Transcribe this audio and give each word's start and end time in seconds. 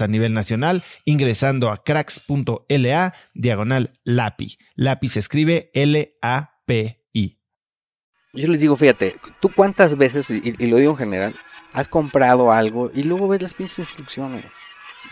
a 0.00 0.08
nivel 0.08 0.32
nacional 0.32 0.82
ingresando 1.04 1.70
a 1.70 1.82
cracks.la 1.82 3.14
diagonal 3.34 4.00
LAPI. 4.04 4.58
LAPI 4.76 5.08
se 5.08 5.20
escribe 5.20 5.70
L-A-P-I. 5.74 7.38
Yo 8.32 8.48
les 8.48 8.60
digo, 8.60 8.76
fíjate, 8.76 9.16
tú 9.40 9.50
cuántas 9.54 9.96
veces, 9.96 10.28
y, 10.30 10.66
lo 10.66 10.76
digo 10.78 10.92
en 10.92 10.98
general, 10.98 11.34
has 11.72 11.86
comprado 11.86 12.52
algo 12.52 12.90
y 12.92 13.04
luego 13.04 13.28
ves 13.28 13.42
las 13.42 13.54
pinches 13.54 13.78
instrucciones. 13.78 14.46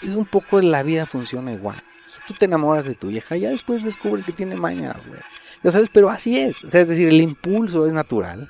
Y 0.03 0.09
un 0.09 0.27
poco 0.27 0.61
la 0.61 0.83
vida 0.83 1.07
funciona 1.07 1.53
igual. 1.53 1.77
Si 2.09 2.21
tú 2.27 2.35
te 2.35 2.47
enamoras 2.47 2.85
de 2.85 2.95
tu 2.95 3.09
vieja, 3.09 3.37
ya 3.37 3.51
después 3.51 3.85
descubres 3.85 4.25
que 4.25 4.33
tiene 4.33 4.57
mañas, 4.57 4.97
güey. 5.07 5.21
Ya 5.63 5.71
sabes, 5.71 5.89
pero 5.93 6.11
así 6.11 6.39
es. 6.39 6.63
O 6.65 6.69
sea, 6.69 6.81
es 6.81 6.89
decir, 6.89 7.09
el 7.09 7.21
impulso 7.21 7.87
es 7.87 7.93
natural. 7.93 8.49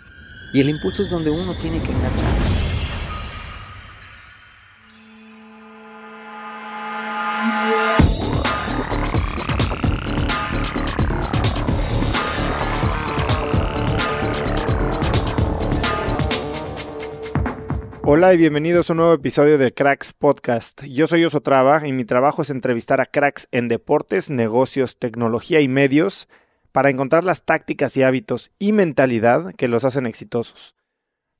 Y 0.55 0.61
el 0.61 0.71
impulso 0.71 1.03
es 1.03 1.11
donde 1.11 1.31
uno 1.31 1.57
tiene 1.59 1.83
que 1.83 1.93
enganchar. 1.93 2.32
Hola 18.05 18.35
y 18.35 18.37
bienvenidos 18.37 18.91
a 18.91 18.95
un 18.95 18.97
nuevo 18.97 19.13
episodio 19.13 19.59
de 19.59 19.71
Cracks 19.71 20.13
Podcast. 20.13 20.83
Yo 20.83 21.07
soy 21.07 21.25
Osotrava 21.25 21.87
y 21.87 21.93
mi 21.93 22.05
trabajo 22.05 22.43
es 22.43 22.51
entrevistar 22.51 23.01
a 23.01 23.07
cracks 23.07 23.47
en 23.53 23.69
deportes, 23.69 24.29
negocios, 24.29 24.99
tecnología 24.99 25.61
y 25.61 25.69
medios 25.69 26.29
para 26.73 26.91
encontrar 26.91 27.23
las 27.23 27.45
tácticas 27.45 27.97
y 27.97 28.03
hábitos 28.03 28.51
y 28.59 28.73
mentalidad 28.73 29.55
que 29.55 29.69
los 29.69 29.85
hacen 29.85 30.07
exitosos. 30.07 30.75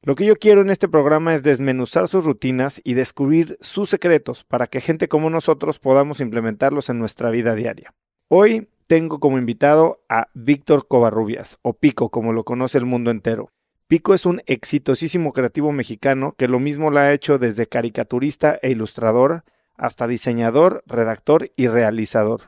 Lo 0.03 0.15
que 0.15 0.25
yo 0.25 0.37
quiero 0.37 0.61
en 0.61 0.71
este 0.71 0.89
programa 0.89 1.35
es 1.35 1.43
desmenuzar 1.43 2.07
sus 2.07 2.25
rutinas 2.25 2.81
y 2.85 2.95
descubrir 2.95 3.59
sus 3.61 3.91
secretos 3.91 4.45
para 4.45 4.69
que 4.69 4.81
gente 4.81 5.09
como 5.09 5.31
nosotros 5.31 5.81
podamos 5.81 6.21
implementarlos 6.21 6.89
en 6.91 7.01
nuestra 7.01 7.31
vida 7.31 7.57
diaria. 7.57 7.93
Hoy 8.29 8.69
tengo 8.87 9.19
como 9.19 9.37
invitado 9.37 10.05
a 10.09 10.29
Víctor 10.33 10.87
Covarrubias, 10.87 11.59
o 11.63 11.73
Pico 11.73 12.11
como 12.11 12.33
lo 12.33 12.45
conoce 12.45 12.79
el 12.79 12.87
mundo 12.87 13.11
entero. 13.11 13.51
Pico 13.93 14.15
es 14.15 14.25
un 14.25 14.41
exitosísimo 14.47 15.35
creativo 15.35 15.71
mexicano 15.71 16.35
que 16.39 16.49
lo 16.49 16.59
mismo 16.59 16.91
lo 16.91 16.99
ha 16.99 17.13
hecho 17.13 17.39
desde 17.39 17.67
caricaturista 17.67 18.59
e 18.63 18.71
ilustrador 18.71 19.45
hasta 19.77 20.07
diseñador, 20.07 20.83
redactor 20.87 21.51
y 21.59 21.67
realizador. 21.69 22.41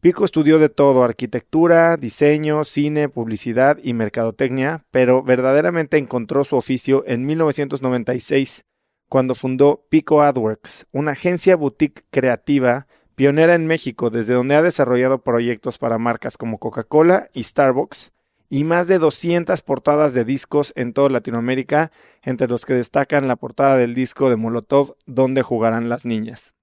Pico 0.00 0.24
estudió 0.24 0.58
de 0.58 0.68
todo, 0.68 1.04
arquitectura, 1.04 1.96
diseño, 1.96 2.64
cine, 2.64 3.08
publicidad 3.08 3.78
y 3.80 3.92
mercadotecnia, 3.92 4.84
pero 4.90 5.22
verdaderamente 5.22 5.98
encontró 5.98 6.42
su 6.42 6.56
oficio 6.56 7.04
en 7.06 7.26
1996, 7.26 8.64
cuando 9.08 9.36
fundó 9.36 9.86
Pico 9.88 10.22
AdWorks, 10.22 10.88
una 10.90 11.12
agencia 11.12 11.54
boutique 11.54 12.02
creativa 12.10 12.88
pionera 13.14 13.54
en 13.54 13.68
México, 13.68 14.10
desde 14.10 14.34
donde 14.34 14.56
ha 14.56 14.62
desarrollado 14.62 15.22
proyectos 15.22 15.78
para 15.78 15.98
marcas 15.98 16.36
como 16.36 16.58
Coca-Cola 16.58 17.30
y 17.32 17.44
Starbucks, 17.44 18.10
y 18.48 18.64
más 18.64 18.88
de 18.88 18.98
200 18.98 19.60
portadas 19.62 20.14
de 20.14 20.24
discos 20.24 20.72
en 20.76 20.92
toda 20.92 21.10
Latinoamérica, 21.10 21.90
entre 22.22 22.48
los 22.48 22.64
que 22.64 22.74
destacan 22.74 23.28
la 23.28 23.36
portada 23.36 23.76
del 23.76 23.94
disco 23.94 24.30
de 24.30 24.36
Molotov 24.36 24.96
Donde 25.06 25.42
jugarán 25.42 25.88
las 25.88 26.06
niñas. 26.06 26.54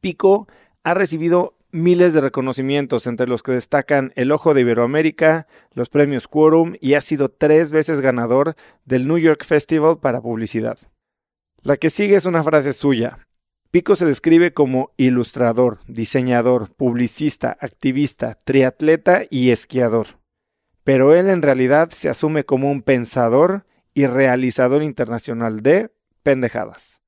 Pico 0.00 0.48
ha 0.82 0.94
recibido 0.94 1.54
miles 1.72 2.14
de 2.14 2.20
reconocimientos, 2.20 3.06
entre 3.06 3.26
los 3.26 3.42
que 3.42 3.52
destacan 3.52 4.12
el 4.16 4.32
Ojo 4.32 4.54
de 4.54 4.62
Iberoamérica, 4.62 5.46
los 5.72 5.88
premios 5.88 6.28
Quorum 6.28 6.74
y 6.80 6.94
ha 6.94 7.00
sido 7.00 7.28
tres 7.28 7.70
veces 7.70 8.00
ganador 8.00 8.54
del 8.84 9.06
New 9.06 9.18
York 9.18 9.44
Festival 9.44 9.98
para 9.98 10.22
publicidad. 10.22 10.78
La 11.62 11.76
que 11.76 11.90
sigue 11.90 12.16
es 12.16 12.24
una 12.24 12.42
frase 12.42 12.72
suya. 12.72 13.18
Pico 13.70 13.96
se 13.96 14.06
describe 14.06 14.52
como 14.54 14.92
ilustrador, 14.96 15.80
diseñador, 15.86 16.72
publicista, 16.74 17.58
activista, 17.60 18.38
triatleta 18.44 19.24
y 19.28 19.50
esquiador 19.50 20.06
pero 20.86 21.12
él 21.16 21.28
en 21.28 21.42
realidad 21.42 21.90
se 21.90 22.08
asume 22.08 22.44
como 22.44 22.70
un 22.70 22.80
pensador 22.80 23.66
y 23.92 24.06
realizador 24.06 24.84
internacional 24.84 25.60
de 25.60 25.90
pendejadas. 26.22 27.02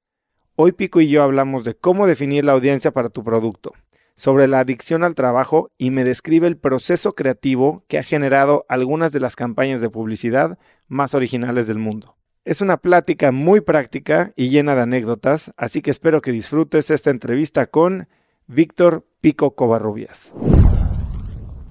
Hoy 0.57 0.73
Pico 0.73 1.01
y 1.01 1.07
yo 1.07 1.23
hablamos 1.23 1.63
de 1.63 1.77
cómo 1.77 2.09
definir 2.09 2.45
la 2.45 2.55
audiencia 2.55 2.91
para 2.91 3.09
tu 3.09 3.23
producto, 3.23 3.75
sobre 4.17 4.49
la 4.49 4.59
adicción 4.59 5.05
al 5.05 5.15
trabajo 5.15 5.71
y 5.79 5.91
me 5.91 6.03
describe 6.03 6.49
el 6.49 6.57
proceso 6.57 7.15
creativo 7.15 7.85
que 7.87 7.99
ha 7.99 8.03
generado 8.03 8.67
algunas 8.69 9.13
de 9.13 9.21
las 9.21 9.37
campañas 9.37 9.81
de 9.81 9.91
publicidad 9.91 10.59
más 10.89 11.15
originales 11.15 11.69
del 11.69 11.79
mundo. 11.79 12.17
Es 12.45 12.61
una 12.61 12.79
plática 12.79 13.31
muy 13.31 13.61
práctica 13.61 14.33
y 14.35 14.49
llena 14.49 14.75
de 14.75 14.81
anécdotas, 14.81 15.53
así 15.57 15.83
que 15.83 15.93
espero 15.93 16.21
que 16.21 16.33
disfrutes 16.33 16.91
esta 16.91 17.11
entrevista 17.11 17.67
con 17.67 18.09
Víctor 18.49 19.07
Pico 19.21 19.55
Covarrubias. 19.55 20.35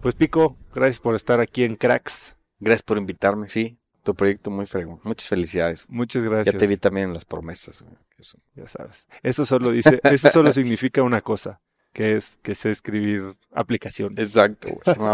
Pues 0.07 0.15
Pico, 0.15 0.56
gracias 0.74 1.01
por 1.01 1.15
estar 1.15 1.42
aquí 1.42 1.65
en 1.65 1.75
Cracks. 1.75 2.38
Gracias 2.62 2.83
por 2.83 2.98
invitarme, 2.98 3.50
sí. 3.50 3.77
Tu 4.04 4.15
proyecto 4.15 4.50
muy 4.50 4.65
fregón. 4.65 5.01
Muchas 5.04 5.27
felicidades. 5.27 5.86
Muchas 5.89 6.24
gracias. 6.24 6.54
Ya 6.54 6.57
te 6.57 6.65
vi 6.65 6.77
también 6.77 7.07
en 7.07 7.13
las 7.13 7.25
promesas. 7.25 7.83
Eso. 8.18 8.38
Ya 8.56 8.69
sabes. 8.69 9.06
Eso 9.21 9.44
solo 9.44 9.69
dice, 9.69 10.00
eso 10.04 10.30
solo 10.30 10.54
significa 10.54 11.04
una 11.04 11.19
cosa, 11.19 11.59
que 11.92 12.15
es 12.15 12.39
que 12.42 12.56
sé 12.56 12.71
escribir 12.71 13.36
aplicaciones. 13.51 14.18
Exacto. 14.18 14.69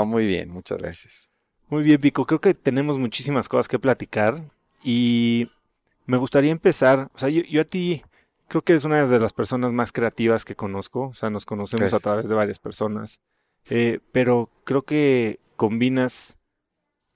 muy 0.05 0.27
bien, 0.27 0.51
muchas 0.51 0.77
gracias. 0.77 1.27
Muy 1.69 1.81
bien, 1.81 1.99
Pico. 1.99 2.27
Creo 2.27 2.39
que 2.39 2.53
tenemos 2.53 2.99
muchísimas 2.99 3.49
cosas 3.49 3.67
que 3.67 3.79
platicar 3.79 4.43
Y 4.83 5.49
me 6.05 6.17
gustaría 6.17 6.51
empezar, 6.51 7.09
o 7.15 7.17
sea, 7.17 7.29
yo, 7.29 7.41
yo 7.41 7.61
a 7.61 7.65
ti 7.65 8.03
creo 8.47 8.61
que 8.61 8.75
es 8.75 8.85
una 8.85 9.07
de 9.07 9.19
las 9.19 9.33
personas 9.33 9.73
más 9.73 9.91
creativas 9.91 10.45
que 10.45 10.55
conozco, 10.55 11.07
o 11.07 11.13
sea, 11.15 11.31
nos 11.31 11.47
conocemos 11.47 11.79
Gracias. 11.79 11.99
a 11.99 12.03
través 12.03 12.29
de 12.29 12.35
varias 12.35 12.59
personas, 12.59 13.21
eh, 13.69 13.99
pero 14.11 14.49
creo 14.63 14.83
que 14.83 15.39
combinas 15.55 16.37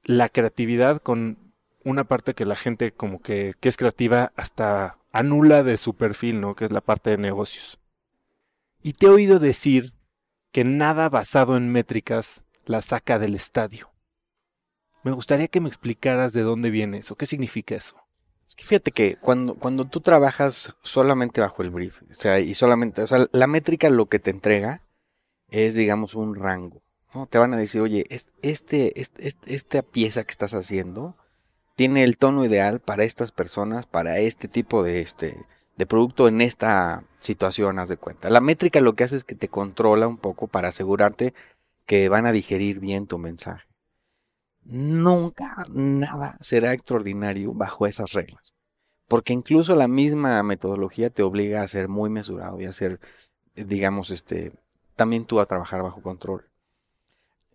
la 0.03 0.29
creatividad 0.29 1.01
con 1.01 1.37
una 1.83 2.05
parte 2.05 2.33
que 2.33 2.45
la 2.45 2.55
gente 2.55 2.91
como 2.91 3.21
que, 3.21 3.53
que 3.59 3.69
es 3.69 3.77
creativa 3.77 4.31
hasta 4.35 4.97
anula 5.11 5.63
de 5.63 5.77
su 5.77 5.95
perfil, 5.95 6.41
¿no? 6.41 6.55
Que 6.55 6.65
es 6.65 6.71
la 6.71 6.81
parte 6.81 7.09
de 7.09 7.17
negocios. 7.17 7.79
Y 8.81 8.93
te 8.93 9.07
he 9.07 9.09
oído 9.09 9.39
decir 9.39 9.93
que 10.51 10.63
nada 10.63 11.09
basado 11.09 11.57
en 11.57 11.71
métricas 11.71 12.45
la 12.65 12.81
saca 12.81 13.19
del 13.19 13.35
estadio. 13.35 13.89
Me 15.03 15.11
gustaría 15.11 15.47
que 15.47 15.61
me 15.61 15.69
explicaras 15.69 16.33
de 16.33 16.41
dónde 16.41 16.69
viene 16.69 16.99
eso, 16.99 17.15
qué 17.15 17.25
significa 17.25 17.75
eso. 17.75 17.95
Es 18.47 18.55
que 18.55 18.63
fíjate 18.63 18.91
que 18.91 19.17
cuando, 19.17 19.55
cuando 19.55 19.85
tú 19.85 19.99
trabajas 19.99 20.75
solamente 20.81 21.41
bajo 21.41 21.61
el 21.63 21.69
brief, 21.69 22.01
o 22.09 22.13
sea, 22.13 22.39
y 22.39 22.53
solamente, 22.53 23.01
o 23.01 23.07
sea, 23.07 23.25
la 23.31 23.47
métrica 23.47 23.89
lo 23.89 24.07
que 24.07 24.19
te 24.19 24.31
entrega 24.31 24.83
es, 25.49 25.75
digamos, 25.75 26.15
un 26.15 26.35
rango. 26.35 26.81
¿no? 27.13 27.27
Te 27.27 27.37
van 27.37 27.53
a 27.53 27.57
decir, 27.57 27.81
oye, 27.81 28.05
es- 28.09 28.31
este, 28.41 28.99
este, 29.01 29.27
este- 29.27 29.55
esta 29.55 29.81
pieza 29.81 30.23
que 30.23 30.31
estás 30.31 30.53
haciendo 30.53 31.15
tiene 31.75 32.03
el 32.03 32.17
tono 32.17 32.45
ideal 32.45 32.79
para 32.81 33.03
estas 33.03 33.31
personas, 33.31 33.85
para 33.85 34.19
este 34.19 34.47
tipo 34.47 34.83
de, 34.83 35.01
este, 35.01 35.37
de 35.77 35.85
producto 35.85 36.27
en 36.27 36.41
esta 36.41 37.05
situación, 37.17 37.79
haz 37.79 37.89
de 37.89 37.97
cuenta. 37.97 38.29
La 38.29 38.41
métrica 38.41 38.81
lo 38.81 38.95
que 38.95 39.03
hace 39.05 39.15
es 39.17 39.23
que 39.23 39.35
te 39.35 39.47
controla 39.49 40.07
un 40.07 40.17
poco 40.17 40.47
para 40.47 40.69
asegurarte 40.69 41.33
que 41.85 42.09
van 42.09 42.25
a 42.25 42.31
digerir 42.31 42.79
bien 42.79 43.07
tu 43.07 43.17
mensaje. 43.19 43.65
Nunca 44.65 45.65
nada 45.69 46.37
será 46.41 46.73
extraordinario 46.73 47.53
bajo 47.53 47.87
esas 47.87 48.11
reglas. 48.13 48.53
Porque 49.07 49.33
incluso 49.33 49.75
la 49.75 49.87
misma 49.87 50.43
metodología 50.43 51.09
te 51.09 51.23
obliga 51.23 51.61
a 51.61 51.67
ser 51.67 51.87
muy 51.89 52.09
mesurado 52.09 52.59
y 52.61 52.65
a 52.65 52.73
ser, 52.73 52.99
eh, 53.55 53.65
digamos, 53.65 54.09
este, 54.11 54.53
también 54.97 55.23
tú 55.23 55.39
a 55.39 55.45
trabajar 55.45 55.81
bajo 55.81 56.01
control. 56.01 56.49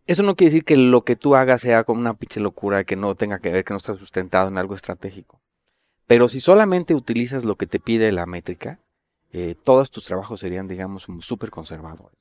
Eso 0.07 0.23
no 0.23 0.35
quiere 0.35 0.53
decir 0.53 0.65
que 0.65 0.77
lo 0.77 1.05
que 1.05 1.17
tú 1.17 1.37
hagas 1.37 1.61
sea 1.61 1.85
como 1.85 2.01
una 2.01 2.15
pinche 2.15 2.41
locura 2.41 2.85
que 2.85 2.97
no 2.97 3.15
tenga 3.15 3.39
que 3.39 3.53
ver, 3.53 3.65
que 3.65 3.75
no 3.75 3.77
está 3.77 3.95
sustentado 3.97 4.49
en 4.49 4.57
algo 4.57 4.75
estratégico. 4.75 5.41
Pero 6.07 6.29
si 6.29 6.41
solamente 6.41 6.95
utilizas 6.95 7.45
lo 7.45 7.57
que 7.57 7.67
te 7.67 7.79
pide 7.79 8.11
la 8.11 8.27
métrica, 8.27 8.81
eh, 9.33 9.55
todos 9.63 9.91
tus 9.91 10.05
trabajos 10.05 10.41
serían, 10.41 10.69
digamos, 10.69 11.07
súper 11.21 11.51
conservadores. 11.51 12.19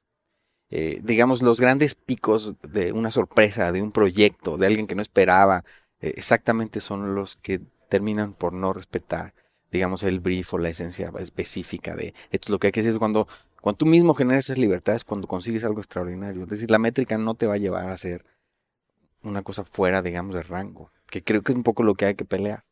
Eh, 0.69 1.01
digamos, 1.03 1.41
los 1.41 1.59
grandes 1.59 1.95
picos 1.95 2.55
de 2.61 2.93
una 2.93 3.11
sorpresa, 3.11 3.71
de 3.71 3.81
un 3.81 3.91
proyecto, 3.91 4.57
de 4.57 4.67
alguien 4.67 4.87
que 4.87 4.95
no 4.95 5.01
esperaba, 5.01 5.65
eh, 5.99 6.13
exactamente 6.15 6.79
son 6.79 7.15
los 7.15 7.35
que 7.35 7.59
terminan 7.89 8.33
por 8.33 8.53
no 8.53 8.71
respetar, 8.71 9.33
digamos, 9.71 10.03
el 10.03 10.19
brief 10.19 10.53
o 10.53 10.57
la 10.57 10.69
esencia 10.69 11.11
específica 11.19 11.95
de 11.95 12.13
esto 12.31 12.45
es 12.45 12.49
lo 12.49 12.59
que 12.59 12.67
hay 12.67 12.71
que 12.71 12.79
hacer. 12.79 12.91
Es 12.91 12.97
cuando, 12.97 13.27
cuando 13.61 13.77
tú 13.77 13.85
mismo 13.85 14.15
generas 14.15 14.45
esas 14.45 14.57
libertades, 14.57 15.03
cuando 15.03 15.27
consigues 15.27 15.63
algo 15.63 15.79
extraordinario. 15.79 16.43
Es 16.43 16.49
decir, 16.49 16.71
la 16.71 16.79
métrica 16.79 17.17
no 17.17 17.35
te 17.35 17.45
va 17.45 17.53
a 17.53 17.57
llevar 17.57 17.89
a 17.89 17.93
hacer 17.93 18.25
una 19.23 19.43
cosa 19.43 19.63
fuera, 19.63 20.01
digamos, 20.01 20.35
de 20.35 20.43
rango, 20.43 20.91
que 21.05 21.23
creo 21.23 21.43
que 21.43 21.51
es 21.51 21.55
un 21.55 21.63
poco 21.63 21.83
lo 21.83 21.93
que 21.93 22.05
hay 22.05 22.15
que 22.15 22.25
pelear. 22.25 22.65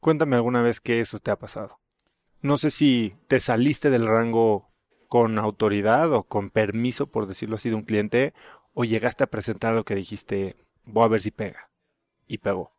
Cuéntame 0.00 0.34
alguna 0.34 0.60
vez 0.60 0.80
que 0.80 1.00
eso 1.00 1.20
te 1.20 1.30
ha 1.30 1.36
pasado. 1.36 1.78
No 2.40 2.58
sé 2.58 2.70
si 2.70 3.14
te 3.28 3.38
saliste 3.38 3.88
del 3.88 4.08
rango 4.08 4.68
con 5.08 5.38
autoridad 5.38 6.12
o 6.12 6.24
con 6.24 6.50
permiso, 6.50 7.06
por 7.06 7.26
decirlo 7.26 7.54
así, 7.54 7.68
de 7.68 7.76
un 7.76 7.84
cliente, 7.84 8.34
o 8.74 8.84
llegaste 8.84 9.22
a 9.22 9.28
presentar 9.28 9.74
lo 9.74 9.84
que 9.84 9.94
dijiste, 9.94 10.56
voy 10.84 11.04
a 11.04 11.08
ver 11.08 11.22
si 11.22 11.30
pega. 11.30 11.70
Y 12.26 12.38
pegó. 12.38 12.72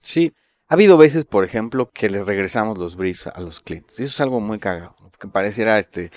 Sí, 0.00 0.34
ha 0.66 0.74
habido 0.74 0.96
veces, 0.96 1.24
por 1.24 1.44
ejemplo, 1.44 1.90
que 1.92 2.10
le 2.10 2.24
regresamos 2.24 2.78
los 2.78 2.96
briefs 2.96 3.28
a 3.28 3.40
los 3.40 3.60
clientes. 3.60 4.00
Y 4.00 4.04
eso 4.04 4.12
es 4.12 4.20
algo 4.20 4.40
muy 4.40 4.58
cagado, 4.58 4.96
¿no? 5.00 5.12
que 5.12 5.28
pareciera 5.28 5.78
este, 5.78 6.10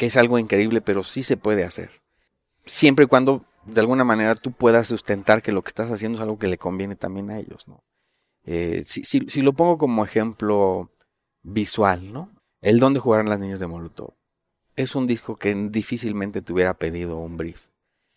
que 0.00 0.06
es 0.06 0.16
algo 0.16 0.38
increíble, 0.38 0.80
pero 0.80 1.04
sí 1.04 1.22
se 1.22 1.36
puede 1.36 1.62
hacer. 1.62 1.90
Siempre 2.64 3.04
y 3.04 3.08
cuando, 3.08 3.44
de 3.66 3.82
alguna 3.82 4.02
manera, 4.02 4.34
tú 4.34 4.50
puedas 4.50 4.88
sustentar 4.88 5.42
que 5.42 5.52
lo 5.52 5.60
que 5.60 5.68
estás 5.68 5.90
haciendo 5.92 6.16
es 6.16 6.22
algo 6.24 6.38
que 6.38 6.46
le 6.48 6.56
conviene 6.56 6.96
también 6.96 7.28
a 7.30 7.38
ellos, 7.38 7.68
¿no? 7.68 7.82
Eh, 8.46 8.82
si, 8.86 9.04
si- 9.04 9.28
si 9.28 9.42
lo 9.42 9.52
pongo 9.52 9.76
como 9.76 10.02
ejemplo 10.02 10.90
visual, 11.42 12.14
¿no? 12.14 12.30
El 12.62 12.78
donde 12.80 12.98
jugarán 12.98 13.28
las 13.28 13.40
niñas 13.40 13.60
de 13.60 13.66
Molotov. 13.66 14.14
Es 14.74 14.94
un 14.94 15.06
disco 15.06 15.36
que 15.36 15.54
difícilmente 15.54 16.40
te 16.40 16.50
hubiera 16.54 16.72
pedido 16.72 17.18
un 17.18 17.36
brief. 17.36 17.66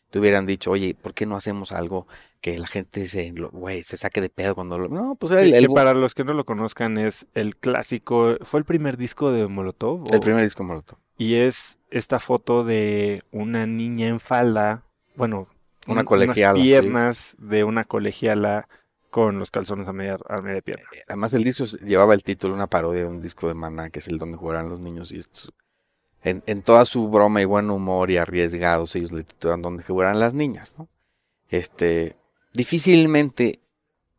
Te 0.09 0.19
hubieran 0.19 0.45
dicho, 0.45 0.71
oye, 0.71 0.95
¿por 0.95 1.13
qué 1.13 1.25
no 1.25 1.35
hacemos 1.35 1.73
algo 1.73 2.07
que 2.39 2.57
la 2.59 2.67
gente 2.67 3.07
se, 3.09 3.33
lo- 3.33 3.51
se 3.83 3.97
saque 3.97 4.21
de 4.21 4.29
pedo 4.29 4.55
cuando 4.55 4.77
lo... 4.77 4.87
No, 4.87 5.15
pues 5.15 5.33
el, 5.33 5.53
el- 5.53 5.67
que 5.67 5.73
para 5.73 5.93
los 5.93 6.13
que 6.15 6.23
no 6.23 6.33
lo 6.33 6.45
conozcan 6.45 6.97
es 6.97 7.27
el 7.33 7.57
clásico, 7.57 8.37
fue 8.43 8.61
el 8.61 8.65
primer 8.65 8.95
disco 8.95 9.31
de 9.31 9.47
Molotov. 9.47 10.05
el 10.13 10.19
¿O- 10.19 10.21
primer 10.21 10.43
disco 10.43 10.63
Molotov. 10.63 10.99
Y 11.23 11.35
es 11.35 11.79
esta 11.89 12.19
foto 12.19 12.63
de 12.65 13.23
una 13.31 13.65
niña 13.65 14.07
en 14.07 14.19
falda, 14.19 14.83
bueno, 15.15 15.47
Una 15.87 16.01
un- 16.01 16.05
colegiala, 16.05 16.53
unas 16.53 16.63
sí. 16.63 16.67
piernas 16.69 17.35
de 17.39 17.63
una 17.63 17.83
colegiala 17.85 18.67
con 19.09 19.39
los 19.39 19.49
calzones 19.51 19.87
a 19.87 19.93
media, 19.93 20.17
a 20.27 20.41
media 20.41 20.61
pierna. 20.61 20.85
Además, 21.07 21.33
el 21.33 21.43
disco 21.43 21.65
llevaba 21.85 22.13
el 22.13 22.23
título, 22.23 22.55
una 22.55 22.67
parodia 22.67 23.01
de 23.03 23.07
un 23.07 23.21
disco 23.21 23.47
de 23.47 23.53
Maná, 23.53 23.89
que 23.89 23.99
es 23.99 24.07
el 24.07 24.17
donde 24.17 24.37
jugarán 24.37 24.69
los 24.69 24.79
niños. 24.79 25.11
Y 25.11 25.23
en, 26.23 26.41
en 26.45 26.61
toda 26.61 26.83
su 26.85 27.07
broma 27.09 27.41
y 27.41 27.45
buen 27.45 27.69
humor 27.69 28.09
y 28.11 28.17
arriesgados, 28.17 28.95
ellos 28.95 29.11
le 29.11 29.23
titulan 29.23 29.61
donde 29.61 29.83
jugarán 29.83 30.19
las 30.19 30.33
niñas, 30.33 30.75
¿no? 30.77 30.87
Este, 31.49 32.15
difícilmente 32.53 33.59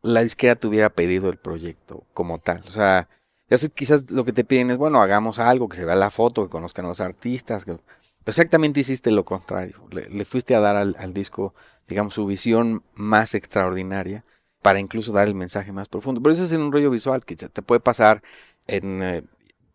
la 0.01 0.21
disquera 0.21 0.55
te 0.55 0.67
hubiera 0.67 0.89
pedido 0.89 1.29
el 1.29 1.37
proyecto 1.37 2.03
como 2.13 2.39
tal. 2.39 2.63
O 2.65 2.69
sea, 2.69 3.09
ya 3.49 3.57
sé, 3.57 3.69
quizás 3.69 4.09
lo 4.11 4.25
que 4.25 4.33
te 4.33 4.43
piden 4.43 4.71
es, 4.71 4.77
bueno, 4.77 5.01
hagamos 5.01 5.39
algo, 5.39 5.69
que 5.69 5.77
se 5.77 5.85
vea 5.85 5.95
la 5.95 6.09
foto, 6.09 6.43
que 6.43 6.49
conozcan 6.49 6.85
a 6.85 6.89
los 6.89 7.01
artistas. 7.01 7.65
que- 7.65 7.77
Exactamente 8.25 8.79
hiciste 8.79 9.11
lo 9.11 9.23
contrario. 9.23 9.75
Le, 9.91 10.09
le 10.09 10.25
fuiste 10.25 10.55
a 10.55 10.59
dar 10.59 10.75
al, 10.75 10.95
al 10.97 11.13
disco, 11.13 11.53
digamos, 11.87 12.15
su 12.15 12.25
visión 12.25 12.81
más 12.95 13.35
extraordinaria 13.35 14.23
para 14.63 14.79
incluso 14.79 15.11
dar 15.11 15.27
el 15.27 15.35
mensaje 15.35 15.71
más 15.71 15.87
profundo. 15.89 16.21
Pero 16.21 16.33
eso 16.33 16.43
es 16.45 16.51
en 16.51 16.61
un 16.61 16.71
rollo 16.71 16.89
visual 16.89 17.23
que 17.23 17.35
te 17.35 17.61
puede 17.61 17.81
pasar 17.81 18.23
en, 18.65 19.03
eh, 19.03 19.23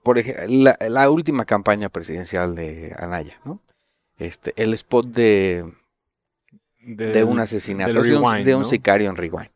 por 0.03 0.19
ejemplo, 0.19 0.45
la, 0.49 0.77
la 0.89 1.09
última 1.11 1.45
campaña 1.45 1.89
presidencial 1.91 2.57
de 2.57 2.93
Anaya, 2.99 3.39
¿no? 3.45 3.61
Este, 4.19 4.53
el 4.57 4.75
spot 4.75 5.07
de, 5.07 5.65
de 6.81 7.23
un 7.25 7.39
asesinato, 7.39 7.93
de 7.93 8.17
un, 8.17 8.23
Rewind, 8.25 8.45
de 8.47 8.55
un 8.57 8.63
¿no? 8.63 8.69
sicario 8.69 9.09
en 9.11 9.17
Rewind. 9.17 9.51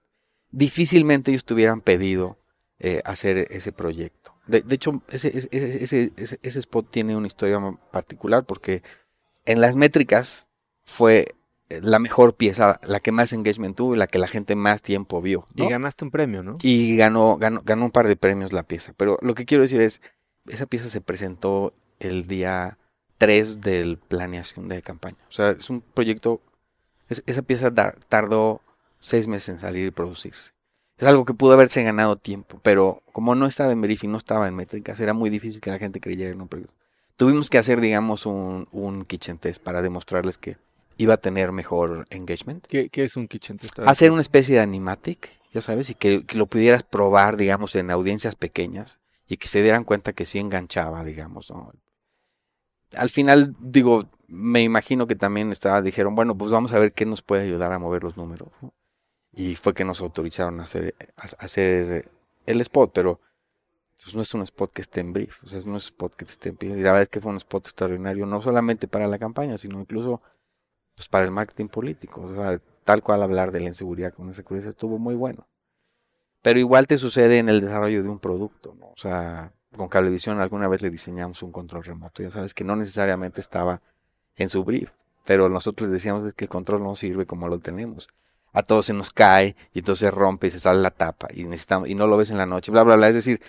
Difícilmente 0.53 1.33
ellos 1.33 1.45
te 1.45 1.55
hubieran 1.55 1.81
pedido 1.81 2.39
eh, 2.87 3.01
hacer 3.05 3.39
ese 3.51 3.73
proyecto. 3.73 4.35
De, 4.47 4.61
de 4.61 4.75
hecho, 4.75 5.01
ese, 5.09 5.29
ese, 5.37 5.49
ese, 5.53 6.13
ese- 6.17 6.39
ese 6.43 6.59
spot 6.59 6.91
tiene 6.91 7.17
una 7.17 7.27
historia 7.27 7.59
particular 7.91 8.45
porque 8.45 8.83
en 9.47 9.61
las 9.61 9.75
métricas 9.75 10.47
fue 10.85 11.35
eh, 11.71 11.81
la 11.83 11.99
mejor 11.99 12.35
pieza, 12.37 12.79
la 12.85 13.01
que 13.01 13.11
más 13.11 13.33
engagement 13.33 13.75
tuvo 13.77 13.95
y 13.95 13.99
la 13.99 14.07
que 14.07 14.19
la 14.19 14.29
gente 14.29 14.55
más 14.55 14.83
tiempo 14.83 15.23
vio. 15.23 15.47
¿no? 15.55 15.65
Y 15.65 15.71
ganaste 15.71 16.05
un 16.05 16.11
premio, 16.11 16.43
¿no? 16.43 16.59
Y 16.63 16.97
ganó, 16.97 17.39
ganó, 17.39 17.63
ganó 17.65 17.87
un 17.87 17.91
par 17.91 18.07
de 18.07 18.17
premios 18.17 18.53
la 18.53 18.65
pieza. 18.65 18.93
Pero 18.99 19.19
lo 19.23 19.35
que 19.35 19.47
quiero 19.47 19.63
decir 19.63 19.81
es, 19.81 20.03
esa 20.47 20.67
pieza 20.67 20.89
se 20.91 21.01
presentó 21.01 21.73
el 22.01 22.27
día 22.27 22.77
3 23.17 23.63
del 23.63 23.97
planeación 23.97 24.69
de 24.69 24.83
campaña. 24.83 25.17
O 25.29 25.33
sea, 25.33 25.53
es 25.53 25.71
un 25.71 25.81
proyecto, 25.81 26.43
es- 27.09 27.23
esa 27.27 27.41
pieza 27.41 27.71
da- 27.71 27.95
tardó 28.11 28.61
seis 28.99 29.27
meses 29.27 29.49
en 29.51 29.61
salir 29.61 29.87
y 29.87 29.91
producirse. 29.91 30.53
Es 30.99 31.07
algo 31.09 31.25
que 31.25 31.35
pudo 31.35 31.55
haberse 31.55 31.83
ganado 31.83 32.17
tiempo, 32.17 32.61
pero 32.63 33.03
como 33.13 33.35
no 33.35 33.47
estaba 33.47 33.73
en 33.73 33.81
Verif 33.81 34.05
y 34.05 34.07
no 34.07 34.19
estaba 34.19 34.47
en 34.47 34.55
métricas, 34.55 35.01
era 35.01 35.13
muy 35.13 35.29
difícil 35.29 35.61
que 35.61 35.71
la 35.71 35.79
gente 35.79 36.01
creyera 36.01 36.33
en 36.33 36.41
un 36.41 36.49
proyecto. 36.49 36.75
Tuvimos 37.17 37.51
que 37.51 37.59
hacer, 37.59 37.81
digamos, 37.81 38.27
un, 38.27 38.69
un 38.73 39.05
kitchen 39.05 39.39
test 39.39 39.63
para 39.63 39.83
demostrarles 39.83 40.39
que 40.39 40.57
iba 40.97 41.15
a 41.15 41.17
tener 41.17 41.51
mejor 41.51 42.07
engagement 42.11 42.67
¿Qué, 42.67 42.89
qué 42.89 43.05
es 43.05 43.17
un 43.17 43.27
kitchen 43.27 43.59
test? 43.59 43.79
hacer 43.81 44.13
una 44.13 44.21
especie 44.21 44.55
de 44.57 44.61
animatic, 44.61 45.29
ya 45.53 45.61
sabes, 45.61 45.91
y 45.91 45.95
que, 45.95 46.25
que 46.25 46.39
lo 46.39 46.47
pudieras 46.47 46.85
probar, 46.85 47.37
digamos, 47.37 47.75
en 47.75 47.91
audiencias 47.91 48.37
pequeñas 48.37 49.01
y 49.27 49.37
que 49.37 49.49
se 49.49 49.63
dieran 49.63 49.85
cuenta 49.85 50.13
que 50.13 50.25
sí 50.25 50.39
enganchaba, 50.39 51.05
digamos, 51.05 51.51
¿no? 51.51 51.73
Al 52.97 53.11
final, 53.11 53.57
digo, 53.59 54.05
me 54.29 54.63
imagino 54.63 55.09
que 55.09 55.17
también 55.17 55.51
estaba, 55.51 55.83
dijeron, 55.83 56.15
bueno, 56.15 56.37
pues 56.37 56.53
vamos 56.53 56.73
a 56.73 56.79
ver 56.79 56.93
qué 56.93 57.07
nos 57.07 57.23
puede 57.23 57.43
ayudar 57.43 57.73
a 57.73 57.79
mover 57.79 58.05
los 58.05 58.17
números, 58.17 58.49
¿no? 58.63 58.73
Y 59.35 59.57
fue 59.57 59.75
que 59.75 59.85
nos 59.85 60.01
autorizaron 60.01 60.61
a 60.61 60.65
hacer, 60.65 60.95
a 61.17 61.45
hacer 61.45 62.11
el 62.47 62.61
spot, 62.61 62.93
pero 62.95 63.21
pues, 64.03 64.15
no 64.15 64.23
es 64.23 64.35
un 64.35 64.43
spot 64.43 64.73
que 64.73 64.83
esté 64.83 65.01
en 65.01 65.13
brief, 65.13 65.43
o 65.45 65.47
sea, 65.47 65.59
es 65.59 65.67
un 65.67 65.77
spot 65.77 66.15
que 66.15 66.25
esté 66.25 66.51
en 66.51 66.57
pie. 66.57 66.71
Y 66.71 66.83
la 66.83 66.93
verdad 66.93 67.03
es 67.03 67.09
que 67.09 67.21
fue 67.21 67.31
un 67.31 67.39
spot 67.39 67.67
extraordinario, 67.67 68.27
no 68.27 68.41
solamente 68.41 68.87
para 68.89 69.09
la 69.09 69.19
campaña, 69.19 69.59
sino 69.59 69.81
incluso 69.81 70.21
pues, 70.95 71.09
para 71.09 71.25
el 71.25 71.31
marketing 71.31 71.69
político. 71.69 72.31
Tal 72.85 73.03
cual 73.03 73.23
hablar 73.23 73.51
de 73.51 73.61
la 73.61 73.69
inseguridad 73.69 74.13
con 74.13 74.29
esa 74.31 74.43
curiosidad 74.43 74.73
estuvo 74.73 74.99
muy 74.99 75.15
bueno. 75.15 75.47
Pero 76.43 76.59
igual 76.59 76.87
te 76.87 76.99
sucede 76.99 77.39
en 77.39 77.49
el 77.49 77.63
desarrollo 77.63 78.03
de 78.03 78.09
un 78.09 78.19
producto. 78.19 78.77
O 78.81 78.97
sea, 78.97 79.53
con 79.75 79.89
Cablevisión 79.89 80.41
alguna 80.41 80.69
vez 80.69 80.83
le 80.83 80.91
diseñamos 80.91 81.43
un 81.43 81.51
control 81.51 81.85
remoto. 81.85 82.23
Ya 82.23 82.31
sabes 82.31 82.53
que 82.53 82.65
no 82.65 82.77
necesariamente 82.77 83.41
estaba 83.41 83.81
en 84.37 84.51
su 84.51 84.65
brief, 84.65 84.93
pero 85.25 85.49
nosotros 85.49 85.91
decíamos 85.91 86.35
que 86.35 86.45
el 86.45 86.51
control 86.51 86.83
no 86.83 86.95
sirve 86.97 87.25
como 87.25 87.49
lo 87.49 87.59
tenemos. 87.61 88.09
A 88.55 88.63
todos 88.63 88.87
se 88.87 88.95
nos 88.95 89.13
cae 89.13 89.57
y 89.75 89.81
entonces 89.81 90.15
rompe 90.15 90.47
y 90.47 90.51
se 90.51 90.61
sale 90.61 90.81
la 90.81 90.91
tapa 90.91 91.29
y, 91.35 91.45
necesitamos, 91.45 91.89
y 91.89 91.95
no 91.95 92.07
lo 92.07 92.17
ves 92.17 92.31
en 92.31 92.39
la 92.39 92.47
noche, 92.47 92.73
bla, 92.73 92.85
bla, 92.85 92.97
bla. 92.97 93.09
Es 93.09 93.15
decir, 93.15 93.43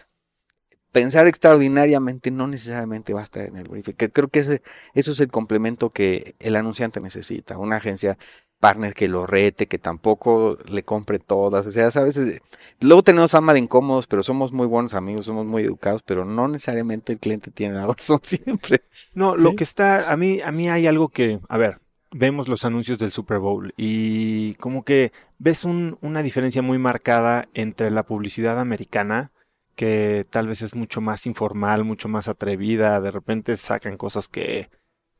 pensar 0.91 1.27
extraordinariamente 1.27 2.31
no 2.31 2.47
necesariamente 2.47 3.13
va 3.13 3.21
a 3.21 3.25
estar 3.25 3.45
en 3.45 3.55
el 3.57 3.67
briefing. 3.67 3.93
Creo 3.93 4.27
que 4.27 4.39
ese, 4.39 4.61
eso 4.93 5.11
es 5.11 5.19
el 5.19 5.29
complemento 5.29 5.91
que 5.91 6.35
el 6.39 6.55
anunciante 6.55 6.99
necesita. 6.99 7.57
Una 7.57 7.77
agencia 7.77 8.17
partner 8.59 8.93
que 8.93 9.07
lo 9.07 9.27
rete, 9.27 9.67
que 9.67 9.77
tampoco 9.77 10.57
le 10.65 10.83
compre 10.83 11.19
todas. 11.19 11.67
O 11.67 11.71
sea, 11.71 11.91
sabes, 11.91 12.41
luego 12.79 13.03
tenemos 13.03 13.31
fama 13.31 13.53
de 13.53 13.59
incómodos, 13.59 14.07
pero 14.07 14.23
somos 14.23 14.51
muy 14.53 14.65
buenos 14.67 14.93
amigos, 14.93 15.25
somos 15.25 15.45
muy 15.45 15.63
educados, 15.63 16.01
pero 16.03 16.25
no 16.25 16.47
necesariamente 16.47 17.13
el 17.13 17.19
cliente 17.19 17.51
tiene 17.51 17.75
la 17.75 17.87
razón 17.87 18.19
siempre. 18.23 18.81
No, 19.13 19.35
lo 19.35 19.55
que 19.55 19.63
está, 19.63 20.11
a 20.11 20.17
mí, 20.17 20.39
a 20.43 20.51
mí 20.51 20.69
hay 20.69 20.87
algo 20.87 21.09
que, 21.09 21.39
a 21.47 21.57
ver, 21.57 21.79
vemos 22.17 22.47
los 22.47 22.63
anuncios 22.63 22.97
del 22.97 23.11
Super 23.11 23.39
Bowl 23.39 23.73
y 23.75 24.55
como 24.55 24.85
que 24.85 25.11
ves 25.37 25.65
una 25.65 26.23
diferencia 26.23 26.61
muy 26.61 26.77
marcada 26.77 27.49
entre 27.53 27.91
la 27.91 28.03
publicidad 28.03 28.57
americana 28.57 29.31
que 29.75 30.25
tal 30.29 30.47
vez 30.47 30.61
es 30.61 30.75
mucho 30.75 31.01
más 31.01 31.25
informal, 31.25 31.83
mucho 31.83 32.07
más 32.07 32.29
atrevida, 32.29 33.01
de 33.01 33.11
repente 33.11 33.57
sacan 33.57 33.97
cosas 33.97 34.29
que 34.29 34.69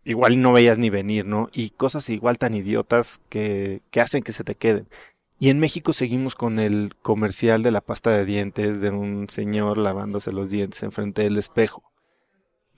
igual 0.06 0.42
no 0.42 0.54
veías 0.54 0.80
ni 0.80 0.90
venir, 0.90 1.26
¿no? 1.26 1.50
Y 1.52 1.72
cosas 1.72 2.10
igual 2.10 2.38
tan 2.38 2.54
idiotas 2.54 3.20
que, 3.28 3.82
que 3.92 4.00
hacen 4.00 4.24
que 4.24 4.32
se 4.32 4.46
te 4.46 4.56
queden. 4.56 4.88
Y 5.38 5.50
en 5.50 5.60
México 5.60 5.92
seguimos 5.92 6.34
con 6.36 6.60
el 6.60 6.96
comercial 7.02 7.62
de 7.62 7.72
la 7.72 7.82
pasta 7.82 8.12
de 8.12 8.24
dientes 8.24 8.80
de 8.80 8.92
un 8.92 9.28
señor 9.28 9.78
lavándose 9.78 10.32
los 10.32 10.50
dientes 10.50 10.82
enfrente 10.82 11.24
del 11.24 11.38
espejo. 11.38 11.84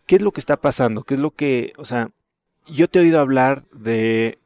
¿Qué 0.07 0.15
es 0.15 0.23
lo 0.23 0.31
que 0.31 0.39
está 0.39 0.57
pasando? 0.57 1.03
¿Qué 1.03 1.13
es 1.13 1.19
lo 1.19 1.29
que, 1.29 1.73
o 1.77 1.85
sea, 1.85 2.09
yo 2.69 2.87
te 2.87 2.99
he 2.99 3.01
oído 3.03 3.19
hablar 3.19 3.65
de 3.71 4.39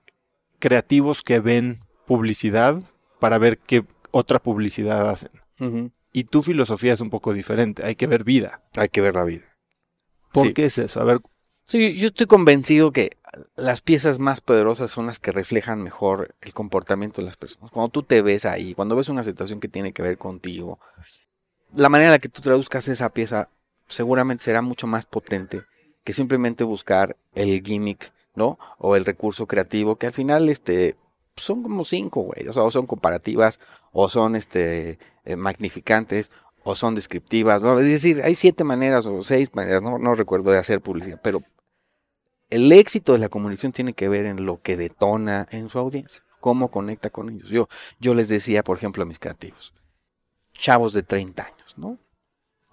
creativos 0.59 1.23
que 1.23 1.39
ven 1.39 1.81
publicidad 2.05 2.81
para 3.19 3.37
ver 3.37 3.57
qué 3.57 3.85
otra 4.11 4.39
publicidad 4.39 5.09
hacen. 5.09 5.31
Y 6.11 6.25
tu 6.25 6.41
filosofía 6.41 6.93
es 6.93 7.01
un 7.01 7.09
poco 7.09 7.33
diferente. 7.33 7.85
Hay 7.85 7.95
que 7.95 8.07
ver 8.07 8.23
vida. 8.23 8.61
Hay 8.75 8.89
que 8.89 9.01
ver 9.01 9.15
la 9.15 9.23
vida. 9.23 9.45
¿Por 10.33 10.53
qué 10.53 10.65
es 10.65 10.77
eso? 10.77 10.99
A 11.01 11.03
ver. 11.03 11.21
Sí, 11.63 11.95
yo 11.97 12.07
estoy 12.07 12.25
convencido 12.25 12.91
que 12.91 13.17
las 13.55 13.81
piezas 13.81 14.19
más 14.19 14.41
poderosas 14.41 14.91
son 14.91 15.05
las 15.05 15.19
que 15.19 15.31
reflejan 15.31 15.81
mejor 15.81 16.35
el 16.41 16.53
comportamiento 16.53 17.21
de 17.21 17.27
las 17.27 17.37
personas. 17.37 17.71
Cuando 17.71 17.89
tú 17.89 18.03
te 18.03 18.21
ves 18.21 18.45
ahí, 18.45 18.73
cuando 18.73 18.95
ves 18.95 19.09
una 19.09 19.23
situación 19.23 19.59
que 19.59 19.67
tiene 19.67 19.93
que 19.93 20.01
ver 20.01 20.17
contigo, 20.17 20.79
la 21.73 21.89
manera 21.89 22.09
en 22.09 22.13
la 22.13 22.19
que 22.19 22.29
tú 22.29 22.41
traduzcas 22.41 22.87
esa 22.87 23.09
pieza 23.09 23.49
seguramente 23.87 24.43
será 24.43 24.61
mucho 24.61 24.87
más 24.87 25.05
potente 25.05 25.63
que 26.03 26.13
simplemente 26.13 26.63
buscar 26.63 27.17
el 27.35 27.61
gimmick, 27.61 28.13
¿no? 28.35 28.57
O 28.77 28.95
el 28.95 29.05
recurso 29.05 29.47
creativo, 29.47 29.97
que 29.97 30.07
al 30.07 30.13
final, 30.13 30.49
este, 30.49 30.95
son 31.35 31.63
como 31.63 31.83
cinco, 31.83 32.21
güey. 32.21 32.47
O 32.47 32.53
sea, 32.53 32.63
o 32.63 32.71
son 32.71 32.87
comparativas, 32.87 33.59
o 33.91 34.09
son, 34.09 34.35
este, 34.35 34.99
eh, 35.25 35.35
magnificantes, 35.35 36.31
o 36.63 36.75
son 36.75 36.95
descriptivas. 36.95 37.61
¿no? 37.61 37.79
Es 37.79 37.85
decir, 37.85 38.21
hay 38.23 38.35
siete 38.35 38.63
maneras 38.63 39.05
o 39.05 39.21
seis 39.23 39.53
maneras, 39.53 39.81
no, 39.81 39.97
no 39.97 40.15
recuerdo 40.15 40.51
de 40.51 40.59
hacer 40.59 40.81
publicidad, 40.81 41.19
pero 41.21 41.43
el 42.49 42.71
éxito 42.71 43.13
de 43.13 43.19
la 43.19 43.29
comunicación 43.29 43.71
tiene 43.71 43.93
que 43.93 44.09
ver 44.09 44.25
en 44.25 44.45
lo 44.45 44.61
que 44.61 44.77
detona 44.77 45.47
en 45.51 45.69
su 45.69 45.79
audiencia, 45.79 46.21
cómo 46.39 46.69
conecta 46.69 47.09
con 47.09 47.29
ellos. 47.29 47.49
Yo, 47.49 47.69
yo 47.99 48.13
les 48.13 48.27
decía, 48.27 48.63
por 48.63 48.77
ejemplo, 48.77 49.03
a 49.03 49.05
mis 49.05 49.19
creativos, 49.19 49.73
chavos 50.53 50.93
de 50.93 51.03
30 51.03 51.43
años, 51.43 51.77
¿no? 51.77 51.97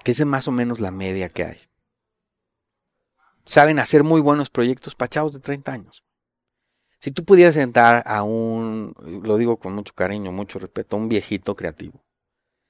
Que 0.05 0.13
es 0.13 0.25
más 0.25 0.49
o 0.49 0.53
menos 0.53 0.81
la 0.81 0.91
media 0.91 1.29
que 1.29 1.45
hay 1.45 1.59
saben 3.49 3.79
hacer 3.79 4.05
muy 4.05 4.21
buenos 4.21 4.51
proyectos 4.51 4.95
pachados 4.95 5.33
de 5.33 5.41
30 5.41 5.73
años. 5.73 6.05
Si 7.01 7.11
tú 7.11 7.25
pudieras 7.25 7.55
sentar 7.55 8.03
a 8.07 8.23
un, 8.23 8.93
lo 9.23 9.37
digo 9.37 9.57
con 9.57 9.75
mucho 9.75 9.93
cariño, 9.95 10.33
mucho 10.33 10.59
respeto, 10.59 10.97
a 10.97 10.99
un 10.99 11.09
viejito 11.09 11.55
creativo, 11.57 12.05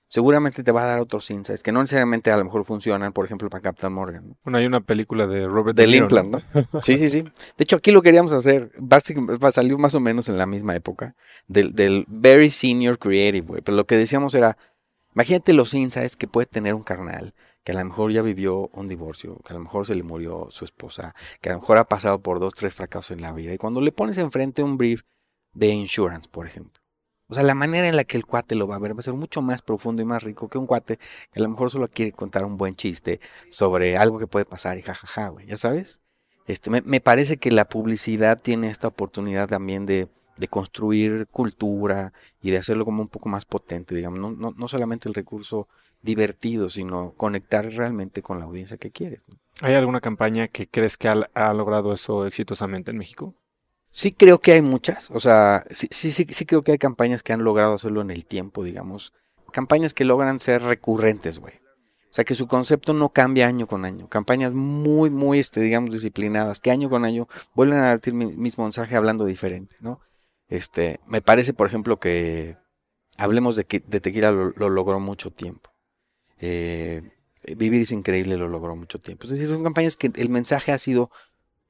seguramente 0.06 0.62
te 0.62 0.70
va 0.70 0.85
a 0.85 0.87
dar 0.87 1.00
otros 1.00 1.30
insights 1.30 1.62
que 1.62 1.73
no 1.73 1.80
necesariamente 1.80 2.30
a 2.30 2.37
lo 2.37 2.44
mejor 2.44 2.64
funcionan, 2.64 3.12
por 3.12 3.25
ejemplo, 3.25 3.50
para 3.50 3.62
Captain 3.62 3.92
Morgan. 3.92 4.37
Bueno, 4.44 4.58
hay 4.58 4.66
una 4.66 4.80
película 4.80 5.26
de 5.26 5.49
Robert 5.49 5.76
De 5.76 5.87
Linkland, 5.87 6.30
¿no? 6.30 6.82
Sí, 6.82 6.99
sí, 6.99 7.08
sí. 7.08 7.23
De 7.23 7.64
hecho, 7.64 7.76
aquí 7.76 7.90
lo 7.90 8.02
queríamos 8.02 8.32
hacer, 8.32 8.70
salió 9.50 9.78
más 9.78 9.94
o 9.94 10.00
menos 10.00 10.28
en 10.28 10.38
la 10.38 10.47
misma 10.47 10.76
época, 10.76 11.16
del, 11.49 11.73
del 11.75 12.04
Very 12.06 12.50
Senior 12.50 12.99
Creative, 12.99 13.62
Pero 13.62 13.76
lo 13.76 13.87
que 13.87 13.97
decíamos 13.97 14.35
era, 14.35 14.56
imagínate 15.14 15.54
los 15.54 15.75
insights 15.75 16.16
que 16.16 16.28
puede 16.28 16.47
tener 16.47 16.75
un 16.75 16.85
carnal 16.85 17.35
que 17.68 17.72
a 17.72 17.75
lo 17.75 17.84
mejor 17.84 18.10
ya 18.10 18.22
vivió 18.22 18.70
un 18.72 18.88
divorcio, 18.88 19.37
que 19.44 19.52
a 19.52 19.52
lo 19.52 19.60
mejor 19.60 19.87
se 19.87 19.94
le 19.94 20.02
murió 20.02 20.46
su 20.50 20.64
esposa, 20.64 21.14
que 21.42 21.50
a 21.50 21.52
lo 21.52 21.60
mejor 21.60 21.76
ha 21.76 21.84
pasado 21.84 22.18
por 22.22 22.40
dos, 22.40 22.54
tres 22.54 22.72
fracasos 22.72 23.10
en 23.10 23.20
la 23.20 23.30
vida. 23.30 23.52
Y 23.52 23.58
cuando 23.58 23.82
le 23.82 23.92
pones 23.92 24.16
enfrente 24.16 24.62
un 24.62 24.78
brief 24.78 25.02
de 25.52 25.66
insurance, 25.66 26.30
por 26.30 26.46
ejemplo, 26.46 26.80
o 27.28 27.34
sea, 27.34 27.42
la 27.42 27.52
manera 27.52 27.87
en 27.87 27.96
la 27.96 28.04
que 28.04 28.16
el 28.16 28.25
cuate 28.25 28.54
lo 28.54 28.66
va 28.66 28.76
a 28.76 28.78
ver 28.78 28.96
va 28.96 29.00
a 29.00 29.02
ser 29.02 29.12
mucho 29.12 29.42
más 29.42 29.60
profundo 29.60 30.00
y 30.00 30.06
más 30.06 30.22
rico 30.22 30.48
que 30.48 30.56
un 30.56 30.66
cuate 30.66 30.96
que 30.96 31.40
a 31.40 31.42
lo 31.42 31.50
mejor 31.50 31.70
solo 31.70 31.87
quiere 31.88 32.12
contar 32.12 32.46
un 32.46 32.56
buen 32.56 32.75
chiste 32.75 33.20
sobre 33.50 33.98
algo 33.98 34.18
que 34.18 34.26
puede 34.26 34.46
pasar 34.46 34.78
y 34.78 34.80
jajaja, 34.80 35.28
güey, 35.28 35.44
ya 35.44 35.58
sabes. 35.58 36.00
Este, 36.46 36.70
me, 36.70 36.80
me, 36.80 37.02
parece 37.02 37.37
que 37.37 37.50
la 37.50 37.68
publicidad 37.68 38.40
tiene 38.40 38.70
esta 38.70 38.88
oportunidad 38.88 39.46
también 39.46 39.84
de, 39.84 40.08
de, 40.38 40.48
construir 40.48 41.26
cultura 41.26 42.14
y 42.40 42.50
de 42.50 42.56
hacerlo 42.56 42.87
como 42.87 43.02
un 43.02 43.08
poco 43.08 43.28
más 43.28 43.44
potente, 43.44 43.94
digamos, 43.94 44.20
no, 44.20 44.30
no, 44.30 44.54
no 44.56 44.68
solamente 44.68 45.06
el 45.06 45.14
recurso 45.14 45.68
divertido, 46.02 46.71
sino 46.71 47.14
conectar 47.14 47.71
realmente 47.71 48.23
con 48.23 48.38
la 48.38 48.47
audiencia 48.47 48.76
que 48.76 48.90
quieres. 48.90 49.25
¿Hay 49.61 49.75
alguna 49.75 50.00
campaña 50.00 50.49
que 50.49 50.69
crees 50.69 50.97
que 50.97 51.09
ha, 51.09 51.52
logrado 51.52 51.93
eso 51.93 52.26
exitosamente 52.26 52.90
en 52.90 52.99
México? 52.99 53.35
Sí 53.90 54.12
creo 54.12 54.38
que 54.38 54.52
hay 54.52 54.62
muchas, 54.62 55.11
o 55.11 55.19
sea, 55.19 55.64
sí, 55.71 55.88
sí, 55.90 56.12
sí, 56.12 56.26
sí 56.31 56.47
creo 56.47 56.62
que 56.62 56.73
hay 56.73 56.78
campañas 56.78 57.23
que 57.23 57.33
han 57.33 57.43
logrado 57.43 57.75
hacerlo 57.75 58.02
en 58.02 58.11
el 58.11 58.26
tiempo, 58.26 58.62
digamos. 58.62 59.12
Campañas 59.50 59.95
que 59.95 60.05
logran 60.05 60.40
ser 60.40 60.62
recurrentes, 60.62 61.38
güey. 61.38 61.55
O 62.11 62.14
sea, 62.14 62.25
que 62.25 62.35
su 62.35 62.47
concepto 62.47 62.95
no 62.95 63.11
cambia 63.11 63.47
año 63.47 63.67
con 63.67 63.85
año. 63.85 64.09
Campañas 64.09 64.52
muy, 64.52 65.11
muy, 65.11 65.38
este, 65.38 65.61
digamos, 65.61 65.90
disciplinadas, 65.90 66.61
que 66.61 66.71
año 66.71 66.88
con 66.88 67.05
año 67.05 67.28
vuelven 67.55 67.78
a 67.78 67.88
dar 67.88 68.12
mi 68.12 68.26
mismo 68.26 68.64
mensaje 68.64 68.97
hablando 68.97 69.25
diferente, 69.25 69.76
¿no? 69.81 70.00
Este, 70.49 71.00
me 71.07 71.21
parece, 71.21 71.52
por 71.52 71.67
ejemplo, 71.67 71.99
que 71.99 72.57
hablemos 73.17 73.57
de 73.57 73.64
que 73.64 73.81
de 73.81 74.00
tequila 74.00 74.31
lo 74.31 74.69
logró 74.69 75.00
mucho 75.00 75.31
tiempo. 75.31 75.71
Eh, 76.40 77.02
Vivir 77.57 77.83
es 77.83 77.92
increíble 77.92 78.37
lo 78.37 78.49
logró 78.49 78.75
mucho 78.76 78.99
tiempo. 78.99 79.26
Es 79.26 79.33
decir, 79.33 79.49
son 79.49 79.62
campañas 79.62 79.97
que 79.97 80.11
el 80.14 80.28
mensaje 80.28 80.73
ha 80.73 80.78
sido 80.78 81.11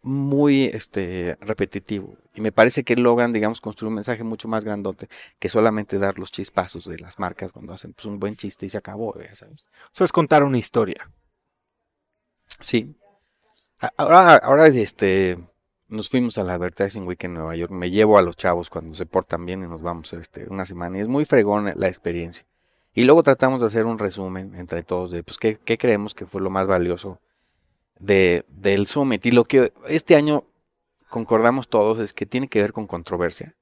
muy 0.03 0.65
este, 0.65 1.37
repetitivo. 1.41 2.17
Y 2.35 2.41
me 2.41 2.53
parece 2.53 2.85
que 2.85 2.97
logran, 2.97 3.33
digamos, 3.33 3.61
construir 3.61 3.89
un 3.89 3.97
mensaje 3.97 4.25
mucho 4.25 4.49
más 4.49 4.65
grandote 4.65 5.09
que 5.39 5.49
solamente 5.49 5.99
dar 5.99 6.19
los 6.19 6.31
chispazos 6.31 6.85
de 6.87 6.99
las 6.99 7.19
marcas 7.19 7.53
cuando 7.53 7.73
hacen 7.75 7.93
pues, 7.93 8.07
un 8.07 8.19
buen 8.19 8.37
chiste 8.37 8.67
y 8.67 8.71
se 8.71 8.79
acabó, 8.79 9.15
sabes. 9.33 9.67
Eso 9.93 10.05
es 10.05 10.13
contar 10.13 10.45
una 10.45 10.59
historia. 10.59 11.11
Sí. 12.61 12.97
Ahora, 13.97 14.37
ahora 14.37 14.67
este, 14.69 15.39
nos 15.89 16.09
fuimos 16.09 16.39
a 16.39 16.45
la 16.45 16.55
Advertising 16.55 17.07
Week 17.07 17.23
en 17.25 17.35
Nueva 17.35 17.55
York. 17.57 17.73
Me 17.73 17.91
llevo 17.91 18.19
a 18.19 18.23
los 18.23 18.37
chavos 18.37 18.71
cuando 18.71 18.95
se 18.95 19.07
portan 19.07 19.45
bien 19.45 19.63
y 19.63 19.67
nos 19.67 19.83
vamos 19.83 20.13
este, 20.13 20.47
una 20.49 20.65
semana. 20.65 20.99
Y 20.99 21.01
es 21.03 21.09
muy 21.09 21.25
fregón 21.25 21.73
la 21.75 21.89
experiencia. 21.89 22.47
Y 22.95 23.05
luego 23.05 23.23
tratamos 23.23 23.61
de 23.61 23.67
hacer 23.67 23.85
un 23.85 23.99
resumen 23.99 24.55
entre 24.55 24.83
todos 24.83 25.11
de 25.11 25.23
pues, 25.23 25.39
qué, 25.39 25.79
creemos 25.79 26.15
que 26.15 26.27
fue 26.27 26.41
lo 26.41 26.51
más 26.51 26.67
valioso 26.67 27.21
de, 27.99 28.45
del 28.49 28.87
Summit. 28.87 29.25
Y 29.27 29.31
lo 29.31 29.45
que 29.45 29.73
este 29.87 30.17
año 30.17 30.45
concordamos 31.09 31.69
todos 31.69 31.99
es 31.99 32.13
que 32.13 32.27
tiene 32.27 32.49
que 32.49 32.61
ver 32.61 32.73
con 32.73 32.87
controversia. 32.87 33.55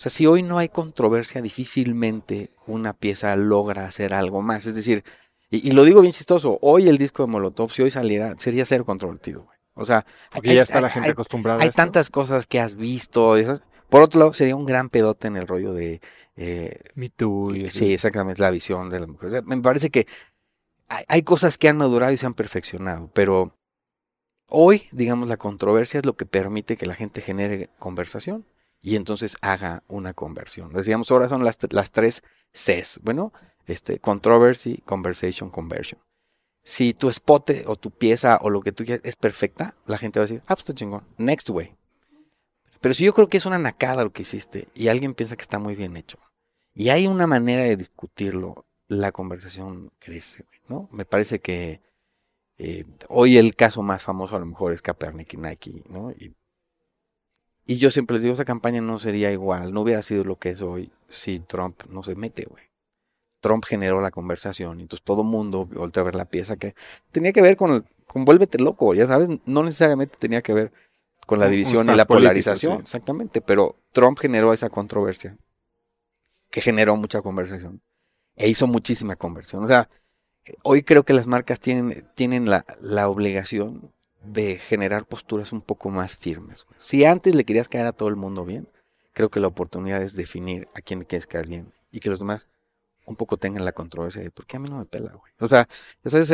O 0.00 0.02
sea, 0.02 0.10
si 0.10 0.26
hoy 0.26 0.42
no 0.42 0.58
hay 0.58 0.70
controversia, 0.70 1.42
difícilmente 1.42 2.50
una 2.66 2.94
pieza 2.94 3.36
logra 3.36 3.84
hacer 3.84 4.14
algo 4.14 4.40
más. 4.40 4.64
Es 4.66 4.74
decir, 4.74 5.04
y, 5.50 5.72
lo 5.72 5.84
digo 5.84 6.00
bien 6.00 6.12
chistoso, 6.12 6.58
hoy 6.62 6.88
el 6.88 6.96
disco 6.96 7.24
de 7.24 7.26
Molotov, 7.26 7.70
si 7.70 7.82
hoy 7.82 7.90
saliera, 7.90 8.34
sería 8.38 8.64
ser 8.64 8.84
controvertido. 8.84 9.48
O 9.74 9.84
sea, 9.84 10.06
Porque 10.32 10.54
ya 10.54 10.62
está 10.62 10.80
la 10.80 10.90
gente 10.90 11.10
acostumbrada. 11.10 11.62
Hay 11.62 11.70
tantas 11.70 12.08
cosas 12.08 12.46
que 12.46 12.60
has 12.60 12.76
visto. 12.76 13.36
Por 13.90 14.02
otro 14.02 14.20
lado, 14.20 14.32
sería 14.32 14.56
un 14.56 14.64
gran 14.64 14.88
pedote 14.88 15.28
en 15.28 15.36
el 15.36 15.46
rollo 15.46 15.74
de 15.74 16.00
eh, 16.36 16.80
Me 16.94 17.08
Too. 17.08 17.54
sí, 17.68 17.92
exactamente, 17.92 18.40
la 18.40 18.50
visión 18.50 18.88
de 18.88 19.00
las 19.00 19.08
mujeres. 19.08 19.44
me 19.44 19.60
parece 19.60 19.90
que 19.90 20.06
hay, 21.08 21.22
cosas 21.22 21.56
que 21.56 21.68
han 21.68 21.76
madurado 21.76 22.12
y 22.12 22.16
se 22.16 22.26
han 22.26 22.34
perfeccionado, 22.34 23.10
pero 23.14 23.56
hoy, 24.48 24.88
digamos, 24.90 25.28
la 25.28 25.36
controversia 25.36 25.98
es 25.98 26.06
lo 26.06 26.16
que 26.16 26.26
permite 26.26 26.76
que 26.76 26.86
la 26.86 26.94
gente 26.94 27.20
genere 27.20 27.70
conversación 27.78 28.44
y 28.82 28.96
entonces 28.96 29.36
haga 29.40 29.84
una 29.86 30.14
conversión. 30.14 30.72
Decíamos, 30.72 31.10
ahora 31.10 31.28
son 31.28 31.44
las, 31.44 31.58
las 31.70 31.92
tres 31.92 32.22
Cs. 32.52 33.00
Bueno, 33.02 33.32
este, 33.66 34.00
controversy, 34.00 34.78
conversation, 34.84 35.50
conversion. 35.50 36.00
Si 36.64 36.92
tu 36.92 37.08
spot 37.08 37.50
o 37.66 37.76
tu 37.76 37.90
pieza 37.90 38.38
o 38.42 38.50
lo 38.50 38.60
que 38.60 38.72
tú 38.72 38.84
quieras 38.84 39.04
es 39.04 39.16
perfecta, 39.16 39.76
la 39.86 39.96
gente 39.96 40.18
va 40.18 40.24
a 40.24 40.26
decir, 40.26 40.42
ah, 40.42 40.56
pues 40.56 40.60
está 40.60 40.74
chingón, 40.74 41.04
next 41.18 41.48
way. 41.50 41.79
Pero 42.80 42.94
si 42.94 43.04
yo 43.04 43.14
creo 43.14 43.28
que 43.28 43.36
es 43.38 43.46
una 43.46 43.58
nacada 43.58 44.04
lo 44.04 44.12
que 44.12 44.22
hiciste 44.22 44.68
y 44.74 44.88
alguien 44.88 45.14
piensa 45.14 45.36
que 45.36 45.42
está 45.42 45.58
muy 45.58 45.76
bien 45.76 45.96
hecho, 45.96 46.18
y 46.74 46.90
hay 46.90 47.06
una 47.06 47.26
manera 47.26 47.62
de 47.62 47.76
discutirlo, 47.76 48.64
la 48.88 49.12
conversación 49.12 49.92
crece, 49.98 50.46
¿no? 50.68 50.88
Me 50.92 51.04
parece 51.04 51.40
que 51.40 51.80
eh, 52.58 52.84
hoy 53.08 53.38
el 53.38 53.54
caso 53.56 53.82
más 53.82 54.04
famoso 54.04 54.36
a 54.36 54.40
lo 54.40 54.46
mejor 54.46 54.72
es 54.72 54.82
Kaepernick 54.82 55.34
y 55.34 55.36
Nike, 55.36 55.82
¿no? 55.88 56.10
Y, 56.12 56.34
Y 57.66 57.76
yo 57.76 57.90
siempre 57.90 58.14
les 58.14 58.22
digo, 58.22 58.34
esa 58.34 58.44
campaña 58.44 58.80
no 58.80 58.98
sería 58.98 59.30
igual, 59.30 59.72
no 59.72 59.82
hubiera 59.82 60.02
sido 60.02 60.24
lo 60.24 60.36
que 60.36 60.50
es 60.50 60.60
hoy 60.62 60.90
si 61.08 61.38
Trump 61.40 61.84
no 61.88 62.02
se 62.02 62.14
mete, 62.16 62.44
güey. 62.44 62.64
Trump 63.40 63.64
generó 63.64 64.00
la 64.00 64.10
conversación, 64.10 64.80
entonces 64.80 65.04
todo 65.04 65.22
mundo 65.24 65.66
voltea 65.66 66.02
a 66.02 66.04
ver 66.04 66.14
la 66.14 66.26
pieza 66.26 66.56
que 66.56 66.74
tenía 67.12 67.32
que 67.32 67.42
ver 67.42 67.56
con, 67.56 67.70
el, 67.72 67.84
con 68.06 68.24
vuélvete 68.24 68.58
loco, 68.58 68.92
ya 68.94 69.06
sabes, 69.06 69.28
no 69.46 69.62
necesariamente 69.62 70.14
tenía 70.18 70.42
que 70.42 70.52
ver 70.52 70.72
con 71.30 71.38
la 71.38 71.46
división 71.46 71.88
y 71.88 71.94
la 71.94 72.06
polarización, 72.06 72.80
exactamente, 72.80 73.40
pero 73.40 73.76
Trump 73.92 74.18
generó 74.18 74.52
esa 74.52 74.68
controversia, 74.68 75.38
que 76.50 76.60
generó 76.60 76.96
mucha 76.96 77.22
conversación, 77.22 77.82
e 78.34 78.48
hizo 78.48 78.66
muchísima 78.66 79.14
conversión, 79.14 79.62
o 79.62 79.68
sea, 79.68 79.88
hoy 80.64 80.82
creo 80.82 81.04
que 81.04 81.12
las 81.12 81.28
marcas 81.28 81.60
tienen, 81.60 82.04
tienen 82.16 82.50
la, 82.50 82.66
la 82.80 83.08
obligación 83.08 83.92
de 84.24 84.58
generar 84.58 85.06
posturas 85.06 85.52
un 85.52 85.60
poco 85.60 85.90
más 85.90 86.16
firmes. 86.16 86.66
Si 86.78 87.04
antes 87.04 87.32
le 87.36 87.44
querías 87.44 87.68
caer 87.68 87.86
a 87.86 87.92
todo 87.92 88.08
el 88.08 88.16
mundo 88.16 88.44
bien, 88.44 88.68
creo 89.12 89.30
que 89.30 89.38
la 89.38 89.46
oportunidad 89.46 90.02
es 90.02 90.16
definir 90.16 90.66
a 90.74 90.80
quién 90.80 90.98
le 90.98 91.06
quieres 91.06 91.28
caer 91.28 91.46
bien 91.46 91.72
y 91.92 92.00
que 92.00 92.10
los 92.10 92.18
demás 92.18 92.48
un 93.06 93.14
poco 93.14 93.36
tengan 93.36 93.64
la 93.64 93.70
controversia 93.70 94.20
de 94.20 94.32
por 94.32 94.46
qué 94.46 94.56
a 94.56 94.60
mí 94.60 94.68
no 94.68 94.78
me 94.78 94.84
pela, 94.84 95.12
güey. 95.12 95.32
O 95.38 95.46
sea, 95.46 95.68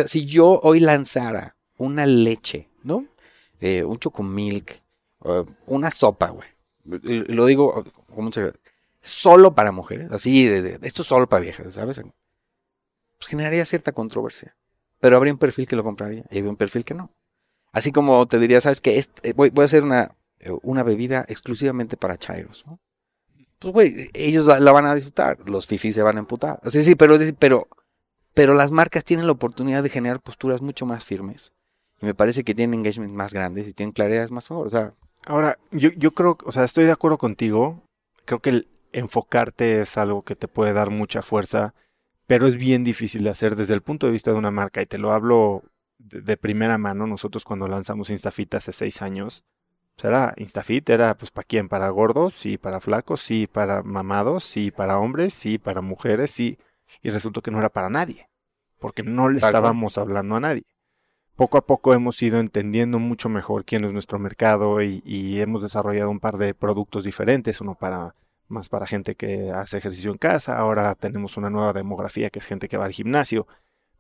si 0.07 0.25
yo 0.25 0.59
hoy 0.63 0.81
lanzara 0.81 1.55
una 1.77 2.07
leche, 2.07 2.71
¿no? 2.83 3.05
Eh, 3.61 3.85
un 3.85 3.99
chocomilk, 3.99 4.86
una 5.67 5.91
sopa, 5.91 6.29
güey. 6.31 6.49
Lo 6.85 7.47
digo 7.47 7.85
como 8.15 8.31
solo 9.01 9.55
para 9.55 9.73
mujeres, 9.73 10.11
así, 10.11 10.47
de, 10.47 10.79
esto 10.83 11.03
es 11.03 11.09
solo 11.09 11.29
para 11.29 11.43
viejas, 11.43 11.75
¿sabes? 11.75 12.01
Pues 12.01 13.29
generaría 13.29 13.65
cierta 13.65 13.93
controversia. 13.93 14.57
Pero 15.01 15.17
habría 15.17 15.33
un 15.33 15.39
perfil 15.39 15.67
que 15.69 15.77
lo 15.77 15.85
compraría 15.85 16.25
y 16.31 16.39
habría 16.39 16.51
un 16.51 16.57
perfil 16.57 16.85
que 16.85 16.95
no. 16.95 17.13
Así 17.73 17.93
como 17.93 18.27
te 18.27 18.39
diría, 18.39 18.61
¿sabes 18.61 18.81
qué? 18.81 18.99
Este, 18.99 19.33
voy, 19.35 19.51
voy, 19.51 19.63
a 19.63 19.67
hacer 19.67 19.83
una, 19.85 20.17
una 20.63 20.83
bebida 20.83 21.25
exclusivamente 21.29 21.97
para 21.97 22.17
chairos, 22.17 22.65
¿no? 22.67 22.81
Pues, 23.59 23.73
güey, 23.73 24.11
ellos 24.13 24.47
la, 24.47 24.73
van 24.73 24.87
a 24.87 24.95
disfrutar, 24.95 25.39
los 25.49 25.67
fifis 25.67 25.95
se 25.95 26.03
van 26.03 26.17
a 26.17 26.21
emputar. 26.21 26.61
O 26.65 26.71
sí, 26.71 26.95
pero, 26.95 27.19
pero, 27.39 27.69
pero 28.35 28.55
las 28.55 28.71
marcas 28.71 29.05
tienen 29.05 29.27
la 29.27 29.33
oportunidad 29.33 29.83
de 29.83 29.89
generar 29.89 30.21
posturas 30.21 30.61
mucho 30.61 30.85
más 30.85 31.05
firmes. 31.05 31.53
Y 32.01 32.07
me 32.07 32.15
parece 32.15 32.45
que 32.45 32.55
tienen 32.55 32.81
engagement 32.81 33.15
más 33.15 33.33
grandes 33.33 33.67
y 33.67 33.73
tienen 33.73 33.93
claridades 33.93 34.31
más 34.31 34.51
mejores. 34.51 34.75
O 34.75 34.77
sea, 34.77 34.95
Ahora, 35.27 35.59
yo, 35.73 35.91
yo 35.91 36.13
creo, 36.13 36.39
o 36.45 36.53
sea, 36.53 36.65
estoy 36.65 36.85
de 36.85 36.93
acuerdo 36.93 37.19
contigo. 37.19 37.83
Creo 38.25 38.41
que 38.41 38.51
el 38.51 38.69
enfocarte 38.93 39.81
es 39.81 39.99
algo 39.99 40.23
que 40.23 40.37
te 40.37 40.49
puede 40.49 40.73
dar 40.73 40.91
mucha 40.91 41.21
fuerza, 41.21 41.75
pero 42.27 42.47
es 42.47 42.57
bien 42.57 42.85
difícil 42.85 43.25
de 43.25 43.31
hacer 43.31 43.57
desde 43.57 43.75
el 43.75 43.83
punto 43.83 44.07
de 44.07 44.13
vista 44.13 44.31
de 44.31 44.39
una 44.39 44.53
marca. 44.53 44.81
Y 44.81 44.87
te 44.87 44.99
lo 44.99 45.13
hablo 45.13 45.65
de, 45.99 46.37
primera 46.37 46.79
mano. 46.79 47.09
Nosotros 47.09 47.45
cuando 47.45 47.67
lanzamos 47.67 48.09
Instafit 48.09 48.55
hace 48.55 48.71
seis 48.71 49.03
años, 49.03 49.45
pues 49.97 50.05
era 50.05 50.33
Instafit, 50.37 50.89
era 50.91 51.17
pues 51.17 51.33
para 51.33 51.45
quién, 51.45 51.69
para 51.69 51.89
gordos, 51.89 52.35
sí, 52.35 52.57
para 52.57 52.81
flacos, 52.81 53.21
sí, 53.21 53.49
para 53.49 53.83
mamados, 53.83 54.45
sí, 54.45 54.71
para 54.71 54.99
hombres, 54.99 55.35
sí, 55.35 55.59
para 55.59 55.81
mujeres, 55.81 56.31
sí. 56.31 56.57
Y 57.03 57.11
resultó 57.11 57.43
que 57.43 57.51
no 57.51 57.59
era 57.59 57.71
para 57.71 57.91
nadie, 57.91 58.29
porque 58.79 59.03
no 59.03 59.29
le 59.29 59.39
estábamos 59.39 59.99
hablando 59.99 60.37
a 60.37 60.41
nadie. 60.41 60.63
Poco 61.37 61.59
a 61.59 61.67
poco 61.67 61.93
hemos 61.93 62.21
ido 62.23 62.41
entendiendo 62.41 62.99
mucho 62.99 63.29
mejor 63.29 63.65
quién 63.65 63.85
es 63.85 63.93
nuestro 63.93 64.19
mercado 64.19 64.83
y, 64.83 65.03
y 65.05 65.41
hemos 65.41 65.63
desarrollado 65.63 66.11
un 66.11 66.21
par 66.21 66.39
de 66.39 66.55
productos 66.55 67.05
diferentes, 67.05 67.61
uno 67.61 67.75
para 67.75 68.15
más 68.49 68.69
para 68.69 68.87
gente 68.87 69.17
que 69.17 69.51
hace 69.51 69.79
ejercicio 69.79 70.11
en 70.13 70.19
casa, 70.19 70.57
ahora 70.57 70.95
tenemos 70.95 71.37
una 71.37 71.51
nueva 71.51 71.73
demografía 71.73 72.31
que 72.31 72.39
es 72.39 72.47
gente 72.47 72.69
que 72.69 72.77
va 72.77 72.87
al 72.87 72.93
gimnasio. 72.93 73.47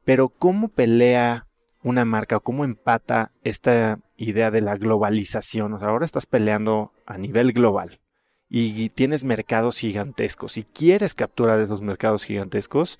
Pero 0.04 0.28
¿cómo 0.28 0.68
pelea 0.68 1.46
una 1.86 2.04
marca 2.04 2.38
o 2.38 2.40
cómo 2.40 2.64
empata 2.64 3.30
esta 3.44 4.00
idea 4.16 4.50
de 4.50 4.60
la 4.60 4.76
globalización. 4.76 5.72
O 5.72 5.78
sea, 5.78 5.88
ahora 5.88 6.04
estás 6.04 6.26
peleando 6.26 6.92
a 7.06 7.16
nivel 7.16 7.52
global 7.52 8.00
y 8.48 8.88
tienes 8.90 9.22
mercados 9.22 9.78
gigantescos 9.78 10.56
y 10.56 10.64
quieres 10.64 11.14
capturar 11.14 11.60
esos 11.60 11.82
mercados 11.82 12.24
gigantescos 12.24 12.98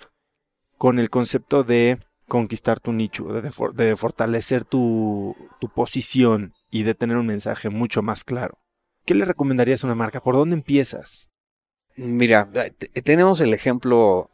con 0.79 1.01
el 1.01 1.11
concepto 1.11 1.65
de 1.65 1.99
conquistar 2.29 2.81
tu 2.81 2.93
nicho, 2.93 3.25
de, 3.25 3.97
fortalecer 3.97 4.65
tu, 4.65 5.37
tu, 5.61 5.69
posición 5.69 6.53
y 6.71 6.83
de 6.83 6.95
tener 6.95 7.17
un 7.17 7.27
mensaje 7.27 7.71
mucho 7.71 8.03
más 8.03 8.25
claro. 8.25 8.59
¿Qué 9.05 9.15
le 9.15 9.25
recomendarías 9.25 9.85
a 9.85 9.87
una 9.87 9.95
marca? 9.95 10.21
¿Por 10.21 10.35
dónde 10.35 10.57
empiezas? 10.57 11.31
Mira, 11.97 12.51
tenemos 13.05 13.41
el 13.41 13.55
ejemplo, 13.55 14.31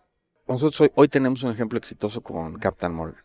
nosotros 0.49 0.91
hoy 0.95 1.09
tenemos 1.09 1.43
un 1.43 1.53
ejemplo 1.53 1.79
exitoso 1.79 2.23
con 2.23 2.59
Captain 2.59 2.93
Morgan. 2.93 3.23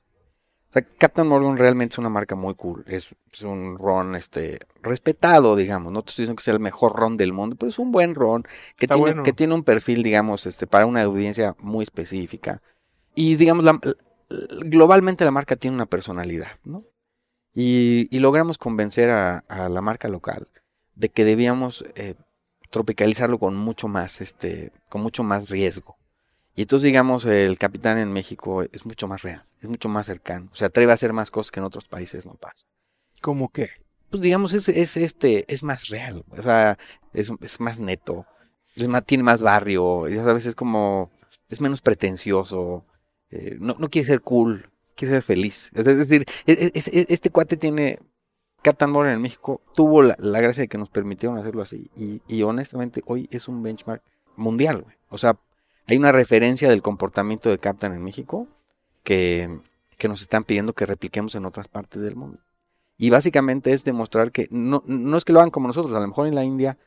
Captain 0.97 1.27
Morgan 1.27 1.57
realmente 1.57 1.93
es 1.93 1.97
una 1.97 2.09
marca 2.09 2.35
muy 2.35 2.53
cool. 2.55 2.83
Es, 2.87 3.15
un 3.43 3.77
ron 3.77 4.15
este, 4.15 4.59
respetado, 4.83 5.55
digamos. 5.55 5.91
No 5.91 6.03
te 6.03 6.09
estoy 6.09 6.23
diciendo 6.23 6.37
que 6.37 6.43
sea 6.43 6.53
el 6.53 6.59
mejor 6.59 6.95
ron 6.95 7.17
del 7.17 7.33
mundo, 7.33 7.55
pero 7.57 7.69
es 7.69 7.79
un 7.79 7.91
buen 7.91 8.13
ron 8.13 8.43
que, 8.75 8.87
tiene, 8.87 9.23
que 9.23 9.33
tiene 9.33 9.53
un 9.53 9.63
perfil, 9.63 10.03
digamos, 10.03 10.45
este, 10.45 10.67
para 10.67 10.85
una 10.85 11.01
audiencia 11.01 11.55
muy 11.59 11.83
específica. 11.83 12.61
Y, 13.15 13.35
digamos, 13.37 13.65
globalmente 14.29 15.25
la 15.25 15.31
marca 15.31 15.55
tiene 15.55 15.75
una 15.75 15.85
personalidad, 15.85 16.57
¿no? 16.63 16.83
Y, 17.53 18.07
logramos 18.19 18.57
convencer 18.57 19.09
a, 19.09 19.43
la 19.49 19.81
marca 19.81 20.07
local 20.07 20.47
de 20.93 21.09
que 21.09 21.25
debíamos 21.25 21.85
eh, 21.95 22.13
tropicalizarlo 22.69 23.39
con 23.39 23.55
mucho 23.55 23.87
más, 23.87 24.21
este, 24.21 24.71
con 24.89 25.01
mucho 25.01 25.23
más 25.23 25.49
riesgo. 25.49 25.97
Y 26.55 26.63
entonces, 26.63 26.85
digamos, 26.85 27.25
el 27.25 27.57
capitán 27.57 27.97
en 27.97 28.11
México 28.11 28.63
es 28.63 28.85
mucho 28.85 29.07
más 29.07 29.21
real, 29.23 29.45
es 29.61 29.69
mucho 29.69 29.89
más 29.89 30.05
cercano. 30.05 30.49
Se 30.53 30.65
atreve 30.65 30.91
a 30.91 30.95
hacer 30.95 31.13
más 31.13 31.31
cosas 31.31 31.51
que 31.51 31.59
en 31.59 31.65
otros 31.65 31.87
países 31.87 32.25
no 32.25 32.35
pasa. 32.35 32.65
¿Cómo 33.21 33.49
qué? 33.49 33.69
Pues 34.09 34.21
digamos, 34.21 34.53
es, 34.53 34.69
es 34.69 34.97
este, 34.97 35.51
es 35.51 35.63
más 35.63 35.87
real. 35.87 36.25
O 36.29 36.41
sea, 36.41 36.77
es, 37.13 37.31
es 37.41 37.59
más 37.59 37.79
neto. 37.79 38.25
Es 38.75 38.87
más, 38.87 39.03
tiene 39.03 39.23
más 39.23 39.41
barrio. 39.41 40.07
Ya 40.07 40.23
sabes, 40.23 40.45
es 40.45 40.55
como. 40.55 41.11
Es 41.49 41.61
menos 41.61 41.81
pretencioso. 41.81 42.85
Eh, 43.31 43.57
no, 43.59 43.75
no 43.79 43.89
quiere 43.89 44.05
ser 44.05 44.21
cool. 44.21 44.69
Quiere 44.95 45.15
ser 45.15 45.21
feliz. 45.21 45.71
Es, 45.73 45.85
decir, 45.85 46.25
este 46.45 47.29
cuate 47.29 47.57
tiene. 47.57 47.99
Captain 48.63 48.89
Morgan 48.89 49.13
en 49.13 49.21
México 49.21 49.61
tuvo 49.75 50.01
la, 50.01 50.15
gracia 50.17 50.61
de 50.61 50.67
que 50.67 50.79
nos 50.79 50.89
permitieron 50.89 51.37
hacerlo 51.37 51.61
así. 51.61 51.91
Y, 51.95 52.21
y 52.27 52.41
honestamente, 52.41 53.01
hoy 53.05 53.27
es 53.31 53.47
un 53.47 53.61
benchmark 53.61 54.01
mundial. 54.35 54.85
O 55.09 55.17
sea, 55.17 55.37
hay 55.87 55.97
una 55.97 56.11
referencia 56.11 56.69
del 56.69 56.81
comportamiento 56.81 57.49
de 57.49 57.59
Captain 57.59 57.93
en 57.93 58.03
México 58.03 58.47
que, 59.03 59.59
nos 60.07 60.21
están 60.21 60.43
pidiendo 60.43 60.73
que 60.73 60.85
repliquemos 60.85 61.35
en 61.35 61.45
otras 61.45 61.69
partes 61.69 62.01
del 62.01 62.15
mundo. 62.15 62.39
Y 62.97 63.09
básicamente 63.09 63.71
es 63.71 63.83
demostrar 63.83 64.31
que 64.31 64.47
no, 64.51 64.83
no 64.85 65.17
es 65.17 65.23
que 65.23 65.31
lo 65.31 65.39
hagan 65.39 65.51
como 65.51 65.67
nosotros, 65.67 65.93
a 65.93 65.99
lo 65.99 66.07
mejor 66.07 66.27
en 66.27 66.35
la 66.35 66.43
India 66.43 66.77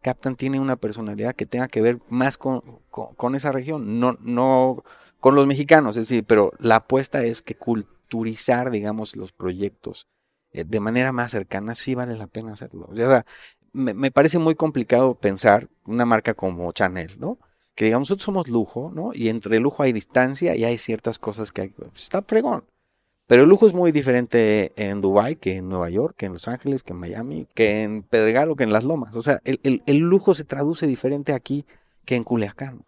Captain 0.00 0.36
tiene 0.36 0.60
una 0.60 0.76
personalidad 0.76 1.34
que 1.34 1.44
tenga 1.44 1.68
que 1.68 1.82
ver 1.82 1.98
más 2.08 2.38
con, 2.38 2.62
esa 3.34 3.52
región, 3.52 4.00
no, 4.00 4.16
no 4.20 4.82
con 5.20 5.34
los 5.34 5.46
mexicanos, 5.46 5.96
es 5.96 6.08
decir, 6.08 6.24
pero 6.24 6.52
la 6.58 6.76
apuesta 6.76 7.22
es 7.22 7.42
que 7.42 7.54
culturizar, 7.54 8.70
digamos, 8.70 9.16
los 9.16 9.32
proyectos 9.32 10.06
eh, 10.52 10.64
de 10.64 10.80
manera 10.80 11.12
más 11.12 11.32
cercana 11.32 11.74
sí 11.74 11.94
vale 11.94 12.16
la 12.16 12.26
pena 12.26 12.52
hacerlo. 12.52 12.88
O 12.90 12.96
sea, 12.96 13.26
me, 13.72 14.10
parece 14.10 14.38
muy 14.38 14.54
complicado 14.54 15.14
pensar 15.14 15.68
una 15.84 16.04
marca 16.06 16.34
como 16.34 16.70
Chanel, 16.72 17.18
¿no? 17.18 17.38
que 17.78 17.84
digamos 17.84 18.08
nosotros 18.08 18.24
somos 18.24 18.48
lujo, 18.48 18.90
¿no? 18.92 19.12
Y 19.14 19.28
entre 19.28 19.60
lujo 19.60 19.84
hay 19.84 19.92
distancia 19.92 20.56
y 20.56 20.64
hay 20.64 20.78
ciertas 20.78 21.20
cosas 21.20 21.52
que 21.52 21.60
hay, 21.60 21.68
pues, 21.68 21.90
está 21.94 22.22
fregón. 22.22 22.64
Pero 23.28 23.44
el 23.44 23.48
lujo 23.48 23.68
es 23.68 23.72
muy 23.72 23.92
diferente 23.92 24.72
en 24.74 25.00
Dubai 25.00 25.36
que 25.36 25.56
en 25.58 25.68
Nueva 25.68 25.88
York, 25.88 26.16
que 26.16 26.26
en 26.26 26.32
Los 26.32 26.48
Ángeles, 26.48 26.82
que 26.82 26.92
en 26.92 26.98
Miami, 26.98 27.46
que 27.54 27.82
en 27.82 28.02
Pedregal 28.02 28.50
o 28.50 28.56
que 28.56 28.64
en 28.64 28.72
Las 28.72 28.82
Lomas. 28.82 29.14
O 29.14 29.22
sea, 29.22 29.40
el, 29.44 29.98
lujo 29.98 30.34
se 30.34 30.42
traduce 30.42 30.88
diferente 30.88 31.32
aquí 31.32 31.66
que 32.04 32.16
en 32.16 32.24
Culiacán. 32.24 32.84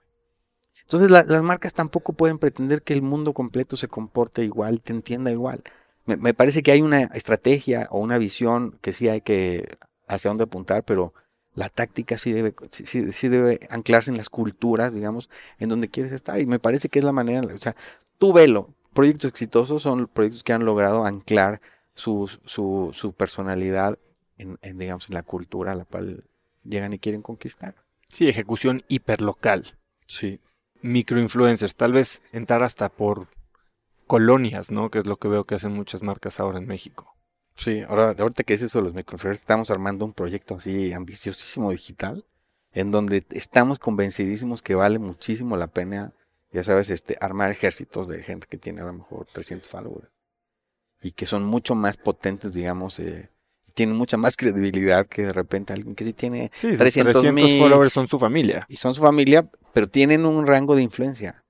Entonces 0.93 1.11
las 1.11 1.43
marcas 1.45 1.73
tampoco 1.73 2.15
pueden 2.15 2.39
pretender 2.39 2.83
que 2.83 2.95
el 2.95 3.03
mundo 3.03 3.33
completo 3.33 3.77
se 3.77 3.87
comporte 3.87 4.43
igual, 4.43 4.81
te 4.81 4.93
entienda 4.93 5.31
igual. 5.31 5.63
Me, 6.05 6.17
me, 6.17 6.35
parece 6.35 6.65
que 6.65 6.73
hay 6.73 6.83
una 6.83 7.03
estrategia 7.03 7.87
o 7.91 8.01
una 8.01 8.19
visión 8.19 8.77
que 8.81 8.93
sí 8.93 9.09
hay 9.09 9.21
que 9.21 9.69
hacia 10.09 10.31
dónde 10.31 10.45
apuntar, 10.45 10.83
pero 10.83 11.15
la 11.55 11.69
táctica 11.69 12.19
sí 12.19 12.33
debe, 12.33 12.55
sí, 12.73 13.29
debe 13.29 13.61
anclarse 13.71 14.11
en 14.11 14.17
las 14.17 14.31
culturas, 14.31 14.93
digamos, 14.93 15.31
en 15.61 15.69
donde 15.69 15.89
quieres 15.89 16.11
estar. 16.11 16.41
Y 16.41 16.47
me 16.47 16.59
parece 16.59 16.89
que 16.89 16.99
es 16.99 17.05
la 17.05 17.13
manera, 17.13 17.41
o 17.41 17.57
sea, 17.59 17.77
tú 18.19 18.33
velo, 18.33 18.75
proyectos 18.93 19.29
exitosos 19.29 19.83
son 19.83 20.09
proyectos 20.09 20.43
que 20.43 20.53
han 20.53 20.65
logrado 20.65 21.05
anclar 21.05 21.61
su, 21.95 22.29
su, 22.47 22.91
su 22.93 23.13
personalidad 23.13 23.97
en, 24.39 24.59
digamos, 24.77 25.09
en 25.09 25.15
la 25.15 25.23
cultura 25.23 25.71
a 25.71 25.77
la 25.77 25.85
cual 25.85 26.25
llegan 26.65 26.93
y 26.93 26.99
quieren 26.99 27.23
conquistar. 27.23 27.77
Sí, 28.09 28.29
ejecución 28.29 28.83
hiperlocal. 28.89 29.77
Sí. 30.07 30.41
Microinfluencers, 30.83 31.75
tal 31.75 31.93
vez 31.93 32.23
entrar 32.33 32.63
hasta 32.63 32.89
por 32.89 33.29
colonias, 34.07 34.71
¿no? 34.71 34.91
Que 34.91 34.99
es 34.99 35.07
lo 35.07 35.17
que 35.17 35.29
veo 35.29 35.45
que 35.45 35.55
hacen 35.55 35.73
muchas 35.73 36.03
marcas 36.03 36.41
ahora 36.41 36.59
en 36.59 36.67
México. 36.67 37.15
Sí, 37.55 37.83
ahora, 37.87 38.15
ahorita 38.19 38.43
que 38.43 38.55
es 38.55 38.63
eso 38.63 38.79
de 38.79 38.87
los 38.87 38.95
microinfluencers, 38.95 39.41
estamos 39.41 39.71
armando 39.71 40.05
un 40.05 40.13
proyecto 40.13 40.57
así 40.57 40.93
ambiciosísimo 40.93 41.71
digital, 41.71 42.25
en 42.73 42.91
donde 42.91 43.25
estamos 43.31 43.79
convencidísimos 43.79 44.63
que 44.63 44.75
vale 44.75 44.99
muchísimo 44.99 45.57
la 45.57 45.69
pena, 45.69 46.13
ya 46.53 46.65
sabes, 46.65 46.91
este, 46.91 47.17
armar 47.21 47.51
ejércitos 47.51 48.09
de 48.09 48.23
gente 48.23 48.47
que 48.49 48.59
tiene 48.59 48.81
a 48.81 48.85
lo 48.85 48.93
mejor 48.93 49.27
300 49.27 49.69
followers. 49.69 50.09
Y 51.03 51.13
que 51.13 51.27
son 51.27 51.45
mucho 51.45 51.75
más 51.75 51.97
potentes, 51.97 52.55
digamos, 52.55 52.99
eh, 52.99 53.30
tienen 53.75 53.97
mucha 53.97 54.17
más 54.17 54.37
credibilidad 54.37 55.07
que 55.07 55.27
de 55.27 55.33
repente 55.33 55.73
alguien 55.73 55.95
que 55.95 56.05
sí 56.05 56.13
tiene 56.13 56.51
Sí, 56.55 56.77
300 56.77 57.13
300, 57.23 57.33
mil. 57.33 57.59
followers 57.59 57.93
son 57.93 58.07
su 58.09 58.19
familia. 58.19 58.65
y 58.69 58.77
son 58.77 58.95
su 58.95 59.01
familia, 59.03 59.49
pero 59.73 59.87
tienen 59.87 60.27
un 60.27 60.47
rango 60.47 60.75
de 60.77 60.83
influencia, 60.83 61.43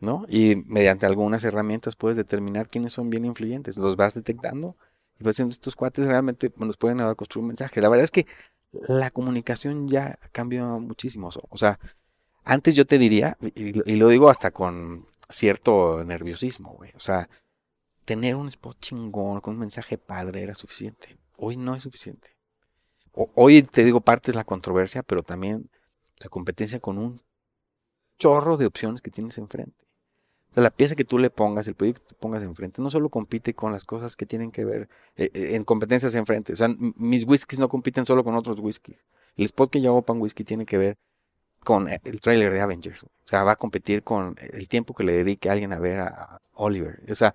¿no? 0.00 0.24
Y 0.28 0.56
mediante 0.66 1.06
algunas 1.06 1.44
herramientas 1.44 1.96
puedes 1.96 2.16
determinar 2.16 2.68
quiénes 2.68 2.92
son 2.92 3.10
bien 3.10 3.24
influyentes, 3.24 3.76
los 3.76 3.96
vas 3.96 4.14
detectando 4.14 4.76
y 5.18 5.24
vas 5.24 5.34
diciendo 5.36 5.52
estos 5.52 5.76
cuates 5.76 6.06
realmente 6.06 6.52
nos 6.56 6.76
pueden 6.76 6.98
ayudar 6.98 7.12
a 7.12 7.16
construir 7.16 7.42
un 7.42 7.48
mensaje. 7.48 7.80
La 7.80 7.88
verdad 7.88 8.04
es 8.04 8.10
que 8.10 8.26
la 8.88 9.10
comunicación 9.10 9.88
ya 9.88 10.18
cambió 10.32 10.78
muchísimo, 10.80 11.30
o 11.48 11.56
sea, 11.56 11.78
antes 12.44 12.74
yo 12.74 12.84
te 12.86 12.98
diría, 12.98 13.36
y, 13.54 13.72
lo- 13.72 13.82
y 13.86 13.96
lo 13.96 14.08
digo 14.08 14.28
hasta 14.30 14.50
con 14.50 15.06
cierto 15.28 16.04
nerviosismo, 16.04 16.74
güey, 16.74 16.92
o 16.94 17.00
sea, 17.00 17.28
tener 18.04 18.36
un 18.36 18.48
spot 18.48 18.78
chingón 18.78 19.40
con 19.40 19.54
un 19.54 19.60
mensaje 19.60 19.98
padre 19.98 20.42
era 20.42 20.54
suficiente. 20.54 21.16
Hoy 21.36 21.56
no 21.56 21.74
es 21.74 21.82
suficiente. 21.82 22.36
Hoy 23.12 23.62
te 23.62 23.84
digo, 23.84 24.00
parte 24.00 24.30
es 24.30 24.34
la 24.36 24.44
controversia, 24.44 25.02
pero 25.02 25.22
también 25.22 25.70
la 26.18 26.28
competencia 26.28 26.80
con 26.80 26.98
un 26.98 27.22
chorro 28.18 28.56
de 28.56 28.66
opciones 28.66 29.00
que 29.00 29.10
tienes 29.10 29.38
enfrente. 29.38 29.86
O 30.50 30.54
sea, 30.54 30.62
la 30.62 30.70
pieza 30.70 30.94
que 30.94 31.04
tú 31.04 31.18
le 31.18 31.30
pongas, 31.30 31.68
el 31.68 31.74
proyecto 31.74 32.02
que 32.02 32.08
tú 32.08 32.16
pongas 32.16 32.42
enfrente, 32.42 32.82
no 32.82 32.90
solo 32.90 33.08
compite 33.08 33.54
con 33.54 33.72
las 33.72 33.84
cosas 33.84 34.16
que 34.16 34.26
tienen 34.26 34.50
que 34.50 34.64
ver 34.64 34.88
eh, 35.16 35.30
eh, 35.34 35.54
en 35.54 35.64
competencias 35.64 36.14
enfrente. 36.14 36.52
O 36.52 36.56
sea, 36.56 36.68
mis 36.96 37.24
whiskies 37.24 37.58
no 37.58 37.68
compiten 37.68 38.06
solo 38.06 38.24
con 38.24 38.34
otros 38.34 38.58
whiskies. 38.60 38.98
El 39.36 39.46
spot 39.46 39.70
que 39.70 39.80
yo 39.80 39.90
hago 39.90 40.02
para 40.02 40.16
un 40.16 40.22
whisky 40.22 40.44
tiene 40.44 40.66
que 40.66 40.78
ver 40.78 40.98
con 41.64 41.88
eh, 41.88 42.00
el 42.04 42.20
trailer 42.20 42.52
de 42.52 42.60
Avengers. 42.60 43.02
O 43.04 43.08
sea, 43.24 43.42
va 43.42 43.52
a 43.52 43.56
competir 43.56 44.02
con 44.02 44.36
el 44.38 44.68
tiempo 44.68 44.94
que 44.94 45.04
le 45.04 45.12
dedique 45.12 45.50
alguien 45.50 45.72
a 45.72 45.78
ver 45.78 46.00
a, 46.00 46.40
Oliver. 46.54 47.02
O 47.10 47.14
sea, 47.14 47.34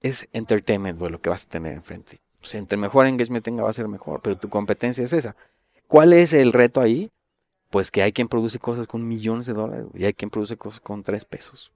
es 0.00 0.28
entertainment 0.32 1.00
lo 1.00 1.20
que 1.20 1.30
vas 1.30 1.44
a 1.44 1.48
tener 1.48 1.74
enfrente. 1.74 2.20
Sea, 2.42 2.58
entre 2.58 2.76
mejor 2.76 3.06
engagement 3.06 3.44
tenga 3.44 3.62
va 3.62 3.70
a 3.70 3.74
ser 3.74 3.88
mejor, 3.88 4.20
pero 4.22 4.36
tu 4.36 4.48
competencia 4.48 5.04
es 5.04 5.12
esa. 5.12 5.36
¿Cuál 5.86 6.12
es 6.12 6.32
el 6.32 6.52
reto 6.52 6.80
ahí? 6.80 7.10
Pues 7.70 7.90
que 7.90 8.02
hay 8.02 8.12
quien 8.12 8.28
produce 8.28 8.58
cosas 8.58 8.86
con 8.86 9.06
millones 9.06 9.46
de 9.46 9.52
dólares 9.54 9.86
y 9.94 10.04
hay 10.04 10.12
quien 10.12 10.30
produce 10.30 10.56
cosas 10.56 10.80
con 10.80 11.02
tres 11.02 11.24
pesos. 11.24 11.72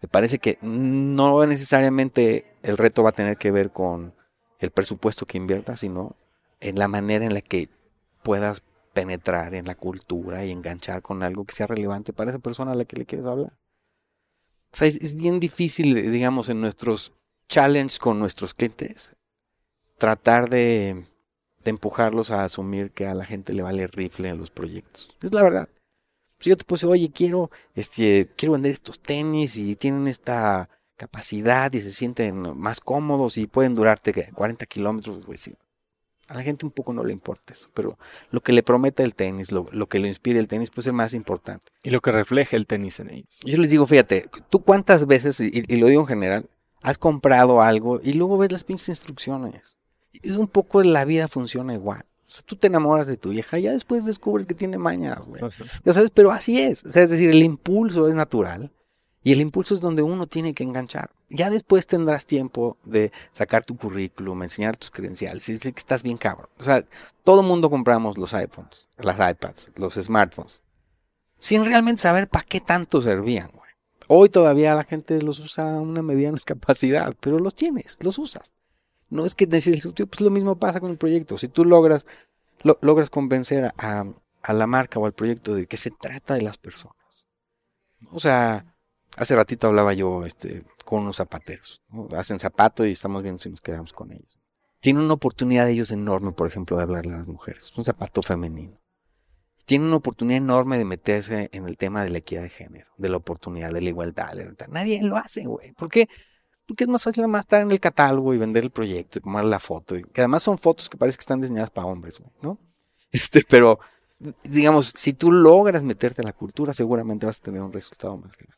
Me 0.00 0.08
parece 0.08 0.38
que 0.38 0.58
no 0.62 1.44
necesariamente 1.46 2.56
el 2.62 2.76
reto 2.76 3.02
va 3.02 3.10
a 3.10 3.14
tener 3.14 3.36
que 3.36 3.50
ver 3.50 3.70
con 3.70 4.14
el 4.58 4.70
presupuesto 4.70 5.26
que 5.26 5.38
inviertas, 5.38 5.80
sino 5.80 6.16
en 6.60 6.78
la 6.78 6.88
manera 6.88 7.24
en 7.24 7.34
la 7.34 7.40
que 7.40 7.68
puedas 8.22 8.62
penetrar 8.92 9.54
en 9.54 9.66
la 9.66 9.74
cultura 9.74 10.44
y 10.44 10.50
enganchar 10.50 11.02
con 11.02 11.22
algo 11.22 11.44
que 11.44 11.54
sea 11.54 11.66
relevante 11.66 12.12
para 12.12 12.30
esa 12.30 12.38
persona 12.38 12.72
a 12.72 12.74
la 12.74 12.84
que 12.84 12.96
le 12.96 13.06
quieres 13.06 13.26
hablar. 13.26 13.52
O 14.72 14.76
sea, 14.76 14.86
es 14.86 15.14
bien 15.14 15.40
difícil, 15.40 16.10
digamos, 16.10 16.48
en 16.48 16.60
nuestros 16.60 17.12
challenges 17.48 17.98
con 17.98 18.18
nuestros 18.18 18.54
clientes, 18.54 19.14
tratar 19.98 20.50
de, 20.50 21.06
de 21.64 21.70
empujarlos 21.70 22.30
a 22.30 22.44
asumir 22.44 22.90
que 22.90 23.06
a 23.06 23.14
la 23.14 23.24
gente 23.24 23.52
le 23.52 23.62
vale 23.62 23.86
rifle 23.86 24.30
a 24.30 24.34
los 24.34 24.50
proyectos. 24.50 25.16
Es 25.22 25.32
la 25.32 25.42
verdad. 25.42 25.68
Si 26.38 26.50
yo 26.50 26.56
te 26.56 26.64
puse, 26.64 26.86
oye, 26.86 27.10
quiero, 27.14 27.50
este, 27.74 28.28
quiero 28.36 28.54
vender 28.54 28.72
estos 28.72 28.98
tenis 28.98 29.56
y 29.56 29.76
tienen 29.76 30.08
esta 30.08 30.68
capacidad 30.96 31.72
y 31.72 31.80
se 31.80 31.92
sienten 31.92 32.58
más 32.58 32.80
cómodos 32.80 33.38
y 33.38 33.46
pueden 33.46 33.74
durarte 33.74 34.12
¿qué? 34.12 34.30
40 34.32 34.66
kilómetros, 34.66 35.24
pues 35.24 35.40
sí. 35.40 35.54
A 36.28 36.34
la 36.34 36.42
gente 36.42 36.64
un 36.64 36.72
poco 36.72 36.92
no 36.92 37.04
le 37.04 37.12
importa 37.12 37.52
eso, 37.52 37.68
pero 37.74 37.98
lo 38.30 38.40
que 38.40 38.52
le 38.52 38.62
promete 38.62 39.02
el 39.02 39.14
tenis, 39.14 39.52
lo, 39.52 39.66
lo 39.72 39.88
que 39.88 39.98
le 39.98 40.08
inspire 40.08 40.38
el 40.38 40.48
tenis, 40.48 40.70
pues 40.70 40.86
es 40.86 40.92
más 40.92 41.14
importante. 41.14 41.70
Y 41.82 41.90
lo 41.90 42.00
que 42.00 42.10
refleja 42.10 42.56
el 42.56 42.66
tenis 42.66 43.00
en 43.00 43.10
ellos. 43.10 43.40
Yo 43.44 43.58
les 43.58 43.70
digo, 43.70 43.86
fíjate, 43.86 44.28
tú 44.48 44.62
cuántas 44.62 45.06
veces, 45.06 45.40
y, 45.40 45.50
y 45.52 45.76
lo 45.76 45.88
digo 45.88 46.02
en 46.02 46.08
general, 46.08 46.50
has 46.80 46.98
comprado 46.98 47.62
algo 47.62 48.00
y 48.02 48.14
luego 48.14 48.38
ves 48.38 48.50
las 48.50 48.64
pinches 48.64 48.88
instrucciones. 48.88 49.76
Un 50.24 50.48
poco 50.48 50.82
la 50.82 51.04
vida 51.04 51.28
funciona 51.28 51.74
igual. 51.74 52.04
O 52.26 52.34
sea, 52.34 52.44
tú 52.46 52.56
te 52.56 52.68
enamoras 52.68 53.06
de 53.06 53.16
tu 53.16 53.30
vieja 53.30 53.58
y 53.58 53.62
ya 53.62 53.72
después 53.72 54.04
descubres 54.04 54.46
que 54.46 54.54
tiene 54.54 54.78
mañas, 54.78 55.26
güey. 55.26 55.42
Ya 55.84 55.92
sabes, 55.92 56.10
pero 56.10 56.30
así 56.32 56.60
es. 56.60 56.84
O 56.84 56.90
sea, 56.90 57.02
es 57.02 57.10
decir, 57.10 57.30
el 57.30 57.42
impulso 57.42 58.08
es 58.08 58.14
natural 58.14 58.70
y 59.22 59.32
el 59.32 59.40
impulso 59.40 59.74
es 59.74 59.80
donde 59.80 60.02
uno 60.02 60.26
tiene 60.26 60.54
que 60.54 60.64
enganchar. 60.64 61.10
Ya 61.28 61.48
después 61.50 61.86
tendrás 61.86 62.26
tiempo 62.26 62.76
de 62.84 63.12
sacar 63.32 63.64
tu 63.64 63.76
currículum, 63.76 64.42
enseñar 64.42 64.76
tus 64.76 64.90
credenciales 64.90 65.48
y 65.48 65.54
decir 65.54 65.72
que 65.72 65.80
estás 65.80 66.02
bien 66.02 66.16
cabrón. 66.16 66.48
O 66.58 66.62
sea, 66.62 66.84
todo 67.22 67.42
mundo 67.42 67.70
compramos 67.70 68.18
los 68.18 68.34
iPhones, 68.34 68.88
las 68.98 69.16
iPads, 69.16 69.70
los 69.76 69.94
smartphones, 69.94 70.60
sin 71.38 71.64
realmente 71.64 72.02
saber 72.02 72.28
para 72.28 72.44
qué 72.44 72.60
tanto 72.60 73.00
servían, 73.00 73.50
güey. 73.52 73.62
Hoy 74.08 74.28
todavía 74.28 74.74
la 74.74 74.84
gente 74.84 75.22
los 75.22 75.38
usa 75.38 75.76
a 75.76 75.80
una 75.80 76.02
mediana 76.02 76.38
capacidad, 76.44 77.14
pero 77.20 77.38
los 77.38 77.54
tienes, 77.54 77.98
los 78.00 78.18
usas. 78.18 78.52
No 79.12 79.26
es 79.26 79.34
que 79.34 79.46
necesites, 79.46 79.92
pues 80.08 80.20
lo 80.20 80.30
mismo 80.30 80.56
pasa 80.56 80.80
con 80.80 80.90
el 80.90 80.96
proyecto. 80.96 81.36
Si 81.38 81.48
tú 81.48 81.64
logras, 81.64 82.06
lo- 82.62 82.78
logras 82.80 83.10
convencer 83.10 83.72
a, 83.76 84.04
a 84.42 84.52
la 84.52 84.66
marca 84.66 84.98
o 84.98 85.06
al 85.06 85.12
proyecto 85.12 85.54
de 85.54 85.66
que 85.66 85.76
se 85.76 85.90
trata 85.90 86.34
de 86.34 86.42
las 86.42 86.56
personas. 86.58 86.96
O 88.10 88.18
sea, 88.18 88.74
hace 89.16 89.36
ratito 89.36 89.66
hablaba 89.68 89.92
yo 89.92 90.24
este, 90.24 90.64
con 90.84 91.02
unos 91.02 91.16
zapateros. 91.16 91.82
Hacen 92.16 92.40
zapato 92.40 92.86
y 92.86 92.92
estamos 92.92 93.22
viendo 93.22 93.38
si 93.38 93.50
nos 93.50 93.60
quedamos 93.60 93.92
con 93.92 94.12
ellos. 94.12 94.38
Tienen 94.80 95.02
una 95.04 95.14
oportunidad 95.14 95.68
ellos 95.68 95.90
enorme, 95.90 96.32
por 96.32 96.46
ejemplo, 96.48 96.76
de 96.76 96.82
hablarle 96.84 97.14
a 97.14 97.18
las 97.18 97.28
mujeres. 97.28 97.66
Es 97.70 97.78
un 97.78 97.84
zapato 97.84 98.22
femenino. 98.22 98.80
Tienen 99.64 99.88
una 99.88 99.96
oportunidad 99.96 100.38
enorme 100.38 100.76
de 100.78 100.84
meterse 100.84 101.48
en 101.52 101.68
el 101.68 101.76
tema 101.76 102.02
de 102.02 102.10
la 102.10 102.18
equidad 102.18 102.42
de 102.42 102.48
género, 102.48 102.88
de 102.96 103.08
la 103.08 103.18
oportunidad, 103.18 103.70
de 103.72 103.80
la 103.80 103.88
igualdad. 103.90 104.32
de 104.32 104.44
la. 104.46 104.66
Nadie 104.68 105.00
lo 105.02 105.16
hace, 105.16 105.44
güey. 105.44 105.72
¿Por 105.72 105.88
qué? 105.88 106.08
Porque 106.66 106.84
es 106.84 106.88
más 106.88 107.02
fácil 107.02 107.26
más 107.28 107.40
estar 107.40 107.60
en 107.60 107.70
el 107.70 107.80
catálogo 107.80 108.32
y 108.34 108.38
vender 108.38 108.64
el 108.64 108.70
proyecto 108.70 109.18
y 109.18 109.22
tomar 109.22 109.44
la 109.44 109.58
foto. 109.58 109.96
Y 109.96 110.04
que 110.04 110.20
además 110.20 110.42
son 110.42 110.58
fotos 110.58 110.88
que 110.88 110.96
parece 110.96 111.18
que 111.18 111.22
están 111.22 111.40
diseñadas 111.40 111.70
para 111.70 111.86
hombres, 111.86 112.18
güey, 112.18 112.30
¿no? 112.42 112.58
Este, 113.12 113.44
pero, 113.46 113.78
digamos, 114.42 114.92
si 114.96 115.12
tú 115.12 115.30
logras 115.30 115.82
meterte 115.82 116.22
en 116.22 116.26
la 116.26 116.32
cultura, 116.32 116.72
seguramente 116.72 117.26
vas 117.26 117.40
a 117.40 117.42
tener 117.42 117.60
un 117.60 117.72
resultado 117.72 118.16
más 118.16 118.34
grande. 118.36 118.56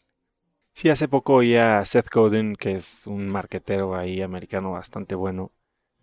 Sí, 0.75 0.91
hace 0.91 1.09
poco 1.09 1.35
oía 1.35 1.79
a 1.79 1.85
Seth 1.85 2.09
Godin, 2.13 2.55
que 2.55 2.73
es 2.73 3.07
un 3.07 3.29
marquetero 3.29 3.97
ahí 3.97 4.23
americano 4.23 4.73
bastante 4.73 5.15
bueno, 5.15 5.51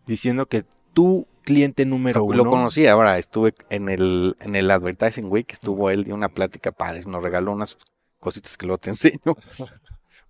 diciendo 0.06 0.48
que 0.48 0.66
tu 0.94 1.28
cliente 1.44 1.86
número 1.86 2.20
Lo, 2.20 2.26
uno. 2.26 2.36
lo 2.38 2.46
conocí 2.46 2.88
ahora, 2.88 3.18
estuve 3.18 3.54
en 3.70 3.90
el, 3.90 4.36
en 4.40 4.56
el 4.56 4.70
Advertising 4.72 5.30
Week, 5.30 5.52
estuvo 5.52 5.90
él, 5.90 6.04
dio 6.04 6.16
una 6.16 6.30
plática 6.30 6.72
padre, 6.72 7.02
nos 7.06 7.24
regaló 7.24 7.52
unas 7.52 7.78
cositas 8.20 8.58
que 8.58 8.66
luego 8.66 8.78
te 8.80 8.90
enseño. 8.92 9.36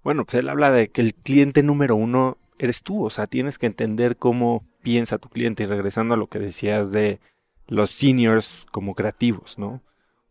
Bueno, 0.03 0.25
pues 0.25 0.35
él 0.35 0.49
habla 0.49 0.71
de 0.71 0.89
que 0.89 1.01
el 1.01 1.13
cliente 1.13 1.63
número 1.63 1.95
uno 1.95 2.37
eres 2.57 2.81
tú, 2.83 3.03
o 3.05 3.09
sea, 3.09 3.27
tienes 3.27 3.57
que 3.57 3.67
entender 3.67 4.17
cómo 4.17 4.65
piensa 4.81 5.17
tu 5.17 5.29
cliente. 5.29 5.63
Y 5.63 5.67
regresando 5.67 6.13
a 6.13 6.17
lo 6.17 6.27
que 6.27 6.39
decías 6.39 6.91
de 6.91 7.19
los 7.67 7.91
seniors 7.91 8.65
como 8.71 8.95
creativos, 8.95 9.57
¿no? 9.57 9.67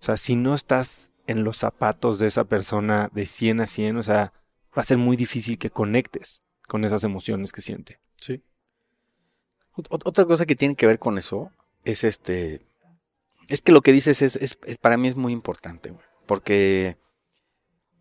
O 0.00 0.02
sea, 0.04 0.16
si 0.16 0.34
no 0.36 0.54
estás 0.54 1.12
en 1.26 1.44
los 1.44 1.56
zapatos 1.56 2.18
de 2.18 2.26
esa 2.26 2.44
persona 2.44 3.10
de 3.12 3.26
100 3.26 3.60
a 3.60 3.66
100, 3.66 3.96
o 3.98 4.02
sea, 4.02 4.32
va 4.76 4.82
a 4.82 4.84
ser 4.84 4.98
muy 4.98 5.16
difícil 5.16 5.58
que 5.58 5.70
conectes 5.70 6.42
con 6.66 6.84
esas 6.84 7.04
emociones 7.04 7.52
que 7.52 7.62
siente. 7.62 8.00
Sí. 8.16 8.42
Ot- 9.76 10.02
Otra 10.04 10.24
cosa 10.24 10.46
que 10.46 10.56
tiene 10.56 10.74
que 10.74 10.86
ver 10.86 10.98
con 10.98 11.18
eso 11.18 11.52
es 11.84 12.04
este. 12.04 12.66
Es 13.48 13.60
que 13.62 13.72
lo 13.72 13.80
que 13.82 13.92
dices 13.92 14.22
es, 14.22 14.36
es- 14.36 14.58
es- 14.64 14.78
para 14.78 14.96
mí 14.96 15.08
es 15.08 15.16
muy 15.16 15.32
importante, 15.32 15.90
güey, 15.90 16.04
porque 16.26 16.96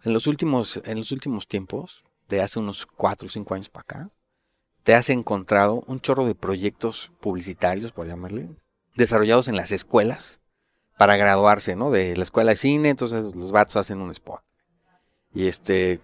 en 0.03 0.13
los 0.13 0.27
últimos, 0.27 0.81
en 0.85 0.97
los 0.97 1.11
últimos 1.11 1.47
tiempos, 1.47 2.03
de 2.29 2.41
hace 2.41 2.59
unos 2.59 2.85
4 2.85 3.27
o 3.27 3.29
5 3.29 3.53
años 3.53 3.69
para 3.69 3.81
acá, 3.81 4.09
te 4.83 4.93
has 4.93 5.09
encontrado 5.09 5.83
un 5.87 5.99
chorro 5.99 6.25
de 6.25 6.35
proyectos 6.35 7.11
publicitarios, 7.19 7.91
por 7.91 8.07
llamarle, 8.07 8.49
desarrollados 8.95 9.47
en 9.47 9.55
las 9.55 9.71
escuelas 9.71 10.39
para 10.97 11.17
graduarse, 11.17 11.75
¿no? 11.75 11.91
De 11.91 12.15
la 12.15 12.23
escuela 12.23 12.51
de 12.51 12.57
cine, 12.57 12.89
entonces 12.89 13.35
los 13.35 13.51
vatos 13.51 13.75
hacen 13.75 14.01
un 14.01 14.11
spot. 14.11 14.41
Y 15.33 15.47
este, 15.47 16.01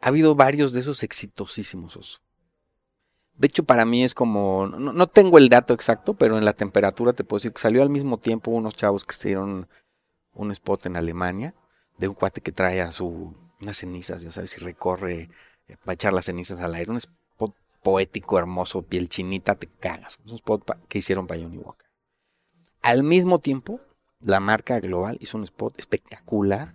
ha 0.00 0.08
habido 0.08 0.34
varios 0.34 0.72
de 0.72 0.80
esos 0.80 1.02
exitosísimos. 1.02 2.22
De 3.34 3.46
hecho, 3.46 3.64
para 3.64 3.84
mí 3.84 4.04
es 4.04 4.14
como, 4.14 4.66
no, 4.66 4.92
no 4.92 5.06
tengo 5.06 5.38
el 5.38 5.48
dato 5.48 5.74
exacto, 5.74 6.14
pero 6.14 6.38
en 6.38 6.44
la 6.44 6.52
temperatura 6.52 7.12
te 7.12 7.24
puedo 7.24 7.38
decir 7.38 7.52
que 7.52 7.60
salió 7.60 7.82
al 7.82 7.90
mismo 7.90 8.18
tiempo 8.18 8.50
unos 8.50 8.76
chavos 8.76 9.04
que 9.04 9.14
hicieron 9.14 9.68
un 10.32 10.50
spot 10.52 10.86
en 10.86 10.96
Alemania 10.96 11.54
de 12.00 12.08
un 12.08 12.14
cuate 12.14 12.40
que 12.40 12.52
trae 12.52 12.80
a 12.80 12.92
su 12.92 13.34
unas 13.60 13.76
cenizas, 13.76 14.22
ya 14.22 14.30
sabes, 14.30 14.56
y 14.56 14.60
recorre 14.60 15.28
eh, 15.68 15.76
para 15.84 15.94
echar 15.94 16.12
las 16.14 16.24
cenizas 16.24 16.60
al 16.60 16.74
aire. 16.74 16.90
Un 16.90 16.96
spot 16.96 17.54
poético, 17.82 18.38
hermoso, 18.38 18.82
piel 18.82 19.08
chinita, 19.08 19.54
te 19.54 19.66
cagas. 19.66 20.18
Un 20.26 20.34
spot 20.34 20.64
que 20.88 20.98
hicieron 20.98 21.26
para 21.26 21.40
Johnny 21.42 21.58
Walker. 21.58 21.86
Al 22.80 23.02
mismo 23.02 23.38
tiempo, 23.38 23.80
la 24.20 24.40
marca 24.40 24.80
global 24.80 25.18
hizo 25.20 25.36
un 25.36 25.44
spot 25.44 25.78
espectacular, 25.78 26.74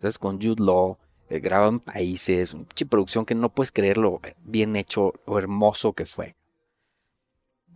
¿sabes? 0.00 0.18
Con 0.18 0.36
Jude 0.40 0.62
Law, 0.62 0.98
eh, 1.30 1.40
grabado 1.40 1.70
en 1.70 1.80
países, 1.80 2.52
una 2.52 2.66
producción 2.90 3.24
que 3.24 3.34
no 3.34 3.48
puedes 3.48 3.72
creer 3.72 3.96
lo 3.96 4.20
bien 4.44 4.76
hecho 4.76 5.14
o 5.24 5.38
hermoso 5.38 5.94
que 5.94 6.04
fue. 6.04 6.36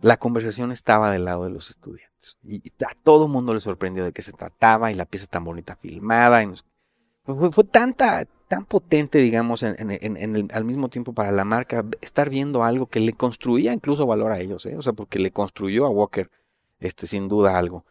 La 0.01 0.17
conversación 0.17 0.71
estaba 0.71 1.11
del 1.11 1.25
lado 1.25 1.45
de 1.45 1.49
los 1.49 1.69
estudiantes 1.69 2.37
y 2.43 2.61
a 2.83 2.93
todo 3.03 3.27
mundo 3.27 3.53
le 3.53 3.59
sorprendió 3.61 4.03
de 4.03 4.11
qué 4.11 4.21
se 4.21 4.33
trataba 4.33 4.91
y 4.91 4.95
la 4.95 5.05
pieza 5.05 5.27
tan 5.27 5.43
bonita 5.43 5.75
filmada. 5.75 6.43
Y, 6.43 6.47
nos- 6.47 6.65
Fue, 7.25 7.51
fue 7.51 7.63
tanta, 7.63 8.25
tan 8.47 8.65
potente, 8.65 9.19
digamos, 9.19 9.63
en, 9.63 9.75
en, 9.79 10.17
en 10.17 10.35
el, 10.35 10.47
al 10.53 10.65
mismo 10.65 10.89
tiempo 10.89 11.13
para 11.13 11.31
la 11.31 11.45
marca, 11.45 11.85
estar 12.01 12.29
viendo 12.29 12.63
algo 12.63 12.87
que 12.87 12.99
le 12.99 13.13
construía 13.13 13.73
incluso 13.73 14.05
valor 14.05 14.31
a 14.31 14.39
ellos, 14.39 14.65
¿eh? 14.65 14.75
o 14.77 14.81
sea, 14.81 14.93
porque 14.93 15.19
le 15.19 15.31
construyó 15.31 15.85
a 15.85 15.89
Walker, 15.89 16.29
este, 16.79 17.07
sin 17.07 17.27
duda 17.27 17.57
algo, 17.57 17.85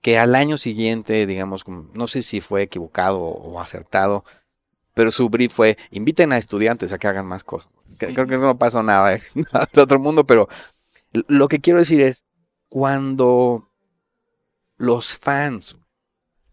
que 0.00 0.18
al 0.18 0.34
año 0.34 0.58
siguiente, 0.58 1.26
digamos, 1.26 1.64
no 1.66 2.06
sé 2.06 2.22
si 2.22 2.40
fue 2.40 2.62
equivocado 2.62 3.18
o 3.20 3.60
acertado, 3.60 4.24
pero 4.94 5.10
su 5.10 5.28
brief 5.28 5.52
fue, 5.52 5.76
inviten 5.90 6.32
a 6.32 6.38
estudiantes 6.38 6.92
a 6.92 6.98
que 6.98 7.08
hagan 7.08 7.26
más 7.26 7.44
cosas. 7.44 7.70
Creo 7.98 8.26
que 8.26 8.38
no 8.38 8.58
pasó 8.58 8.82
nada, 8.82 9.14
¿eh? 9.14 9.22
nada 9.52 9.68
de 9.72 9.80
otro 9.80 9.98
mundo, 9.98 10.24
pero 10.24 10.48
lo 11.12 11.48
que 11.48 11.60
quiero 11.60 11.78
decir 11.78 12.00
es, 12.00 12.26
cuando 12.68 13.70
los 14.76 15.18
fans 15.18 15.76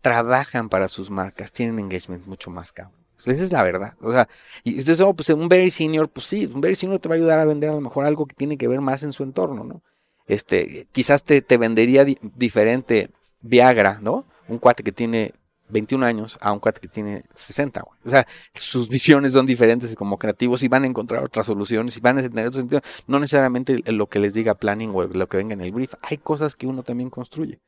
trabajan 0.03 0.67
para 0.67 0.89
sus 0.89 1.09
marcas, 1.09 1.51
tienen 1.53 1.79
engagement 1.79 2.27
mucho 2.27 2.51
más 2.51 2.73
cabrón. 2.73 2.99
Esa 3.17 3.31
es 3.31 3.53
la 3.53 3.63
verdad. 3.63 3.93
O 4.01 4.11
sea, 4.11 4.27
y 4.65 4.77
ustedes, 4.77 4.99
oh, 4.99 5.13
pues 5.13 5.29
un 5.29 5.47
very 5.47 5.71
senior, 5.71 6.09
pues 6.09 6.25
sí, 6.25 6.45
un 6.53 6.59
very 6.59 6.75
senior 6.75 6.99
te 6.99 7.07
va 7.07 7.15
a 7.15 7.17
ayudar 7.17 7.39
a 7.39 7.45
vender 7.45 7.69
a 7.69 7.73
lo 7.73 7.79
mejor 7.79 8.05
algo 8.05 8.25
que 8.25 8.35
tiene 8.35 8.57
que 8.57 8.67
ver 8.67 8.81
más 8.81 9.01
en 9.03 9.13
su 9.13 9.23
entorno, 9.23 9.63
¿no? 9.63 9.81
Este, 10.27 10.87
quizás 10.91 11.23
te, 11.23 11.41
te 11.41 11.57
vendería 11.57 12.03
di 12.03 12.17
diferente 12.35 13.11
Viagra, 13.41 13.99
¿no? 14.01 14.25
Un 14.49 14.57
cuate 14.57 14.83
que 14.83 14.91
tiene 14.91 15.31
21 15.69 16.05
años 16.05 16.37
a 16.41 16.51
un 16.51 16.59
cuate 16.59 16.81
que 16.81 16.89
tiene 16.89 17.23
60, 17.33 17.81
güey. 17.81 17.99
O 18.05 18.09
sea, 18.09 18.27
sus 18.53 18.89
visiones 18.89 19.31
son 19.31 19.45
diferentes 19.45 19.95
como 19.95 20.17
creativos 20.17 20.61
y 20.63 20.67
van 20.67 20.83
a 20.83 20.87
encontrar 20.87 21.23
otras 21.23 21.47
soluciones 21.47 21.95
y 21.95 22.01
van 22.01 22.17
a 22.17 22.21
tener 22.21 22.47
otro 22.47 22.59
sentido. 22.59 22.81
No 23.07 23.19
necesariamente 23.19 23.81
lo 23.91 24.07
que 24.07 24.19
les 24.19 24.33
diga 24.33 24.55
planning 24.55 24.91
o 24.93 25.03
lo 25.05 25.27
que 25.29 25.37
venga 25.37 25.53
en 25.53 25.61
el 25.61 25.71
brief. 25.71 25.93
Hay 26.01 26.17
cosas 26.17 26.57
que 26.57 26.67
uno 26.67 26.83
también 26.83 27.09
construye. 27.09 27.61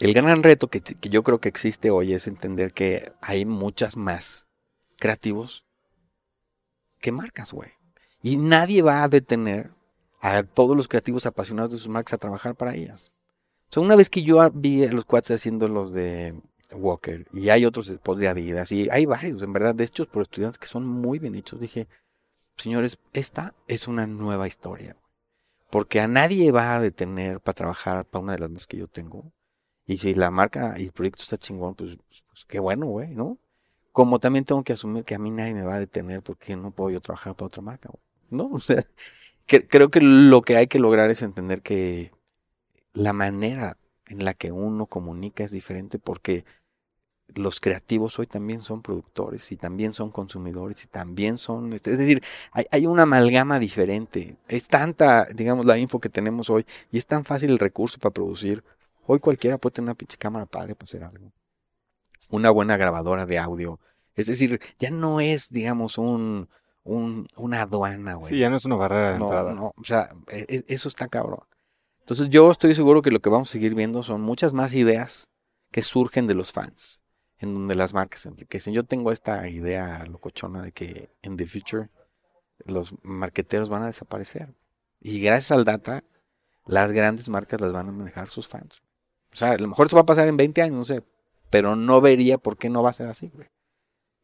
El 0.00 0.14
gran 0.14 0.42
reto 0.42 0.68
que, 0.68 0.82
yo 1.02 1.22
creo 1.22 1.40
que 1.40 1.50
existe 1.50 1.90
hoy 1.90 2.14
es 2.14 2.26
entender 2.26 2.72
que 2.72 3.12
hay 3.20 3.44
muchas 3.44 3.98
más 3.98 4.46
creativos 4.96 5.66
que 7.00 7.12
marcas, 7.12 7.52
güey. 7.52 7.68
Y 8.22 8.38
nadie 8.38 8.80
va 8.80 9.02
a 9.02 9.08
detener 9.08 9.72
a 10.22 10.42
todos 10.42 10.74
los 10.74 10.88
creativos 10.88 11.26
apasionados 11.26 11.72
de 11.72 11.78
sus 11.78 11.88
marcas 11.88 12.14
a 12.14 12.18
trabajar 12.18 12.54
para 12.54 12.74
ellas. 12.74 13.12
O 13.68 13.74
sea, 13.74 13.82
una 13.82 13.94
vez 13.94 14.08
que 14.08 14.22
yo 14.22 14.50
vi 14.52 14.84
a 14.84 14.92
los 14.92 15.04
cuates 15.04 15.32
haciendo 15.32 15.68
los 15.68 15.92
de 15.92 16.34
Walker 16.72 17.26
y 17.34 17.50
hay 17.50 17.66
otros 17.66 17.92
post 18.02 18.20
de 18.20 18.28
Adidas 18.28 18.72
y 18.72 18.88
hay 18.88 19.04
varios, 19.04 19.42
en 19.42 19.52
verdad, 19.52 19.74
de 19.74 19.84
hechos 19.84 20.06
por 20.06 20.22
estudiantes 20.22 20.58
que 20.58 20.66
son 20.66 20.86
muy 20.86 21.18
bien 21.18 21.34
hechos, 21.34 21.60
dije, 21.60 21.88
señores, 22.56 22.98
esta 23.12 23.54
es 23.68 23.86
una 23.86 24.06
nueva 24.06 24.48
historia. 24.48 24.96
Porque 25.70 26.00
a 26.00 26.08
nadie 26.08 26.52
va 26.52 26.74
a 26.74 26.80
detener 26.80 27.40
para 27.40 27.54
trabajar 27.54 28.06
para 28.06 28.22
una 28.22 28.32
de 28.32 28.38
las 28.38 28.50
más 28.50 28.66
que 28.66 28.78
yo 28.78 28.88
tengo. 28.88 29.30
Y 29.90 29.96
si 29.96 30.14
la 30.14 30.30
marca 30.30 30.76
y 30.78 30.84
el 30.84 30.92
proyecto 30.92 31.24
está 31.24 31.36
chingón, 31.36 31.74
pues, 31.74 31.98
pues 32.28 32.44
qué 32.46 32.60
bueno, 32.60 32.86
güey, 32.86 33.12
¿no? 33.12 33.38
Como 33.90 34.20
también 34.20 34.44
tengo 34.44 34.62
que 34.62 34.74
asumir 34.74 35.02
que 35.02 35.16
a 35.16 35.18
mí 35.18 35.32
nadie 35.32 35.52
me 35.52 35.62
va 35.62 35.74
a 35.74 35.78
detener 35.80 36.22
porque 36.22 36.54
no 36.54 36.70
puedo 36.70 36.90
yo 36.90 37.00
trabajar 37.00 37.34
para 37.34 37.48
otra 37.48 37.60
marca, 37.60 37.90
¿no? 38.30 38.50
O 38.52 38.60
sea, 38.60 38.84
que, 39.46 39.66
creo 39.66 39.90
que 39.90 40.00
lo 40.00 40.42
que 40.42 40.56
hay 40.56 40.68
que 40.68 40.78
lograr 40.78 41.10
es 41.10 41.22
entender 41.22 41.60
que 41.62 42.12
la 42.92 43.12
manera 43.12 43.78
en 44.06 44.24
la 44.24 44.32
que 44.32 44.52
uno 44.52 44.86
comunica 44.86 45.42
es 45.42 45.50
diferente 45.50 45.98
porque 45.98 46.44
los 47.34 47.58
creativos 47.58 48.16
hoy 48.20 48.28
también 48.28 48.62
son 48.62 48.82
productores 48.82 49.50
y 49.50 49.56
también 49.56 49.92
son 49.92 50.12
consumidores 50.12 50.84
y 50.84 50.86
también 50.86 51.36
son, 51.36 51.72
es 51.72 51.82
decir, 51.82 52.22
hay, 52.52 52.66
hay, 52.70 52.86
una 52.86 53.02
amalgama 53.02 53.58
diferente. 53.58 54.36
Es 54.46 54.68
tanta, 54.68 55.24
digamos, 55.24 55.66
la 55.66 55.78
info 55.78 55.98
que 55.98 56.08
tenemos 56.08 56.48
hoy 56.48 56.64
y 56.92 56.98
es 56.98 57.06
tan 57.06 57.24
fácil 57.24 57.50
el 57.50 57.58
recurso 57.58 57.98
para 57.98 58.14
producir. 58.14 58.62
Hoy 59.06 59.18
cualquiera 59.18 59.58
puede 59.58 59.74
tener 59.74 59.88
una 59.88 59.94
pinche 59.94 60.16
cámara 60.16 60.46
padre 60.46 60.74
para 60.74 60.84
hacer 60.84 61.04
algo. 61.04 61.32
Una 62.30 62.50
buena 62.50 62.76
grabadora 62.76 63.26
de 63.26 63.38
audio. 63.38 63.80
Es 64.14 64.26
decir, 64.26 64.60
ya 64.78 64.90
no 64.90 65.20
es, 65.20 65.50
digamos, 65.50 65.98
un, 65.98 66.48
un 66.84 67.26
una 67.36 67.62
aduana, 67.62 68.14
güey. 68.14 68.30
Sí, 68.30 68.38
ya 68.38 68.50
no 68.50 68.56
es 68.56 68.64
una 68.64 68.76
barrera 68.76 69.12
de 69.12 69.18
no, 69.18 69.24
entrada. 69.26 69.54
No, 69.54 69.72
o 69.76 69.84
sea, 69.84 70.10
es, 70.28 70.64
eso 70.68 70.88
está 70.88 71.08
cabrón. 71.08 71.40
Entonces 72.00 72.28
yo 72.28 72.50
estoy 72.50 72.74
seguro 72.74 73.02
que 73.02 73.10
lo 73.10 73.20
que 73.20 73.30
vamos 73.30 73.50
a 73.50 73.52
seguir 73.52 73.74
viendo 73.74 74.02
son 74.02 74.20
muchas 74.20 74.52
más 74.52 74.74
ideas 74.74 75.28
que 75.70 75.82
surgen 75.82 76.26
de 76.26 76.34
los 76.34 76.52
fans 76.52 77.00
en 77.38 77.54
donde 77.54 77.74
las 77.74 77.94
marcas 77.94 78.26
enriquecen. 78.26 78.74
Yo 78.74 78.84
tengo 78.84 79.12
esta 79.12 79.48
idea 79.48 80.04
locochona 80.06 80.62
de 80.62 80.72
que 80.72 81.10
en 81.22 81.36
the 81.36 81.46
future 81.46 81.88
los 82.66 82.94
marqueteros 83.02 83.68
van 83.68 83.82
a 83.82 83.86
desaparecer. 83.86 84.54
Y 85.00 85.20
gracias 85.20 85.52
al 85.52 85.64
data, 85.64 86.04
las 86.66 86.92
grandes 86.92 87.28
marcas 87.28 87.60
las 87.60 87.72
van 87.72 87.88
a 87.88 87.92
manejar 87.92 88.28
sus 88.28 88.46
fans. 88.46 88.82
O 89.32 89.36
sea, 89.36 89.52
a 89.52 89.58
lo 89.58 89.68
mejor 89.68 89.86
eso 89.86 89.96
va 89.96 90.02
a 90.02 90.06
pasar 90.06 90.28
en 90.28 90.36
20 90.36 90.62
años, 90.62 90.76
no 90.76 90.84
sé. 90.84 91.02
Pero 91.50 91.76
no 91.76 92.00
vería 92.00 92.38
por 92.38 92.56
qué 92.56 92.68
no 92.68 92.82
va 92.82 92.90
a 92.90 92.94
ser 92.94 93.08
así, 93.08 93.30
güey. 93.34 93.48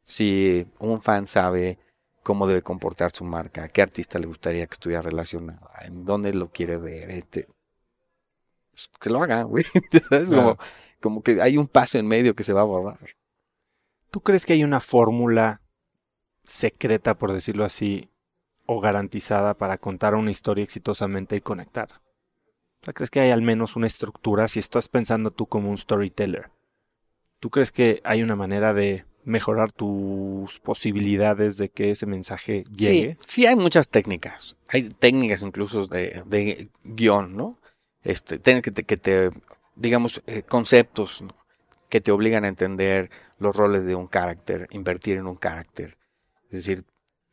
Si 0.05 0.67
un 0.79 1.03
fan 1.03 1.27
sabe 1.27 1.79
cómo 2.23 2.47
debe 2.47 2.63
comportar 2.63 3.11
su 3.13 3.25
marca, 3.25 3.69
qué 3.69 3.83
artista 3.83 4.19
le 4.19 4.27
gustaría 4.27 4.67
que 4.67 4.75
estuviera 4.75 5.03
relacionada, 5.03 5.71
en 5.85 6.05
dónde 6.05 6.33
lo 6.33 6.51
quiere 6.51 6.77
ver, 6.77 7.11
este, 7.11 7.49
pues, 8.71 8.91
que 9.01 9.11
lo 9.11 9.23
haga, 9.23 9.43
güey. 9.43 9.65
¿Sabes? 10.09 10.31
Como, 10.31 10.59
como 11.01 11.23
que 11.23 11.41
hay 11.41 11.57
un 11.57 11.67
paso 11.67 11.99
en 11.99 12.07
medio 12.07 12.35
que 12.35 12.45
se 12.45 12.53
va 12.53 12.61
a 12.61 12.65
borrar. 12.65 12.99
¿Tú 14.11 14.21
crees 14.21 14.47
que 14.47 14.53
hay 14.53 14.65
una 14.65 14.81
fórmula 14.81 15.61
secreta, 16.45 17.15
por 17.15 17.33
decirlo 17.33 17.65
así, 17.65 18.11
o 18.67 18.81
garantizada 18.81 19.55
para 19.55 19.79
contar 19.79 20.15
una 20.15 20.31
historia 20.31 20.65
exitosamente 20.65 21.37
y 21.37 21.41
conectar? 21.41 22.01
Sea, 22.87 22.95
¿crees 22.95 23.11
que 23.11 23.19
hay 23.19 23.31
al 23.33 23.43
menos 23.43 23.75
una 23.75 23.89
estructura 23.89 24.47
si 24.47 24.61
estás 24.61 24.87
pensando 24.87 25.33
tú 25.33 25.47
como 25.47 25.71
un 25.71 25.77
storyteller? 25.77 26.51
¿Tú 27.41 27.51
crees 27.51 27.73
que 27.73 28.01
hay 28.05 28.23
una 28.23 28.37
manera 28.37 28.73
de 28.75 29.05
mejorar 29.25 29.73
tus 29.73 30.61
posibilidades 30.61 31.57
de 31.57 31.69
que 31.69 31.91
ese 31.91 32.07
mensaje 32.07 32.63
llegue? 32.73 33.17
Sí, 33.19 33.27
sí 33.27 33.47
hay 33.47 33.57
muchas 33.57 33.89
técnicas. 33.89 34.57
Hay 34.69 34.91
técnicas 34.91 35.43
incluso 35.43 35.89
de, 35.89 36.23
de 36.27 36.69
guion, 36.85 37.37
¿no? 37.37 37.59
Este, 38.05 38.39
que 38.39 38.71
te, 38.71 38.85
que 38.85 38.97
te 38.97 39.33
digamos, 39.75 40.23
eh, 40.29 40.43
conceptos 40.43 41.23
¿no? 41.23 41.35
que 41.89 42.01
te 42.01 42.13
obligan 42.13 42.45
a 42.45 42.49
entender 42.49 43.11
los 43.41 43.57
roles 43.57 43.85
de 43.85 43.97
un 43.97 44.07
carácter, 44.07 44.69
invertir 44.71 45.19
en 45.19 45.27
un 45.27 45.35
carácter. 45.35 45.99
Es 46.51 46.59
decir, 46.59 46.85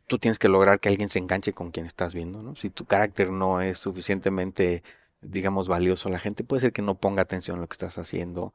tú 0.08 0.18
tienes 0.18 0.40
que 0.40 0.50
lograr 0.50 0.80
que 0.80 0.90
alguien 0.90 1.10
se 1.10 1.20
enganche 1.20 1.54
con 1.54 1.70
quien 1.70 1.86
estás 1.86 2.16
viendo, 2.16 2.42
¿no? 2.42 2.56
Si 2.56 2.72
tu 2.72 2.86
carácter 2.86 3.30
no 3.30 3.62
es 3.62 3.78
suficientemente, 3.78 4.82
digamos, 5.24 5.68
valioso, 5.68 6.10
la 6.10 6.20
gente 6.20 6.44
puede 6.44 6.62
ser 6.62 6.74
que 6.74 6.82
no 6.82 6.96
ponga 6.96 7.22
atención 7.24 7.58
a 7.58 7.62
lo 7.62 7.68
que 7.68 7.74
estás 7.74 7.98
haciendo. 7.98 8.54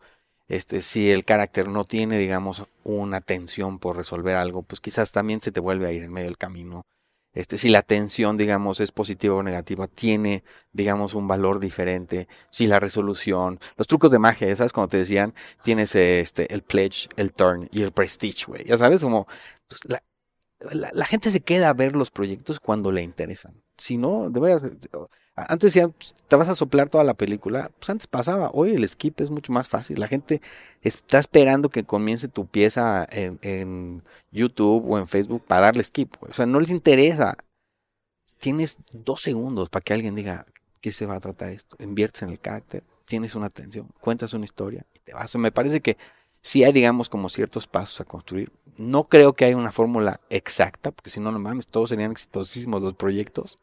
Este, 0.49 0.81
si 0.81 1.11
el 1.11 1.25
carácter 1.25 1.69
no 1.69 1.85
tiene, 1.85 2.19
digamos, 2.19 2.65
una 2.85 3.19
atención 3.19 3.79
por 3.79 3.97
resolver 3.97 4.37
algo, 4.37 4.63
pues 4.63 4.81
quizás 4.81 5.13
también 5.13 5.43
se 5.43 5.53
te 5.53 5.61
vuelve 5.61 5.87
a 5.87 5.93
ir 5.93 6.03
en 6.05 6.13
medio 6.13 6.29
del 6.29 6.39
camino. 6.39 6.87
Este, 7.35 7.59
si 7.59 7.69
la 7.69 7.81
atención, 7.81 8.37
digamos, 8.37 8.81
es 8.81 8.91
positiva 8.91 9.35
o 9.37 9.43
negativa, 9.43 9.87
tiene, 9.87 10.43
digamos, 10.73 11.15
un 11.15 11.29
valor 11.29 11.61
diferente. 11.61 12.27
Si 12.51 12.67
la 12.67 12.81
resolución, 12.81 13.61
los 13.77 13.87
trucos 13.87 14.11
de 14.11 14.19
magia, 14.19 14.55
¿sabes? 14.57 14.73
Como 14.73 14.89
te 14.89 14.97
decían, 14.97 15.35
tienes 15.63 15.95
este, 15.95 16.53
el 16.53 16.63
pledge, 16.63 17.09
el 17.17 17.33
turn 17.33 17.69
y 17.71 17.83
el 17.83 17.93
prestige, 17.93 18.47
güey. 18.47 18.65
Ya 18.65 18.79
sabes, 18.79 19.03
como 19.03 19.29
pues, 19.69 19.85
la, 19.85 20.03
la, 20.61 20.91
la, 20.93 21.05
gente 21.05 21.31
se 21.31 21.41
queda 21.41 21.69
a 21.69 21.75
ver 21.75 21.95
los 21.95 22.11
proyectos 22.11 22.61
cuando 22.61 22.91
le 22.91 23.03
interesan. 23.03 23.63
Si 23.77 23.97
no, 23.99 24.31
de 24.31 24.41
antes 25.49 25.73
decían, 25.73 25.95
te 26.29 26.37
vas 26.37 26.49
a 26.49 26.55
soplar 26.55 26.89
toda 26.89 27.05
la 27.05 27.15
película. 27.15 27.71
Pues 27.79 27.91
antes 27.91 28.07
pasaba. 28.07 28.51
Hoy 28.53 28.75
el 28.75 28.87
skip 28.89 29.21
es 29.21 29.31
mucho 29.31 29.53
más 29.53 29.69
fácil. 29.69 30.01
La 30.01 30.09
gente 30.09 30.41
está 30.83 31.19
esperando 31.19 31.69
que 31.69 31.85
comience 31.85 32.29
tu 32.29 32.47
pieza 32.47 33.07
en, 33.11 33.39
en 33.43 34.03
YouTube 34.33 34.85
o 34.91 34.99
en 34.99 35.09
Facebook 35.09 35.45
para 35.47 35.63
darle 35.63 35.83
skip. 35.83 36.15
O 36.21 36.33
sea, 36.33 36.47
no 36.47 36.61
les 36.61 36.71
interesa. 36.71 37.37
Tienes 38.39 38.79
dos 38.93 39.23
segundos 39.23 39.71
para 39.71 39.83
que 39.83 39.95
alguien 39.95 40.15
diga 40.15 40.47
qué 40.81 40.93
se 40.93 41.07
va 41.07 41.17
a 41.17 41.21
tratar 41.21 41.51
esto. 41.51 41.77
Inviertes 41.81 42.23
en 42.23 42.31
el 42.31 42.41
carácter, 42.41 42.85
tienes 43.05 43.35
una 43.35 43.47
atención, 43.47 43.89
cuentas 44.01 44.33
una 44.35 44.45
historia 44.45 44.87
y 44.95 45.01
te 45.01 45.13
vas. 45.13 45.35
Me 45.37 45.53
parece 45.53 45.81
que 45.81 45.97
sí 46.41 46.65
hay, 46.65 46.73
digamos, 46.73 47.09
como 47.09 47.29
ciertos 47.29 47.67
pasos 47.67 48.01
a 48.01 48.05
construir. 48.05 48.53
No 48.77 49.05
creo 49.05 49.33
que 49.33 49.45
haya 49.45 49.57
una 49.57 49.73
fórmula 49.73 50.21
exacta, 50.31 50.91
porque 50.93 51.11
si 51.11 51.21
no, 51.21 51.33
no 51.33 51.39
mames, 51.39 51.67
todos 51.67 51.91
serían 51.91 52.13
exitosísimos 52.13 52.83
los 52.83 52.95
proyectos. 52.95 53.59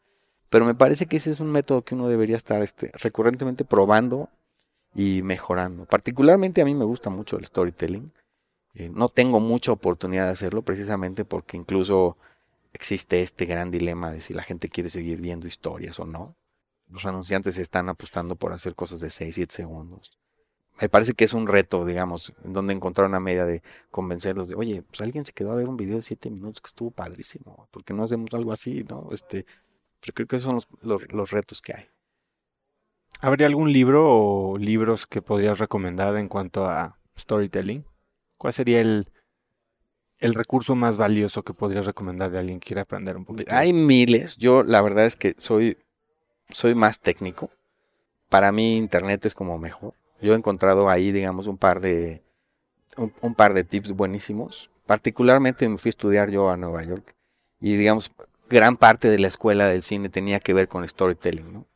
Pero 0.48 0.64
me 0.64 0.74
parece 0.74 1.06
que 1.06 1.16
ese 1.16 1.30
es 1.30 1.40
un 1.40 1.50
método 1.50 1.82
que 1.82 1.94
uno 1.94 2.08
debería 2.08 2.36
estar 2.36 2.62
este, 2.62 2.90
recurrentemente 2.94 3.64
probando 3.64 4.28
y 4.94 5.22
mejorando. 5.22 5.84
Particularmente 5.84 6.62
a 6.62 6.64
mí 6.64 6.74
me 6.74 6.84
gusta 6.84 7.10
mucho 7.10 7.36
el 7.36 7.44
storytelling. 7.44 8.12
Eh, 8.74 8.90
no 8.90 9.08
tengo 9.08 9.40
mucha 9.40 9.72
oportunidad 9.72 10.26
de 10.26 10.32
hacerlo 10.32 10.62
precisamente 10.62 11.24
porque 11.24 11.56
incluso 11.56 12.16
existe 12.72 13.22
este 13.22 13.46
gran 13.46 13.70
dilema 13.70 14.12
de 14.12 14.20
si 14.20 14.34
la 14.34 14.42
gente 14.42 14.68
quiere 14.68 14.90
seguir 14.90 15.20
viendo 15.20 15.46
historias 15.46 15.98
o 15.98 16.06
no. 16.06 16.36
Los 16.88 17.04
anunciantes 17.04 17.58
están 17.58 17.88
apostando 17.88 18.36
por 18.36 18.52
hacer 18.52 18.74
cosas 18.74 19.00
de 19.00 19.10
6, 19.10 19.34
7 19.34 19.54
segundos. 19.54 20.18
Me 20.80 20.90
parece 20.90 21.14
que 21.14 21.24
es 21.24 21.32
un 21.32 21.46
reto, 21.46 21.86
digamos, 21.86 22.34
en 22.44 22.52
donde 22.52 22.74
encontrar 22.74 23.08
una 23.08 23.18
media 23.18 23.46
de 23.46 23.62
convencerlos 23.90 24.48
de, 24.48 24.56
oye, 24.56 24.82
pues 24.82 25.00
alguien 25.00 25.24
se 25.24 25.32
quedó 25.32 25.52
a 25.52 25.56
ver 25.56 25.68
un 25.68 25.78
video 25.78 25.96
de 25.96 26.02
7 26.02 26.30
minutos 26.30 26.60
que 26.60 26.68
estuvo 26.68 26.90
padrísimo, 26.90 27.66
¿por 27.70 27.82
qué 27.82 27.94
no 27.94 28.04
hacemos 28.04 28.34
algo 28.34 28.52
así, 28.52 28.84
no? 28.84 29.08
Este, 29.10 29.46
pero 30.00 30.14
creo 30.14 30.26
que 30.26 30.36
esos 30.36 30.46
son 30.46 30.54
los, 30.54 30.68
los, 30.82 31.12
los, 31.12 31.30
retos 31.30 31.60
que 31.60 31.74
hay. 31.74 31.86
¿Habría 33.20 33.46
algún 33.46 33.72
libro 33.72 34.06
o 34.06 34.58
libros 34.58 35.06
que 35.06 35.22
podrías 35.22 35.58
recomendar 35.58 36.16
en 36.16 36.28
cuanto 36.28 36.66
a 36.66 36.98
storytelling? 37.18 37.84
¿Cuál 38.36 38.52
sería 38.52 38.80
el, 38.80 39.10
el 40.18 40.34
recurso 40.34 40.74
más 40.74 40.98
valioso 40.98 41.42
que 41.42 41.52
podrías 41.52 41.86
recomendar 41.86 42.30
de 42.30 42.38
alguien 42.38 42.60
que 42.60 42.68
quiera 42.68 42.82
aprender 42.82 43.16
un 43.16 43.24
poquito? 43.24 43.52
Hay 43.54 43.72
miles. 43.72 44.36
Yo 44.36 44.62
la 44.62 44.82
verdad 44.82 45.06
es 45.06 45.16
que 45.16 45.34
soy, 45.38 45.78
soy 46.50 46.74
más 46.74 47.00
técnico. 47.00 47.50
Para 48.28 48.52
mí 48.52 48.76
internet 48.76 49.24
es 49.24 49.34
como 49.34 49.58
mejor. 49.58 49.94
Yo 50.20 50.32
he 50.32 50.36
encontrado 50.36 50.88
ahí, 50.88 51.12
digamos, 51.12 51.46
un 51.46 51.58
par 51.58 51.80
de, 51.80 52.22
un, 52.96 53.34
par 53.34 53.54
de 53.54 53.64
tips 53.64 53.92
buenísimos. 53.92 54.70
Particularmente 54.86 55.68
me 55.68 55.78
fui 55.78 55.88
a 55.88 55.90
estudiar 55.90 56.30
yo 56.30 56.50
a 56.50 56.56
Nueva 56.56 56.82
York. 56.82 57.14
Y 57.60 57.76
digamos, 57.76 58.12
gran 58.48 58.76
parte 58.76 59.08
de 59.10 59.18
la 59.18 59.28
escuela 59.28 59.68
del 59.68 59.82
cine 59.82 60.08
tenía 60.08 60.40
que 60.40 60.54
ver 60.54 60.68
con 60.68 60.88
storytelling, 60.88 61.52
¿no? 61.52 61.66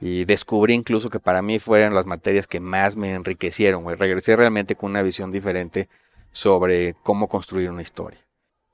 Y 0.00 0.24
descubrí 0.24 0.74
incluso 0.74 1.10
que 1.10 1.18
para 1.18 1.42
mí 1.42 1.58
fueron 1.58 1.94
las 1.94 2.06
materias 2.06 2.46
que 2.46 2.60
más 2.60 2.96
me 2.96 3.14
enriquecieron, 3.14 3.84
Regresé 3.98 4.36
realmente 4.36 4.76
con 4.76 4.90
una 4.90 5.02
visión 5.02 5.32
diferente 5.32 5.88
sobre 6.30 6.94
cómo 7.02 7.28
construir 7.28 7.70
una 7.70 7.82
historia. 7.82 8.24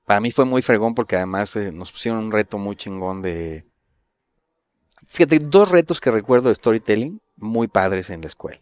Para 0.05 0.21
mí 0.21 0.31
fue 0.31 0.45
muy 0.45 0.61
fregón 0.61 0.95
porque 0.95 1.17
además 1.17 1.57
eh, 1.57 1.73
nos 1.73 1.93
pusieron 1.93 2.25
un 2.25 2.33
reto 2.33 2.59
muy 2.59 2.77
chingón 2.77 3.23
de... 3.23 3.65
Fíjate, 5.07 5.39
dos 5.39 5.71
retos 5.71 6.01
que 6.01 6.11
recuerdo 6.11 6.51
de 6.51 6.57
storytelling 6.57 7.21
muy 7.37 7.69
padres 7.69 8.11
en 8.11 8.21
la 8.21 8.27
escuela. 8.27 8.61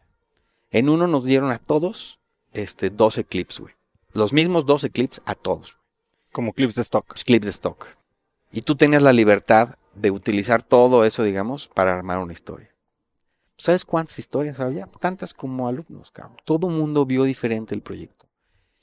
En 0.70 0.88
uno 0.88 1.06
nos 1.06 1.24
dieron 1.24 1.50
a 1.50 1.58
todos 1.58 2.20
este, 2.52 2.90
12 2.90 3.24
clips, 3.24 3.60
güey. 3.60 3.74
Los 4.12 4.32
mismos 4.32 4.66
12 4.66 4.90
clips 4.90 5.20
a 5.24 5.34
todos. 5.34 5.78
Como 6.30 6.52
clips 6.52 6.76
de 6.76 6.82
stock. 6.82 7.12
Clips 7.24 7.44
de 7.44 7.50
stock. 7.50 7.86
Y 8.52 8.62
tú 8.62 8.76
tenías 8.76 9.02
la 9.02 9.12
libertad 9.12 9.76
de 9.94 10.10
utilizar 10.10 10.62
todo 10.62 11.04
eso, 11.04 11.22
digamos, 11.22 11.68
para 11.68 11.94
armar 11.94 12.18
una 12.18 12.34
historia. 12.34 12.68
¿Sabes 13.56 13.84
cuántas 13.84 14.18
historias 14.18 14.60
había? 14.60 14.86
Tantas 14.86 15.34
como 15.34 15.68
alumnos, 15.68 16.10
cabrón. 16.10 16.36
Todo 16.44 16.68
mundo 16.68 17.06
vio 17.06 17.24
diferente 17.24 17.74
el 17.74 17.82
proyecto. 17.82 18.26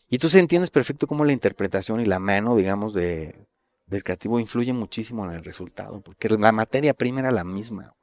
Y 0.10 0.18
tú 0.18 0.30
entiendes 0.40 0.72
perfecto 0.72 1.06
cómo 1.06 1.24
la 1.24 1.34
interpretación 1.34 2.00
y 2.00 2.06
la 2.06 2.18
mano, 2.18 2.56
digamos, 2.56 2.94
de, 2.94 3.48
del 3.86 4.04
creativo 4.04 4.40
influye 4.40 4.74
muchísimo 4.74 5.26
en 5.26 5.34
el 5.34 5.44
resultado, 5.44 6.02
porque 6.02 6.30
la 6.30 6.52
materia 6.52 6.94
prima 6.94 7.20
era 7.20 7.32
la 7.32 7.44
misma. 7.44 7.94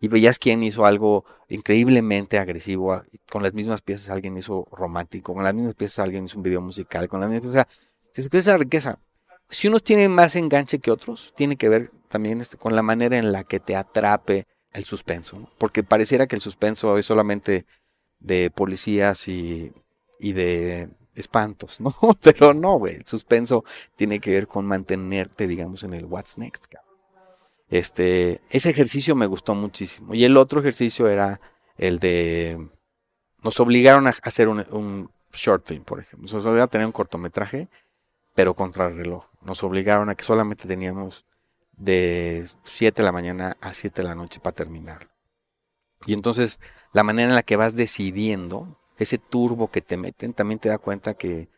Y 0.00 0.08
veías 0.08 0.38
quién 0.38 0.62
hizo 0.62 0.86
algo 0.86 1.24
increíblemente 1.48 2.38
agresivo, 2.38 3.02
con 3.30 3.42
las 3.42 3.52
mismas 3.52 3.82
piezas 3.82 4.10
alguien 4.10 4.36
hizo 4.36 4.66
romántico, 4.70 5.34
con 5.34 5.44
las 5.44 5.54
mismas 5.54 5.74
piezas 5.74 6.00
alguien 6.00 6.24
hizo 6.24 6.38
un 6.38 6.42
video 6.42 6.60
musical, 6.60 7.08
con 7.08 7.20
las 7.20 7.28
mismas 7.28 7.52
piezas, 7.52 7.66
sea, 8.12 8.22
se 8.22 8.38
esa 8.38 8.56
riqueza. 8.56 8.98
Si 9.48 9.68
unos 9.68 9.82
tienen 9.82 10.12
más 10.12 10.36
enganche 10.36 10.78
que 10.78 10.90
otros, 10.90 11.32
tiene 11.36 11.56
que 11.56 11.68
ver 11.68 11.90
también 12.08 12.40
este, 12.40 12.56
con 12.56 12.74
la 12.74 12.82
manera 12.82 13.16
en 13.16 13.32
la 13.32 13.44
que 13.44 13.60
te 13.60 13.76
atrape 13.76 14.46
el 14.72 14.84
suspenso, 14.84 15.50
porque 15.58 15.82
pareciera 15.82 16.26
que 16.26 16.36
el 16.36 16.42
suspenso 16.42 16.98
es 16.98 17.06
solamente 17.06 17.66
de 18.18 18.50
policías 18.50 19.28
y, 19.28 19.72
y 20.18 20.32
de 20.32 20.88
espantos, 21.14 21.80
¿no? 21.80 21.94
Pero 22.22 22.54
no, 22.54 22.78
güey, 22.78 22.96
el 22.96 23.06
suspenso 23.06 23.64
tiene 23.96 24.20
que 24.20 24.30
ver 24.30 24.46
con 24.46 24.66
mantenerte, 24.66 25.46
digamos, 25.46 25.82
en 25.82 25.94
el 25.94 26.04
what's 26.04 26.38
next. 26.38 26.66
Este, 27.68 28.40
ese 28.50 28.70
ejercicio 28.70 29.16
me 29.16 29.26
gustó 29.26 29.54
muchísimo. 29.54 30.14
Y 30.14 30.24
el 30.24 30.36
otro 30.36 30.60
ejercicio 30.60 31.08
era 31.08 31.40
el 31.76 31.98
de, 31.98 32.68
nos 33.42 33.58
obligaron 33.60 34.06
a 34.06 34.10
hacer 34.10 34.48
un, 34.48 34.64
un 34.70 35.10
short 35.32 35.66
film, 35.66 35.84
por 35.84 36.00
ejemplo. 36.00 36.22
Nos 36.22 36.34
obligaron 36.34 36.62
a 36.62 36.68
tener 36.68 36.86
un 36.86 36.92
cortometraje, 36.92 37.68
pero 38.36 38.54
contra 38.54 38.86
el 38.86 38.96
reloj. 38.96 39.24
Nos 39.40 39.64
obligaron 39.64 40.10
a 40.10 40.14
que 40.14 40.22
solamente 40.22 40.68
teníamos 40.68 41.24
de 41.76 42.46
7 42.62 43.02
de 43.02 43.04
la 43.04 43.10
mañana 43.10 43.56
a 43.60 43.72
7 43.74 44.02
de 44.02 44.08
la 44.08 44.14
noche 44.14 44.40
para 44.40 44.54
terminar. 44.54 45.08
Y 46.06 46.12
entonces 46.12 46.60
la 46.92 47.02
manera 47.02 47.30
en 47.30 47.34
la 47.34 47.42
que 47.42 47.56
vas 47.56 47.74
decidiendo, 47.74 48.78
ese 48.98 49.16
turbo 49.16 49.70
que 49.70 49.80
te 49.80 49.96
meten, 49.96 50.34
también 50.34 50.60
te 50.60 50.68
da 50.68 50.76
cuenta 50.76 51.14
que 51.14 51.48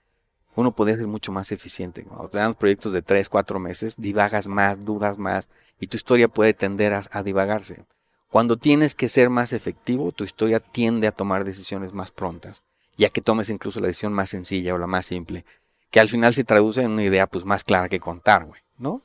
uno 0.55 0.71
puede 0.71 0.97
ser 0.97 1.09
mucho 1.09 1.33
más 1.33 1.51
eficiente. 1.51 2.05
Cuando 2.05 2.29
te 2.29 2.39
dan 2.39 2.55
proyectos 2.55 2.93
de 2.93 3.03
3, 3.03 3.29
4 3.29 3.59
meses, 3.59 3.97
divagas 3.99 4.47
más, 4.47 4.85
dudas 4.85 5.19
más, 5.19 5.51
y 5.81 5.89
tu 5.89 5.97
historia 5.97 6.29
puede 6.29 6.55
tender 6.55 6.95
a, 6.95 7.03
a 7.11 7.23
divagarse. 7.25 7.85
Cuando 8.31 8.57
tienes 8.57 8.95
que 8.95 9.09
ser 9.09 9.31
más 9.31 9.53
efectivo, 9.53 10.13
tu 10.13 10.23
historia 10.23 10.61
tiende 10.61 11.09
a 11.09 11.13
tomar 11.13 11.45
decisiones 11.45 11.93
más 11.93 12.13
prontas, 12.13 12.63
ya 12.97 13.09
que 13.09 13.21
tomes 13.21 13.51
incluso 13.51 13.81
la 13.81 13.89
decisión 13.89 14.13
más 14.13 14.29
sencilla 14.31 14.75
o 14.75 14.79
la 14.79 14.87
más 14.87 15.07
simple, 15.07 15.45
que 15.91 16.01
al 16.01 16.09
final 16.09 16.35
se 16.35 16.45
traduce 16.45 16.83
en 16.83 16.93
una 16.93 17.03
idea 17.03 17.27
pues 17.27 17.45
más 17.45 17.65
clara 17.65 17.89
que 17.89 18.01
contar, 18.01 18.45
güey, 18.45 18.61
¿no? 18.79 19.03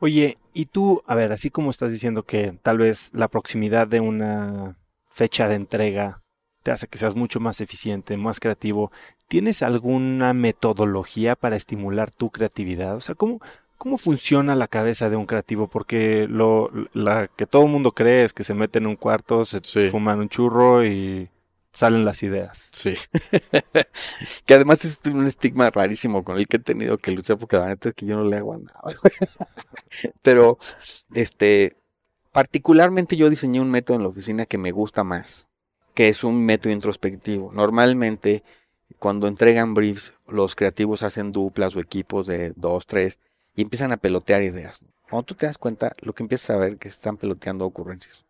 Oye, 0.00 0.36
y 0.54 0.66
tú, 0.66 1.02
a 1.06 1.14
ver, 1.14 1.32
así 1.32 1.50
como 1.50 1.70
estás 1.70 1.90
diciendo 1.90 2.22
que 2.22 2.56
tal 2.62 2.78
vez 2.78 3.10
la 3.14 3.28
proximidad 3.28 3.88
de 3.88 4.00
una 4.00 4.76
fecha 5.08 5.48
de 5.48 5.56
entrega 5.56 6.22
te 6.62 6.70
hace 6.70 6.86
que 6.86 6.98
seas 6.98 7.16
mucho 7.16 7.40
más 7.40 7.60
eficiente, 7.60 8.16
más 8.16 8.38
creativo, 8.38 8.92
¿tienes 9.26 9.62
alguna 9.62 10.34
metodología 10.34 11.34
para 11.34 11.56
estimular 11.56 12.10
tu 12.10 12.30
creatividad? 12.30 12.96
O 12.96 13.00
sea, 13.00 13.14
¿cómo, 13.14 13.40
cómo 13.76 13.98
funciona 13.98 14.54
la 14.54 14.68
cabeza 14.68 15.10
de 15.10 15.16
un 15.16 15.26
creativo? 15.26 15.66
Porque 15.66 16.26
lo 16.28 16.70
la 16.92 17.28
que 17.28 17.46
todo 17.46 17.64
el 17.64 17.70
mundo 17.70 17.92
cree 17.92 18.24
es 18.24 18.32
que 18.32 18.44
se 18.44 18.54
mete 18.54 18.78
en 18.78 18.86
un 18.86 18.96
cuarto, 18.96 19.44
se 19.44 19.60
fuman 19.90 20.20
un 20.20 20.28
churro 20.28 20.84
y 20.84 21.28
salen 21.78 22.04
las 22.04 22.24
ideas. 22.24 22.70
Sí. 22.72 22.94
que 24.46 24.54
además 24.54 24.84
es 24.84 25.00
un 25.06 25.26
estigma 25.26 25.70
rarísimo 25.70 26.24
con 26.24 26.36
el 26.36 26.48
que 26.48 26.56
he 26.56 26.60
tenido 26.60 26.96
que 26.98 27.12
luchar 27.12 27.38
porque 27.38 27.56
la 27.56 27.68
neta 27.68 27.90
es 27.90 27.94
que 27.94 28.04
yo 28.04 28.16
no 28.16 28.24
le 28.24 28.36
hago 28.36 28.58
nada. 28.58 28.82
Pero, 30.22 30.58
este, 31.14 31.76
particularmente 32.32 33.16
yo 33.16 33.30
diseñé 33.30 33.60
un 33.60 33.70
método 33.70 33.96
en 33.96 34.02
la 34.02 34.08
oficina 34.08 34.44
que 34.44 34.58
me 34.58 34.72
gusta 34.72 35.04
más, 35.04 35.46
que 35.94 36.08
es 36.08 36.24
un 36.24 36.44
método 36.44 36.72
introspectivo. 36.72 37.52
Normalmente, 37.52 38.42
cuando 38.98 39.28
entregan 39.28 39.72
briefs, 39.72 40.14
los 40.26 40.56
creativos 40.56 41.04
hacen 41.04 41.30
duplas 41.30 41.76
o 41.76 41.80
equipos 41.80 42.26
de 42.26 42.54
dos, 42.56 42.86
tres 42.86 43.20
y 43.54 43.62
empiezan 43.62 43.92
a 43.92 43.98
pelotear 43.98 44.42
ideas. 44.42 44.80
Cuando 45.08 45.26
tú 45.26 45.34
te 45.36 45.46
das 45.46 45.58
cuenta, 45.58 45.92
lo 46.00 46.12
que 46.12 46.24
empiezas 46.24 46.50
a 46.50 46.58
ver 46.58 46.76
que 46.76 46.88
están 46.88 47.18
peloteando 47.18 47.64
ocurrencias. 47.64 48.24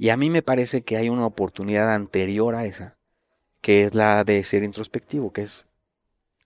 Y 0.00 0.08
a 0.08 0.16
mí 0.16 0.30
me 0.30 0.40
parece 0.40 0.80
que 0.80 0.96
hay 0.96 1.10
una 1.10 1.26
oportunidad 1.26 1.92
anterior 1.92 2.54
a 2.54 2.64
esa, 2.64 2.96
que 3.60 3.84
es 3.84 3.94
la 3.94 4.24
de 4.24 4.42
ser 4.44 4.64
introspectivo, 4.64 5.30
que 5.30 5.42
es 5.42 5.66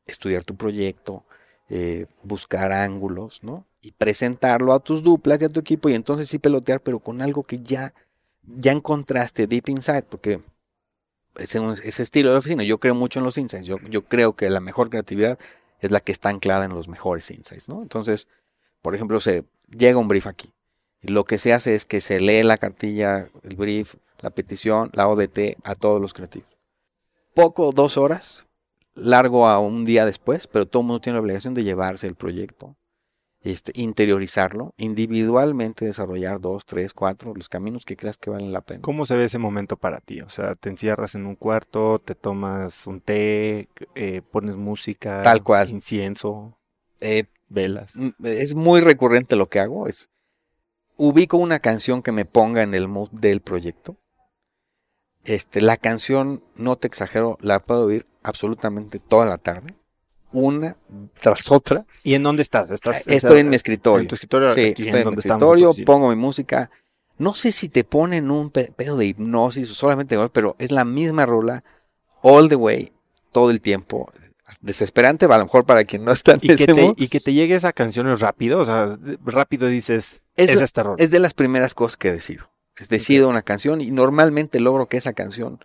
estudiar 0.06 0.42
tu 0.42 0.56
proyecto, 0.56 1.24
eh, 1.68 2.06
buscar 2.24 2.72
ángulos, 2.72 3.44
¿no? 3.44 3.64
Y 3.80 3.92
presentarlo 3.92 4.72
a 4.72 4.80
tus 4.80 5.04
duplas 5.04 5.40
y 5.40 5.44
a 5.44 5.48
tu 5.48 5.60
equipo 5.60 5.88
y 5.88 5.94
entonces 5.94 6.28
sí 6.28 6.40
pelotear, 6.40 6.80
pero 6.80 6.98
con 6.98 7.22
algo 7.22 7.44
que 7.44 7.60
ya, 7.60 7.94
ya 8.42 8.72
encontraste 8.72 9.46
deep 9.46 9.68
inside, 9.68 10.02
porque 10.02 10.40
ese, 11.36 11.60
ese 11.84 12.02
estilo 12.02 12.32
de 12.32 12.38
oficina, 12.38 12.64
yo 12.64 12.78
creo 12.78 12.96
mucho 12.96 13.20
en 13.20 13.24
los 13.24 13.38
insights, 13.38 13.68
yo, 13.68 13.78
yo 13.88 14.02
creo 14.02 14.34
que 14.34 14.50
la 14.50 14.58
mejor 14.58 14.90
creatividad 14.90 15.38
es 15.78 15.92
la 15.92 16.00
que 16.00 16.10
está 16.10 16.28
anclada 16.28 16.64
en 16.64 16.74
los 16.74 16.88
mejores 16.88 17.30
insights, 17.30 17.68
¿no? 17.68 17.82
Entonces, 17.82 18.26
por 18.82 18.96
ejemplo, 18.96 19.20
se 19.20 19.44
llega 19.70 19.96
un 19.96 20.08
brief 20.08 20.26
aquí 20.26 20.52
lo 21.06 21.24
que 21.24 21.38
se 21.38 21.52
hace 21.52 21.74
es 21.74 21.84
que 21.84 22.00
se 22.00 22.20
lee 22.20 22.42
la 22.42 22.56
cartilla, 22.56 23.28
el 23.42 23.56
brief, 23.56 23.94
la 24.20 24.30
petición, 24.30 24.90
la 24.92 25.08
ODT 25.08 25.56
a 25.64 25.74
todos 25.74 26.00
los 26.00 26.14
creativos. 26.14 26.48
Poco, 27.34 27.72
dos 27.72 27.96
horas, 27.98 28.46
largo 28.94 29.48
a 29.48 29.58
un 29.58 29.84
día 29.84 30.06
después, 30.06 30.46
pero 30.46 30.66
todo 30.66 30.82
el 30.82 30.86
mundo 30.86 31.00
tiene 31.00 31.16
la 31.16 31.22
obligación 31.22 31.54
de 31.54 31.64
llevarse 31.64 32.06
el 32.06 32.14
proyecto, 32.14 32.76
este, 33.42 33.72
interiorizarlo, 33.74 34.72
individualmente 34.78 35.84
desarrollar 35.84 36.40
dos, 36.40 36.64
tres, 36.64 36.94
cuatro, 36.94 37.34
los 37.34 37.48
caminos 37.48 37.84
que 37.84 37.96
creas 37.96 38.16
que 38.16 38.30
valen 38.30 38.52
la 38.52 38.62
pena. 38.62 38.80
¿Cómo 38.80 39.04
se 39.04 39.16
ve 39.16 39.24
ese 39.24 39.38
momento 39.38 39.76
para 39.76 40.00
ti? 40.00 40.20
O 40.20 40.30
sea, 40.30 40.54
te 40.54 40.70
encierras 40.70 41.14
en 41.14 41.26
un 41.26 41.34
cuarto, 41.34 41.98
te 41.98 42.14
tomas 42.14 42.86
un 42.86 43.00
té, 43.00 43.68
eh, 43.94 44.22
pones 44.30 44.56
música, 44.56 45.22
tal 45.22 45.42
cual, 45.42 45.70
incienso, 45.70 46.56
eh, 47.00 47.24
velas. 47.48 47.94
Es 48.22 48.54
muy 48.54 48.80
recurrente 48.80 49.36
lo 49.36 49.48
que 49.48 49.60
hago, 49.60 49.88
es 49.88 50.08
ubico 50.96 51.36
una 51.36 51.58
canción 51.58 52.02
que 52.02 52.12
me 52.12 52.24
ponga 52.24 52.62
en 52.62 52.74
el 52.74 52.88
mood 52.88 53.10
del 53.10 53.40
proyecto. 53.40 53.96
Este, 55.24 55.60
la 55.60 55.76
canción, 55.76 56.42
no 56.56 56.76
te 56.76 56.86
exagero, 56.86 57.38
la 57.40 57.60
puedo 57.60 57.86
oír 57.86 58.06
absolutamente 58.22 58.98
toda 58.98 59.26
la 59.26 59.38
tarde. 59.38 59.74
Una 60.32 60.76
tras 61.20 61.50
otra. 61.52 61.86
¿Y 62.02 62.14
en 62.14 62.24
dónde 62.24 62.42
estás? 62.42 62.70
¿Estás 62.70 63.06
estoy 63.06 63.40
en 63.40 63.48
mi 63.48 63.56
escritorio. 63.56 64.02
En 64.02 64.08
tu 64.08 64.16
escritorio. 64.16 64.52
Sí, 64.52 64.74
estoy 64.76 65.00
en, 65.00 65.10
mi 65.10 65.14
escritorio, 65.14 65.72
pongo 65.86 66.08
mi 66.08 66.16
música. 66.16 66.70
No 67.16 67.32
sé 67.34 67.52
si 67.52 67.68
te 67.68 67.84
ponen 67.84 68.30
un 68.30 68.50
pedo 68.50 68.96
de 68.96 69.06
hipnosis 69.06 69.70
o 69.70 69.74
solamente, 69.74 70.18
pero 70.32 70.56
es 70.58 70.72
la 70.72 70.84
misma 70.84 71.24
rola 71.24 71.62
all 72.22 72.48
the 72.48 72.56
way, 72.56 72.92
todo 73.30 73.50
el 73.50 73.60
tiempo 73.60 74.10
desesperante, 74.60 75.26
a 75.26 75.38
lo 75.38 75.44
mejor 75.44 75.64
para 75.64 75.84
quien 75.84 76.04
no 76.04 76.12
está 76.12 76.32
en 76.32 76.40
y 76.42 76.56
que, 76.56 76.66
te, 76.66 76.94
y 76.96 77.08
que 77.08 77.20
te 77.20 77.32
llegue 77.32 77.54
esa 77.54 77.72
canción 77.72 78.06
rápido, 78.18 78.60
o 78.60 78.64
sea, 78.64 78.98
rápido 79.24 79.68
dices, 79.68 80.22
es, 80.36 80.50
es 80.50 80.60
este 80.60 80.82
Es 80.98 81.10
de 81.10 81.18
las 81.18 81.34
primeras 81.34 81.74
cosas 81.74 81.96
que 81.96 82.12
decido. 82.12 82.50
Decido 82.88 83.28
una 83.28 83.42
canción 83.42 83.80
y 83.80 83.90
normalmente 83.90 84.58
logro 84.58 84.88
que 84.88 84.96
esa 84.96 85.12
canción 85.12 85.64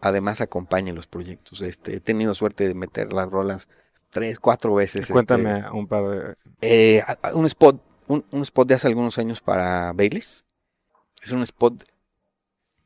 además 0.00 0.40
acompañe 0.40 0.92
los 0.92 1.06
proyectos. 1.06 1.62
Este, 1.62 1.96
he 1.96 2.00
tenido 2.00 2.34
suerte 2.34 2.68
de 2.68 2.74
meter 2.74 3.12
las 3.12 3.30
rolas 3.30 3.68
tres, 4.10 4.38
cuatro 4.38 4.74
veces. 4.74 5.08
Cuéntame 5.10 5.58
este, 5.58 5.70
un 5.70 5.86
par 5.86 6.04
de... 6.04 6.34
Eh, 6.60 7.02
un 7.32 7.46
spot, 7.46 7.82
un, 8.08 8.24
un, 8.30 8.42
spot 8.42 8.68
de 8.68 8.74
hace 8.74 8.88
algunos 8.88 9.18
años 9.18 9.40
para 9.40 9.92
Baileys. 9.92 10.44
Es 11.22 11.32
un 11.32 11.42
spot 11.42 11.82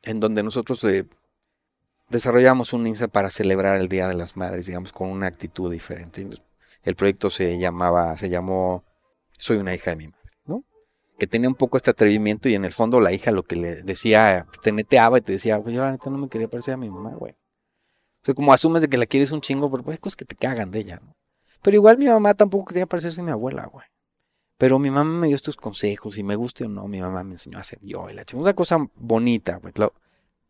en 0.03 0.19
donde 0.19 0.43
nosotros 0.43 0.83
eh, 0.85 1.05
desarrollamos 2.09 2.73
un 2.73 2.85
INSA 2.87 3.07
para 3.07 3.29
celebrar 3.29 3.79
el 3.79 3.89
Día 3.89 4.07
de 4.07 4.13
las 4.13 4.37
Madres, 4.37 4.65
digamos, 4.65 4.93
con 4.93 5.09
una 5.09 5.27
actitud 5.27 5.71
diferente. 5.71 6.27
El 6.83 6.95
proyecto 6.95 7.29
se 7.29 7.57
llamaba, 7.57 8.17
se 8.17 8.29
llamó 8.29 8.83
Soy 9.37 9.57
una 9.57 9.73
hija 9.73 9.91
de 9.91 9.95
mi 9.97 10.07
madre, 10.07 10.31
¿no? 10.45 10.63
Que 11.17 11.27
tenía 11.27 11.49
un 11.49 11.55
poco 11.55 11.77
este 11.77 11.91
atrevimiento 11.91 12.49
y 12.49 12.55
en 12.55 12.65
el 12.65 12.73
fondo 12.73 12.99
la 12.99 13.11
hija 13.11 13.31
lo 13.31 13.43
que 13.43 13.55
le 13.55 13.83
decía, 13.83 14.47
te 14.61 14.71
neteaba 14.71 15.17
y 15.17 15.21
te 15.21 15.31
decía, 15.31 15.61
pues 15.61 15.73
yo 15.73 15.81
la 15.81 15.91
neta 15.91 16.09
no 16.09 16.17
me 16.17 16.29
quería 16.29 16.47
parecer 16.47 16.75
a 16.75 16.77
mi 16.77 16.89
mamá, 16.89 17.11
güey. 17.15 17.33
O 17.33 18.25
sea, 18.25 18.33
como 18.33 18.53
asumes 18.53 18.81
de 18.81 18.87
que 18.87 18.97
la 18.97 19.05
quieres 19.05 19.31
un 19.31 19.41
chingo, 19.41 19.69
pero 19.69 19.83
pues 19.83 19.95
hay 19.95 19.99
cosas 19.99 20.15
que 20.15 20.25
te 20.25 20.35
cagan 20.35 20.71
de 20.71 20.79
ella, 20.79 20.99
¿no? 21.03 21.15
Pero 21.61 21.75
igual 21.75 21.97
mi 21.97 22.05
mamá 22.05 22.35
tampoco 22.35 22.65
quería 22.65 22.85
parecerse 22.85 23.21
a 23.21 23.23
mi 23.23 23.31
abuela, 23.31 23.65
güey. 23.65 23.85
Pero 24.57 24.79
mi 24.79 24.89
mamá 24.89 25.19
me 25.19 25.27
dio 25.27 25.35
estos 25.35 25.57
consejos 25.57 26.17
y 26.17 26.23
me 26.23 26.35
guste 26.35 26.65
o 26.65 26.69
no, 26.69 26.87
mi 26.87 27.01
mamá 27.01 27.23
me 27.23 27.33
enseñó 27.33 27.57
a 27.57 27.61
hacer 27.61 27.79
yo 27.81 28.09
y 28.09 28.13
la 28.13 28.23
Una 28.33 28.53
cosa 28.53 28.77
bonita, 28.95 29.57
güey. 29.57 29.73
E, 29.75 29.89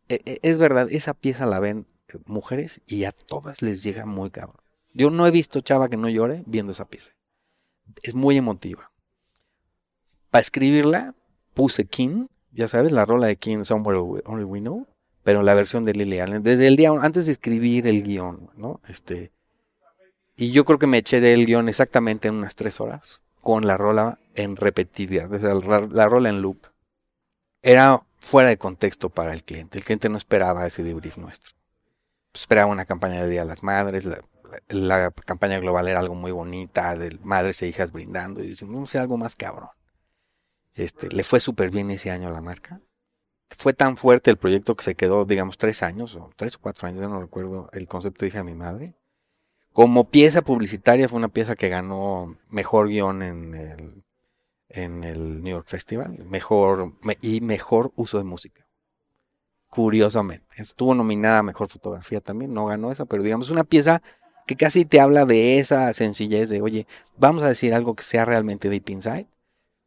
es 0.08 0.58
verdad, 0.58 0.88
esa 0.90 1.14
pieza 1.14 1.46
la 1.46 1.60
ven 1.60 1.86
eh, 2.08 2.18
mujeres 2.26 2.80
y 2.86 3.04
a 3.04 3.12
todas 3.12 3.62
les 3.62 3.82
llega 3.82 4.06
muy 4.06 4.30
cabrón. 4.30 4.60
Yo 4.92 5.10
no 5.10 5.26
he 5.26 5.30
visto 5.30 5.60
chava 5.60 5.88
que 5.88 5.96
no 5.96 6.08
llore 6.08 6.42
viendo 6.46 6.72
esa 6.72 6.86
pieza. 6.86 7.12
Es 8.02 8.14
muy 8.14 8.36
emotiva. 8.36 8.90
Para 10.30 10.40
escribirla 10.40 11.14
puse 11.54 11.86
King, 11.86 12.26
ya 12.52 12.68
sabes, 12.68 12.92
la 12.92 13.04
rola 13.04 13.26
de 13.26 13.36
King 13.36 13.64
Somewhere 13.64 14.22
Only 14.24 14.44
We 14.44 14.60
Know, 14.60 14.86
pero 15.22 15.42
la 15.42 15.54
versión 15.54 15.84
de 15.84 15.92
Lily 15.92 16.20
Allen. 16.20 16.42
Desde 16.42 16.66
el 16.66 16.76
día 16.76 16.90
antes 16.90 17.26
de 17.26 17.32
escribir 17.32 17.86
el 17.86 18.02
guion, 18.02 18.50
¿no? 18.56 18.80
Este, 18.88 19.32
y 20.36 20.50
yo 20.50 20.64
creo 20.64 20.78
que 20.78 20.86
me 20.86 20.98
eché 20.98 21.20
del 21.20 21.46
guion 21.46 21.68
exactamente 21.68 22.28
en 22.28 22.34
unas 22.34 22.54
tres 22.54 22.80
horas, 22.80 23.22
con 23.40 23.66
la 23.66 23.76
rola 23.76 24.18
en 24.34 24.56
repetida, 24.56 25.28
o 25.30 25.38
sea, 25.38 25.54
la, 25.54 26.08
rola 26.08 26.28
en 26.28 26.42
loop. 26.42 26.66
Era 27.62 28.02
fuera 28.26 28.48
de 28.48 28.58
contexto 28.58 29.08
para 29.08 29.32
el 29.32 29.44
cliente. 29.44 29.78
El 29.78 29.84
cliente 29.84 30.08
no 30.08 30.18
esperaba 30.18 30.66
ese 30.66 30.82
debrief 30.82 31.16
nuestro. 31.16 31.54
Esperaba 32.34 32.70
una 32.70 32.84
campaña 32.84 33.22
de 33.22 33.30
Día 33.30 33.42
de 33.42 33.46
las 33.46 33.62
Madres, 33.62 34.08
la 34.68 35.12
campaña 35.12 35.60
global 35.60 35.86
era 35.86 36.00
algo 36.00 36.16
muy 36.16 36.32
bonita, 36.32 36.96
de 36.96 37.18
madres 37.22 37.62
e 37.62 37.68
hijas 37.68 37.92
brindando, 37.92 38.42
y 38.42 38.48
dicen, 38.48 38.72
vamos 38.72 38.94
a 38.94 39.00
algo 39.00 39.16
más 39.16 39.36
cabrón. 39.36 39.68
Este, 40.74 41.08
le 41.08 41.22
fue 41.22 41.38
súper 41.38 41.70
bien 41.70 41.88
ese 41.90 42.10
año 42.10 42.26
a 42.28 42.32
la 42.32 42.40
marca. 42.40 42.80
Fue 43.50 43.72
tan 43.74 43.96
fuerte 43.96 44.32
el 44.32 44.38
proyecto 44.38 44.74
que 44.74 44.82
se 44.84 44.96
quedó, 44.96 45.24
digamos, 45.24 45.56
tres 45.56 45.84
años, 45.84 46.16
o 46.16 46.30
tres 46.34 46.56
o 46.56 46.60
cuatro 46.60 46.88
años, 46.88 47.02
ya 47.02 47.08
no 47.08 47.20
recuerdo 47.20 47.70
el 47.72 47.86
concepto 47.86 48.24
de 48.24 48.28
hija 48.28 48.38
de 48.38 48.44
mi 48.44 48.54
madre. 48.54 48.96
Como 49.72 50.10
pieza 50.10 50.42
publicitaria 50.42 51.08
fue 51.08 51.18
una 51.18 51.28
pieza 51.28 51.54
que 51.54 51.68
ganó 51.68 52.36
mejor 52.48 52.88
guion 52.88 53.22
en 53.22 53.54
el, 53.54 54.04
en 54.76 55.04
el 55.04 55.42
New 55.42 55.52
York 55.52 55.66
Festival, 55.68 56.18
mejor 56.24 56.92
y 57.20 57.40
mejor 57.40 57.92
uso 57.96 58.18
de 58.18 58.24
música. 58.24 58.66
Curiosamente, 59.68 60.46
estuvo 60.56 60.94
nominada 60.94 61.40
a 61.40 61.42
mejor 61.42 61.68
fotografía 61.68 62.20
también, 62.20 62.54
no 62.54 62.66
ganó 62.66 62.92
esa, 62.92 63.04
pero 63.04 63.22
digamos 63.22 63.50
una 63.50 63.64
pieza 63.64 64.02
que 64.46 64.56
casi 64.56 64.84
te 64.84 65.00
habla 65.00 65.26
de 65.26 65.58
esa 65.58 65.92
sencillez 65.92 66.48
de, 66.48 66.62
oye, 66.62 66.86
vamos 67.18 67.42
a 67.42 67.48
decir 67.48 67.74
algo 67.74 67.94
que 67.94 68.04
sea 68.04 68.24
realmente 68.24 68.70
deep 68.70 68.88
inside. 68.90 69.26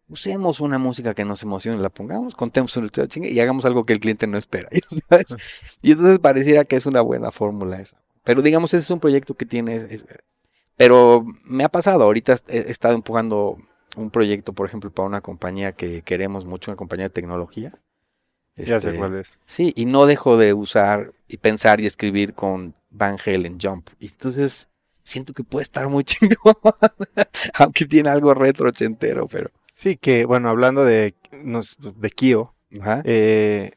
Usemos 0.10 0.60
una 0.60 0.80
música 0.80 1.14
que 1.14 1.24
nos 1.24 1.44
emocione, 1.44 1.80
la 1.80 1.90
pongamos, 1.90 2.36
contemos 2.36 2.78
y 3.16 3.40
hagamos 3.40 3.66
algo 3.66 3.86
que 3.86 3.94
el 3.94 4.00
cliente 4.00 4.28
no 4.28 4.38
espera. 4.38 4.70
Y 5.82 5.92
entonces 5.92 6.20
pareciera 6.20 6.66
que 6.66 6.76
es 6.76 6.86
una 6.88 7.02
buena 7.02 7.32
fórmula 7.32 7.80
esa. 7.80 7.98
Pero 8.24 8.42
digamos, 8.42 8.74
ese 8.74 8.84
es 8.84 8.92
un 8.92 9.00
proyecto 9.00 9.36
que 9.36 9.46
tiene... 9.46 9.88
pero 10.76 11.26
me 11.46 11.64
ha 11.64 11.70
pasado, 11.70 12.04
ahorita 12.04 12.36
he 12.48 12.72
estado 12.72 12.96
empujando 12.96 13.58
un 13.96 14.10
proyecto, 14.10 14.54
por 14.54 14.68
ejemplo, 14.68 14.92
para 14.92 15.08
una 15.08 15.22
compañía 15.22 15.74
que 15.74 16.02
queremos 16.02 16.46
mucho, 16.46 16.72
una 16.72 16.78
compañía 16.78 17.06
de 17.06 17.12
tecnología. 17.12 17.74
ya 18.56 18.80
sé 18.80 18.90
este, 18.90 18.96
cuál 18.96 19.16
es. 19.16 19.38
Sí, 19.46 19.74
y 19.76 19.86
no 19.86 20.06
dejo 20.06 20.38
de 20.38 20.54
usar 20.54 21.14
y 21.28 21.38
pensar 21.38 21.82
y 21.82 21.86
escribir 21.86 22.34
con 22.34 22.76
Van 22.90 23.18
Halen 23.24 23.58
Jump. 23.62 23.90
Y 24.00 24.08
entonces 24.08 24.68
siento 25.04 25.34
que 25.34 25.44
puede 25.44 25.64
estar 25.64 25.88
muy 25.90 26.04
chingón, 26.06 26.56
aunque 27.56 27.86
tiene 27.86 28.10
algo 28.10 28.34
retro 28.34 28.70
ochentero, 28.70 29.28
pero... 29.28 29.50
Sí, 29.74 29.96
que 29.96 30.26
bueno, 30.26 30.50
hablando 30.50 30.84
de, 30.84 31.16
de 31.32 32.10
Kio, 32.10 32.54
eh, 33.06 33.72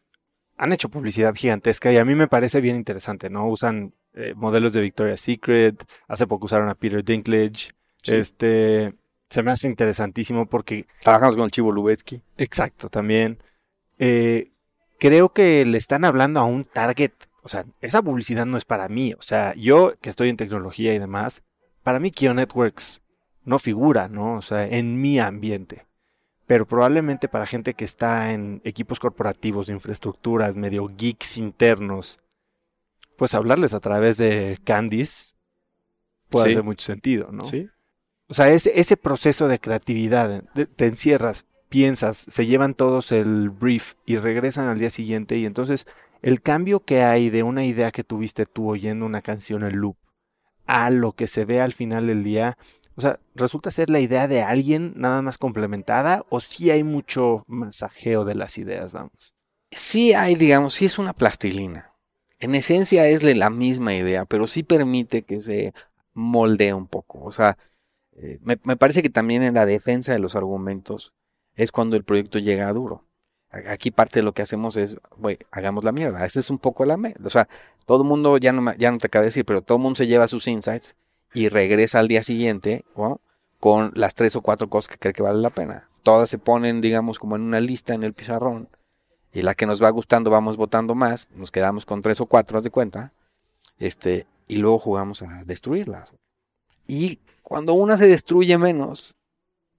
han 0.57 0.73
hecho 0.73 0.89
publicidad 0.89 1.35
gigantesca 1.35 1.93
y 1.93 1.97
a 1.97 2.05
mí 2.05 2.15
me 2.17 2.27
parece 2.27 2.61
bien 2.61 2.75
interesante, 2.75 3.31
¿no? 3.31 3.49
Usan 3.49 3.95
eh, 4.15 4.35
modelos 4.35 4.73
de 4.73 4.81
Victoria's 4.81 5.21
Secret, 5.21 5.85
hace 6.09 6.27
poco 6.27 6.47
usaron 6.47 6.69
a 6.69 6.75
Peter 6.75 7.05
Dinklage, 7.05 7.71
este, 8.05 8.95
se 9.33 9.43
me 9.43 9.51
hace 9.51 9.67
interesantísimo 9.67 10.47
porque... 10.47 10.87
Trabajamos 11.01 11.35
con 11.35 11.45
el 11.47 11.51
Chivo 11.51 11.73
Lubetsky. 11.73 12.23
Exacto, 12.37 12.89
también. 12.89 13.39
Eh, 13.99 14.53
creo 14.99 15.33
que 15.33 15.65
le 15.65 15.79
están 15.79 16.05
hablando 16.05 16.41
a 16.41 16.45
un 16.45 16.65
target 16.65 17.13
o 17.43 17.49
sea, 17.49 17.67
esa 17.81 18.03
publicidad 18.03 18.47
no 18.47 18.57
es 18.57 18.65
para 18.65 18.89
mí. 18.89 19.13
O 19.19 19.23
sea, 19.23 19.55
yo 19.55 19.95
que 20.01 20.11
estoy 20.11 20.29
en 20.29 20.37
tecnología 20.37 20.95
y 20.95 20.99
demás, 20.99 21.43
para 21.83 21.99
mí 21.99 22.11
Kio 22.11 22.33
Networks 22.35 23.01
no 23.45 23.59
figura, 23.59 24.09
¿no? 24.09 24.37
O 24.37 24.43
sea, 24.43 24.67
en 24.67 25.01
mi 25.01 25.19
ambiente. 25.19 25.87
Pero 26.47 26.67
probablemente 26.67 27.29
para 27.29 27.47
gente 27.47 27.75
que 27.75 27.85
está 27.85 28.33
en 28.33 28.61
equipos 28.65 29.01
corporativos, 29.01 29.67
de 29.67 29.73
infraestructuras, 29.73 30.57
medio 30.57 30.87
geeks 30.87 31.37
internos, 31.37 32.21
pues 33.17 33.35
hablarles 33.35 33.75
a 33.75 33.81
través 33.81 34.17
de 34.19 34.59
Candice 34.65 35.35
puede 36.31 36.53
hacer 36.53 36.63
mucho 36.63 36.85
sentido, 36.85 37.31
¿no? 37.33 37.45
Sí. 37.45 37.69
O 38.29 38.35
sea, 38.35 38.51
ese, 38.51 38.79
ese 38.79 38.97
proceso 38.97 39.49
de 39.49 39.59
creatividad, 39.59 40.45
te 40.77 40.87
encierras, 40.87 41.47
piensas, 41.69 42.25
se 42.29 42.47
llevan 42.47 42.75
todos 42.75 43.13
el 43.13 43.51
brief 43.51 43.95
y 44.07 44.19
regresan 44.19 44.69
al 44.69 44.79
día 44.79 44.91
siguiente 44.91 45.39
y 45.39 45.47
entonces 45.47 45.87
el 46.21 46.41
cambio 46.41 46.85
que 46.85 47.03
hay 47.03 47.31
de 47.31 47.43
una 47.43 47.65
idea 47.65 47.91
que 47.91 48.05
tuviste 48.05 48.47
tú 48.47 48.71
oyendo 48.71 49.07
una 49.07 49.23
canción 49.23 49.65
en 49.65 49.77
loop 49.77 49.97
a 50.67 50.91
lo 50.91 51.13
que 51.13 51.27
se 51.27 51.45
ve 51.45 51.61
al 51.61 51.73
final 51.73 52.07
del 52.07 52.25
día, 52.25 52.57
o 52.95 53.01
sea, 53.01 53.19
¿resulta 53.35 53.71
ser 53.71 53.91
la 53.91 54.01
idea 54.01 54.29
de 54.29 54.43
alguien 54.43 54.93
nada 54.97 55.23
más 55.23 55.39
complementada 55.39 56.25
o 56.29 56.41
sí 56.41 56.71
hay 56.71 56.85
mucho 56.85 57.45
masajeo 57.47 58.25
de 58.25 58.35
las 58.35 58.59
ideas, 58.59 58.93
vamos? 58.93 59.35
Sí 59.71 60.13
hay, 60.13 60.35
digamos, 60.35 60.75
sí 60.75 60.85
es 60.85 60.99
una 60.99 61.15
plastilina. 61.15 61.95
En 62.39 62.55
esencia 62.55 63.07
es 63.07 63.23
la 63.23 63.51
misma 63.51 63.95
idea, 63.95 64.27
pero 64.27 64.47
sí 64.47 64.63
permite 64.63 65.23
que 65.23 65.41
se 65.41 65.73
moldee 66.13 66.75
un 66.75 66.87
poco. 66.87 67.23
O 67.23 67.33
sea, 67.33 67.57
eh, 68.17 68.39
me, 68.43 68.57
parece 68.57 69.03
que 69.03 69.11
también 69.11 69.43
en 69.43 69.55
la 69.55 69.67
defensa 69.67 70.13
de 70.13 70.19
los 70.19 70.37
argumentos 70.37 71.13
es 71.55 71.73
cuando 71.73 71.97
el 71.97 72.05
proyecto 72.05 72.39
llega 72.39 72.73
duro. 72.73 73.05
Aquí 73.51 73.91
parte 73.91 74.21
de 74.21 74.23
lo 74.23 74.33
que 74.33 74.43
hacemos 74.43 74.77
es, 74.77 74.97
güey, 75.19 75.39
hagamos 75.51 75.85
la 75.85 75.93
mierda. 75.93 76.25
Esa 76.25 76.41
es 76.41 76.49
un 76.49 76.59
poco 76.59 76.87
la 76.87 76.97
mierda. 76.97 77.27
O 77.27 77.31
sea, 77.31 77.49
todo 77.85 78.03
el 78.03 78.09
mundo, 78.09 78.39
ya 78.39 78.53
no, 78.53 78.73
ya 78.75 78.91
no 78.91 78.99
te 78.99 79.09
acabo 79.09 79.23
de 79.23 79.27
decir, 79.27 79.45
pero 79.45 79.61
todo 79.61 79.77
el 79.77 79.83
mundo 79.83 79.97
se 79.97 80.07
lleva 80.07 80.27
sus 80.27 80.47
insights 80.49 80.97
y 81.35 81.49
regresa 81.49 81.99
al 81.99 82.09
día 82.09 82.23
siguiente 82.23 82.85
con 83.61 83.93
las 83.95 84.15
tres 84.15 84.37
o 84.37 84.41
cuatro 84.41 84.69
cosas 84.69 84.89
que 84.89 84.99
cree 84.99 85.13
que 85.13 85.23
vale 85.23 85.41
la 85.41 85.51
pena. 85.51 85.91
Todas 86.03 86.31
se 86.31 86.39
ponen, 86.39 86.81
digamos, 86.81 87.19
como 87.19 87.37
en 87.37 87.43
una 87.43 87.61
lista 87.61 87.93
en 87.95 88.03
el 88.03 88.15
pizarrón. 88.15 88.69
Y 89.35 89.43
la 89.43 89.55
que 89.55 89.67
nos 89.67 89.83
va 89.83 89.91
gustando 89.91 90.31
vamos 90.31 90.57
votando 90.57 90.95
más. 90.95 91.29
Nos 91.35 91.51
quedamos 91.51 91.85
con 91.85 92.03
tres 92.03 92.21
o 92.21 92.27
cuatro, 92.27 92.57
haz 92.57 92.65
de 92.65 92.71
cuenta. 92.71 93.13
Este, 93.79 94.27
y 94.49 94.57
luego 94.57 94.79
jugamos 94.79 95.23
a 95.23 95.45
destruirlas. 95.45 96.15
Y 96.87 97.19
cuando 97.43 97.75
una 97.75 97.97
se 97.97 98.07
destruye 98.07 98.57
menos, 98.59 99.15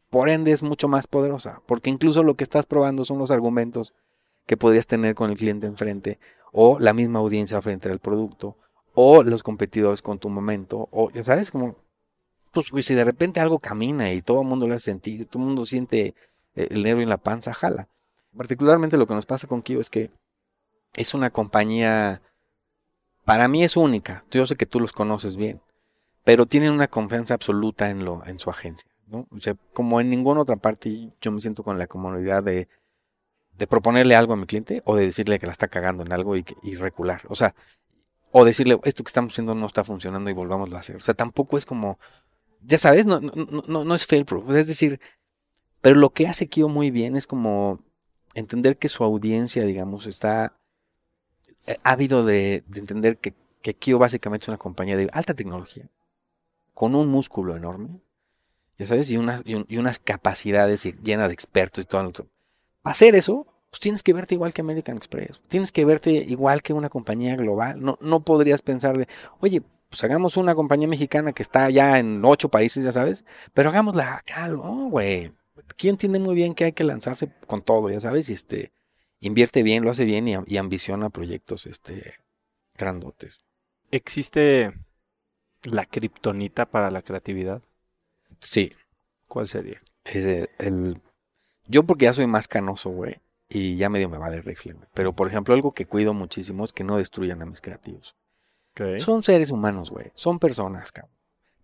por 0.09 0.29
ende 0.29 0.51
es 0.51 0.61
mucho 0.61 0.87
más 0.87 1.07
poderosa, 1.07 1.61
porque 1.65 1.89
incluso 1.89 2.23
lo 2.23 2.35
que 2.35 2.43
estás 2.43 2.65
probando 2.65 3.03
son 3.03 3.17
los 3.17 3.31
argumentos 3.31 3.93
que 4.45 4.57
podrías 4.57 4.85
tener 4.85 5.15
con 5.15 5.31
el 5.31 5.37
cliente 5.37 5.67
enfrente, 5.67 6.19
o 6.51 6.79
la 6.79 6.93
misma 6.93 7.19
audiencia 7.19 7.61
frente 7.61 7.89
al 7.89 7.99
producto, 7.99 8.57
o 8.93 9.23
los 9.23 9.41
competidores 9.41 10.01
con 10.01 10.19
tu 10.19 10.29
momento, 10.29 10.87
o 10.91 11.09
ya 11.09 11.23
sabes, 11.23 11.49
como, 11.49 11.77
pues, 12.51 12.85
si 12.85 12.93
de 12.93 13.03
repente 13.03 13.39
algo 13.39 13.57
camina 13.59 14.11
y 14.11 14.21
todo 14.21 14.41
el 14.41 14.47
mundo 14.47 14.67
lo 14.67 14.75
hace 14.75 14.91
sentir, 14.91 15.25
todo 15.25 15.41
el 15.41 15.47
mundo 15.47 15.65
siente 15.65 16.13
eh, 16.55 16.67
el 16.69 16.83
nervio 16.83 17.03
en 17.03 17.09
la 17.09 17.17
panza, 17.17 17.53
jala. 17.53 17.89
Particularmente 18.37 18.97
lo 18.97 19.07
que 19.07 19.15
nos 19.15 19.25
pasa 19.25 19.47
con 19.47 19.61
Kio 19.61 19.79
es 19.79 19.89
que 19.89 20.11
es 20.95 21.13
una 21.13 21.31
compañía, 21.31 22.21
para 23.25 23.47
mí 23.47 23.63
es 23.63 23.77
única, 23.77 24.25
yo 24.29 24.45
sé 24.45 24.55
que 24.55 24.65
tú 24.65 24.79
los 24.79 24.91
conoces 24.91 25.37
bien, 25.37 25.61
pero 26.23 26.45
tienen 26.45 26.71
una 26.71 26.87
confianza 26.87 27.33
absoluta 27.33 27.89
en, 27.89 28.05
lo, 28.05 28.25
en 28.25 28.39
su 28.39 28.49
agencia. 28.49 28.89
¿no? 29.07 29.27
O 29.31 29.39
sea, 29.39 29.55
como 29.73 29.99
en 29.99 30.09
ninguna 30.09 30.41
otra 30.41 30.55
parte, 30.55 31.11
yo 31.21 31.31
me 31.31 31.41
siento 31.41 31.63
con 31.63 31.77
la 31.77 31.87
comodidad 31.87 32.43
de, 32.43 32.67
de 33.57 33.67
proponerle 33.67 34.15
algo 34.15 34.33
a 34.33 34.37
mi 34.37 34.45
cliente 34.45 34.81
o 34.85 34.95
de 34.95 35.05
decirle 35.05 35.39
que 35.39 35.45
la 35.45 35.51
está 35.51 35.67
cagando 35.67 36.03
en 36.03 36.11
algo 36.13 36.37
y, 36.37 36.45
y 36.61 36.75
recular. 36.75 37.21
O 37.29 37.35
sea, 37.35 37.55
o 38.31 38.45
decirle, 38.45 38.79
esto 38.83 39.03
que 39.03 39.09
estamos 39.09 39.33
haciendo 39.33 39.53
no 39.53 39.67
está 39.67 39.83
funcionando 39.83 40.29
y 40.29 40.33
volvámoslo 40.33 40.75
a 40.75 40.79
hacer. 40.79 40.95
O 40.95 41.01
sea, 41.01 41.13
tampoco 41.13 41.57
es 41.57 41.65
como, 41.65 41.99
ya 42.61 42.79
sabes, 42.79 43.05
no, 43.05 43.19
no, 43.19 43.31
no, 43.67 43.83
no 43.85 43.95
es 43.95 44.07
fail 44.07 44.25
proof. 44.25 44.49
Es 44.55 44.67
decir, 44.67 44.99
pero 45.81 45.95
lo 45.95 46.11
que 46.11 46.27
hace 46.27 46.47
Kio 46.47 46.67
muy 46.67 46.89
bien 46.89 47.15
es 47.15 47.27
como 47.27 47.79
entender 48.33 48.77
que 48.77 48.89
su 48.89 49.03
audiencia, 49.03 49.65
digamos, 49.65 50.07
está 50.07 50.57
eh, 51.67 51.77
ávido 51.83 52.25
de, 52.25 52.63
de 52.67 52.79
entender 52.79 53.17
que, 53.17 53.35
que 53.61 53.75
Kio 53.75 53.99
básicamente 53.99 54.45
es 54.45 54.47
una 54.47 54.57
compañía 54.57 54.97
de 54.97 55.09
alta 55.13 55.33
tecnología, 55.33 55.89
con 56.73 56.95
un 56.95 57.07
músculo 57.07 57.55
enorme, 57.55 58.01
ya 58.77 58.87
sabes, 58.87 59.09
y 59.11 59.17
unas, 59.17 59.43
y, 59.45 59.77
unas 59.77 59.99
capacidades 59.99 60.83
llenas 61.03 61.27
de 61.27 61.33
expertos 61.33 61.83
y 61.83 61.87
todo. 61.87 62.11
Para 62.81 62.91
hacer 62.91 63.15
eso, 63.15 63.47
pues 63.69 63.79
tienes 63.79 64.03
que 64.03 64.13
verte 64.13 64.35
igual 64.35 64.53
que 64.53 64.61
American 64.61 64.97
Express, 64.97 65.41
tienes 65.47 65.71
que 65.71 65.85
verte 65.85 66.11
igual 66.11 66.61
que 66.61 66.73
una 66.73 66.89
compañía 66.89 67.35
global. 67.35 67.81
No, 67.81 67.97
no 68.01 68.21
podrías 68.21 68.61
pensar 68.61 68.97
de, 68.97 69.07
oye, 69.39 69.61
pues 69.89 70.03
hagamos 70.03 70.37
una 70.37 70.55
compañía 70.55 70.87
mexicana 70.87 71.33
que 71.33 71.43
está 71.43 71.69
ya 71.69 71.99
en 71.99 72.23
ocho 72.25 72.49
países, 72.49 72.83
ya 72.83 72.91
sabes, 72.91 73.25
pero 73.53 73.69
hagámosla 73.69 74.15
acá, 74.17 74.47
no, 74.47 74.89
güey. 74.89 75.31
¿Quién 75.77 75.93
entiende 75.93 76.19
muy 76.19 76.33
bien 76.35 76.55
que 76.55 76.65
hay 76.65 76.71
que 76.73 76.83
lanzarse 76.83 77.31
con 77.45 77.61
todo, 77.61 77.89
ya 77.89 78.01
sabes? 78.01 78.29
Y 78.29 78.33
este, 78.33 78.73
invierte 79.19 79.61
bien, 79.61 79.83
lo 79.83 79.91
hace 79.91 80.05
bien 80.05 80.27
y, 80.27 80.35
y 80.47 80.57
ambiciona 80.57 81.09
proyectos, 81.09 81.67
este, 81.67 82.15
grandotes. 82.75 83.41
¿Existe 83.91 84.73
la 85.63 85.85
kriptonita 85.85 86.65
para 86.65 86.91
la 86.91 87.01
creatividad? 87.01 87.61
Sí, 88.39 88.71
¿Cuál 89.27 89.47
sería? 89.47 89.77
es 90.05 90.25
el, 90.25 90.49
el- 90.59 91.01
yo 91.67 91.83
porque 91.83 92.05
ya 92.05 92.13
soy 92.13 92.27
más 92.27 92.47
canoso, 92.47 92.89
güey, 92.89 93.21
y 93.49 93.77
ya 93.77 93.89
medio 93.89 94.09
me 94.09 94.17
vale 94.17 94.37
el 94.37 94.43
rifle, 94.43 94.73
güey. 94.73 94.87
Pero, 94.93 95.13
por 95.13 95.27
ejemplo, 95.27 95.53
algo 95.53 95.71
que 95.71 95.85
cuido 95.85 96.13
muchísimo 96.13 96.65
es 96.65 96.73
que 96.73 96.83
no 96.83 96.97
destruyan 96.97 97.41
a 97.41 97.45
mis 97.45 97.61
creativos. 97.61 98.15
Son 98.97 99.21
seres 99.23 99.51
humanos, 99.51 99.91
güey. 99.91 100.11
Son 100.15 100.39
personas, 100.39 100.91
cabrón. 100.91 101.13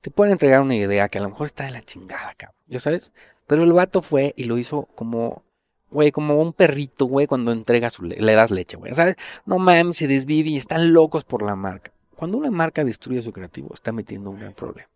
Te 0.01 0.11
pueden 0.11 0.31
entregar 0.33 0.61
una 0.61 0.75
idea 0.75 1.09
que 1.09 1.17
a 1.17 1.21
lo 1.21 1.29
mejor 1.29 1.47
está 1.47 1.65
de 1.65 1.71
la 1.71 1.81
chingada, 1.81 2.33
cabrón. 2.35 2.55
¿Ya 2.67 2.79
sabes? 2.79 3.11
Pero 3.47 3.63
el 3.63 3.73
vato 3.73 4.01
fue 4.01 4.33
y 4.37 4.43
lo 4.45 4.57
hizo 4.59 4.83
como, 4.95 5.43
güey, 5.89 6.11
como 6.11 6.39
un 6.39 6.53
perrito, 6.53 7.05
güey, 7.05 7.25
cuando 7.27 7.51
entrega 7.51 7.89
su 7.89 8.03
le, 8.03 8.15
le 8.15 8.35
das 8.35 8.51
leche, 8.51 8.77
güey. 8.77 8.93
¿Sabes? 8.93 9.15
No 9.45 9.57
mames, 9.57 9.97
se 9.97 10.07
desvive 10.07 10.49
y 10.51 10.57
están 10.57 10.93
locos 10.93 11.25
por 11.25 11.41
la 11.41 11.55
marca. 11.55 11.91
Cuando 12.19 12.37
una 12.37 12.51
marca 12.51 12.83
destruye 12.83 13.21
su 13.21 13.31
creativo, 13.31 13.73
está 13.73 13.93
metiendo 13.93 14.29
un 14.29 14.41
gran 14.41 14.53
problema. 14.53 14.89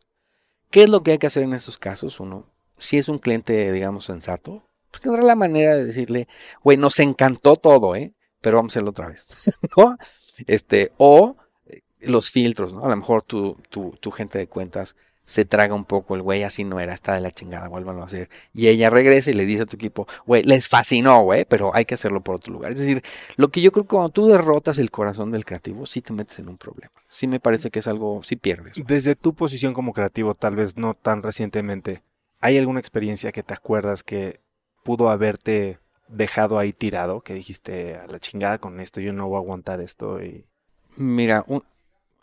¿Qué 0.69 0.83
es 0.83 0.89
lo 0.89 1.03
que 1.03 1.11
hay 1.11 1.17
que 1.19 1.27
hacer 1.27 1.43
en 1.43 1.53
esos 1.53 1.77
casos? 1.77 2.19
Uno, 2.19 2.45
si 2.77 2.97
es 2.97 3.07
un 3.07 3.17
cliente, 3.17 3.71
digamos, 3.71 4.03
sensato, 4.03 4.67
pues 4.91 5.03
tendrá 5.03 5.23
la 5.23 5.37
manera 5.37 5.73
de 5.73 5.85
decirle, 5.85 6.27
güey, 6.65 6.75
nos 6.75 6.99
encantó 6.99 7.55
todo, 7.55 7.95
¿eh? 7.95 8.13
Pero 8.41 8.57
vamos 8.57 8.71
a 8.71 8.73
hacerlo 8.73 8.89
otra 8.89 9.07
vez, 9.07 9.57
¿no? 9.77 9.95
Este, 10.47 10.91
o 10.97 11.37
eh, 11.67 11.83
los 12.01 12.29
filtros, 12.29 12.73
¿no? 12.73 12.83
A 12.83 12.89
lo 12.89 12.97
mejor 12.97 13.23
tu, 13.23 13.55
tu, 13.69 13.91
tu 14.01 14.11
gente 14.11 14.37
de 14.37 14.47
cuentas 14.47 14.97
se 15.25 15.45
traga 15.45 15.73
un 15.73 15.85
poco 15.85 16.15
el 16.15 16.21
güey, 16.21 16.43
así 16.43 16.63
no 16.65 16.79
era, 16.79 16.93
está 16.93 17.15
de 17.15 17.21
la 17.21 17.31
chingada, 17.31 17.69
vuélvanlo 17.69 18.01
a 18.01 18.05
hacer. 18.05 18.29
Y 18.53 18.67
ella 18.67 18.89
regresa 18.89 19.29
y 19.29 19.33
le 19.33 19.45
dice 19.45 19.63
a 19.63 19.65
tu 19.65 19.77
equipo, 19.77 20.07
güey, 20.25 20.43
les 20.43 20.67
fascinó, 20.67 21.21
güey, 21.23 21.45
pero 21.45 21.73
hay 21.73 21.85
que 21.85 21.93
hacerlo 21.93 22.21
por 22.21 22.35
otro 22.35 22.51
lugar. 22.53 22.73
Es 22.73 22.79
decir, 22.79 23.01
lo 23.37 23.49
que 23.49 23.61
yo 23.61 23.71
creo 23.71 23.83
que 23.85 23.89
cuando 23.89 24.09
tú 24.09 24.27
derrotas 24.27 24.79
el 24.79 24.91
corazón 24.91 25.31
del 25.31 25.45
creativo, 25.45 25.85
sí 25.85 26.01
te 26.01 26.13
metes 26.13 26.39
en 26.39 26.49
un 26.49 26.57
problema. 26.57 26.91
Sí 27.07 27.27
me 27.27 27.39
parece 27.39 27.69
que 27.71 27.79
es 27.79 27.87
algo, 27.87 28.21
sí 28.23 28.35
pierdes. 28.35 28.73
Desde 28.85 29.15
tu 29.15 29.33
posición 29.33 29.73
como 29.73 29.93
creativo, 29.93 30.35
tal 30.35 30.55
vez 30.55 30.77
no 30.77 30.93
tan 30.93 31.23
recientemente, 31.23 32.03
¿hay 32.41 32.57
alguna 32.57 32.79
experiencia 32.79 33.31
que 33.31 33.43
te 33.43 33.53
acuerdas 33.53 34.03
que 34.03 34.41
pudo 34.83 35.09
haberte 35.09 35.79
dejado 36.09 36.59
ahí 36.59 36.73
tirado? 36.73 37.21
Que 37.21 37.33
dijiste, 37.33 37.95
a 37.95 38.07
la 38.07 38.19
chingada 38.19 38.57
con 38.57 38.81
esto, 38.81 38.99
yo 38.99 39.13
no 39.13 39.27
voy 39.29 39.37
a 39.37 39.39
aguantar 39.39 39.79
esto 39.79 40.21
y... 40.21 40.45
Mira, 40.97 41.43
un- 41.47 41.63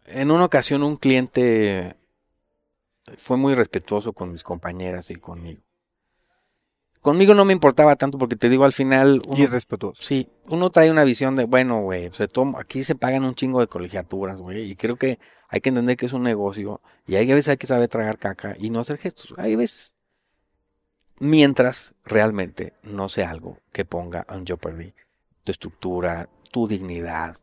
en 0.06 0.30
una 0.30 0.44
ocasión 0.44 0.82
un 0.82 0.96
cliente 0.96 1.96
fue 3.16 3.36
muy 3.36 3.54
respetuoso 3.54 4.12
con 4.12 4.32
mis 4.32 4.42
compañeras 4.42 5.10
y 5.10 5.16
conmigo. 5.16 5.62
Conmigo 7.00 7.32
no 7.34 7.46
me 7.46 7.54
importaba 7.54 7.96
tanto 7.96 8.18
porque 8.18 8.36
te 8.36 8.50
digo 8.50 8.64
al 8.64 8.74
final 8.74 9.20
uno- 9.26 9.38
Irrespetuoso. 9.42 10.02
Sí, 10.02 10.28
uno 10.46 10.68
trae 10.68 10.90
una 10.90 11.02
visión 11.04 11.34
de, 11.34 11.44
bueno, 11.44 11.80
güey, 11.80 12.10
se 12.12 12.28
toma- 12.28 12.60
aquí 12.60 12.84
se 12.84 12.94
pagan 12.94 13.24
un 13.24 13.34
chingo 13.34 13.60
de 13.60 13.68
colegiaturas, 13.68 14.38
güey, 14.40 14.70
y 14.70 14.76
creo 14.76 14.96
que 14.96 15.18
hay 15.48 15.60
que 15.62 15.70
entender 15.70 15.96
que 15.96 16.06
es 16.06 16.12
un 16.12 16.22
negocio 16.24 16.82
y 17.06 17.16
hay 17.16 17.26
veces 17.26 17.48
hay 17.48 17.56
que 17.56 17.66
saber 17.66 17.88
tragar 17.88 18.18
caca 18.18 18.54
y 18.58 18.68
no 18.70 18.80
hacer 18.80 18.98
gestos. 18.98 19.32
Hay 19.38 19.56
veces. 19.56 19.96
Mientras 21.18 21.94
realmente 22.04 22.74
no 22.82 23.08
sea 23.08 23.30
algo 23.30 23.58
que 23.72 23.84
ponga 23.84 24.26
en 24.30 24.46
jeopardy 24.46 24.94
tu 25.44 25.52
estructura, 25.52 26.28
tu 26.50 26.66
dignidad. 26.68 27.36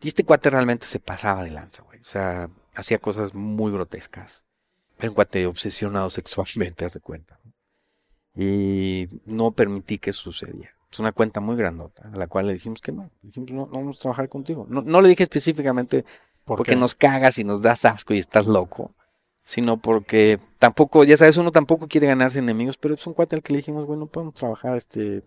Y 0.00 0.08
este 0.08 0.24
cuate 0.24 0.50
realmente 0.50 0.86
se 0.86 0.98
pasaba 0.98 1.44
de 1.44 1.50
lanza, 1.50 1.82
güey. 1.82 2.00
O 2.00 2.04
sea, 2.04 2.50
hacía 2.74 2.98
cosas 2.98 3.34
muy 3.34 3.72
grotescas. 3.72 4.44
Era 4.98 5.08
un 5.08 5.14
cuate 5.14 5.46
obsesionado 5.46 6.10
sexualmente, 6.10 6.84
haz 6.84 6.94
de 6.94 7.00
cuenta. 7.00 7.38
Y 8.34 9.08
no 9.26 9.50
permití 9.52 9.98
que 9.98 10.10
eso 10.10 10.22
sucediera. 10.22 10.74
Es 10.90 10.98
una 10.98 11.12
cuenta 11.12 11.40
muy 11.40 11.56
grandota, 11.56 12.10
a 12.12 12.16
la 12.16 12.26
cual 12.26 12.46
le 12.46 12.54
dijimos 12.54 12.80
que 12.80 12.92
no. 12.92 13.10
Le 13.22 13.28
dijimos, 13.28 13.50
no, 13.50 13.66
no 13.66 13.72
vamos 13.72 13.98
a 13.98 14.00
trabajar 14.00 14.28
contigo. 14.28 14.66
No, 14.68 14.82
no 14.82 15.00
le 15.00 15.08
dije 15.08 15.22
específicamente 15.22 16.04
¿Por 16.44 16.58
porque 16.58 16.72
qué? 16.72 16.76
nos 16.76 16.94
cagas 16.94 17.38
y 17.38 17.44
nos 17.44 17.62
das 17.62 17.84
asco 17.84 18.14
y 18.14 18.18
estás 18.18 18.46
loco, 18.46 18.94
sino 19.44 19.76
porque 19.78 20.38
tampoco, 20.58 21.04
ya 21.04 21.16
sabes, 21.16 21.36
uno 21.36 21.52
tampoco 21.52 21.88
quiere 21.88 22.08
ganarse 22.08 22.40
enemigos, 22.40 22.76
pero 22.76 22.94
es 22.94 23.06
un 23.06 23.14
cuate 23.14 23.36
al 23.36 23.42
que 23.42 23.52
le 23.52 23.58
dijimos, 23.58 23.86
bueno, 23.86 24.06
podemos 24.06 24.34
trabajar, 24.34 24.76
este, 24.76 25.22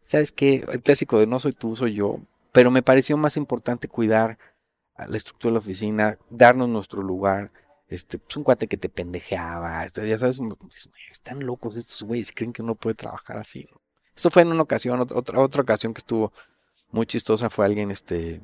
¿sabes 0.00 0.32
qué? 0.32 0.64
El 0.70 0.82
clásico 0.82 1.18
de 1.18 1.26
no 1.26 1.38
soy 1.38 1.52
tú, 1.52 1.76
soy 1.76 1.94
yo, 1.94 2.18
pero 2.52 2.70
me 2.70 2.82
pareció 2.82 3.16
más 3.16 3.36
importante 3.36 3.88
cuidar 3.88 4.38
la 5.06 5.16
estructura 5.16 5.50
de 5.50 5.54
la 5.54 5.58
oficina, 5.60 6.18
darnos 6.30 6.68
nuestro 6.68 7.02
lugar, 7.02 7.52
este, 7.88 8.18
pues 8.18 8.36
un 8.36 8.44
cuate 8.44 8.66
que 8.66 8.76
te 8.76 8.88
pendejeaba, 8.88 9.84
este, 9.84 10.06
ya 10.08 10.18
sabes, 10.18 10.38
un- 10.38 10.56
dices, 10.64 10.88
"Güey, 10.88 11.02
están 11.10 11.40
locos 11.46 11.76
estos 11.76 12.02
güeyes, 12.02 12.32
creen 12.32 12.52
que 12.52 12.62
uno 12.62 12.74
puede 12.74 12.94
trabajar 12.94 13.36
así, 13.38 13.66
¿no? 13.70 13.80
Esto 14.14 14.30
fue 14.30 14.42
en 14.42 14.48
una 14.48 14.62
ocasión, 14.62 14.98
ot- 15.00 15.12
otra, 15.14 15.40
otra 15.40 15.62
ocasión 15.62 15.94
que 15.94 16.00
estuvo 16.00 16.32
muy 16.90 17.06
chistosa 17.06 17.48
fue 17.50 17.64
alguien, 17.66 17.90
este, 17.90 18.40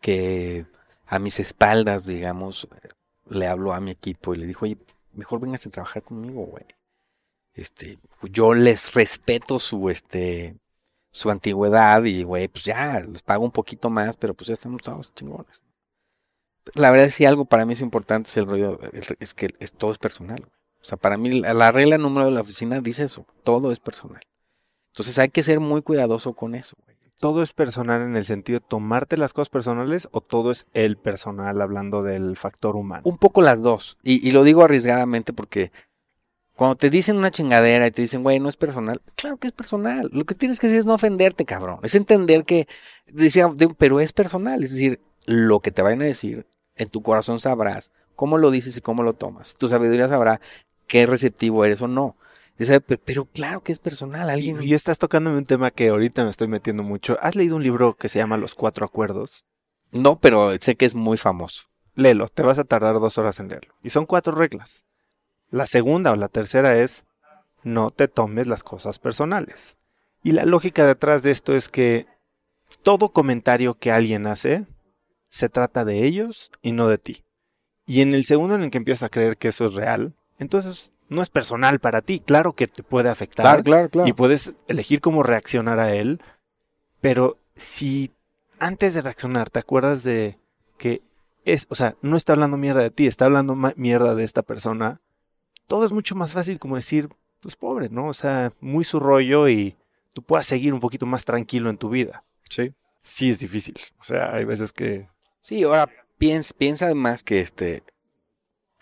que 0.00 0.66
a 1.06 1.18
mis 1.18 1.40
espaldas, 1.40 2.06
digamos, 2.06 2.68
le 3.28 3.46
habló 3.48 3.72
a 3.72 3.80
mi 3.80 3.90
equipo 3.90 4.34
y 4.34 4.38
le 4.38 4.46
dijo, 4.46 4.64
oye, 4.64 4.78
mejor 5.12 5.40
vengas 5.40 5.66
a 5.66 5.70
trabajar 5.70 6.02
conmigo, 6.02 6.44
güey. 6.46 6.64
Este, 7.54 7.98
yo 8.30 8.54
les 8.54 8.92
respeto 8.94 9.58
su, 9.58 9.88
este, 9.90 10.56
su 11.16 11.30
antigüedad 11.30 12.04
y, 12.04 12.24
güey, 12.24 12.46
pues 12.46 12.66
ya, 12.66 13.00
les 13.00 13.22
pago 13.22 13.42
un 13.42 13.50
poquito 13.50 13.88
más, 13.88 14.18
pero 14.18 14.34
pues 14.34 14.48
ya 14.48 14.52
estamos 14.52 14.82
todos 14.82 15.14
chingones. 15.14 15.62
La 16.74 16.90
verdad, 16.90 17.08
si 17.08 17.24
algo 17.24 17.46
para 17.46 17.64
mí 17.64 17.72
es 17.72 17.80
importante 17.80 18.28
es 18.28 18.36
el 18.36 18.44
rollo, 18.44 18.78
es 19.18 19.32
que 19.32 19.54
es, 19.58 19.72
todo 19.72 19.92
es 19.92 19.98
personal. 19.98 20.44
O 20.78 20.84
sea, 20.84 20.98
para 20.98 21.16
mí 21.16 21.40
la, 21.40 21.54
la 21.54 21.72
regla 21.72 21.96
número 21.96 22.26
de 22.26 22.32
la 22.32 22.42
oficina 22.42 22.80
dice 22.80 23.04
eso, 23.04 23.24
todo 23.44 23.72
es 23.72 23.80
personal. 23.80 24.20
Entonces 24.92 25.18
hay 25.18 25.30
que 25.30 25.42
ser 25.42 25.58
muy 25.58 25.80
cuidadoso 25.80 26.34
con 26.34 26.54
eso. 26.54 26.76
¿Todo 27.18 27.42
es 27.42 27.54
personal 27.54 28.02
en 28.02 28.14
el 28.14 28.26
sentido 28.26 28.58
de 28.58 28.66
tomarte 28.68 29.16
las 29.16 29.32
cosas 29.32 29.48
personales 29.48 30.08
o 30.12 30.20
todo 30.20 30.50
es 30.50 30.66
el 30.74 30.98
personal 30.98 31.62
hablando 31.62 32.02
del 32.02 32.36
factor 32.36 32.76
humano? 32.76 33.00
Un 33.06 33.16
poco 33.16 33.40
las 33.40 33.62
dos. 33.62 33.96
Y, 34.02 34.26
y 34.26 34.32
lo 34.32 34.44
digo 34.44 34.62
arriesgadamente 34.62 35.32
porque 35.32 35.72
cuando 36.56 36.74
te 36.76 36.90
dicen 36.90 37.16
una 37.18 37.30
chingadera 37.30 37.86
y 37.86 37.90
te 37.90 38.02
dicen, 38.02 38.22
güey, 38.22 38.40
no 38.40 38.48
es 38.48 38.56
personal, 38.56 39.00
claro 39.14 39.36
que 39.36 39.48
es 39.48 39.52
personal. 39.52 40.08
Lo 40.12 40.24
que 40.24 40.34
tienes 40.34 40.58
que 40.58 40.66
hacer 40.66 40.78
es 40.80 40.86
no 40.86 40.94
ofenderte, 40.94 41.44
cabrón. 41.44 41.78
Es 41.82 41.94
entender 41.94 42.44
que, 42.44 42.66
decía, 43.06 43.48
de- 43.54 43.68
pero 43.76 44.00
es 44.00 44.12
personal. 44.12 44.62
Es 44.64 44.70
decir, 44.70 45.00
lo 45.26 45.60
que 45.60 45.70
te 45.70 45.82
vayan 45.82 46.02
a 46.02 46.06
decir, 46.06 46.46
en 46.74 46.88
tu 46.88 47.02
corazón 47.02 47.40
sabrás 47.40 47.92
cómo 48.14 48.38
lo 48.38 48.50
dices 48.50 48.76
y 48.76 48.80
cómo 48.80 49.02
lo 49.02 49.12
tomas. 49.12 49.54
Tu 49.54 49.68
sabiduría 49.68 50.08
sabrá 50.08 50.40
qué 50.86 51.06
receptivo 51.06 51.64
eres 51.64 51.82
o 51.82 51.88
no. 51.88 52.16
Dice, 52.58 52.80
"Pe- 52.80 52.96
pero 52.96 53.26
claro 53.26 53.62
que 53.62 53.72
es 53.72 53.78
personal. 53.78 54.30
Alguien. 54.30 54.62
Y, 54.62 54.66
y 54.70 54.74
estás 54.74 54.98
tocándome 54.98 55.36
un 55.36 55.44
tema 55.44 55.70
que 55.70 55.88
ahorita 55.90 56.24
me 56.24 56.30
estoy 56.30 56.48
metiendo 56.48 56.82
mucho. 56.82 57.18
¿Has 57.20 57.36
leído 57.36 57.56
un 57.56 57.62
libro 57.62 57.94
que 57.96 58.08
se 58.08 58.18
llama 58.18 58.38
Los 58.38 58.54
Cuatro 58.54 58.86
Acuerdos? 58.86 59.44
No, 59.92 60.18
pero 60.18 60.50
sé 60.60 60.74
que 60.76 60.86
es 60.86 60.94
muy 60.94 61.18
famoso. 61.18 61.64
Léelo, 61.94 62.28
te 62.28 62.42
vas 62.42 62.58
a 62.58 62.64
tardar 62.64 62.94
dos 62.98 63.18
horas 63.18 63.40
en 63.40 63.48
leerlo. 63.48 63.74
Y 63.82 63.90
son 63.90 64.06
cuatro 64.06 64.32
reglas. 64.34 64.86
La 65.50 65.66
segunda 65.66 66.12
o 66.12 66.16
la 66.16 66.28
tercera 66.28 66.76
es 66.76 67.06
no 67.62 67.90
te 67.90 68.08
tomes 68.08 68.46
las 68.46 68.62
cosas 68.62 68.98
personales. 68.98 69.76
Y 70.22 70.32
la 70.32 70.44
lógica 70.44 70.86
detrás 70.86 71.22
de 71.22 71.30
esto 71.30 71.54
es 71.54 71.68
que 71.68 72.06
todo 72.82 73.10
comentario 73.10 73.74
que 73.74 73.92
alguien 73.92 74.26
hace 74.26 74.66
se 75.28 75.48
trata 75.48 75.84
de 75.84 76.04
ellos 76.04 76.50
y 76.62 76.72
no 76.72 76.88
de 76.88 76.98
ti. 76.98 77.24
Y 77.86 78.00
en 78.00 78.14
el 78.14 78.24
segundo 78.24 78.54
en 78.54 78.62
el 78.62 78.70
que 78.70 78.78
empiezas 78.78 79.04
a 79.04 79.08
creer 79.08 79.36
que 79.36 79.48
eso 79.48 79.66
es 79.66 79.74
real, 79.74 80.14
entonces 80.38 80.92
no 81.08 81.22
es 81.22 81.28
personal 81.28 81.78
para 81.78 82.02
ti. 82.02 82.20
Claro 82.20 82.52
que 82.54 82.66
te 82.66 82.82
puede 82.82 83.08
afectar 83.08 83.44
Claro, 83.44 83.62
claro, 83.62 83.90
claro. 83.90 84.08
y 84.08 84.12
puedes 84.12 84.52
elegir 84.66 85.00
cómo 85.00 85.22
reaccionar 85.22 85.78
a 85.78 85.94
él, 85.94 86.20
pero 87.00 87.38
si 87.56 88.12
antes 88.58 88.94
de 88.94 89.02
reaccionar 89.02 89.50
te 89.50 89.60
acuerdas 89.60 90.02
de 90.02 90.38
que 90.78 91.02
es, 91.44 91.66
o 91.70 91.74
sea, 91.74 91.94
no 92.02 92.16
está 92.16 92.32
hablando 92.32 92.56
mierda 92.56 92.82
de 92.82 92.90
ti, 92.90 93.06
está 93.06 93.26
hablando 93.26 93.54
mierda 93.76 94.14
de 94.14 94.24
esta 94.24 94.42
persona, 94.42 95.00
todo 95.66 95.84
es 95.84 95.92
mucho 95.92 96.14
más 96.14 96.32
fácil 96.32 96.58
como 96.58 96.76
decir, 96.76 97.08
pues 97.40 97.56
pobre, 97.56 97.88
¿no? 97.88 98.06
O 98.08 98.14
sea, 98.14 98.50
muy 98.60 98.84
su 98.84 99.00
rollo 99.00 99.48
y 99.48 99.76
tú 100.12 100.22
puedas 100.22 100.46
seguir 100.46 100.72
un 100.74 100.80
poquito 100.80 101.06
más 101.06 101.24
tranquilo 101.24 101.70
en 101.70 101.78
tu 101.78 101.90
vida. 101.90 102.24
Sí. 102.48 102.72
Sí 103.00 103.30
es 103.30 103.38
difícil, 103.40 103.76
o 104.00 104.04
sea, 104.04 104.34
hay 104.34 104.44
veces 104.44 104.72
que... 104.72 105.08
Sí, 105.40 105.62
ahora 105.62 105.88
piensa, 106.18 106.52
piensa 106.58 106.86
además 106.86 107.22
que 107.22 107.40
este 107.40 107.84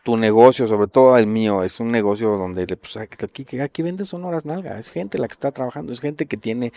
tu 0.03 0.17
negocio, 0.17 0.67
sobre 0.67 0.89
todo 0.89 1.17
el 1.17 1.27
mío, 1.27 1.63
es 1.63 1.81
un 1.81 1.91
negocio 1.91 2.37
donde 2.37 2.67
pues, 2.77 2.97
aquí, 2.97 3.59
aquí 3.61 3.83
vende 3.83 4.05
son 4.05 4.25
horas 4.25 4.45
nalga, 4.45 4.79
es 4.79 4.91
gente 4.91 5.19
la 5.19 5.29
que 5.29 5.33
está 5.33 5.51
trabajando, 5.53 5.93
es 5.93 6.01
gente 6.01 6.27
que 6.27 6.37
tiene 6.37 6.73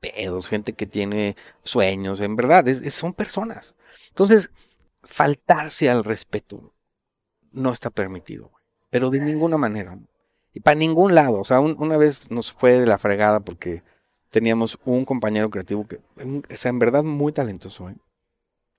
pedos, 0.00 0.48
gente 0.48 0.74
que 0.74 0.86
tiene 0.86 1.36
sueños, 1.62 2.20
en 2.20 2.36
verdad, 2.36 2.68
es, 2.68 2.82
es- 2.82 2.94
son 2.94 3.14
personas. 3.14 3.76
Entonces, 4.08 4.50
faltarse 5.02 5.90
al 5.90 6.04
respeto 6.04 6.74
no 7.52 7.72
está 7.72 7.90
permitido, 7.90 8.52
pero 8.96 9.10
de 9.10 9.20
ninguna 9.20 9.58
manera. 9.58 9.98
Y 10.54 10.60
para 10.60 10.74
ningún 10.74 11.14
lado, 11.14 11.40
o 11.40 11.44
sea, 11.44 11.60
un- 11.60 11.76
una 11.78 11.98
vez 11.98 12.30
nos 12.30 12.50
fue 12.50 12.80
de 12.80 12.86
la 12.86 12.96
fregada 12.96 13.40
porque 13.40 13.82
teníamos 14.30 14.78
un 14.86 15.04
compañero 15.04 15.50
creativo 15.50 15.86
que, 15.86 16.00
un- 16.24 16.42
o 16.50 16.56
sea, 16.56 16.70
en 16.70 16.78
verdad 16.78 17.04
muy 17.04 17.30
talentoso, 17.30 17.90
¿eh? 17.90 17.96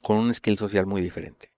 con 0.01 0.17
un 0.17 0.33
skill 0.33 0.57
social 0.57 0.87
muy 0.87 1.01
diferente. 1.01 1.51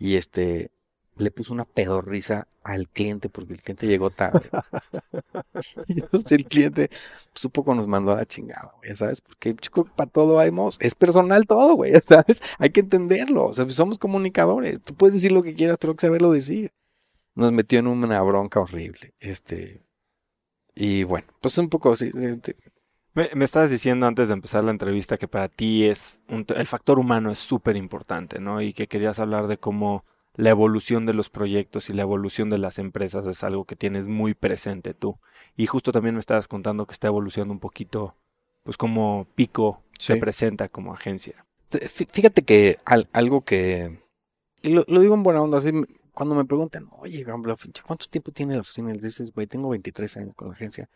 Y 0.00 0.16
este, 0.16 0.72
le 1.16 1.30
puso 1.30 1.54
una 1.54 1.64
pedorrisa 1.64 2.48
al 2.64 2.88
cliente 2.88 3.28
porque 3.28 3.52
el 3.52 3.62
cliente 3.62 3.86
llegó 3.86 4.10
tarde. 4.10 4.40
y 5.86 6.00
entonces 6.00 6.32
el 6.32 6.44
cliente 6.46 6.90
supo 7.34 7.64
que 7.64 7.72
nos 7.72 7.86
mandó 7.86 8.10
a 8.10 8.16
la 8.16 8.26
chingada, 8.26 8.74
güey, 8.78 8.96
¿sabes? 8.96 9.20
Porque 9.20 9.54
yo 9.62 9.70
creo 9.70 9.84
que 9.84 9.92
para 9.94 10.10
todo 10.10 10.40
hay 10.40 10.50
es 10.80 10.96
personal 10.96 11.46
todo, 11.46 11.74
güey, 11.76 11.92
¿sabes? 12.02 12.42
Hay 12.58 12.70
que 12.70 12.80
entenderlo, 12.80 13.44
o 13.46 13.52
sea, 13.52 13.68
somos 13.70 13.96
comunicadores, 14.00 14.82
tú 14.82 14.92
puedes 14.94 15.14
decir 15.14 15.30
lo 15.30 15.44
que 15.44 15.54
quieras, 15.54 15.76
pero 15.80 15.92
hay 15.92 15.96
que 15.98 16.06
saberlo 16.08 16.32
decir. 16.32 16.72
Nos 17.36 17.52
metió 17.52 17.78
en 17.78 17.86
una 17.86 18.20
bronca 18.22 18.60
horrible, 18.60 19.14
este, 19.20 19.86
y 20.74 21.04
bueno, 21.04 21.28
pues 21.40 21.56
un 21.58 21.68
poco 21.68 21.92
así. 21.92 22.10
Me, 23.14 23.30
me, 23.34 23.44
estabas 23.44 23.70
diciendo 23.70 24.06
antes 24.06 24.28
de 24.28 24.34
empezar 24.34 24.64
la 24.64 24.72
entrevista 24.72 25.16
que 25.16 25.28
para 25.28 25.48
ti 25.48 25.84
es 25.84 26.22
el 26.28 26.66
factor 26.66 26.98
humano 26.98 27.30
es 27.30 27.38
súper 27.38 27.76
importante, 27.76 28.40
¿no? 28.40 28.60
Y 28.60 28.74
que 28.74 28.88
querías 28.88 29.18
hablar 29.18 29.46
de 29.46 29.56
cómo 29.58 30.04
la 30.34 30.50
evolución 30.50 31.06
de 31.06 31.14
los 31.14 31.30
proyectos 31.30 31.88
y 31.88 31.94
la 31.94 32.02
evolución 32.02 32.50
de 32.50 32.58
las 32.58 32.78
empresas 32.78 33.24
es 33.24 33.42
algo 33.42 33.64
que 33.64 33.74
tienes 33.74 34.06
muy 34.06 34.34
presente 34.34 34.92
tú. 34.92 35.18
Y 35.56 35.66
justo 35.66 35.92
también 35.92 36.14
me 36.14 36.20
estabas 36.20 36.46
contando 36.46 36.86
que 36.86 36.92
está 36.92 37.06
evolucionando 37.06 37.54
un 37.54 37.60
poquito, 37.60 38.14
pues 38.62 38.76
como 38.76 39.26
Pico 39.34 39.82
se 39.98 40.16
presenta 40.16 40.68
como 40.68 40.92
agencia. 40.92 41.46
Fíjate 41.70 42.42
que 42.42 42.78
algo 42.84 43.40
que, 43.40 43.98
y 44.62 44.70
lo, 44.70 44.84
digo 44.84 45.14
en 45.14 45.22
buena 45.22 45.40
onda, 45.40 45.58
así, 45.58 45.70
cuando 46.16 46.34
me 46.34 46.46
preguntan, 46.46 46.88
oye, 46.92 47.26
¿cuánto 47.86 48.06
tiempo 48.06 48.32
tiene 48.32 48.54
la 48.54 48.62
oficina? 48.62 48.94
Y 48.94 48.98
dices, 48.98 49.34
güey, 49.34 49.46
tengo 49.46 49.68
23 49.68 50.16
años 50.16 50.34
con 50.34 50.48
la 50.48 50.54
agencia. 50.54 50.88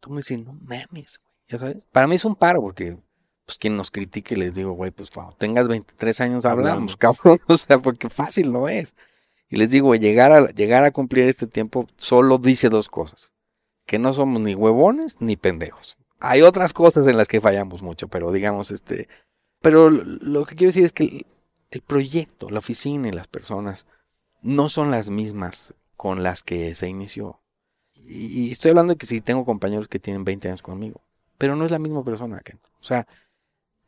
Tú 0.00 0.08
me 0.08 0.16
dices, 0.16 0.42
no 0.42 0.54
mames, 0.54 1.20
güey, 1.22 1.34
ya 1.46 1.58
sabes. 1.58 1.84
Para 1.92 2.06
mí 2.06 2.14
es 2.14 2.24
un 2.24 2.34
paro 2.34 2.62
porque 2.62 2.96
pues 3.44 3.58
quien 3.58 3.76
nos 3.76 3.90
critique 3.90 4.34
les 4.34 4.54
digo, 4.54 4.72
güey, 4.72 4.90
pues 4.90 5.10
cuando 5.10 5.36
tengas 5.36 5.68
23 5.68 6.22
años 6.22 6.46
hablamos, 6.46 6.96
cabrón, 6.96 7.38
o 7.48 7.56
sea, 7.58 7.80
porque 7.80 8.08
fácil 8.08 8.50
no 8.50 8.66
es. 8.66 8.94
Y 9.50 9.56
les 9.56 9.68
digo, 9.68 9.94
llegar 9.94 10.32
a, 10.32 10.50
llegar 10.52 10.84
a 10.84 10.90
cumplir 10.90 11.28
este 11.28 11.46
tiempo 11.46 11.86
solo 11.98 12.38
dice 12.38 12.70
dos 12.70 12.88
cosas, 12.88 13.34
que 13.84 13.98
no 13.98 14.14
somos 14.14 14.40
ni 14.40 14.54
huevones 14.54 15.18
ni 15.20 15.36
pendejos. 15.36 15.98
Hay 16.18 16.40
otras 16.40 16.72
cosas 16.72 17.06
en 17.08 17.18
las 17.18 17.28
que 17.28 17.42
fallamos 17.42 17.82
mucho, 17.82 18.08
pero 18.08 18.32
digamos, 18.32 18.70
este, 18.70 19.06
pero 19.60 19.90
lo 19.90 20.46
que 20.46 20.56
quiero 20.56 20.70
decir 20.70 20.86
es 20.86 20.94
que 20.94 21.26
el, 21.70 21.82
proyecto, 21.82 22.48
la 22.48 22.60
oficina 22.60 23.08
y 23.08 23.12
las 23.12 23.28
personas 23.28 23.86
no 24.42 24.68
son 24.68 24.90
las 24.90 25.08
mismas 25.08 25.74
con 25.96 26.22
las 26.22 26.42
que 26.42 26.74
se 26.74 26.88
inició. 26.88 27.40
Y, 27.94 28.50
estoy 28.50 28.70
hablando 28.70 28.92
de 28.92 28.98
que 28.98 29.06
si 29.06 29.20
tengo 29.20 29.44
compañeros 29.44 29.88
que 29.88 30.00
tienen 30.00 30.24
20 30.24 30.48
años 30.48 30.62
conmigo, 30.62 31.00
pero 31.38 31.56
no 31.56 31.64
es 31.64 31.70
la 31.70 31.78
misma 31.78 32.04
persona 32.04 32.40
que, 32.40 32.54
o 32.54 32.84
sea, 32.84 33.06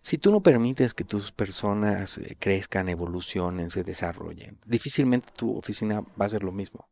si 0.01 0.19
tú 0.19 0.31
no 0.31 0.43
permites 0.43 0.95
que 0.95 1.05
tus 1.05 1.33
personas 1.33 2.19
eh, 2.19 2.37
crezcan, 2.39 2.89
evolucionen, 2.89 3.71
se 3.71 3.85
desarrollen, 3.85 4.59
difícilmente 4.65 5.29
tu 5.35 5.57
oficina 5.57 6.03
va 6.21 6.27
a 6.27 6.29
ser 6.29 6.43
lo 6.43 6.53
mismo. 6.53 6.89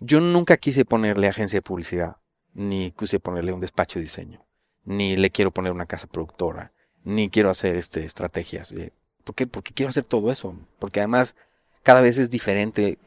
Yo 0.00 0.20
nunca 0.20 0.56
quise 0.56 0.84
ponerle 0.84 1.28
agencia 1.28 1.58
de 1.58 1.62
publicidad, 1.62 2.16
ni 2.52 2.92
quise 2.92 3.20
ponerle 3.20 3.52
un 3.52 3.60
despacho 3.60 3.98
de 3.98 4.04
diseño, 4.04 4.44
ni 4.84 5.16
le 5.16 5.30
quiero 5.30 5.52
poner 5.52 5.72
una 5.72 5.86
casa 5.86 6.06
productora, 6.06 6.72
ni 7.04 7.30
quiero 7.30 7.50
hacer 7.50 7.76
este, 7.76 8.04
estrategias. 8.04 8.74
¿Por 9.22 9.34
qué? 9.34 9.46
Porque 9.46 9.72
quiero 9.72 9.90
hacer 9.90 10.04
todo 10.04 10.30
eso. 10.30 10.56
Porque 10.78 11.00
además 11.00 11.36
cada 11.84 12.00
vez 12.00 12.18
es 12.18 12.30
diferente 12.30 12.98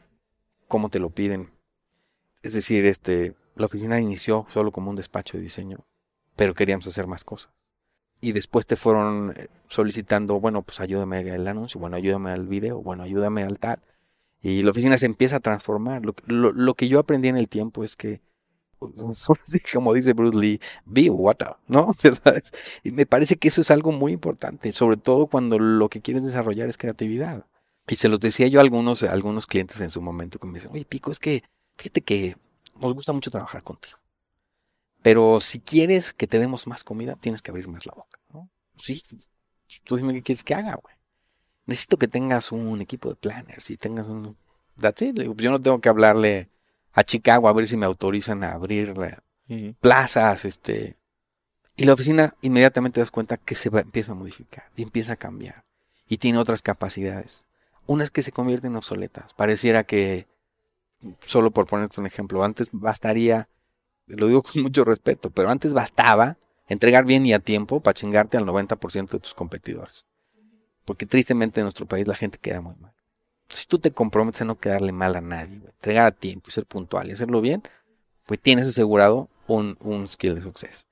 cómo 0.68 0.88
te 0.88 0.98
lo 0.98 1.10
piden. 1.10 1.50
Es 2.42 2.54
decir, 2.54 2.86
este, 2.86 3.34
la 3.56 3.66
oficina 3.66 4.00
inició 4.00 4.46
solo 4.50 4.72
como 4.72 4.88
un 4.88 4.96
despacho 4.96 5.36
de 5.36 5.42
diseño, 5.42 5.84
pero 6.36 6.54
queríamos 6.54 6.86
hacer 6.86 7.06
más 7.06 7.24
cosas 7.24 7.50
y 8.20 8.32
después 8.32 8.66
te 8.66 8.76
fueron 8.76 9.34
eh, 9.36 9.48
solicitando, 9.68 10.40
bueno, 10.40 10.62
pues 10.62 10.80
ayúdame 10.80 11.30
al 11.30 11.46
anuncio, 11.46 11.80
bueno, 11.80 11.96
ayúdame 11.96 12.30
al 12.30 12.46
video, 12.46 12.82
bueno, 12.82 13.02
ayúdame 13.04 13.42
al 13.42 13.58
tal. 13.58 13.80
Y 14.40 14.62
la 14.62 14.70
oficina 14.70 14.98
se 14.98 15.06
empieza 15.06 15.36
a 15.36 15.40
transformar. 15.40 16.02
Lo, 16.04 16.14
lo, 16.52 16.74
que 16.74 16.88
yo 16.88 17.00
aprendí 17.00 17.28
en 17.28 17.36
el 17.36 17.48
tiempo 17.48 17.84
es 17.84 17.96
que, 17.96 18.20
como 19.72 19.94
dice 19.94 20.12
Bruce 20.12 20.36
Lee, 20.36 20.60
be 20.84 21.10
water, 21.10 21.56
¿no? 21.66 21.92
¿Sabes? 22.22 22.52
Y 22.84 22.92
me 22.92 23.06
parece 23.06 23.36
que 23.36 23.48
eso 23.48 23.60
es 23.60 23.70
algo 23.70 23.92
muy 23.92 24.12
importante, 24.12 24.72
sobre 24.72 24.96
todo 24.96 25.26
cuando 25.26 25.58
lo 25.58 25.88
que 25.88 26.00
quieres 26.00 26.24
desarrollar 26.24 26.68
es 26.68 26.78
creatividad. 26.78 27.46
Y 27.88 27.96
se 27.96 28.08
los 28.08 28.20
decía 28.20 28.46
yo 28.48 28.60
a 28.60 28.62
algunos, 28.62 29.02
a 29.02 29.12
algunos 29.12 29.46
clientes 29.46 29.80
en 29.80 29.90
su 29.90 30.02
momento 30.02 30.38
que 30.38 30.46
me 30.46 30.54
dicen, 30.54 30.70
oye, 30.72 30.84
Pico, 30.84 31.10
es 31.10 31.18
que 31.18 31.42
fíjate 31.76 32.02
que 32.02 32.36
nos 32.80 32.94
gusta 32.94 33.12
mucho 33.12 33.30
trabajar 33.30 33.62
contigo. 33.62 33.98
Pero 35.02 35.40
si 35.40 35.60
quieres 35.60 36.12
que 36.12 36.26
te 36.26 36.38
demos 36.38 36.66
más 36.66 36.84
comida, 36.84 37.16
tienes 37.16 37.40
que 37.40 37.50
abrir 37.50 37.68
más 37.68 37.86
la 37.86 37.94
boca, 37.94 38.18
¿no? 38.32 38.50
Sí, 38.76 39.02
tú 39.84 39.96
dime 39.96 40.12
qué 40.14 40.22
quieres 40.22 40.44
que 40.44 40.54
haga, 40.54 40.74
güey. 40.74 40.94
Necesito 41.66 41.98
que 41.98 42.08
tengas 42.08 42.52
un 42.52 42.80
equipo 42.80 43.08
de 43.10 43.16
planners 43.16 43.70
y 43.70 43.76
tengas 43.76 44.06
un... 44.08 44.36
That's 44.80 45.02
it. 45.02 45.16
Pues 45.16 45.36
yo 45.36 45.50
no 45.50 45.60
tengo 45.60 45.80
que 45.80 45.88
hablarle 45.88 46.48
a 46.92 47.04
Chicago 47.04 47.48
a 47.48 47.52
ver 47.52 47.68
si 47.68 47.76
me 47.76 47.86
autorizan 47.86 48.42
a 48.44 48.52
abrir 48.52 48.94
plazas, 49.80 50.44
este... 50.44 50.96
Y 51.76 51.84
la 51.84 51.92
oficina 51.92 52.34
inmediatamente 52.42 52.96
te 52.96 53.00
das 53.00 53.10
cuenta 53.12 53.36
que 53.36 53.54
se 53.54 53.68
empieza 53.68 54.12
a 54.12 54.16
modificar 54.16 54.70
y 54.74 54.82
empieza 54.82 55.12
a 55.12 55.16
cambiar. 55.16 55.64
Y 56.08 56.18
tiene 56.18 56.38
otras 56.38 56.60
capacidades. 56.60 57.44
Unas 57.88 58.12
que 58.12 58.22
se 58.22 58.30
convierten 58.30 58.70
en 58.70 58.76
obsoletas. 58.76 59.34
Pareciera 59.34 59.82
que, 59.82 60.28
solo 61.24 61.50
por 61.50 61.66
ponerte 61.66 62.00
un 62.00 62.06
ejemplo, 62.06 62.44
antes 62.44 62.68
bastaría 62.70 63.48
lo 64.08 64.26
digo 64.26 64.42
con 64.42 64.62
mucho 64.62 64.84
respeto, 64.84 65.30
pero 65.30 65.50
antes 65.50 65.74
bastaba 65.74 66.38
entregar 66.66 67.04
bien 67.04 67.24
y 67.26 67.32
a 67.32 67.38
tiempo 67.38 67.80
para 67.80 67.94
chingarte 67.94 68.36
al 68.36 68.44
90% 68.44 69.10
de 69.10 69.20
tus 69.20 69.34
competidores. 69.34 70.04
Porque 70.84 71.06
tristemente 71.06 71.60
en 71.60 71.64
nuestro 71.64 71.86
país 71.86 72.06
la 72.06 72.14
gente 72.14 72.38
queda 72.38 72.60
muy 72.60 72.74
mal. 72.76 72.92
Si 73.48 73.66
tú 73.66 73.78
te 73.78 73.92
comprometes 73.92 74.42
a 74.42 74.44
no 74.44 74.58
quedarle 74.58 74.92
mal 74.92 75.16
a 75.16 75.20
nadie, 75.20 75.56
entregar 75.56 76.06
a 76.06 76.10
tiempo 76.10 76.48
y 76.48 76.52
ser 76.52 76.66
puntual 76.66 77.08
y 77.08 77.12
hacerlo 77.12 77.40
bien, 77.40 77.62
pues 78.26 78.40
tienes 78.40 78.68
asegurado 78.68 79.28
un, 79.46 79.76
un 79.80 80.06
skill 80.06 80.34
de 80.34 80.42
suceso. 80.42 80.84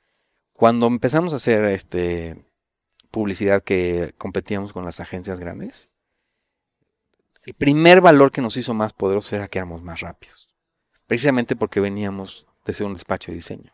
Cuando 0.55 0.87
empezamos 0.87 1.35
a 1.35 1.37
hacer 1.37 1.65
este 1.67 2.43
publicidad 3.11 3.63
que 3.63 4.15
competíamos 4.17 4.73
con 4.73 4.87
las 4.87 5.01
agencias 5.01 5.39
grandes, 5.39 5.91
el 7.47 7.55
primer 7.55 8.01
valor 8.01 8.33
que 8.33 8.43
nos 8.43 8.57
hizo 8.57 8.75
más 8.75 8.93
poderoso 8.93 9.37
era 9.37 9.47
que 9.47 9.59
éramos 9.59 9.81
más 9.81 10.01
rápidos. 10.01 10.49
Precisamente 11.07 11.55
porque 11.55 11.79
veníamos 11.79 12.47
de 12.65 12.75
ser 12.75 12.87
un 12.87 12.95
despacho 12.95 13.31
de 13.31 13.37
diseño. 13.37 13.73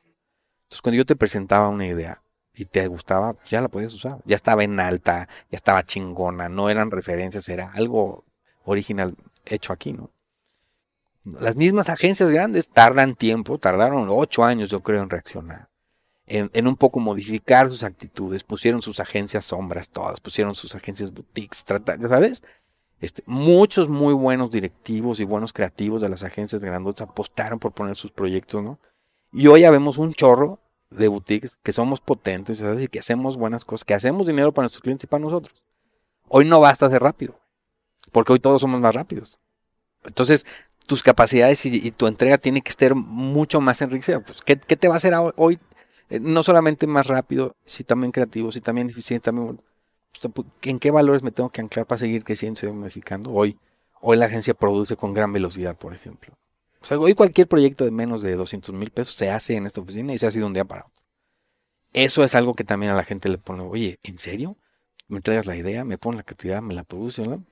Entonces, 0.64 0.82
cuando 0.82 0.98
yo 0.98 1.06
te 1.06 1.16
presentaba 1.16 1.70
una 1.70 1.86
idea 1.86 2.22
y 2.54 2.66
te 2.66 2.86
gustaba, 2.86 3.32
pues 3.32 3.48
ya 3.48 3.62
la 3.62 3.68
podías 3.68 3.94
usar. 3.94 4.18
Ya 4.26 4.36
estaba 4.36 4.62
en 4.62 4.78
alta, 4.78 5.26
ya 5.50 5.56
estaba 5.56 5.84
chingona, 5.84 6.50
no 6.50 6.68
eran 6.68 6.90
referencias, 6.90 7.48
era 7.48 7.72
algo 7.72 8.26
original 8.64 9.16
hecho 9.46 9.72
aquí, 9.72 9.94
¿no? 9.94 10.10
Las 11.24 11.56
mismas 11.56 11.88
agencias 11.88 12.28
grandes 12.28 12.68
tardan 12.68 13.14
tiempo, 13.14 13.56
tardaron 13.56 14.08
ocho 14.10 14.44
años, 14.44 14.68
yo 14.68 14.80
creo, 14.80 15.02
en 15.02 15.08
reaccionar. 15.08 15.70
En, 16.26 16.66
un 16.66 16.76
poco 16.76 17.00
modificar 17.00 17.68
sus 17.68 17.84
actitudes, 17.84 18.44
pusieron 18.44 18.82
sus 18.82 19.00
agencias 19.00 19.46
sombras 19.46 19.88
todas, 19.88 20.20
pusieron 20.20 20.54
sus 20.54 20.74
agencias 20.74 21.12
boutiques, 21.12 21.64
¿sabes? 21.66 22.42
Este, 23.02 23.24
muchos 23.26 23.88
muy 23.88 24.14
buenos 24.14 24.52
directivos 24.52 25.18
y 25.18 25.24
buenos 25.24 25.52
creativos 25.52 26.00
de 26.00 26.08
las 26.08 26.22
agencias 26.22 26.62
grandes 26.62 27.00
apostaron 27.00 27.58
por 27.58 27.72
poner 27.72 27.96
sus 27.96 28.12
proyectos, 28.12 28.62
¿no? 28.62 28.78
Y 29.32 29.48
hoy 29.48 29.62
ya 29.62 29.72
vemos 29.72 29.98
un 29.98 30.12
chorro 30.12 30.60
de 30.88 31.08
boutiques 31.08 31.58
que 31.64 31.72
somos 31.72 32.00
potentes, 32.00 32.62
y 32.80 32.86
que 32.86 33.00
hacemos 33.00 33.36
buenas 33.36 33.64
cosas, 33.64 33.84
que 33.84 33.94
hacemos 33.94 34.28
dinero 34.28 34.52
para 34.52 34.64
nuestros 34.64 34.82
clientes 34.82 35.02
y 35.02 35.06
para 35.08 35.24
nosotros. 35.24 35.64
Hoy 36.28 36.44
no 36.44 36.60
basta 36.60 36.88
ser 36.88 37.02
rápido, 37.02 37.34
porque 38.12 38.34
hoy 38.34 38.38
todos 38.38 38.60
somos 38.60 38.80
más 38.80 38.94
rápidos. 38.94 39.40
Entonces, 40.04 40.46
tus 40.86 41.02
capacidades 41.02 41.66
y, 41.66 41.90
tu 41.90 42.06
entrega 42.06 42.38
tiene 42.38 42.62
que 42.62 42.70
estar 42.70 42.94
mucho 42.94 43.60
más 43.60 43.82
enriquecida. 43.82 44.20
Pues, 44.20 44.42
¿qué, 44.42 44.54
te 44.54 44.86
va 44.86 44.94
a 44.94 44.98
hacer 44.98 45.14
hoy? 45.34 45.58
Eh, 46.08 46.20
no 46.20 46.44
solamente 46.44 46.86
más 46.86 47.08
rápido, 47.08 47.56
sino 47.64 47.88
también 47.88 48.12
creativo, 48.12 48.52
sino 48.52 48.62
también 48.62 48.90
eficiente, 48.90 49.24
también 49.24 49.60
¿en 50.62 50.78
qué 50.78 50.90
valores 50.90 51.22
me 51.22 51.30
tengo 51.30 51.50
que 51.50 51.60
anclar 51.60 51.86
para 51.86 51.98
seguir 51.98 52.24
creciendo 52.24 52.60
y 52.66 52.72
modificando? 52.72 53.32
Hoy, 53.32 53.58
hoy 54.00 54.16
la 54.16 54.26
agencia 54.26 54.54
produce 54.54 54.96
con 54.96 55.14
gran 55.14 55.32
velocidad, 55.32 55.76
por 55.76 55.94
ejemplo. 55.94 56.34
Hoy 56.90 57.14
cualquier 57.14 57.46
proyecto 57.46 57.84
de 57.84 57.90
menos 57.90 58.22
de 58.22 58.34
200 58.34 58.74
mil 58.74 58.90
pesos 58.90 59.14
se 59.14 59.30
hace 59.30 59.56
en 59.56 59.66
esta 59.66 59.80
oficina 59.80 60.12
y 60.12 60.18
se 60.18 60.26
hace 60.26 60.40
de 60.40 60.44
un 60.44 60.52
día 60.52 60.64
para 60.64 60.82
otro. 60.82 61.02
Eso 61.92 62.24
es 62.24 62.34
algo 62.34 62.54
que 62.54 62.64
también 62.64 62.92
a 62.92 62.96
la 62.96 63.04
gente 63.04 63.28
le 63.28 63.38
pone, 63.38 63.62
oye, 63.62 63.98
¿en 64.02 64.18
serio? 64.18 64.56
Me 65.08 65.18
entregas 65.18 65.46
la 65.46 65.56
idea, 65.56 65.84
me 65.84 65.98
pones 65.98 66.18
la 66.18 66.22
creatividad, 66.22 66.62
me 66.62 66.74
la 66.74 66.84
produce, 66.84 67.22
¿no? 67.22 67.44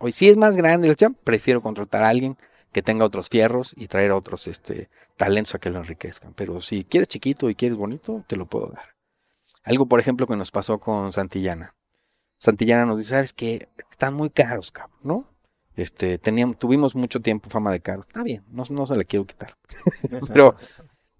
Hoy, 0.00 0.12
si 0.12 0.28
es 0.28 0.36
más 0.36 0.56
grande 0.56 0.88
el 0.88 0.96
champ, 0.96 1.18
prefiero 1.24 1.62
contratar 1.62 2.02
a 2.02 2.10
alguien 2.10 2.36
que 2.72 2.82
tenga 2.82 3.06
otros 3.06 3.30
fierros 3.30 3.72
y 3.74 3.88
traer 3.88 4.12
otros 4.12 4.46
este, 4.48 4.90
talentos 5.16 5.54
a 5.54 5.58
que 5.58 5.70
lo 5.70 5.78
enriquezcan. 5.78 6.34
Pero 6.34 6.60
si 6.60 6.84
quieres 6.84 7.08
chiquito 7.08 7.48
y 7.48 7.54
quieres 7.54 7.78
bonito, 7.78 8.22
te 8.26 8.36
lo 8.36 8.46
puedo 8.46 8.66
dar. 8.66 8.94
Algo, 9.64 9.86
por 9.86 9.98
ejemplo, 9.98 10.26
que 10.26 10.36
nos 10.36 10.50
pasó 10.50 10.78
con 10.78 11.12
Santillana. 11.12 11.74
Santillana 12.38 12.86
nos 12.86 12.98
dice, 12.98 13.10
¿sabes 13.10 13.32
qué? 13.32 13.68
Están 13.90 14.14
muy 14.14 14.30
caros, 14.30 14.70
cabrón, 14.70 14.98
¿no? 15.02 15.36
Este, 15.76 16.18
teníamos, 16.18 16.58
tuvimos 16.58 16.94
mucho 16.94 17.20
tiempo 17.20 17.50
fama 17.50 17.72
de 17.72 17.80
caros. 17.80 18.06
Está 18.06 18.22
bien, 18.22 18.44
no, 18.50 18.64
no 18.70 18.86
se 18.86 18.96
le 18.96 19.04
quiero 19.04 19.26
quitar. 19.26 19.56
pero, 20.28 20.56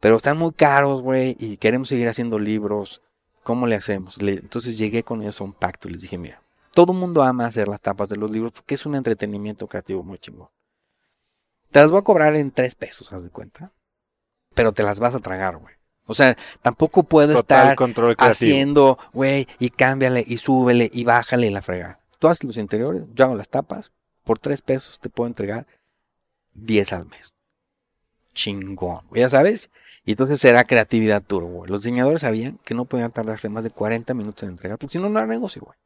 pero 0.00 0.16
están 0.16 0.38
muy 0.38 0.52
caros, 0.52 1.02
güey, 1.02 1.36
y 1.38 1.58
queremos 1.58 1.88
seguir 1.88 2.08
haciendo 2.08 2.38
libros. 2.38 3.02
¿Cómo 3.42 3.68
le 3.68 3.76
hacemos? 3.76 4.18
entonces 4.18 4.76
llegué 4.76 5.04
con 5.04 5.22
ellos 5.22 5.40
a 5.40 5.44
un 5.44 5.52
pacto. 5.52 5.88
Les 5.88 6.02
dije, 6.02 6.18
mira, 6.18 6.42
Todo 6.72 6.92
el 6.92 6.98
mundo 6.98 7.22
ama 7.22 7.46
hacer 7.46 7.68
las 7.68 7.80
tapas 7.80 8.08
de 8.08 8.16
los 8.16 8.30
libros 8.30 8.52
porque 8.52 8.74
es 8.74 8.84
un 8.86 8.96
entretenimiento 8.96 9.68
creativo 9.68 10.02
muy 10.02 10.18
chingón. 10.18 10.48
Te 11.70 11.80
las 11.80 11.90
voy 11.90 12.00
a 12.00 12.02
cobrar 12.02 12.34
en 12.34 12.50
tres 12.50 12.74
pesos, 12.74 13.12
haz 13.12 13.22
de 13.22 13.30
cuenta. 13.30 13.72
Pero 14.54 14.72
te 14.72 14.82
las 14.82 14.98
vas 14.98 15.14
a 15.14 15.20
tragar, 15.20 15.58
güey. 15.58 15.75
O 16.06 16.14
sea, 16.14 16.36
tampoco 16.62 17.02
puedo 17.02 17.34
Total 17.34 17.62
estar 17.62 17.76
control 17.76 18.14
haciendo, 18.18 18.98
güey, 19.12 19.46
y 19.58 19.70
cámbiale, 19.70 20.24
y 20.26 20.36
súbele, 20.36 20.88
y 20.92 21.04
bájale 21.04 21.50
la 21.50 21.62
fregada. 21.62 22.00
Tú 22.18 22.28
haces 22.28 22.44
los 22.44 22.56
interiores, 22.56 23.02
yo 23.14 23.24
hago 23.24 23.34
las 23.34 23.48
tapas, 23.48 23.92
por 24.24 24.38
tres 24.38 24.62
pesos 24.62 25.00
te 25.00 25.08
puedo 25.08 25.26
entregar 25.26 25.66
10 26.54 26.92
al 26.92 27.06
mes. 27.06 27.34
Chingón, 28.34 29.02
ya 29.12 29.28
sabes. 29.28 29.70
Y 30.04 30.12
entonces 30.12 30.38
será 30.38 30.64
creatividad 30.64 31.22
turbo, 31.22 31.48
güey. 31.48 31.70
Los 31.70 31.82
diseñadores 31.82 32.20
sabían 32.20 32.58
que 32.64 32.74
no 32.74 32.84
podían 32.84 33.10
tardarse 33.10 33.48
más 33.48 33.64
de 33.64 33.70
40 33.70 34.14
minutos 34.14 34.44
en 34.44 34.50
entregar, 34.50 34.78
porque 34.78 34.92
si 34.92 34.98
no, 34.98 35.08
no 35.08 35.18
era 35.18 35.26
negocio, 35.26 35.62
güey. 35.62 35.76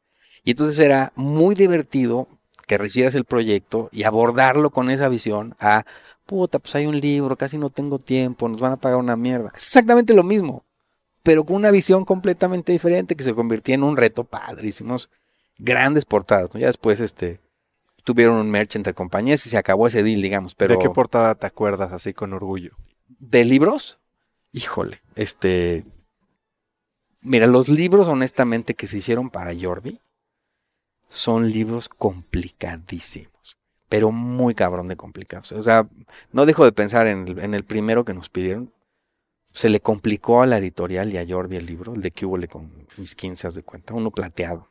Y 0.44 0.50
entonces 0.50 0.78
era 0.78 1.12
muy 1.16 1.54
divertido 1.54 2.28
que 2.70 2.78
recibieras 2.78 3.16
el 3.16 3.24
proyecto 3.24 3.88
y 3.90 4.04
abordarlo 4.04 4.70
con 4.70 4.90
esa 4.90 5.08
visión 5.08 5.56
a, 5.58 5.84
puta, 6.24 6.60
pues 6.60 6.76
hay 6.76 6.86
un 6.86 7.00
libro, 7.00 7.34
casi 7.34 7.58
no 7.58 7.68
tengo 7.68 7.98
tiempo, 7.98 8.48
nos 8.48 8.60
van 8.60 8.70
a 8.70 8.76
pagar 8.76 9.00
una 9.00 9.16
mierda. 9.16 9.50
Es 9.56 9.64
exactamente 9.64 10.14
lo 10.14 10.22
mismo, 10.22 10.62
pero 11.24 11.42
con 11.42 11.56
una 11.56 11.72
visión 11.72 12.04
completamente 12.04 12.70
diferente 12.70 13.16
que 13.16 13.24
se 13.24 13.34
convirtió 13.34 13.74
en 13.74 13.82
un 13.82 13.96
reto 13.96 14.22
padre. 14.22 14.68
Hicimos 14.68 15.10
grandes 15.58 16.04
portadas, 16.04 16.54
¿no? 16.54 16.60
Ya 16.60 16.68
después, 16.68 17.00
este, 17.00 17.40
tuvieron 18.04 18.36
un 18.36 18.48
merch 18.48 18.76
entre 18.76 18.94
compañías 18.94 19.44
y 19.46 19.50
se 19.50 19.58
acabó 19.58 19.88
ese 19.88 20.04
deal, 20.04 20.22
digamos, 20.22 20.54
pero... 20.54 20.74
¿De 20.74 20.80
qué 20.80 20.90
portada 20.90 21.34
te 21.34 21.48
acuerdas 21.48 21.92
así 21.92 22.14
con 22.14 22.32
orgullo? 22.34 22.76
¿De 23.18 23.44
libros? 23.44 23.98
Híjole, 24.52 25.02
este... 25.16 25.84
Mira, 27.20 27.48
los 27.48 27.68
libros 27.68 28.06
honestamente 28.06 28.74
que 28.74 28.86
se 28.86 28.98
hicieron 28.98 29.28
para 29.28 29.50
Jordi 29.60 29.98
son 31.10 31.50
libros 31.50 31.88
complicadísimos, 31.88 33.58
pero 33.88 34.12
muy 34.12 34.54
cabrón 34.54 34.86
de 34.86 34.96
complicados. 34.96 35.50
O 35.52 35.62
sea, 35.62 35.88
no 36.32 36.46
dejo 36.46 36.64
de 36.64 36.72
pensar 36.72 37.08
en 37.08 37.54
el, 37.54 37.64
primero 37.64 38.04
que 38.04 38.14
nos 38.14 38.28
pidieron. 38.28 38.72
Se 39.52 39.68
le 39.68 39.80
complicó 39.80 40.40
a 40.40 40.46
la 40.46 40.58
editorial 40.58 41.12
y 41.12 41.18
a 41.18 41.26
Jordi 41.28 41.56
el 41.56 41.66
libro, 41.66 41.94
el 41.94 42.00
de 42.00 42.12
que 42.12 42.24
hubo 42.24 42.38
con 42.48 42.86
mis 42.96 43.16
15 43.16 43.48
haz 43.48 43.56
de 43.56 43.64
cuenta, 43.64 43.94
uno 43.94 44.12
plateado. 44.12 44.68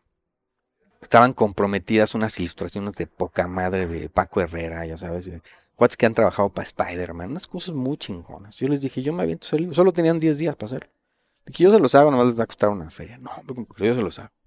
Estaban 1.01 1.33
comprometidas 1.33 2.15
unas 2.15 2.39
ilustraciones 2.39 2.93
de 2.93 3.07
poca 3.07 3.47
madre 3.49 3.85
de 3.87 4.09
Paco 4.09 4.39
Herrera, 4.39 4.85
ya 4.85 4.95
sabes, 4.95 5.29
cuates 5.75 5.97
que 5.97 6.05
han 6.05 6.13
trabajado 6.13 6.49
para 6.49 6.65
Spider-Man, 6.65 7.31
unas 7.31 7.47
cosas 7.47 7.75
muy 7.75 7.97
chingonas. 7.97 8.55
Yo 8.55 8.69
les 8.69 8.79
dije, 8.79 9.01
yo 9.01 9.11
me 9.11 9.23
aviento 9.23 9.45
ese 9.45 9.59
libro, 9.59 9.75
solo 9.75 9.91
tenían 9.91 10.19
10 10.19 10.37
días 10.37 10.55
para 10.55 10.67
hacerlo. 10.67 10.89
Dije, 11.45 11.63
yo 11.63 11.71
se 11.71 11.79
los 11.79 11.93
hago, 11.95 12.11
nomás 12.11 12.27
les 12.27 12.39
va 12.39 12.43
a 12.43 12.47
costar 12.47 12.69
una 12.69 12.89
feria. 12.89 13.17
No, 13.17 13.31
yo 13.77 13.95
se 13.95 14.01
los 14.01 14.19
hago. 14.19 14.38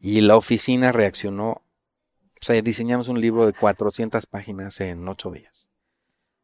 Y 0.00 0.20
la 0.20 0.36
oficina 0.36 0.92
reaccionó, 0.92 1.50
o 1.50 1.62
sea, 2.40 2.60
diseñamos 2.62 3.08
un 3.08 3.20
libro 3.20 3.46
de 3.46 3.52
400 3.52 4.26
páginas 4.26 4.80
en 4.80 5.08
8 5.08 5.30
días. 5.30 5.68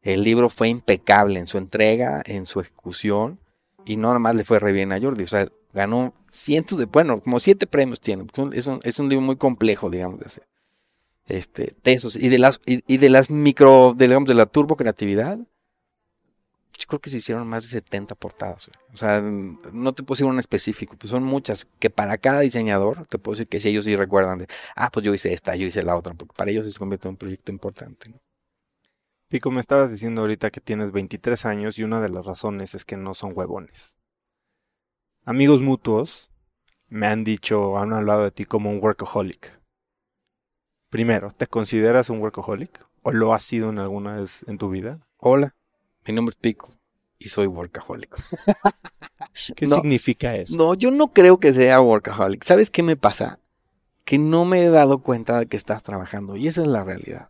El 0.01 0.23
libro 0.23 0.49
fue 0.49 0.69
impecable 0.69 1.39
en 1.39 1.47
su 1.47 1.57
entrega, 1.57 2.21
en 2.25 2.45
su 2.45 2.59
ejecución, 2.59 3.39
y 3.85 3.97
no 3.97 4.13
nomás 4.13 4.35
le 4.35 4.43
fue 4.43 4.59
re 4.59 4.71
bien 4.71 4.91
a 4.91 4.99
Jordi, 4.99 5.23
o 5.23 5.27
sea, 5.27 5.47
ganó 5.73 6.13
cientos 6.29 6.77
de, 6.77 6.85
bueno, 6.85 7.21
como 7.21 7.39
siete 7.39 7.67
premios 7.67 7.99
tiene, 7.99 8.25
es 8.53 8.67
un, 8.67 8.79
es 8.83 8.99
un 8.99 9.09
libro 9.09 9.25
muy 9.25 9.35
complejo, 9.35 9.89
digamos, 9.89 10.19
de 10.19 10.25
hacer. 10.25 10.47
Este, 11.27 11.75
de 11.83 11.93
esos, 11.93 12.15
y 12.15 12.29
de 12.29 12.37
las, 12.37 12.59
y, 12.65 12.83
y 12.87 12.97
de 12.97 13.09
las 13.09 13.31
micro, 13.31 13.93
de, 13.95 14.07
digamos, 14.07 14.27
de 14.27 14.35
la 14.35 14.45
turbo 14.45 14.75
creatividad, 14.75 15.39
yo 16.77 16.87
creo 16.87 16.99
que 16.99 17.09
se 17.09 17.17
hicieron 17.17 17.47
más 17.47 17.63
de 17.63 17.69
70 17.69 18.15
portadas. 18.15 18.67
Güey. 18.67 18.93
O 18.93 18.97
sea, 18.97 19.21
no 19.21 19.93
te 19.93 20.03
puedo 20.03 20.15
decir 20.15 20.25
un 20.25 20.39
específico, 20.39 20.95
pues 20.97 21.11
son 21.11 21.23
muchas 21.23 21.65
que 21.79 21.89
para 21.89 22.17
cada 22.17 22.41
diseñador 22.41 23.07
te 23.07 23.17
puedo 23.17 23.35
decir 23.35 23.47
que 23.47 23.59
si 23.59 23.69
ellos 23.69 23.85
sí 23.85 23.95
recuerdan 23.95 24.39
de, 24.39 24.47
ah, 24.75 24.89
pues 24.91 25.05
yo 25.05 25.13
hice 25.13 25.33
esta, 25.33 25.55
yo 25.55 25.67
hice 25.67 25.83
la 25.83 25.95
otra, 25.95 26.13
porque 26.13 26.33
para 26.35 26.51
ellos 26.51 26.71
se 26.71 26.79
convierte 26.79 27.07
en 27.07 27.13
un 27.13 27.17
proyecto 27.17 27.51
importante. 27.51 28.09
¿no? 28.09 28.19
Pico, 29.27 29.51
me 29.51 29.59
estabas 29.59 29.91
diciendo 29.91 30.21
ahorita 30.21 30.51
que 30.51 30.61
tienes 30.61 30.91
23 30.91 31.45
años 31.45 31.79
y 31.79 31.83
una 31.83 31.99
de 31.99 32.09
las 32.09 32.25
razones 32.25 32.75
es 32.75 32.85
que 32.85 32.97
no 32.97 33.13
son 33.13 33.31
huevones. 33.35 33.97
Amigos 35.23 35.61
mutuos 35.61 36.29
me 36.87 37.07
han 37.07 37.23
dicho, 37.23 37.77
han 37.79 37.93
hablado 37.93 38.23
de 38.23 38.31
ti 38.31 38.45
como 38.45 38.69
un 38.69 38.79
workaholic. 38.81 39.59
Primero, 40.89 41.31
¿te 41.31 41.47
consideras 41.47 42.09
un 42.09 42.21
workaholic? 42.21 42.85
¿O 43.01 43.11
lo 43.11 43.33
has 43.33 43.43
sido 43.43 43.69
en 43.69 43.79
alguna 43.79 44.17
vez 44.17 44.45
en 44.47 44.57
tu 44.57 44.69
vida? 44.69 45.05
Hola, 45.17 45.55
mi 46.07 46.13
nombre 46.13 46.31
es 46.31 46.37
Pico 46.37 46.71
y 47.17 47.29
soy 47.29 47.47
workaholic. 47.47 48.15
¿Qué 49.55 49.67
No. 49.67 49.77
significa 49.77 50.35
eso? 50.35 50.55
No, 50.57 50.73
yo 50.73 50.91
no 50.91 51.07
creo 51.09 51.39
que 51.39 51.53
sea 51.53 51.81
workaholic. 51.81 52.43
¿Sabes 52.43 52.69
qué 52.69 52.83
me 52.83 52.95
pasa? 52.95 53.39
Que 54.03 54.17
no 54.17 54.45
me 54.45 54.63
he 54.63 54.69
dado 54.69 54.99
cuenta 55.01 55.39
de 55.39 55.47
que 55.47 55.57
estás 55.57 55.83
trabajando 55.83 56.35
y 56.35 56.47
esa 56.47 56.61
es 56.61 56.67
la 56.67 56.83
realidad. 56.83 57.29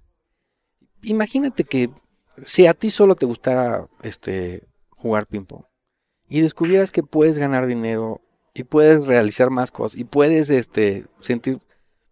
Imagínate 1.04 1.64
que 1.64 1.90
si 2.44 2.68
a 2.68 2.74
ti 2.74 2.90
solo 2.90 3.16
te 3.16 3.26
gustara 3.26 3.88
este 4.02 4.68
jugar 4.90 5.28
ping 5.28 5.46
pong 5.46 5.64
y 6.28 6.42
descubrieras 6.42 6.92
que 6.92 7.04
puedes 7.04 7.38
ganar 7.38 7.68
dinero 7.68 8.22
y 8.54 8.64
puedes 8.64 9.06
realizar 9.06 9.50
más 9.52 9.72
cosas 9.72 10.00
y 10.00 10.04
puedes 10.04 10.50
este 10.50 11.06
sentir 11.20 11.60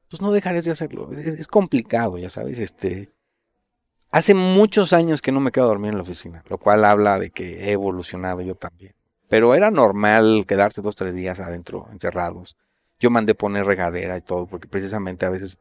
pues 0.10 0.22
no 0.22 0.32
dejarías 0.32 0.66
de 0.66 0.72
hacerlo. 0.72 1.12
Es, 1.14 1.28
es 1.40 1.48
complicado, 1.48 2.18
ya 2.20 2.30
sabes, 2.30 2.60
este 2.60 3.12
hace 4.14 4.34
muchos 4.34 4.94
años 4.94 5.22
que 5.22 5.34
no 5.34 5.42
me 5.42 5.52
quedo 5.52 5.66
a 5.66 5.70
dormir 5.70 5.90
en 5.90 5.98
la 5.98 6.04
oficina, 6.04 6.44
lo 6.50 6.58
cual 6.58 6.86
habla 6.86 7.20
de 7.20 7.32
que 7.32 7.66
he 7.66 7.72
evolucionado 7.72 8.42
yo 8.42 8.56
también. 8.56 8.94
Pero 9.30 9.56
era 9.56 9.72
normal 9.72 10.46
quedarte 10.48 10.82
dos 10.82 10.96
tres 10.96 11.14
días 11.16 11.42
adentro 11.42 11.88
encerrados. 11.92 12.56
Yo 13.00 13.10
mandé 13.10 13.36
poner 13.36 13.66
regadera 13.66 14.18
y 14.18 14.22
todo 14.22 14.48
porque 14.48 14.70
precisamente 14.70 15.26
a 15.26 15.30
veces 15.30 15.58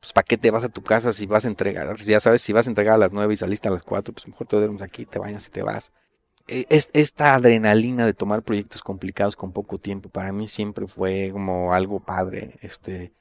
pues 0.00 0.12
¿para 0.12 0.24
qué 0.24 0.36
te 0.36 0.50
vas 0.50 0.64
a 0.64 0.68
tu 0.68 0.82
casa 0.82 1.12
si 1.12 1.26
vas 1.26 1.44
a 1.44 1.48
entregar? 1.48 1.96
Ya 2.00 2.18
sabes, 2.20 2.42
si 2.42 2.52
vas 2.52 2.66
a 2.66 2.70
entregar 2.70 2.94
a 2.94 2.98
las 2.98 3.12
9 3.12 3.34
y 3.34 3.36
saliste 3.36 3.68
a 3.68 3.70
las 3.70 3.84
4, 3.84 4.12
pues 4.12 4.26
mejor 4.26 4.46
te 4.48 4.56
duermes 4.56 4.82
aquí, 4.82 5.06
te 5.06 5.18
bañas 5.18 5.46
y 5.46 5.50
te 5.50 5.62
vas. 5.62 5.92
E- 6.48 6.66
Es, 6.70 6.90
esta 6.94 7.34
adrenalina 7.34 8.06
de 8.06 8.14
tomar 8.14 8.42
proyectos 8.42 8.82
complicados 8.82 9.36
con 9.36 9.52
poco 9.52 9.78
tiempo, 9.78 10.08
para 10.08 10.32
mí 10.32 10.48
siempre 10.48 10.86
fue 10.88 11.30
como 11.32 11.74
algo 11.74 12.00
padre, 12.00 12.56
este, 12.62 13.12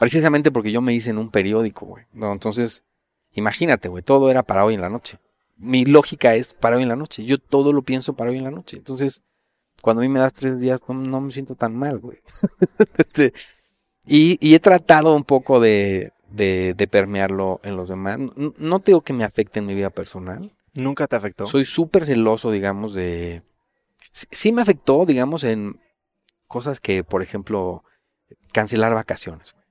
precisamente 0.00 0.52
porque 0.52 0.72
yo 0.72 0.80
me 0.82 0.94
hice 0.94 1.10
en 1.10 1.18
un 1.18 1.30
periódico, 1.30 1.86
güey, 1.86 2.06
¿no? 2.12 2.32
Entonces, 2.32 2.84
imagínate, 3.32 3.88
güey, 3.88 4.02
todo 4.02 4.30
era 4.30 4.42
para 4.42 4.64
hoy 4.64 4.74
en 4.74 4.80
la 4.80 4.88
noche. 4.88 5.18
Mi 5.56 5.84
lógica 5.84 6.34
es 6.34 6.54
para 6.54 6.76
hoy 6.76 6.82
en 6.82 6.88
la 6.88 6.96
noche, 6.96 7.24
yo 7.24 7.38
todo 7.38 7.72
lo 7.72 7.82
pienso 7.82 8.14
para 8.14 8.30
hoy 8.30 8.38
en 8.38 8.44
la 8.44 8.50
noche. 8.50 8.78
Entonces, 8.78 9.22
cuando 9.82 10.00
a 10.00 10.04
mí 10.04 10.08
me 10.08 10.20
das 10.20 10.32
tres 10.32 10.58
días, 10.58 10.80
no, 10.88 10.94
no 10.94 11.20
me 11.20 11.30
siento 11.30 11.54
tan 11.54 11.74
mal, 11.74 11.98
güey. 11.98 12.18
Este, 12.98 13.32
y, 14.06 14.38
y 14.40 14.54
he 14.54 14.60
tratado 14.60 15.14
un 15.14 15.24
poco 15.24 15.60
de, 15.60 16.12
de, 16.30 16.74
de 16.74 16.86
permearlo 16.88 17.60
en 17.62 17.76
los 17.76 17.88
demás. 17.88 18.18
No, 18.18 18.54
no 18.56 18.80
tengo 18.80 19.02
que 19.02 19.12
me 19.12 19.24
afecte 19.24 19.58
en 19.58 19.66
mi 19.66 19.74
vida 19.74 19.90
personal. 19.90 20.52
¿Nunca 20.74 21.06
te 21.06 21.16
afectó? 21.16 21.46
Soy 21.46 21.64
súper 21.64 22.04
celoso, 22.06 22.50
digamos, 22.50 22.94
de... 22.94 23.42
Sí, 24.12 24.26
sí 24.30 24.52
me 24.52 24.62
afectó, 24.62 25.04
digamos, 25.04 25.44
en 25.44 25.80
cosas 26.46 26.80
que, 26.80 27.04
por 27.04 27.22
ejemplo, 27.22 27.84
cancelar 28.52 28.94
vacaciones, 28.94 29.52
güey, 29.52 29.64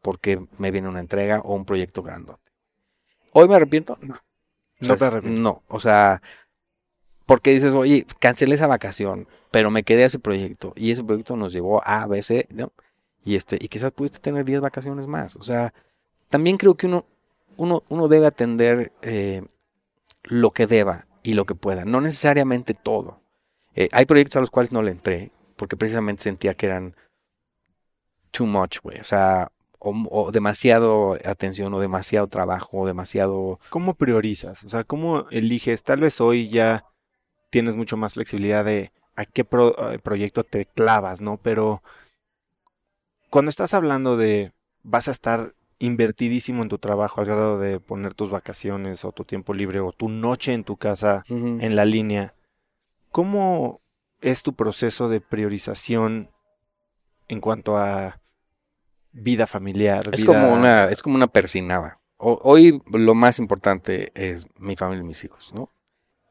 porque 0.00 0.46
me 0.58 0.70
viene 0.70 0.88
una 0.88 1.00
entrega 1.00 1.40
o 1.40 1.54
un 1.54 1.64
proyecto 1.64 2.02
grandote. 2.02 2.51
¿Hoy 3.32 3.48
me 3.48 3.54
arrepiento? 3.56 3.98
No. 4.00 4.16
No 4.80 4.96
te 4.96 5.04
arrepientes. 5.04 5.40
No, 5.40 5.62
o 5.68 5.80
sea, 5.80 6.22
porque 7.26 7.52
dices, 7.52 7.74
oye, 7.74 8.06
cancelé 8.18 8.54
esa 8.54 8.66
vacación, 8.66 9.28
pero 9.50 9.70
me 9.70 9.84
quedé 9.84 10.02
a 10.02 10.06
ese 10.06 10.18
proyecto 10.18 10.72
y 10.76 10.90
ese 10.90 11.04
proyecto 11.04 11.36
nos 11.36 11.52
llevó 11.52 11.86
a, 11.86 12.06
B, 12.06 12.22
C, 12.22 12.46
¿no? 12.50 12.72
Y 13.24 13.36
este, 13.36 13.56
y 13.60 13.68
quizás 13.68 13.92
pudiste 13.92 14.18
tener 14.18 14.44
10 14.44 14.60
vacaciones 14.60 15.06
más. 15.06 15.36
O 15.36 15.42
sea, 15.42 15.72
también 16.28 16.56
creo 16.56 16.74
que 16.74 16.86
uno, 16.86 17.06
uno, 17.56 17.84
uno 17.88 18.08
debe 18.08 18.26
atender 18.26 18.92
eh, 19.02 19.42
lo 20.24 20.50
que 20.50 20.66
deba 20.66 21.06
y 21.22 21.34
lo 21.34 21.46
que 21.46 21.54
pueda, 21.54 21.84
no 21.84 22.00
necesariamente 22.00 22.74
todo. 22.74 23.20
Eh, 23.74 23.88
hay 23.92 24.04
proyectos 24.06 24.36
a 24.36 24.40
los 24.40 24.50
cuales 24.50 24.72
no 24.72 24.82
le 24.82 24.90
entré, 24.90 25.30
porque 25.56 25.76
precisamente 25.76 26.22
sentía 26.22 26.54
que 26.54 26.66
eran 26.66 26.96
too 28.32 28.46
much, 28.46 28.78
güey. 28.82 28.98
O 28.98 29.04
sea, 29.04 29.52
o, 29.84 30.08
o 30.10 30.32
demasiado 30.32 31.18
atención, 31.24 31.74
o 31.74 31.80
demasiado 31.80 32.28
trabajo, 32.28 32.78
o 32.80 32.86
demasiado 32.86 33.58
¿Cómo 33.70 33.94
priorizas? 33.94 34.64
O 34.64 34.68
sea, 34.68 34.84
¿cómo 34.84 35.28
eliges? 35.30 35.82
Tal 35.82 36.00
vez 36.00 36.20
hoy 36.20 36.48
ya 36.48 36.84
tienes 37.50 37.74
mucho 37.76 37.96
más 37.96 38.14
flexibilidad 38.14 38.64
de 38.64 38.92
a 39.16 39.26
qué 39.26 39.44
pro- 39.44 39.76
proyecto 40.02 40.44
te 40.44 40.64
clavas, 40.66 41.20
¿no? 41.20 41.36
Pero 41.36 41.82
cuando 43.28 43.48
estás 43.50 43.74
hablando 43.74 44.16
de 44.16 44.52
vas 44.82 45.08
a 45.08 45.10
estar 45.10 45.54
invertidísimo 45.78 46.62
en 46.62 46.68
tu 46.68 46.78
trabajo 46.78 47.20
al 47.20 47.26
grado 47.26 47.58
de 47.58 47.80
poner 47.80 48.14
tus 48.14 48.30
vacaciones 48.30 49.04
o 49.04 49.12
tu 49.12 49.24
tiempo 49.24 49.52
libre 49.52 49.80
o 49.80 49.92
tu 49.92 50.08
noche 50.08 50.52
en 50.52 50.64
tu 50.64 50.76
casa 50.76 51.24
en 51.28 51.76
la 51.76 51.84
línea, 51.84 52.34
¿cómo 53.10 53.80
es 54.20 54.42
tu 54.44 54.54
proceso 54.54 55.08
de 55.08 55.20
priorización 55.20 56.30
en 57.28 57.40
cuanto 57.40 57.76
a 57.76 58.21
vida 59.12 59.46
familiar? 59.46 60.08
Es 60.12 60.20
vida- 60.22 60.26
como 60.26 60.52
una, 60.52 60.84
es 60.86 61.02
como 61.02 61.14
una 61.16 61.26
persinada. 61.28 62.00
O- 62.16 62.38
hoy 62.42 62.80
lo 62.92 63.14
más 63.14 63.38
importante 63.38 64.12
es 64.14 64.46
mi 64.58 64.76
familia 64.76 65.02
y 65.02 65.06
mis 65.08 65.24
hijos, 65.24 65.52
¿no? 65.54 65.70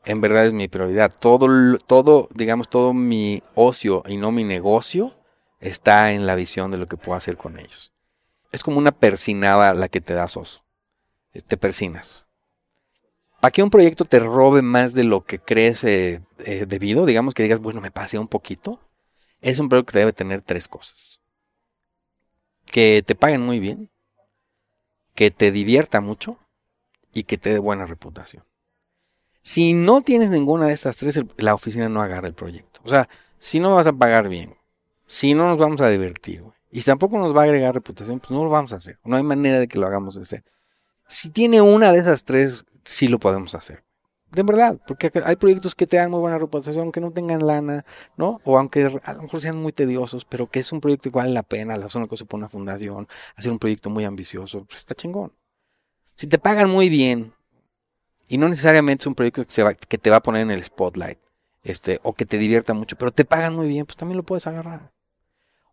En 0.05 0.19
verdad 0.21 0.47
es 0.47 0.53
mi 0.53 0.67
prioridad. 0.67 1.13
Todo, 1.19 1.77
todo, 1.77 2.27
digamos, 2.33 2.69
todo 2.69 2.93
mi 2.93 3.43
ocio 3.55 4.03
y 4.07 4.17
no 4.17 4.31
mi 4.31 4.43
negocio 4.43 5.13
está 5.59 6.11
en 6.13 6.25
la 6.25 6.33
visión 6.35 6.71
de 6.71 6.77
lo 6.77 6.87
que 6.87 6.97
puedo 6.97 7.15
hacer 7.17 7.37
con 7.37 7.59
ellos. 7.59 7.93
es 8.51 8.63
como 8.63 8.77
una 8.79 8.91
persinada 8.91 9.73
la 9.73 9.87
que 9.87 10.01
te 10.01 10.13
da 10.13 10.27
Soso. 10.27 10.65
Te 11.47 11.55
persinas. 11.55 12.25
Para 13.39 13.51
que 13.51 13.63
un 13.63 13.69
proyecto 13.69 14.03
te 14.05 14.19
robe 14.19 14.61
más 14.61 14.93
de 14.93 15.03
lo 15.05 15.23
que 15.23 15.39
crees 15.39 15.83
eh, 15.85 16.21
eh, 16.45 16.65
debido, 16.67 17.05
digamos 17.05 17.33
que 17.33 17.43
digas, 17.43 17.59
bueno, 17.61 17.79
me 17.79 17.89
pasé 17.91 18.19
un 18.19 18.27
poquito, 18.27 18.79
es 19.39 19.59
un 19.59 19.69
proyecto 19.69 19.93
que 19.93 19.99
debe 19.99 20.13
tener 20.13 20.41
tres 20.41 20.67
cosas. 20.67 21.20
Que 22.71 23.03
te 23.05 23.15
paguen 23.15 23.41
muy 23.41 23.59
bien, 23.59 23.89
que 25.13 25.29
te 25.29 25.51
divierta 25.51 26.01
mucho 26.01 26.39
y 27.13 27.23
que 27.23 27.37
te 27.37 27.51
dé 27.51 27.59
buena 27.59 27.85
reputación. 27.85 28.43
Si 29.43 29.73
no 29.73 30.01
tienes 30.01 30.29
ninguna 30.29 30.67
de 30.67 30.73
estas 30.73 30.97
tres, 30.97 31.19
la 31.37 31.53
oficina 31.53 31.89
no 31.89 32.01
agarra 32.01 32.27
el 32.27 32.33
proyecto. 32.33 32.79
O 32.83 32.89
sea, 32.89 33.09
si 33.37 33.59
no 33.59 33.75
vas 33.75 33.87
a 33.87 33.93
pagar 33.93 34.29
bien, 34.29 34.55
si 35.05 35.33
no 35.33 35.47
nos 35.47 35.57
vamos 35.57 35.81
a 35.81 35.89
divertir, 35.89 36.43
y 36.71 36.81
tampoco 36.81 37.17
nos 37.17 37.35
va 37.35 37.41
a 37.41 37.43
agregar 37.45 37.73
reputación, 37.73 38.19
pues 38.19 38.31
no 38.31 38.43
lo 38.43 38.49
vamos 38.49 38.71
a 38.71 38.77
hacer. 38.77 38.97
No 39.03 39.17
hay 39.17 39.23
manera 39.23 39.59
de 39.59 39.67
que 39.67 39.77
lo 39.77 39.87
hagamos 39.87 40.15
de 40.15 40.43
Si 41.07 41.29
tiene 41.29 41.61
una 41.61 41.91
de 41.91 41.99
esas 41.99 42.23
tres, 42.23 42.65
sí 42.85 43.09
lo 43.09 43.19
podemos 43.19 43.53
hacer. 43.55 43.83
De 44.31 44.43
verdad, 44.43 44.79
porque 44.87 45.11
hay 45.25 45.35
proyectos 45.35 45.75
que 45.75 45.85
te 45.85 45.97
dan 45.97 46.09
muy 46.09 46.21
buena 46.21 46.37
reputación, 46.37 46.83
aunque 46.83 47.01
no 47.01 47.11
tengan 47.11 47.45
lana, 47.45 47.85
¿no? 48.15 48.39
O 48.45 48.57
aunque 48.57 48.85
a 49.03 49.13
lo 49.13 49.23
mejor 49.23 49.41
sean 49.41 49.57
muy 49.57 49.73
tediosos, 49.73 50.23
pero 50.23 50.49
que 50.49 50.59
es 50.59 50.71
un 50.71 50.79
proyecto 50.79 51.11
que 51.11 51.17
vale 51.17 51.31
la 51.31 51.43
pena, 51.43 51.75
la 51.77 51.89
zona 51.89 52.07
cosa 52.07 52.23
por 52.23 52.37
una 52.37 52.47
fundación, 52.47 53.09
hacer 53.35 53.51
un 53.51 53.59
proyecto 53.59 53.89
muy 53.89 54.05
ambicioso, 54.05 54.63
pues 54.63 54.79
está 54.79 54.95
chingón. 54.95 55.33
Si 56.15 56.27
te 56.27 56.37
pagan 56.37 56.69
muy 56.69 56.87
bien, 56.87 57.33
y 58.29 58.37
no 58.37 58.47
necesariamente 58.47 59.03
es 59.03 59.07
un 59.07 59.15
proyecto 59.15 59.45
que, 59.45 59.51
se 59.51 59.63
va, 59.63 59.73
que 59.73 59.97
te 59.97 60.09
va 60.09 60.17
a 60.17 60.23
poner 60.23 60.43
en 60.43 60.51
el 60.51 60.63
spotlight, 60.63 61.19
este, 61.63 61.99
o 62.03 62.13
que 62.13 62.25
te 62.25 62.37
divierta 62.37 62.73
mucho, 62.73 62.95
pero 62.95 63.11
te 63.11 63.25
pagan 63.25 63.53
muy 63.53 63.67
bien, 63.67 63.85
pues 63.85 63.97
también 63.97 64.15
lo 64.15 64.23
puedes 64.23 64.47
agarrar. 64.47 64.93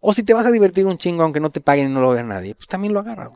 O 0.00 0.12
si 0.12 0.24
te 0.24 0.34
vas 0.34 0.46
a 0.46 0.50
divertir 0.50 0.84
un 0.86 0.98
chingo 0.98 1.22
aunque 1.22 1.40
no 1.40 1.50
te 1.50 1.60
paguen 1.60 1.90
y 1.90 1.94
no 1.94 2.00
lo 2.00 2.10
vea 2.10 2.24
nadie, 2.24 2.56
pues 2.56 2.66
también 2.66 2.92
lo 2.92 3.00
agarras. 3.00 3.30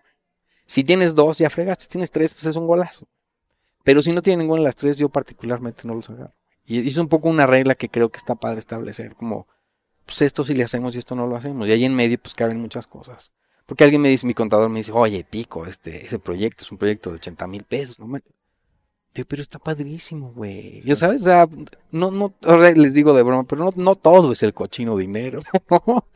Si 0.67 0.85
tienes 0.85 1.15
dos, 1.15 1.39
ya 1.39 1.51
fregaste. 1.51 1.85
Si 1.85 1.91
tienes 1.91 2.11
tres, 2.11 2.35
pues 2.35 2.47
es 2.47 2.57
un 2.57 2.67
golazo. 2.67 3.07
Pero 3.85 4.03
si 4.03 4.13
no 4.13 4.23
tiene 4.23 4.43
ninguna 4.43 4.61
de 4.61 4.67
las 4.67 4.77
tres, 4.77 4.97
yo 4.97 5.09
particularmente 5.09 5.87
no 5.87 5.95
los 5.95 6.11
agarro. 6.11 6.35
Y 6.65 6.89
es 6.89 6.97
un 6.97 7.09
poco 7.09 7.29
una 7.29 7.47
regla 7.47 7.75
que 7.75 7.89
creo 7.89 8.11
que 8.11 8.19
está 8.19 8.35
padre 8.37 8.61
establecer, 8.61 9.15
como, 9.15 9.47
pues 10.07 10.23
esto 10.23 10.45
sí 10.45 10.55
le 10.55 10.65
hacemos 10.65 10.95
y 10.95 10.99
esto 10.99 11.15
no 11.15 11.27
lo 11.27 11.37
hacemos. 11.37 11.69
Y 11.69 11.73
ahí 11.73 11.85
en 11.85 11.95
medio, 11.95 12.19
pues 12.19 12.35
caben 12.35 12.61
muchas 12.61 12.87
cosas. 12.87 13.33
Porque 13.67 13.85
alguien 13.85 14.03
me 14.03 14.09
dice, 14.09 14.27
mi 14.27 14.35
contador 14.35 14.69
me 14.69 14.81
dice, 14.81 14.93
oye, 14.93 15.25
pico, 15.29 15.67
este, 15.67 16.05
ese 16.05 16.19
proyecto 16.19 16.65
es 16.65 16.73
un 16.73 16.79
proyecto 16.79 17.11
de 17.11 17.17
80 17.17 17.47
mil 17.47 17.65
pesos, 17.65 17.99
¿no? 17.99 18.19
pero 19.29 19.43
está 19.43 19.59
padrísimo, 19.59 20.33
güey. 20.33 20.81
Ya 20.85 20.97
sabes, 20.97 21.27
o 21.27 21.49
no, 21.91 22.11
no, 22.11 22.35
les 22.75 22.95
digo 22.95 23.13
de 23.15 23.23
broma, 23.23 23.45
pero 23.45 23.67
no, 23.67 23.73
no 23.77 23.95
todo 23.95 24.33
es 24.33 24.43
el 24.43 24.55
cochino 24.55 24.97
dinero. 24.97 25.43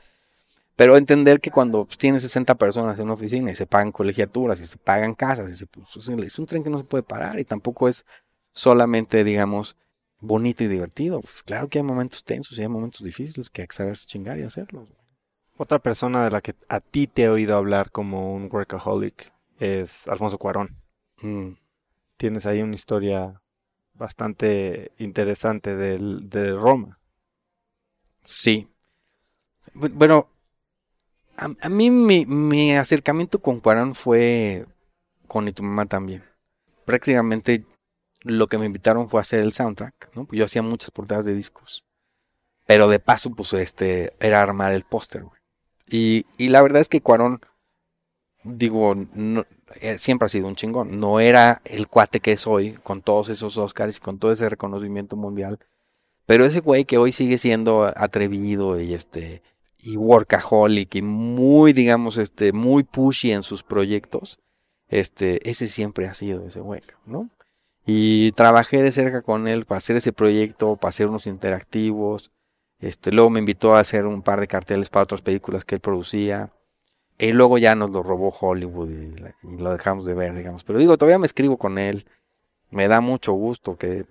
Pero 0.76 0.98
entender 0.98 1.40
que 1.40 1.50
cuando 1.50 1.86
pues, 1.86 1.96
tienes 1.96 2.22
60 2.22 2.54
personas 2.56 2.98
en 2.98 3.04
una 3.04 3.14
oficina 3.14 3.50
y 3.50 3.54
se 3.54 3.66
pagan 3.66 3.92
colegiaturas 3.92 4.60
y 4.60 4.66
se 4.66 4.76
pagan 4.76 5.14
casas, 5.14 5.60
y 5.60 5.66
pues, 5.66 5.96
es 5.96 6.38
un 6.38 6.46
tren 6.46 6.62
que 6.62 6.70
no 6.70 6.78
se 6.78 6.84
puede 6.84 7.02
parar 7.02 7.40
y 7.40 7.44
tampoco 7.44 7.88
es 7.88 8.04
solamente, 8.52 9.24
digamos, 9.24 9.76
bonito 10.20 10.64
y 10.64 10.68
divertido. 10.68 11.20
Pues 11.20 11.42
claro 11.42 11.68
que 11.68 11.78
hay 11.78 11.84
momentos 11.84 12.24
tensos 12.24 12.58
y 12.58 12.62
hay 12.62 12.68
momentos 12.68 13.02
difíciles 13.02 13.48
que 13.48 13.62
hay 13.62 13.68
que 13.68 13.74
saber 13.74 13.96
chingar 13.96 14.38
y 14.38 14.42
hacerlos. 14.42 14.88
Otra 15.56 15.78
persona 15.78 16.22
de 16.24 16.30
la 16.30 16.42
que 16.42 16.54
a 16.68 16.80
ti 16.80 17.06
te 17.06 17.24
he 17.24 17.28
oído 17.30 17.56
hablar 17.56 17.90
como 17.90 18.34
un 18.34 18.50
workaholic 18.52 19.32
es 19.58 20.06
Alfonso 20.08 20.36
Cuarón. 20.36 20.76
Mm. 21.22 21.52
Tienes 22.18 22.44
ahí 22.44 22.60
una 22.60 22.74
historia 22.74 23.40
bastante 23.94 24.92
interesante 24.98 25.74
del, 25.74 26.28
de 26.28 26.52
Roma. 26.52 26.98
Sí. 28.24 28.68
Bueno, 29.72 30.28
a, 31.36 31.68
mí 31.68 31.90
mi, 31.90 32.76
acercamiento 32.76 33.40
con 33.40 33.60
Cuarón 33.60 33.94
fue 33.94 34.66
con 35.26 35.48
Y 35.48 35.52
tu 35.52 35.62
mamá 35.62 35.86
también. 35.86 36.24
Prácticamente 36.84 37.64
lo 38.22 38.46
que 38.46 38.58
me 38.58 38.66
invitaron 38.66 39.08
fue 39.08 39.20
a 39.20 39.22
hacer 39.22 39.40
el 39.40 39.52
soundtrack, 39.52 40.10
¿no? 40.14 40.26
Yo 40.30 40.44
hacía 40.44 40.62
muchas 40.62 40.90
portadas 40.90 41.24
de 41.24 41.34
discos. 41.34 41.84
Pero 42.66 42.88
de 42.88 42.98
paso, 42.98 43.30
pues, 43.30 43.52
este, 43.52 44.12
era 44.18 44.42
armar 44.42 44.72
el 44.72 44.84
póster, 44.84 45.22
güey. 45.22 45.40
Y, 45.88 46.26
y, 46.36 46.48
la 46.48 46.62
verdad 46.62 46.80
es 46.80 46.88
que 46.88 47.00
Cuarón, 47.00 47.40
digo, 48.42 48.94
eh, 49.80 49.98
siempre 49.98 50.26
ha 50.26 50.28
sido 50.28 50.48
un 50.48 50.56
chingón. 50.56 50.98
No 50.98 51.20
era 51.20 51.62
el 51.64 51.86
cuate 51.86 52.20
que 52.20 52.32
es 52.32 52.46
hoy, 52.46 52.72
con 52.82 53.02
todos 53.02 53.28
esos 53.28 53.56
Oscars 53.56 53.98
y 53.98 54.00
con 54.00 54.18
todo 54.18 54.32
ese 54.32 54.48
reconocimiento 54.48 55.16
mundial. 55.16 55.60
Pero 56.26 56.44
ese 56.44 56.60
güey 56.60 56.84
que 56.84 56.98
hoy 56.98 57.12
sigue 57.12 57.38
siendo 57.38 57.84
atrevido 57.96 58.80
y 58.80 58.94
este 58.94 59.42
y 59.86 59.96
workaholic 59.96 60.96
y 60.96 61.02
muy, 61.02 61.72
digamos, 61.72 62.18
este, 62.18 62.52
muy 62.52 62.82
pushy 62.82 63.30
en 63.30 63.44
sus 63.44 63.62
proyectos, 63.62 64.40
este, 64.88 65.48
ese 65.48 65.68
siempre 65.68 66.08
ha 66.08 66.14
sido 66.14 66.44
ese 66.44 66.60
hueco, 66.60 66.94
¿no? 67.06 67.30
Y 67.86 68.32
trabajé 68.32 68.82
de 68.82 68.90
cerca 68.90 69.22
con 69.22 69.46
él 69.46 69.64
para 69.64 69.78
hacer 69.78 69.94
ese 69.94 70.12
proyecto, 70.12 70.74
para 70.74 70.88
hacer 70.88 71.06
unos 71.06 71.28
interactivos. 71.28 72.32
Este, 72.80 73.12
luego 73.12 73.30
me 73.30 73.38
invitó 73.38 73.76
a 73.76 73.80
hacer 73.80 74.06
un 74.06 74.22
par 74.22 74.40
de 74.40 74.48
carteles 74.48 74.90
para 74.90 75.04
otras 75.04 75.22
películas 75.22 75.64
que 75.64 75.76
él 75.76 75.80
producía. 75.80 76.50
Y 77.16 77.30
luego 77.30 77.56
ya 77.56 77.76
nos 77.76 77.90
lo 77.90 78.02
robó 78.02 78.30
Hollywood 78.30 78.90
y, 78.90 79.14
y 79.46 79.58
lo 79.58 79.70
dejamos 79.70 80.04
de 80.04 80.14
ver, 80.14 80.34
digamos. 80.34 80.64
Pero 80.64 80.80
digo, 80.80 80.98
todavía 80.98 81.20
me 81.20 81.26
escribo 81.26 81.58
con 81.58 81.78
él. 81.78 82.06
Me 82.70 82.88
da 82.88 83.00
mucho 83.00 83.34
gusto 83.34 83.76
que, 83.76 84.04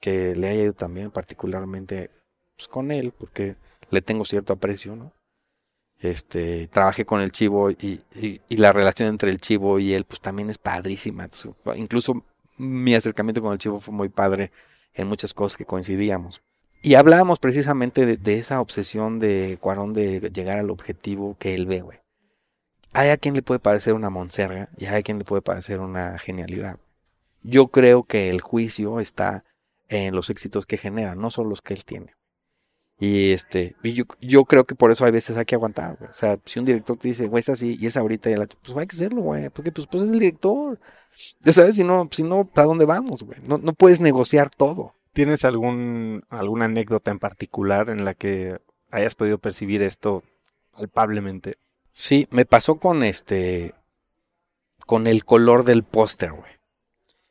que 0.00 0.36
le 0.36 0.48
haya 0.48 0.62
ido 0.64 0.72
también 0.74 1.10
particularmente 1.10 2.10
pues, 2.56 2.68
con 2.68 2.90
él, 2.90 3.12
porque 3.18 3.56
le 3.90 4.02
tengo 4.02 4.24
cierto 4.24 4.52
aprecio, 4.52 4.96
¿no? 4.96 5.12
Este, 6.00 6.68
trabajé 6.68 7.04
con 7.06 7.20
el 7.20 7.32
chivo 7.32 7.70
y, 7.70 8.02
la 8.50 8.72
relación 8.72 9.08
entre 9.08 9.30
el 9.30 9.40
chivo 9.40 9.78
y 9.78 9.94
él, 9.94 10.04
pues 10.04 10.20
también 10.20 10.50
es 10.50 10.58
padrísima. 10.58 11.28
Incluso 11.76 12.24
mi 12.58 12.94
acercamiento 12.94 13.40
con 13.40 13.52
el 13.52 13.58
chivo 13.58 13.80
fue 13.80 13.94
muy 13.94 14.08
padre 14.08 14.50
en 14.92 15.08
muchas 15.08 15.32
cosas 15.32 15.56
que 15.56 15.64
coincidíamos. 15.64 16.42
Y 16.82 16.96
hablábamos 16.96 17.38
precisamente 17.38 18.04
de, 18.04 18.38
esa 18.38 18.60
obsesión 18.60 19.18
de 19.18 19.56
Cuarón 19.60 19.94
de 19.94 20.30
llegar 20.34 20.58
al 20.58 20.70
objetivo 20.70 21.36
que 21.38 21.54
él 21.54 21.66
ve, 21.66 21.80
güey. 21.80 21.98
Hay 22.92 23.08
a 23.08 23.16
quien 23.16 23.34
le 23.34 23.42
puede 23.42 23.58
parecer 23.58 23.94
una 23.94 24.10
monserga 24.10 24.68
y 24.76 24.86
hay 24.86 25.00
a 25.00 25.02
quien 25.02 25.18
le 25.18 25.24
puede 25.24 25.40
parecer 25.40 25.80
una 25.80 26.18
genialidad. 26.18 26.78
Yo 27.42 27.68
creo 27.68 28.04
que 28.04 28.28
el 28.28 28.40
juicio 28.40 29.00
está 29.00 29.44
en 29.88 30.14
los 30.14 30.30
éxitos 30.30 30.66
que 30.66 30.76
genera, 30.76 31.14
no 31.14 31.30
solo 31.30 31.50
los 31.50 31.62
que 31.62 31.74
él 31.74 31.84
tiene. 31.84 32.14
Y 32.98 33.32
este, 33.32 33.74
yo, 33.82 34.04
yo, 34.20 34.44
creo 34.44 34.64
que 34.64 34.76
por 34.76 34.92
eso 34.92 35.04
hay 35.04 35.10
veces 35.10 35.36
hay 35.36 35.44
que 35.44 35.56
aguantar, 35.56 35.98
O 36.08 36.12
sea, 36.12 36.38
si 36.44 36.60
un 36.60 36.64
director 36.64 36.96
te 36.96 37.08
dice, 37.08 37.26
güey, 37.26 37.40
es 37.40 37.48
así, 37.48 37.76
y 37.80 37.86
es 37.86 37.96
ahorita, 37.96 38.30
y 38.30 38.36
la, 38.36 38.46
pues 38.46 38.76
hay 38.76 38.86
que 38.86 38.96
hacerlo, 38.96 39.22
güey. 39.22 39.50
Porque 39.50 39.72
pues, 39.72 39.86
pues 39.86 40.04
es 40.04 40.10
el 40.10 40.18
director. 40.18 40.78
Ya 41.40 41.52
sabes, 41.52 41.76
si 41.76 41.84
no, 41.84 42.08
si 42.10 42.22
no, 42.22 42.44
¿para 42.44 42.66
dónde 42.66 42.84
vamos, 42.84 43.24
güey? 43.24 43.38
No, 43.46 43.58
no 43.58 43.72
puedes 43.72 44.00
negociar 44.00 44.50
todo. 44.50 44.94
¿Tienes 45.12 45.44
algún, 45.44 46.24
alguna 46.28 46.64
anécdota 46.66 47.10
en 47.10 47.18
particular 47.18 47.88
en 47.88 48.04
la 48.04 48.14
que 48.14 48.58
hayas 48.90 49.14
podido 49.14 49.38
percibir 49.38 49.82
esto 49.82 50.22
palpablemente? 50.72 51.54
Sí, 51.92 52.26
me 52.30 52.44
pasó 52.44 52.76
con 52.76 53.04
este, 53.04 53.74
con 54.86 55.06
el 55.06 55.24
color 55.24 55.64
del 55.64 55.84
póster, 55.84 56.32
güey. 56.32 56.52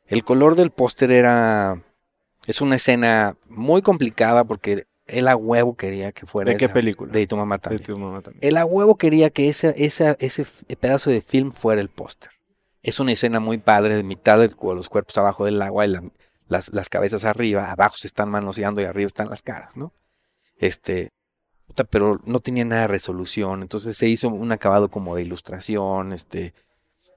El 0.06 0.24
color 0.24 0.56
del 0.56 0.70
póster 0.70 1.10
era, 1.10 1.82
es 2.46 2.60
una 2.60 2.76
escena 2.76 3.36
muy 3.48 3.82
complicada 3.82 4.44
porque 4.44 4.86
él 5.06 5.28
a 5.28 5.36
huevo 5.36 5.76
quería 5.76 6.12
que 6.12 6.26
fuera. 6.26 6.52
¿De 6.52 6.56
qué 6.56 6.68
película? 6.68 7.12
De 7.12 7.26
tu 7.26 7.36
mamá 7.98 8.22
también. 8.22 8.38
Él 8.40 8.56
a 8.56 8.64
huevo 8.64 8.96
quería 8.96 9.30
que 9.30 9.48
ese, 9.48 9.74
ese 9.76 10.46
pedazo 10.76 11.10
de 11.10 11.20
film 11.20 11.52
fuera 11.52 11.80
el 11.80 11.88
póster. 11.88 12.30
Es 12.82 13.00
una 13.00 13.12
escena 13.12 13.40
muy 13.40 13.58
padre, 13.58 13.96
de 13.96 14.02
mitad 14.02 14.38
de 14.38 14.50
los 14.58 14.88
cuerpos 14.88 15.16
abajo 15.16 15.46
del 15.46 15.60
agua 15.62 15.86
y 15.86 15.94
las, 16.48 16.72
las, 16.72 16.88
cabezas 16.88 17.24
arriba, 17.24 17.70
abajo 17.70 17.96
se 17.96 18.06
están 18.06 18.28
manoseando 18.28 18.80
y 18.80 18.84
arriba 18.84 19.06
están 19.06 19.30
las 19.30 19.42
caras, 19.42 19.76
¿no? 19.76 19.92
Este, 20.58 21.08
pero 21.90 22.20
no 22.26 22.40
tenía 22.40 22.64
nada 22.66 22.82
de 22.82 22.88
resolución, 22.88 23.62
entonces 23.62 23.96
se 23.96 24.06
hizo 24.06 24.28
un 24.28 24.52
acabado 24.52 24.90
como 24.90 25.16
de 25.16 25.22
ilustración, 25.22 26.12
este, 26.12 26.52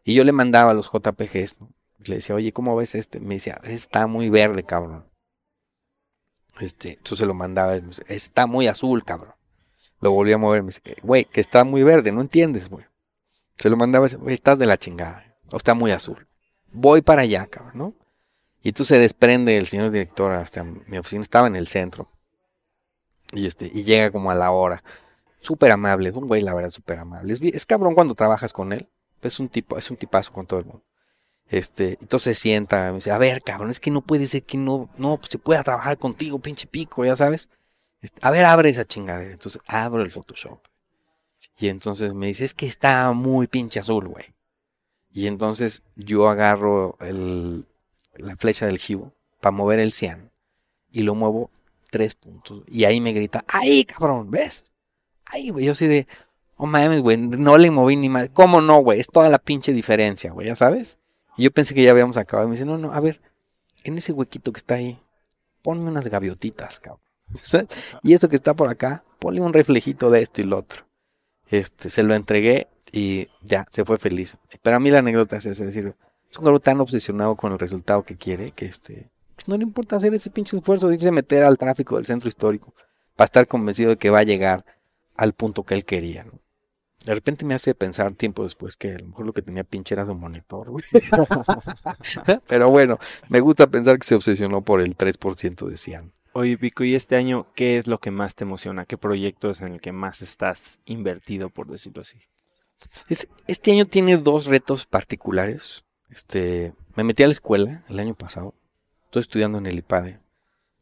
y 0.05 0.13
yo 0.13 0.23
le 0.23 0.31
mandaba 0.31 0.71
a 0.71 0.73
los 0.73 0.89
JPGs, 0.89 1.59
¿no? 1.59 1.69
le 2.05 2.15
decía, 2.15 2.35
oye, 2.35 2.53
¿cómo 2.53 2.75
ves 2.75 2.95
este? 2.95 3.19
Me 3.19 3.35
decía, 3.35 3.59
está 3.63 4.07
muy 4.07 4.29
verde, 4.29 4.63
cabrón. 4.63 5.05
Este, 6.59 6.93
entonces 6.93 7.19
se 7.19 7.25
lo 7.25 7.33
mandaba, 7.33 7.79
está 8.07 8.47
muy 8.47 8.67
azul, 8.67 9.03
cabrón. 9.03 9.35
Lo 9.99 10.11
volví 10.11 10.31
a 10.31 10.37
mover, 10.37 10.63
me 10.63 10.67
dice, 10.67 10.81
güey, 11.03 11.25
que 11.25 11.41
está 11.41 11.63
muy 11.63 11.83
verde, 11.83 12.11
no 12.11 12.21
entiendes, 12.21 12.69
güey. 12.69 12.85
Se 13.57 13.69
lo 13.69 13.77
mandaba, 13.77 14.07
güey, 14.07 14.33
estás 14.33 14.59
de 14.59 14.65
la 14.65 14.77
chingada, 14.77 15.35
o 15.51 15.57
está 15.57 15.73
muy 15.73 15.91
azul. 15.91 16.27
Voy 16.71 17.01
para 17.01 17.23
allá, 17.23 17.47
cabrón, 17.47 17.73
¿no? 17.75 17.93
Y 18.61 18.69
entonces 18.69 18.95
se 18.95 19.01
desprende 19.01 19.57
el 19.57 19.67
señor 19.67 19.91
director 19.91 20.31
hasta 20.31 20.63
mi 20.63 20.97
oficina, 20.97 21.21
estaba 21.21 21.47
en 21.47 21.55
el 21.55 21.67
centro. 21.67 22.09
Y 23.31 23.45
este, 23.45 23.69
y 23.73 23.83
llega 23.83 24.11
como 24.11 24.31
a 24.31 24.35
la 24.35 24.51
hora. 24.51 24.83
Súper 25.41 25.71
amable, 25.71 26.11
un 26.11 26.27
güey, 26.27 26.41
la 26.41 26.53
verdad, 26.53 26.69
súper 26.69 26.99
amable. 26.99 27.33
Es, 27.33 27.41
es 27.41 27.65
cabrón 27.65 27.93
cuando 27.95 28.15
trabajas 28.15 28.53
con 28.53 28.73
él. 28.73 28.89
Es 29.21 29.39
un 29.39 29.49
tipo, 29.49 29.77
es 29.77 29.89
un 29.89 29.97
tipazo 29.97 30.31
con 30.31 30.45
todo 30.45 30.59
el 30.59 30.65
mundo. 30.65 30.83
Este, 31.49 31.97
entonces 32.01 32.37
se 32.37 32.41
sienta, 32.41 32.89
me 32.89 32.95
dice, 32.95 33.11
a 33.11 33.17
ver, 33.17 33.41
cabrón, 33.41 33.71
es 33.71 33.79
que 33.79 33.91
no 33.91 34.01
puede 34.01 34.27
ser 34.27 34.43
que 34.43 34.57
no, 34.57 34.89
no, 34.97 35.17
pues 35.17 35.31
se 35.31 35.39
pueda 35.39 35.63
trabajar 35.63 35.97
contigo, 35.97 36.39
pinche 36.39 36.67
pico, 36.67 37.05
ya 37.05 37.15
sabes. 37.15 37.49
Este, 38.01 38.19
a 38.21 38.31
ver, 38.31 38.45
abre 38.45 38.69
esa 38.69 38.85
chingadera. 38.85 39.31
Entonces 39.31 39.61
abro 39.67 40.01
el 40.01 40.11
Photoshop. 40.11 40.59
Y 41.59 41.69
entonces 41.69 42.13
me 42.13 42.27
dice, 42.27 42.45
es 42.45 42.53
que 42.53 42.67
está 42.67 43.11
muy 43.13 43.47
pinche 43.47 43.79
azul, 43.79 44.07
güey. 44.07 44.25
Y 45.11 45.27
entonces 45.27 45.83
yo 45.95 46.29
agarro 46.29 46.97
la 46.99 48.35
flecha 48.35 48.67
del 48.67 48.77
jibo 48.77 49.13
para 49.41 49.51
mover 49.51 49.79
el 49.79 49.91
cian 49.91 50.31
y 50.91 51.03
lo 51.03 51.15
muevo 51.15 51.49
tres 51.89 52.15
puntos. 52.15 52.63
Y 52.67 52.83
ahí 52.83 53.01
me 53.01 53.13
grita, 53.13 53.43
¡ay, 53.47 53.85
cabrón! 53.85 54.29
¿Ves? 54.29 54.71
Ay, 55.25 55.49
güey, 55.49 55.65
yo 55.65 55.71
así 55.71 55.87
de, 55.87 56.07
oh 56.55 56.67
mames, 56.67 57.01
güey, 57.01 57.17
no 57.17 57.57
le 57.57 57.71
moví 57.71 57.95
ni 57.95 58.09
más. 58.09 58.29
¿Cómo 58.33 58.61
no, 58.61 58.79
güey? 58.79 58.99
Es 58.99 59.07
toda 59.07 59.29
la 59.29 59.39
pinche 59.39 59.73
diferencia, 59.73 60.31
güey, 60.31 60.47
¿ya 60.47 60.55
sabes? 60.55 60.99
Y 61.37 61.43
yo 61.43 61.51
pensé 61.51 61.73
que 61.73 61.83
ya 61.83 61.91
habíamos 61.91 62.17
acabado. 62.17 62.47
Y 62.47 62.49
me 62.49 62.55
dice, 62.55 62.65
no, 62.65 62.77
no, 62.77 62.93
a 62.93 62.99
ver, 62.99 63.21
en 63.83 63.97
ese 63.97 64.11
huequito 64.11 64.51
que 64.51 64.57
está 64.57 64.75
ahí, 64.75 64.99
ponme 65.61 65.89
unas 65.89 66.07
gaviotitas, 66.07 66.79
cabrón. 66.79 67.01
Y 68.03 68.13
eso 68.13 68.29
que 68.29 68.35
está 68.35 68.53
por 68.53 68.69
acá, 68.69 69.03
ponle 69.19 69.41
un 69.41 69.53
reflejito 69.53 70.09
de 70.09 70.21
esto 70.21 70.41
y 70.41 70.45
lo 70.45 70.57
otro. 70.59 70.85
Este, 71.49 71.89
se 71.89 72.03
lo 72.03 72.13
entregué 72.13 72.67
y 72.91 73.27
ya, 73.41 73.65
se 73.71 73.85
fue 73.85 73.97
feliz. 73.97 74.37
Pero 74.61 74.75
a 74.75 74.79
mí 74.79 74.89
la 74.89 74.99
anécdota 74.99 75.37
es 75.37 75.45
esa, 75.45 75.63
es 75.63 75.73
decir, 75.73 75.95
es 76.29 76.37
un 76.37 76.43
cabrón 76.43 76.61
tan 76.61 76.81
obsesionado 76.81 77.35
con 77.35 77.53
el 77.53 77.59
resultado 77.59 78.03
que 78.03 78.17
quiere 78.17 78.51
que 78.51 78.65
este, 78.65 79.09
pues 79.35 79.47
no 79.47 79.57
le 79.57 79.63
importa 79.63 79.95
hacer 79.95 80.13
ese 80.13 80.29
pinche 80.29 80.57
esfuerzo 80.57 80.87
de 80.87 80.95
irse 80.95 81.09
a 81.09 81.11
meter 81.11 81.43
al 81.43 81.57
tráfico 81.57 81.95
del 81.95 82.05
centro 82.05 82.27
histórico 82.27 82.73
para 83.15 83.25
estar 83.25 83.47
convencido 83.47 83.91
de 83.91 83.97
que 83.97 84.09
va 84.09 84.19
a 84.19 84.23
llegar 84.23 84.65
al 85.15 85.33
punto 85.33 85.63
que 85.63 85.75
él 85.75 85.85
quería. 85.85 86.23
¿no? 86.23 86.39
De 87.07 87.13
repente 87.13 87.45
me 87.45 87.55
hace 87.55 87.73
pensar 87.73 88.13
tiempo 88.15 88.43
después 88.43 88.75
que 88.75 88.95
a 88.95 88.99
lo 88.99 89.07
mejor 89.07 89.25
lo 89.25 89.31
que 89.31 89.41
tenía 89.41 89.63
pinche 89.63 89.95
era 89.95 90.05
su 90.05 90.13
monitor. 90.13 90.73
Pero 92.49 92.69
bueno, 92.69 92.99
me 93.29 93.39
gusta 93.39 93.67
pensar 93.67 93.97
que 93.97 94.05
se 94.05 94.15
obsesionó 94.15 94.61
por 94.61 94.81
el 94.81 94.97
3% 94.97 95.67
de 95.67 95.77
Cian. 95.77 96.11
Oye, 96.33 96.57
Pico, 96.57 96.83
¿y 96.83 96.95
este 96.95 97.15
año 97.15 97.47
qué 97.55 97.77
es 97.77 97.87
lo 97.87 97.99
que 97.99 98.11
más 98.11 98.35
te 98.35 98.43
emociona? 98.43 98.83
¿Qué 98.83 98.97
proyecto 98.97 99.49
es 99.49 99.61
en 99.61 99.71
el 99.71 99.79
que 99.79 99.93
más 99.93 100.21
estás 100.21 100.81
invertido, 100.83 101.49
por 101.49 101.67
decirlo 101.67 102.01
así? 102.01 102.17
Este 103.47 103.71
año 103.71 103.85
tiene 103.85 104.17
dos 104.17 104.47
retos 104.47 104.85
particulares. 104.85 105.85
Este, 106.09 106.73
me 106.97 107.05
metí 107.05 107.23
a 107.23 107.27
la 107.27 107.31
escuela 107.31 107.85
el 107.87 107.99
año 107.99 108.15
pasado. 108.15 108.53
Estoy 109.05 109.21
estudiando 109.21 109.59
en 109.59 109.65
el 109.65 109.77
IPADE. 109.77 110.19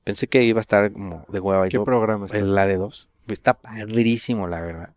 Pensé 0.03 0.25
que 0.25 0.41
iba 0.41 0.59
a 0.59 0.61
estar 0.61 0.91
como 0.91 1.23
de 1.29 1.39
hueva. 1.39 1.69
¿Qué 1.69 1.79
programa 1.79 2.25
estás? 2.25 2.41
El 2.41 2.49
AD2. 2.49 3.09
Está 3.27 3.53
padrísimo, 3.53 4.47
la 4.47 4.61
verdad. 4.61 4.95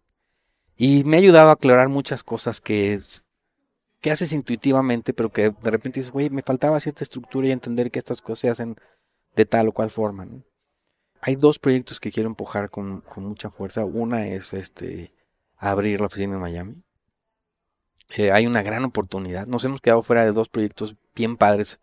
Y 0.80 1.02
me 1.02 1.16
ha 1.16 1.20
ayudado 1.20 1.50
a 1.50 1.54
aclarar 1.54 1.88
muchas 1.88 2.22
cosas 2.22 2.60
que, 2.60 3.00
que 4.00 4.12
haces 4.12 4.32
intuitivamente, 4.32 5.12
pero 5.12 5.30
que 5.30 5.50
de 5.50 5.70
repente 5.70 5.98
dices, 5.98 6.12
güey, 6.12 6.30
me 6.30 6.42
faltaba 6.42 6.78
cierta 6.78 7.02
estructura 7.02 7.48
y 7.48 7.50
entender 7.50 7.90
que 7.90 7.98
estas 7.98 8.22
cosas 8.22 8.38
se 8.38 8.48
hacen 8.48 8.76
de 9.34 9.44
tal 9.44 9.68
o 9.68 9.72
cual 9.72 9.90
forma. 9.90 10.28
Hay 11.20 11.34
dos 11.34 11.58
proyectos 11.58 11.98
que 11.98 12.12
quiero 12.12 12.28
empujar 12.28 12.70
con, 12.70 13.02
mucha 13.16 13.50
fuerza. 13.50 13.84
Una 13.84 14.28
es 14.28 14.54
este 14.54 15.12
abrir 15.56 15.98
la 15.98 16.06
oficina 16.06 16.34
en 16.34 16.40
Miami. 16.40 16.82
Eh, 18.16 18.30
hay 18.30 18.46
una 18.46 18.62
gran 18.62 18.84
oportunidad. 18.84 19.48
Nos 19.48 19.64
hemos 19.64 19.80
quedado 19.80 20.02
fuera 20.02 20.24
de 20.24 20.30
dos 20.30 20.48
proyectos 20.48 20.94
bien 21.16 21.36
padres. 21.36 21.80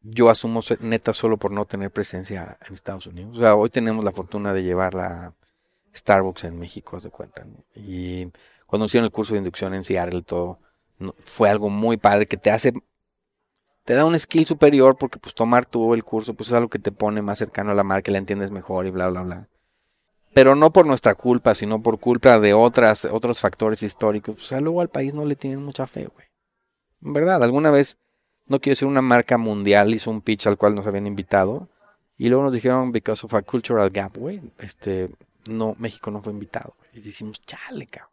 Yo 0.00 0.28
asumo 0.28 0.60
neta 0.80 1.12
solo 1.12 1.36
por 1.36 1.52
no 1.52 1.66
tener 1.66 1.92
presencia 1.92 2.58
en 2.66 2.74
Estados 2.74 3.06
Unidos. 3.06 3.36
O 3.36 3.40
sea, 3.40 3.54
hoy 3.54 3.70
tenemos 3.70 4.04
la 4.04 4.10
fortuna 4.10 4.52
de 4.52 4.64
llevar 4.64 4.94
la 4.94 5.34
Starbucks 5.94 6.44
en 6.44 6.58
México, 6.58 6.98
de 6.98 7.10
cuenta. 7.10 7.46
Y 7.74 8.28
cuando 8.66 8.86
hicieron 8.86 9.06
el 9.06 9.12
curso 9.12 9.34
de 9.34 9.38
inducción 9.38 9.74
en 9.74 9.84
Seattle, 9.84 10.22
todo 10.22 10.58
fue 11.24 11.50
algo 11.50 11.68
muy 11.68 11.96
padre 11.96 12.26
que 12.26 12.36
te 12.36 12.50
hace 12.50 12.72
te 13.84 13.94
da 13.94 14.04
un 14.04 14.18
skill 14.18 14.46
superior 14.46 14.96
porque 14.96 15.18
pues 15.18 15.34
tomar 15.34 15.66
tú 15.66 15.94
el 15.94 16.04
curso 16.04 16.34
pues 16.34 16.48
es 16.48 16.54
algo 16.54 16.68
que 16.68 16.78
te 16.78 16.92
pone 16.92 17.22
más 17.22 17.38
cercano 17.38 17.72
a 17.72 17.74
la 17.74 17.82
marca, 17.82 18.12
la 18.12 18.18
entiendes 18.18 18.50
mejor 18.50 18.86
y 18.86 18.90
bla 18.90 19.08
bla 19.08 19.22
bla. 19.22 19.48
Pero 20.34 20.54
no 20.54 20.72
por 20.72 20.86
nuestra 20.86 21.14
culpa, 21.14 21.54
sino 21.54 21.82
por 21.82 22.00
culpa 22.00 22.38
de 22.38 22.54
otras, 22.54 23.04
otros 23.04 23.40
factores 23.40 23.82
históricos. 23.82 24.36
O 24.36 24.44
sea, 24.44 24.60
luego 24.60 24.80
al 24.80 24.88
país 24.88 25.12
no 25.12 25.26
le 25.26 25.36
tienen 25.36 25.62
mucha 25.62 25.86
fe, 25.86 26.06
güey. 26.06 26.26
En 27.02 27.12
verdad, 27.12 27.42
alguna 27.42 27.70
vez, 27.70 27.98
no 28.46 28.58
quiero 28.58 28.72
decir 28.72 28.88
una 28.88 29.02
marca 29.02 29.36
mundial, 29.36 29.92
hizo 29.92 30.10
un 30.10 30.22
pitch 30.22 30.46
al 30.46 30.56
cual 30.56 30.74
nos 30.74 30.86
habían 30.86 31.06
invitado. 31.06 31.68
Y 32.16 32.28
luego 32.30 32.44
nos 32.44 32.54
dijeron, 32.54 32.92
because 32.92 33.26
of 33.26 33.34
a 33.34 33.42
cultural 33.42 33.90
gap, 33.90 34.16
güey, 34.16 34.40
este, 34.58 35.10
no, 35.48 35.74
México 35.78 36.10
no 36.10 36.22
fue 36.22 36.32
invitado. 36.32 36.76
Y 36.92 37.00
decimos, 37.00 37.40
chale, 37.42 37.86
cabrón 37.86 38.12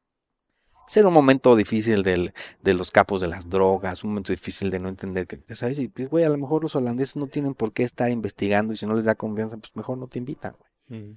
ser 0.89 1.05
un 1.05 1.13
momento 1.13 1.55
difícil 1.55 2.01
del, 2.01 2.33
de 2.63 2.73
los 2.73 2.89
capos 2.89 3.21
de 3.21 3.27
las 3.27 3.47
drogas, 3.47 4.03
un 4.03 4.09
momento 4.09 4.33
difícil 4.33 4.71
de 4.71 4.79
no 4.79 4.89
entender 4.89 5.27
que, 5.27 5.39
¿sabes? 5.55 5.77
Y 5.77 5.87
pues, 5.87 6.09
güey, 6.09 6.23
a 6.23 6.29
lo 6.29 6.37
mejor 6.37 6.63
los 6.63 6.75
holandeses 6.75 7.15
no 7.15 7.27
tienen 7.27 7.53
por 7.53 7.73
qué 7.73 7.83
estar 7.83 8.09
investigando 8.09 8.73
y 8.73 8.77
si 8.77 8.87
no 8.87 8.95
les 8.95 9.05
da 9.05 9.13
confianza, 9.13 9.57
pues 9.57 9.75
mejor 9.75 9.99
no 9.99 10.07
te 10.07 10.17
invitan, 10.17 10.55
güey. 10.57 11.15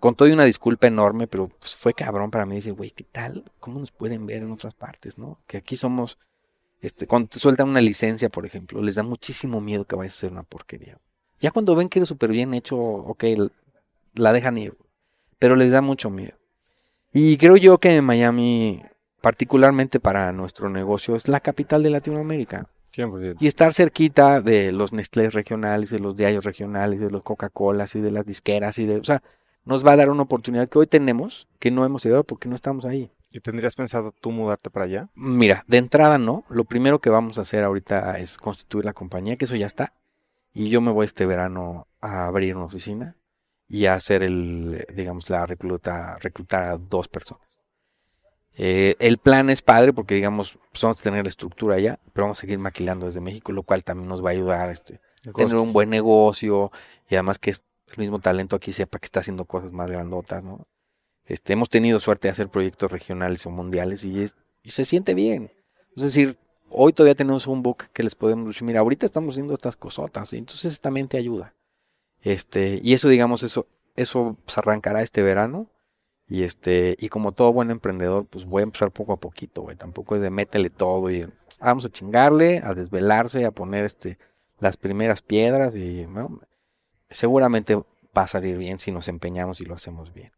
Con 0.00 0.16
todo 0.16 0.26
y 0.26 0.32
una 0.32 0.44
disculpa 0.44 0.88
enorme, 0.88 1.28
pero 1.28 1.46
pues, 1.46 1.76
fue 1.76 1.94
cabrón 1.94 2.32
para 2.32 2.46
mí 2.46 2.56
decir, 2.56 2.72
güey, 2.72 2.90
¿qué 2.90 3.04
tal? 3.04 3.44
¿Cómo 3.60 3.78
nos 3.78 3.92
pueden 3.92 4.26
ver 4.26 4.42
en 4.42 4.50
otras 4.50 4.74
partes, 4.74 5.16
no? 5.16 5.38
Que 5.46 5.58
aquí 5.58 5.76
somos, 5.76 6.18
este, 6.80 7.06
cuando 7.06 7.28
te 7.28 7.38
sueltan 7.38 7.68
una 7.68 7.80
licencia, 7.80 8.28
por 8.28 8.44
ejemplo, 8.44 8.82
les 8.82 8.96
da 8.96 9.04
muchísimo 9.04 9.60
miedo 9.60 9.84
que 9.84 9.94
vayas 9.94 10.14
a 10.14 10.20
ser 10.20 10.32
una 10.32 10.42
porquería. 10.42 10.98
Ya 11.38 11.52
cuando 11.52 11.76
ven 11.76 11.88
que 11.88 12.00
eres 12.00 12.08
súper 12.08 12.32
bien 12.32 12.54
hecho, 12.54 12.76
ok, 12.76 13.24
la 14.14 14.32
dejan 14.32 14.58
ir, 14.58 14.76
pero 15.42 15.56
les 15.56 15.72
da 15.72 15.82
mucho 15.82 16.08
miedo. 16.08 16.38
Y 17.12 17.36
creo 17.36 17.56
yo 17.56 17.78
que 17.78 18.00
Miami 18.00 18.80
particularmente 19.22 20.00
para 20.00 20.30
nuestro 20.32 20.68
negocio, 20.68 21.16
es 21.16 21.28
la 21.28 21.40
capital 21.40 21.82
de 21.82 21.90
Latinoamérica. 21.90 22.66
100%. 22.94 23.36
Y 23.40 23.46
estar 23.46 23.72
cerquita 23.72 24.42
de 24.42 24.70
los 24.72 24.92
Nestlé 24.92 25.30
regionales, 25.30 25.88
de 25.88 26.00
los 26.00 26.14
diarios 26.14 26.44
regionales, 26.44 27.00
de 27.00 27.10
los 27.10 27.22
Coca-Colas 27.22 27.94
y 27.94 28.02
de 28.02 28.10
las 28.10 28.26
disqueras 28.26 28.78
y 28.78 28.84
de, 28.84 28.96
o 28.96 29.04
sea, 29.04 29.22
nos 29.64 29.86
va 29.86 29.92
a 29.92 29.96
dar 29.96 30.10
una 30.10 30.24
oportunidad 30.24 30.68
que 30.68 30.78
hoy 30.78 30.86
tenemos, 30.86 31.48
que 31.58 31.70
no 31.70 31.86
hemos 31.86 32.04
llegado 32.04 32.24
porque 32.24 32.48
no 32.48 32.56
estamos 32.56 32.84
ahí. 32.84 33.10
¿Y 33.30 33.40
tendrías 33.40 33.76
pensado 33.76 34.12
tú 34.12 34.30
mudarte 34.30 34.68
para 34.68 34.84
allá? 34.84 35.08
Mira, 35.14 35.64
de 35.66 35.78
entrada 35.78 36.18
no. 36.18 36.44
Lo 36.50 36.64
primero 36.64 37.00
que 37.00 37.08
vamos 37.08 37.38
a 37.38 37.42
hacer 37.42 37.64
ahorita 37.64 38.18
es 38.18 38.36
constituir 38.36 38.84
la 38.84 38.92
compañía, 38.92 39.36
que 39.36 39.46
eso 39.46 39.56
ya 39.56 39.66
está. 39.66 39.94
Y 40.52 40.68
yo 40.68 40.82
me 40.82 40.90
voy 40.90 41.06
este 41.06 41.24
verano 41.24 41.86
a 42.02 42.26
abrir 42.26 42.56
una 42.56 42.66
oficina 42.66 43.16
y 43.72 43.86
hacer 43.86 44.22
el, 44.22 44.86
digamos, 44.94 45.30
la 45.30 45.46
recluta, 45.46 46.18
reclutar 46.20 46.64
a 46.64 46.76
dos 46.76 47.08
personas. 47.08 47.58
Eh, 48.58 48.96
el 48.98 49.16
plan 49.16 49.48
es 49.48 49.62
padre 49.62 49.94
porque, 49.94 50.14
digamos, 50.14 50.58
pues 50.70 50.82
vamos 50.82 51.00
a 51.00 51.02
tener 51.02 51.24
la 51.24 51.30
estructura 51.30 51.76
allá, 51.76 51.98
pero 52.12 52.26
vamos 52.26 52.38
a 52.38 52.42
seguir 52.42 52.58
maquilando 52.58 53.06
desde 53.06 53.22
México, 53.22 53.50
lo 53.50 53.62
cual 53.62 53.82
también 53.82 54.10
nos 54.10 54.22
va 54.22 54.28
a 54.28 54.32
ayudar 54.32 54.68
este, 54.68 55.00
a 55.26 55.32
tener 55.32 55.56
un 55.56 55.72
buen 55.72 55.88
negocio 55.88 56.70
y 57.08 57.14
además 57.14 57.38
que 57.38 57.52
el 57.52 57.96
mismo 57.96 58.20
talento 58.20 58.56
aquí 58.56 58.72
sepa 58.74 58.98
que 58.98 59.06
está 59.06 59.20
haciendo 59.20 59.46
cosas 59.46 59.72
más 59.72 59.90
grandotas, 59.90 60.44
¿no? 60.44 60.66
Este, 61.24 61.54
hemos 61.54 61.70
tenido 61.70 61.98
suerte 61.98 62.28
de 62.28 62.32
hacer 62.32 62.50
proyectos 62.50 62.92
regionales 62.92 63.46
o 63.46 63.50
mundiales 63.50 64.04
y, 64.04 64.20
es, 64.20 64.36
y 64.62 64.72
se 64.72 64.84
siente 64.84 65.14
bien. 65.14 65.50
Es 65.96 66.02
decir, 66.02 66.36
hoy 66.68 66.92
todavía 66.92 67.14
tenemos 67.14 67.46
un 67.46 67.62
book 67.62 67.84
que 67.94 68.02
les 68.02 68.16
podemos 68.16 68.48
decir, 68.48 68.64
mira, 68.64 68.80
ahorita 68.80 69.06
estamos 69.06 69.32
haciendo 69.32 69.54
estas 69.54 69.76
cosotas, 69.76 70.30
y 70.34 70.36
entonces 70.36 70.78
también 70.78 71.08
te 71.08 71.16
ayuda. 71.16 71.54
Este, 72.22 72.80
y 72.82 72.94
eso, 72.94 73.08
digamos, 73.08 73.42
eso, 73.42 73.66
eso 73.96 74.36
se 74.46 74.60
arrancará 74.60 75.02
este 75.02 75.22
verano 75.22 75.68
y 76.28 76.44
este, 76.44 76.96
y 76.98 77.08
como 77.08 77.32
todo 77.32 77.52
buen 77.52 77.70
emprendedor, 77.70 78.26
pues 78.26 78.44
voy 78.44 78.60
a 78.60 78.64
empezar 78.64 78.90
poco 78.90 79.12
a 79.12 79.20
poquito, 79.20 79.62
güey. 79.62 79.76
Tampoco 79.76 80.16
es 80.16 80.22
de 80.22 80.30
métele 80.30 80.70
todo 80.70 81.10
y 81.10 81.28
vamos 81.58 81.84
a 81.84 81.90
chingarle, 81.90 82.62
a 82.64 82.74
desvelarse, 82.74 83.44
a 83.44 83.50
poner 83.50 83.84
este 83.84 84.18
las 84.58 84.76
primeras 84.76 85.22
piedras 85.22 85.74
y 85.74 86.06
seguramente 87.10 87.74
va 87.76 88.22
a 88.22 88.28
salir 88.28 88.56
bien 88.56 88.78
si 88.78 88.92
nos 88.92 89.08
empeñamos 89.08 89.60
y 89.60 89.64
lo 89.64 89.74
hacemos 89.74 90.14
bien. 90.14 90.30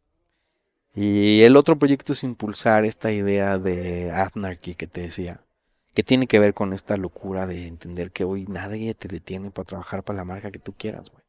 Y 0.95 1.43
el 1.43 1.57
otro 1.57 1.79
proyecto 1.79 2.13
es 2.13 2.23
impulsar 2.23 2.85
esta 2.85 3.13
idea 3.13 3.59
de 3.59 4.13
Anarchy 4.13 4.77
que 4.77 4.87
te 4.87 5.03
decía, 5.03 5.43
que 5.93 6.03
tiene 6.03 6.27
que 6.27 6.39
ver 6.39 6.55
con 6.55 6.73
esta 6.73 6.97
locura 6.97 7.47
de 7.47 7.67
entender 7.67 8.13
que 8.13 8.25
hoy 8.25 8.47
nadie 8.47 8.95
te 8.95 9.09
detiene 9.09 9.51
para 9.51 9.67
trabajar 9.67 10.03
para 10.05 10.19
la 10.19 10.25
marca 10.25 10.51
que 10.51 10.59
tú 10.59 10.73
quieras, 10.73 11.11
güey. 11.11 11.24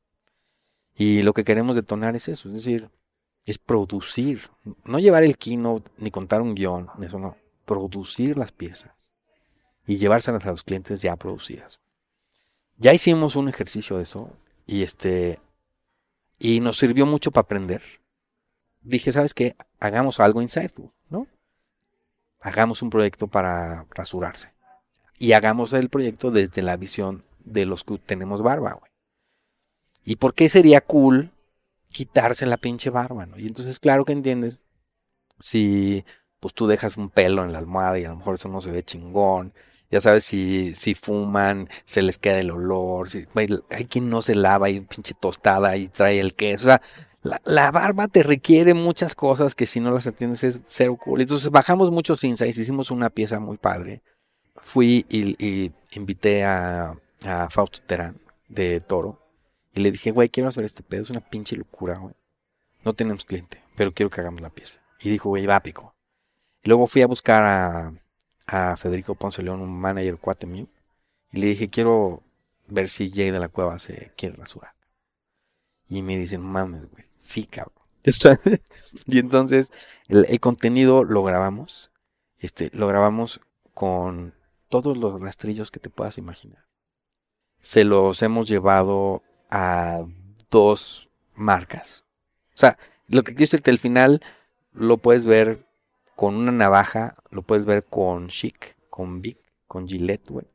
Y 0.96 1.24
lo 1.24 1.34
que 1.34 1.44
queremos 1.44 1.76
detonar 1.76 2.16
es 2.16 2.28
eso, 2.30 2.48
es 2.50 2.56
decir, 2.56 2.90
es 3.46 3.58
producir, 3.58 4.50
no 4.86 5.00
llevar 5.00 5.24
el 5.24 5.38
keynote 5.38 5.92
ni 5.98 6.10
contar 6.10 6.42
un 6.42 6.56
guion, 6.56 6.90
eso 7.02 7.20
no, 7.20 7.38
producir 7.66 8.38
las 8.38 8.52
piezas 8.52 9.14
y 9.86 9.98
llevárselas 9.98 10.46
a 10.46 10.52
los 10.52 10.64
clientes 10.64 11.02
ya 11.02 11.16
producidas. 11.16 11.80
Ya 12.78 12.94
hicimos 12.94 13.36
un 13.36 13.50
ejercicio 13.50 13.98
de 13.98 14.04
eso 14.04 14.32
y 14.66 14.84
este 14.84 15.40
y 16.40 16.60
nos 16.60 16.78
sirvió 16.78 17.06
mucho 17.06 17.32
para 17.32 17.44
aprender. 17.44 17.82
Dije, 18.82 19.12
¿sabes 19.12 19.34
qué? 19.34 19.56
Hagamos 19.80 20.20
algo 20.20 20.42
insightful, 20.42 20.92
¿no? 21.10 21.28
Hagamos 22.42 22.82
un 22.82 22.90
proyecto 22.90 23.28
para 23.28 23.86
rasurarse. 23.92 24.54
Y 25.18 25.32
hagamos 25.32 25.74
el 25.74 25.90
proyecto 25.90 26.32
desde 26.32 26.62
la 26.62 26.76
visión 26.76 27.24
de 27.46 27.66
los 27.66 27.84
que 27.84 27.98
tenemos 27.98 28.42
barba, 28.42 28.74
güey. 28.74 28.92
¿Y 30.06 30.18
por 30.18 30.36
qué 30.36 30.50
sería 30.50 30.82
cool 30.82 31.32
quitarse 31.92 32.46
la 32.46 32.58
pinche 32.58 32.90
barba, 32.90 33.26
¿no? 33.26 33.40
Y 33.40 33.48
entonces, 33.48 33.80
claro 33.80 34.06
que 34.06 34.14
entiendes, 34.14 34.60
si 35.40 36.06
pues 36.40 36.54
tú 36.54 36.68
dejas 36.68 36.98
un 36.98 37.10
pelo 37.10 37.44
en 37.44 37.52
la 37.52 37.58
almohada 37.60 37.98
y 38.00 38.06
a 38.06 38.10
lo 38.10 38.18
mejor 38.18 38.36
eso 38.36 38.50
no 38.50 38.62
se 38.62 38.72
ve 38.72 38.84
chingón, 38.84 39.54
ya 39.90 40.02
sabes, 40.02 40.24
si, 40.26 40.76
si 40.76 40.94
fuman, 40.94 41.70
se 41.86 42.02
les 42.02 42.18
queda 42.18 42.40
el 42.40 42.52
olor, 42.52 43.10
si, 43.10 43.26
hay 43.70 43.86
quien 43.86 44.10
no 44.10 44.22
se 44.22 44.36
lava 44.36 44.70
y 44.70 44.82
pinche 44.82 45.14
tostada 45.20 45.78
y 45.78 45.88
trae 45.88 46.20
el 46.20 46.36
queso, 46.36 46.68
o 46.68 46.72
sea, 46.72 46.82
La, 47.46 47.72
barba 47.72 48.08
te 48.08 48.22
requiere 48.24 48.74
muchas 48.76 49.16
cosas 49.16 49.56
que 49.56 49.66
si 49.66 49.80
no 49.80 49.92
las 49.92 50.06
atiendes 50.08 50.44
es 50.44 50.62
cero 50.66 50.98
cool. 50.98 51.22
Entonces 51.22 51.50
bajamos 51.50 51.90
muchos 51.92 52.24
insights, 52.24 52.60
hicimos 52.60 52.92
una 52.92 53.10
pieza 53.10 53.40
muy 53.40 53.58
padre. 53.58 54.04
Fui 54.58 55.06
y, 55.10 55.36
y 55.44 55.72
invité 55.96 56.44
a, 56.44 56.96
a 57.26 57.50
Fausto 57.50 57.80
Terán 57.88 58.20
de 58.48 58.80
Toro. 58.82 59.25
Y 59.76 59.82
le 59.82 59.92
dije, 59.92 60.12
güey, 60.12 60.30
quiero 60.30 60.48
hacer 60.48 60.64
este 60.64 60.84
pedo, 60.84 61.04
es 61.04 61.10
una 61.10 61.20
pinche 61.20 61.58
locura, 61.58 61.98
güey. 61.98 62.16
No 62.86 62.94
tenemos 62.94 63.26
cliente, 63.26 63.62
pero 63.76 63.94
quiero 63.94 64.10
que 64.10 64.22
hagamos 64.22 64.42
la 64.42 64.50
pieza. 64.50 64.80
Y 65.02 65.10
dijo, 65.10 65.30
güey, 65.30 65.46
va 65.46 65.60
pico. 65.60 65.94
Y 66.64 66.70
luego 66.70 66.88
fui 66.88 67.02
a 67.02 67.08
buscar 67.08 67.92
a, 68.48 68.78
Federico 68.78 69.16
Ponce 69.16 69.44
León, 69.44 69.60
un 69.60 69.78
manager 69.78 70.18
cuate 70.18 70.48
mío. 70.48 70.68
Y 71.32 71.40
le 71.40 71.48
dije, 71.48 71.68
quiero 71.68 72.24
ver 72.68 72.88
si 72.88 73.10
Jay 73.10 73.32
de 73.32 73.40
la 73.40 73.50
Cueva 73.50 73.78
se 73.78 74.14
quiere 74.16 74.38
rasurar. 74.38 74.74
Y 75.90 76.02
me 76.04 76.18
dicen, 76.18 76.42
mames, 76.42 76.90
güey, 76.90 77.06
sí, 77.20 77.46
cabrón. 77.46 77.76
y 79.08 79.20
entonces 79.20 79.74
el, 80.08 80.26
el, 80.30 80.40
contenido 80.40 81.04
lo 81.04 81.24
grabamos. 81.24 81.92
Este, 82.38 82.70
lo 82.72 82.88
grabamos 82.88 83.42
con 83.74 84.36
todos 84.70 84.96
los 84.96 85.20
rastrillos 85.20 85.70
que 85.70 85.80
te 85.80 85.90
puedas 85.90 86.18
imaginar. 86.18 86.66
Se 87.60 87.84
los 87.84 88.22
hemos 88.22 88.48
llevado 88.48 89.24
a 89.50 90.06
dos 90.50 91.10
marcas. 91.34 92.06
O 92.54 92.58
sea, 92.58 92.78
lo 93.08 93.24
que 93.24 93.34
quiero 93.34 93.44
decirte, 93.44 93.72
al 93.72 93.80
final 93.80 94.22
lo 94.74 94.98
puedes 94.98 95.26
ver 95.26 95.66
con 96.16 96.36
una 96.36 96.52
navaja, 96.52 97.16
lo 97.30 97.42
puedes 97.42 97.66
ver 97.66 97.86
con 97.86 98.28
Chic, 98.28 98.76
con 98.90 99.22
Vic, 99.22 99.38
con 99.68 99.88
Gillette, 99.88 100.30
güey. 100.30 100.48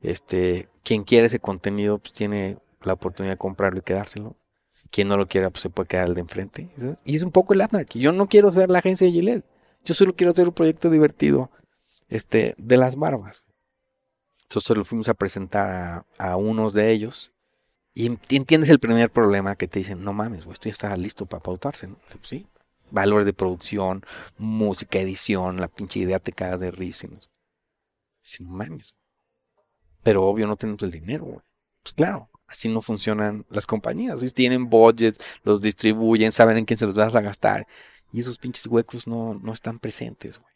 Este, 0.00 0.68
quien 0.82 1.04
quiere 1.04 1.26
ese 1.26 1.40
contenido, 1.40 1.98
pues 1.98 2.12
tiene 2.12 2.58
la 2.82 2.94
oportunidad 2.94 3.34
de 3.34 3.38
comprarlo 3.38 3.78
y 3.78 3.82
quedárselo. 3.82 4.36
Quien 4.90 5.08
no 5.08 5.16
lo 5.16 5.26
quiera, 5.26 5.50
pues 5.50 5.62
se 5.62 5.70
puede 5.70 5.88
quedar 5.88 6.06
al 6.06 6.14
de 6.14 6.20
enfrente. 6.20 6.70
Y 7.04 7.16
es 7.16 7.22
un 7.22 7.30
poco 7.30 7.52
el 7.52 7.62
que 7.86 7.98
Yo 7.98 8.12
no 8.12 8.26
quiero 8.26 8.50
ser 8.50 8.70
la 8.70 8.78
agencia 8.78 9.06
de 9.06 9.12
Gillette. 9.12 9.44
Yo 9.84 9.94
solo 9.94 10.14
quiero 10.14 10.32
hacer 10.32 10.48
un 10.48 10.54
proyecto 10.54 10.90
divertido 10.90 11.50
este, 12.08 12.54
de 12.58 12.76
las 12.76 12.96
barbas. 12.96 13.44
Entonces 14.44 14.76
lo 14.76 14.84
fuimos 14.84 15.08
a 15.08 15.14
presentar 15.14 16.06
a 16.18 16.36
unos 16.36 16.72
de 16.72 16.90
ellos. 16.90 17.34
Y 17.98 18.06
entiendes 18.06 18.68
el 18.68 18.78
primer 18.78 19.10
problema 19.10 19.56
que 19.56 19.66
te 19.66 19.80
dicen, 19.80 20.04
no 20.04 20.12
mames, 20.12 20.44
güey, 20.44 20.52
esto 20.52 20.68
ya 20.68 20.72
está 20.72 20.96
listo 20.96 21.26
para 21.26 21.42
pautarse. 21.42 21.88
¿no? 21.88 21.96
Sí, 22.22 22.46
valores 22.92 23.26
de 23.26 23.32
producción, 23.32 24.06
música, 24.36 25.00
edición, 25.00 25.56
la 25.56 25.66
pinche 25.66 25.98
idea 25.98 26.20
te 26.20 26.30
cagas 26.30 26.60
de 26.60 26.70
risa. 26.70 27.08
¿no? 27.08 27.18
no 28.38 28.50
mames. 28.50 28.94
Pero 30.04 30.24
obvio 30.24 30.46
no 30.46 30.54
tenemos 30.54 30.80
el 30.84 30.92
dinero, 30.92 31.24
güey. 31.24 31.40
Pues 31.82 31.92
claro, 31.92 32.30
así 32.46 32.68
no 32.68 32.82
funcionan 32.82 33.44
las 33.50 33.66
compañías. 33.66 34.20
Si 34.20 34.30
tienen 34.30 34.70
budgets, 34.70 35.18
los 35.42 35.60
distribuyen, 35.60 36.30
saben 36.30 36.56
en 36.56 36.66
quién 36.66 36.78
se 36.78 36.86
los 36.86 36.94
vas 36.94 37.16
a 37.16 37.20
gastar. 37.20 37.66
Y 38.12 38.20
esos 38.20 38.38
pinches 38.38 38.68
huecos 38.68 39.08
no, 39.08 39.34
no 39.34 39.52
están 39.52 39.80
presentes, 39.80 40.38
güey. 40.38 40.54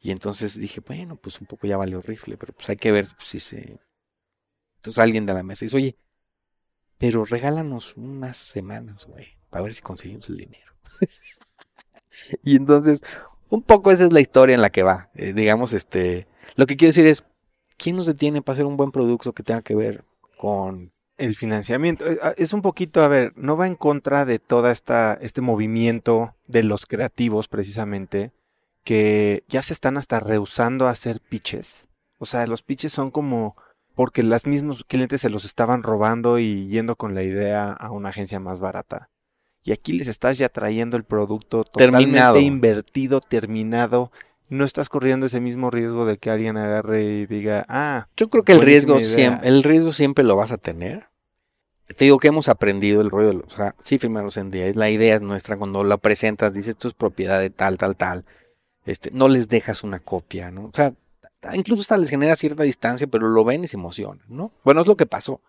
Y 0.00 0.12
entonces 0.12 0.58
dije, 0.58 0.80
bueno, 0.80 1.16
pues 1.16 1.42
un 1.42 1.46
poco 1.46 1.66
ya 1.66 1.76
valió 1.76 2.00
rifle, 2.00 2.38
pero 2.38 2.54
pues 2.54 2.70
hay 2.70 2.76
que 2.76 2.90
ver 2.90 3.06
si 3.18 3.38
se... 3.38 3.78
Entonces 4.76 4.98
alguien 4.98 5.26
de 5.26 5.34
la 5.34 5.42
mesa 5.42 5.66
dice, 5.66 5.76
oye, 5.76 5.98
pero 6.98 7.24
regálanos 7.24 7.96
unas 7.96 8.36
semanas, 8.36 9.06
güey, 9.06 9.38
para 9.50 9.62
ver 9.62 9.72
si 9.72 9.82
conseguimos 9.82 10.28
el 10.28 10.36
dinero. 10.36 10.72
y 12.42 12.56
entonces, 12.56 13.02
un 13.48 13.62
poco 13.62 13.90
esa 13.92 14.04
es 14.04 14.12
la 14.12 14.20
historia 14.20 14.54
en 14.54 14.62
la 14.62 14.70
que 14.70 14.82
va. 14.82 15.10
Eh, 15.14 15.32
digamos, 15.32 15.72
este, 15.72 16.26
lo 16.56 16.66
que 16.66 16.76
quiero 16.76 16.90
decir 16.90 17.06
es, 17.06 17.24
¿quién 17.76 17.96
nos 17.96 18.06
detiene 18.06 18.42
para 18.42 18.54
hacer 18.54 18.66
un 18.66 18.76
buen 18.76 18.90
producto 18.90 19.32
que 19.32 19.42
tenga 19.42 19.62
que 19.62 19.76
ver 19.76 20.04
con 20.36 20.92
el 21.16 21.34
financiamiento? 21.34 22.10
Eh, 22.10 22.18
ah, 22.22 22.34
es 22.36 22.52
un 22.52 22.62
poquito, 22.62 23.02
a 23.02 23.08
ver, 23.08 23.32
no 23.36 23.56
va 23.56 23.66
en 23.66 23.76
contra 23.76 24.24
de 24.24 24.38
toda 24.38 24.72
esta 24.72 25.16
este 25.20 25.40
movimiento 25.40 26.34
de 26.46 26.64
los 26.64 26.86
creativos 26.86 27.48
precisamente 27.48 28.32
que 28.84 29.44
ya 29.48 29.62
se 29.62 29.72
están 29.72 29.96
hasta 29.96 30.18
rehusando 30.18 30.86
a 30.86 30.90
hacer 30.90 31.20
pitches. 31.20 31.88
O 32.18 32.26
sea, 32.26 32.46
los 32.46 32.62
pitches 32.62 32.92
son 32.92 33.10
como 33.10 33.56
porque 33.98 34.22
los 34.22 34.46
mismos 34.46 34.84
clientes 34.84 35.20
se 35.20 35.28
los 35.28 35.44
estaban 35.44 35.82
robando 35.82 36.38
y 36.38 36.68
yendo 36.68 36.94
con 36.94 37.16
la 37.16 37.24
idea 37.24 37.72
a 37.72 37.90
una 37.90 38.10
agencia 38.10 38.38
más 38.38 38.60
barata. 38.60 39.10
Y 39.64 39.72
aquí 39.72 39.92
les 39.92 40.06
estás 40.06 40.38
ya 40.38 40.48
trayendo 40.48 40.96
el 40.96 41.02
producto 41.02 41.64
totalmente 41.64 42.04
terminado. 42.04 42.38
invertido, 42.38 43.20
terminado. 43.20 44.12
No 44.48 44.64
estás 44.64 44.88
corriendo 44.88 45.26
ese 45.26 45.40
mismo 45.40 45.72
riesgo 45.72 46.06
de 46.06 46.16
que 46.16 46.30
alguien 46.30 46.56
agarre 46.56 47.02
y 47.02 47.26
diga, 47.26 47.66
ah. 47.68 48.06
Yo 48.16 48.30
creo 48.30 48.44
que 48.44 48.52
el 48.52 48.62
riesgo, 48.62 49.00
siempre, 49.00 49.48
el 49.48 49.64
riesgo 49.64 49.90
siempre 49.90 50.22
lo 50.22 50.36
vas 50.36 50.52
a 50.52 50.58
tener. 50.58 51.08
Te 51.88 52.04
digo 52.04 52.20
que 52.20 52.28
hemos 52.28 52.48
aprendido 52.48 53.00
el 53.00 53.10
rollo 53.10 53.42
o 53.44 53.50
sea, 53.50 53.74
sí 53.82 53.98
firmar 53.98 54.22
los 54.22 54.38
NDAs, 54.38 54.76
la 54.76 54.90
idea 54.90 55.16
es 55.16 55.22
nuestra, 55.22 55.56
cuando 55.56 55.82
la 55.82 55.96
presentas, 55.96 56.54
dices, 56.54 56.76
esto 56.76 56.86
es 56.86 56.94
propiedad 56.94 57.40
de 57.40 57.50
tal, 57.50 57.78
tal, 57.78 57.96
tal, 57.96 58.24
este, 58.86 59.10
no 59.10 59.26
les 59.26 59.48
dejas 59.48 59.82
una 59.82 59.98
copia, 59.98 60.52
¿no? 60.52 60.66
O 60.66 60.72
sea, 60.72 60.94
incluso 61.54 61.82
hasta 61.82 61.96
les 61.96 62.10
genera 62.10 62.36
cierta 62.36 62.62
distancia, 62.62 63.06
pero 63.06 63.28
lo 63.28 63.44
ven 63.44 63.64
y 63.64 63.68
se 63.68 63.76
emocionan, 63.76 64.24
¿no? 64.28 64.52
Bueno, 64.64 64.80
es 64.80 64.86
lo 64.86 64.96
que 64.96 65.06
pasó. 65.06 65.40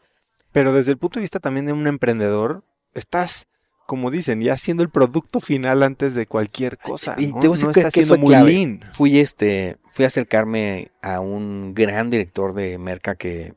Pero 0.51 0.73
desde 0.73 0.91
el 0.91 0.97
punto 0.97 1.19
de 1.19 1.21
vista 1.21 1.39
también 1.39 1.65
de 1.65 1.73
un 1.73 1.87
emprendedor, 1.87 2.63
estás, 2.93 3.47
como 3.85 4.11
dicen, 4.11 4.41
ya 4.41 4.53
haciendo 4.53 4.83
el 4.83 4.89
producto 4.89 5.39
final 5.39 5.83
antes 5.83 6.15
de 6.15 6.25
cualquier 6.25 6.77
cosa. 6.77 7.15
Y 7.17 7.27
¿no? 7.27 7.39
te 7.39 7.47
voy 7.47 7.57
a 7.57 7.67
decir 7.67 7.91
que, 7.91 8.05
fue 8.05 8.17
muy 8.17 8.27
clave. 8.27 8.79
Fui 8.93 9.19
este, 9.19 9.77
fui 9.91 10.05
a 10.05 10.07
acercarme 10.07 10.91
a 11.01 11.19
un 11.19 11.73
gran 11.73 12.09
director 12.09 12.53
de 12.53 12.77
Merca 12.77 13.15
que 13.15 13.53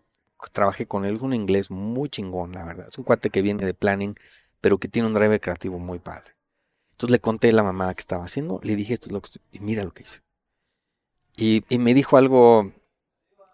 trabajé 0.53 0.87
con 0.87 1.05
él, 1.05 1.16
es 1.16 1.22
un 1.22 1.35
inglés 1.35 1.70
muy 1.70 2.09
chingón, 2.09 2.53
la 2.53 2.64
verdad. 2.64 2.89
Es 2.89 2.99
un 2.99 3.05
cuate 3.05 3.30
que 3.30 3.43
viene 3.43 3.64
de 3.64 3.74
planning, 3.74 4.16
pero 4.61 4.78
que 4.78 4.89
tiene 4.89 5.09
un 5.09 5.14
driver 5.14 5.41
creativo 5.41 5.78
muy 5.78 5.99
padre. 5.99 6.33
Entonces 6.93 7.12
le 7.12 7.20
conté 7.20 7.53
la 7.53 7.62
mamada 7.62 7.95
que 7.95 8.01
estaba 8.01 8.24
haciendo, 8.24 8.61
le 8.62 8.76
dije 8.76 8.95
esto 8.95 9.07
es 9.07 9.12
lo 9.12 9.22
que 9.22 9.30
y 9.53 9.61
mira 9.61 9.85
lo 9.85 9.93
que 9.93 10.03
hice. 10.03 10.20
Y, 11.45 11.78
me 11.78 11.93
dijo 11.93 12.16
algo 12.16 12.70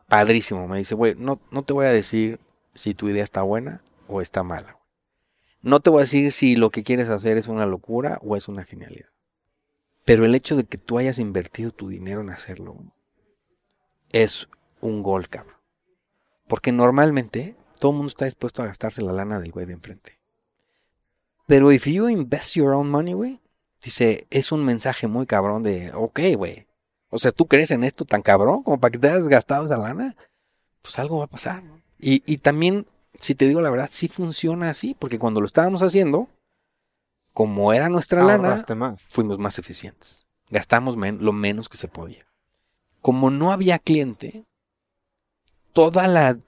padrísimo. 0.08 0.68
Me 0.68 0.76
dice, 0.76 0.94
güey, 0.94 1.14
no, 1.16 1.40
no 1.50 1.62
te 1.62 1.72
voy 1.72 1.86
a 1.86 1.92
decir 1.92 2.38
si 2.74 2.92
tu 2.92 3.08
idea 3.08 3.24
está 3.24 3.40
buena 3.42 3.82
o 4.08 4.20
está 4.20 4.42
mala. 4.42 4.78
No 5.62 5.80
te 5.80 5.88
voy 5.88 6.00
a 6.00 6.02
decir 6.02 6.30
si 6.32 6.54
lo 6.54 6.68
que 6.68 6.82
quieres 6.82 7.08
hacer 7.08 7.38
es 7.38 7.48
una 7.48 7.64
locura 7.64 8.20
o 8.22 8.36
es 8.36 8.46
una 8.46 8.66
genialidad. 8.66 9.08
Pero 10.04 10.26
el 10.26 10.34
hecho 10.34 10.54
de 10.54 10.64
que 10.64 10.76
tú 10.76 10.98
hayas 10.98 11.18
invertido 11.18 11.70
tu 11.70 11.88
dinero 11.88 12.20
en 12.20 12.28
hacerlo 12.28 12.76
es 14.12 14.50
un 14.82 15.02
gol, 15.02 15.30
cabrón. 15.30 15.56
Porque 16.46 16.72
normalmente 16.72 17.56
todo 17.78 17.92
el 17.92 17.96
mundo 17.96 18.08
está 18.08 18.26
dispuesto 18.26 18.62
a 18.62 18.66
gastarse 18.66 19.00
la 19.00 19.12
lana 19.12 19.40
del 19.40 19.50
güey 19.50 19.64
de 19.64 19.72
enfrente. 19.72 20.18
Pero 21.46 21.72
if 21.72 21.86
you 21.86 22.10
invest 22.10 22.54
your 22.54 22.74
own 22.74 22.90
money, 22.90 23.14
güey, 23.14 23.40
dice, 23.82 24.26
es 24.28 24.52
un 24.52 24.62
mensaje 24.62 25.06
muy 25.06 25.24
cabrón 25.24 25.62
de, 25.62 25.90
ok, 25.94 26.20
güey, 26.36 26.67
o 27.10 27.18
sea, 27.18 27.32
¿tú 27.32 27.46
crees 27.46 27.70
en 27.70 27.84
esto 27.84 28.04
tan 28.04 28.22
cabrón 28.22 28.62
como 28.62 28.78
para 28.78 28.92
que 28.92 28.98
te 28.98 29.08
hayas 29.08 29.28
gastado 29.28 29.64
esa 29.64 29.78
lana? 29.78 30.14
Pues 30.82 30.98
algo 30.98 31.18
va 31.18 31.24
a 31.24 31.28
pasar. 31.28 31.62
Y, 31.98 32.22
y 32.26 32.38
también, 32.38 32.86
si 33.14 33.34
te 33.34 33.46
digo 33.48 33.60
la 33.60 33.70
verdad, 33.70 33.88
sí 33.90 34.08
funciona 34.08 34.70
así, 34.70 34.94
porque 34.98 35.18
cuando 35.18 35.40
lo 35.40 35.46
estábamos 35.46 35.82
haciendo, 35.82 36.28
como 37.32 37.72
era 37.72 37.88
nuestra 37.88 38.22
lana, 38.22 38.56
más. 38.76 39.02
fuimos 39.04 39.38
más 39.38 39.58
eficientes. 39.58 40.26
Gastamos 40.50 40.96
lo 40.96 41.32
menos 41.32 41.68
que 41.68 41.78
se 41.78 41.88
podía. 41.88 42.26
Como 43.00 43.30
no 43.30 43.52
había 43.52 43.78
cliente, 43.78 44.44
toda 45.72 46.08
la 46.08 46.38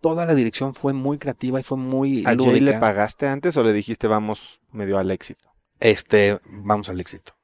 toda 0.00 0.26
la 0.26 0.34
dirección 0.34 0.74
fue 0.74 0.92
muy 0.92 1.18
creativa 1.18 1.60
y 1.60 1.62
fue 1.62 1.78
muy 1.78 2.24
¿A 2.26 2.34
Jay 2.36 2.58
le 2.58 2.78
pagaste 2.78 3.28
antes 3.28 3.56
o 3.56 3.62
le 3.62 3.72
dijiste 3.72 4.08
vamos 4.08 4.60
medio 4.72 4.98
al 4.98 5.10
éxito? 5.12 5.44
Este, 5.78 6.40
vamos 6.46 6.88
al 6.88 7.00
éxito 7.00 7.34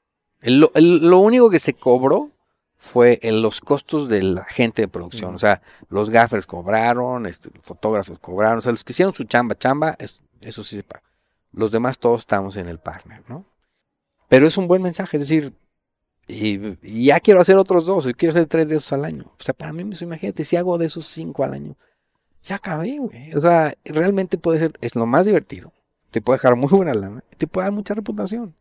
lo 0.43 1.19
único 1.19 1.51
que 1.51 1.59
se 1.59 1.75
cobró 1.75 2.31
fue 2.79 3.19
en 3.23 3.43
los 3.43 3.61
costos 3.61 4.09
de 4.09 4.23
la 4.23 4.45
gente 4.45 4.83
de 4.83 4.89
producción. 4.89 5.35
O 5.35 5.39
sea, 5.39 5.61
los 5.91 6.11
gaffers 6.11 6.47
cobraron, 6.47 7.27
este, 7.27 7.51
los 7.53 7.65
fotógrafos 7.65 8.19
cobraron, 8.21 8.59
o 8.59 8.61
sea, 8.61 8.73
los 8.73 8.85
que 8.85 8.93
hicieron 8.93 9.13
su 9.13 9.25
chamba, 9.25 9.59
chamba, 9.59 9.97
eso 9.99 10.63
sí 10.63 10.77
se 10.77 10.83
paga. 10.85 11.03
Los 11.53 11.73
demás 11.73 11.99
todos 11.99 12.21
estamos 12.21 12.57
en 12.57 12.69
el 12.69 12.79
partner, 12.79 13.23
¿no? 13.29 13.45
Pero 14.29 14.47
es 14.47 14.57
un 14.57 14.69
buen 14.69 14.81
mensaje, 14.81 15.17
es 15.17 15.25
decir, 15.25 15.53
y, 16.29 17.05
ya 17.05 17.19
quiero 17.21 17.41
hacer 17.41 17.57
otros 17.57 17.85
dos, 17.85 18.07
y 18.07 18.15
quiero 18.15 18.31
hacer 18.31 18.47
tres 18.47 18.69
de 18.69 18.77
esos 18.77 18.93
al 18.93 19.05
año. 19.05 19.25
O 19.25 19.43
sea, 19.43 19.55
para 19.55 19.73
mí, 19.73 19.83
imagínate, 19.83 20.45
si 20.45 20.57
hago 20.57 20.79
de 20.79 20.87
esos 20.87 21.07
cinco 21.07 21.43
al 21.43 21.55
año, 21.55 21.77
ya 22.45 22.57
acabé, 22.57 22.99
güey. 22.99 23.35
O 23.35 23.41
sea, 23.41 23.75
realmente 23.85 24.39
puede 24.39 24.61
ser, 24.61 24.79
es 24.81 24.95
lo 24.95 25.07
más 25.07 25.27
divertido. 25.27 25.73
Te 26.11 26.21
puede 26.21 26.37
dejar 26.37 26.55
muy 26.55 26.69
buena 26.69 26.95
lana, 26.95 27.25
te 27.37 27.47
puede 27.47 27.65
dar 27.65 27.73
mucha 27.73 27.95
reputación. 27.95 28.55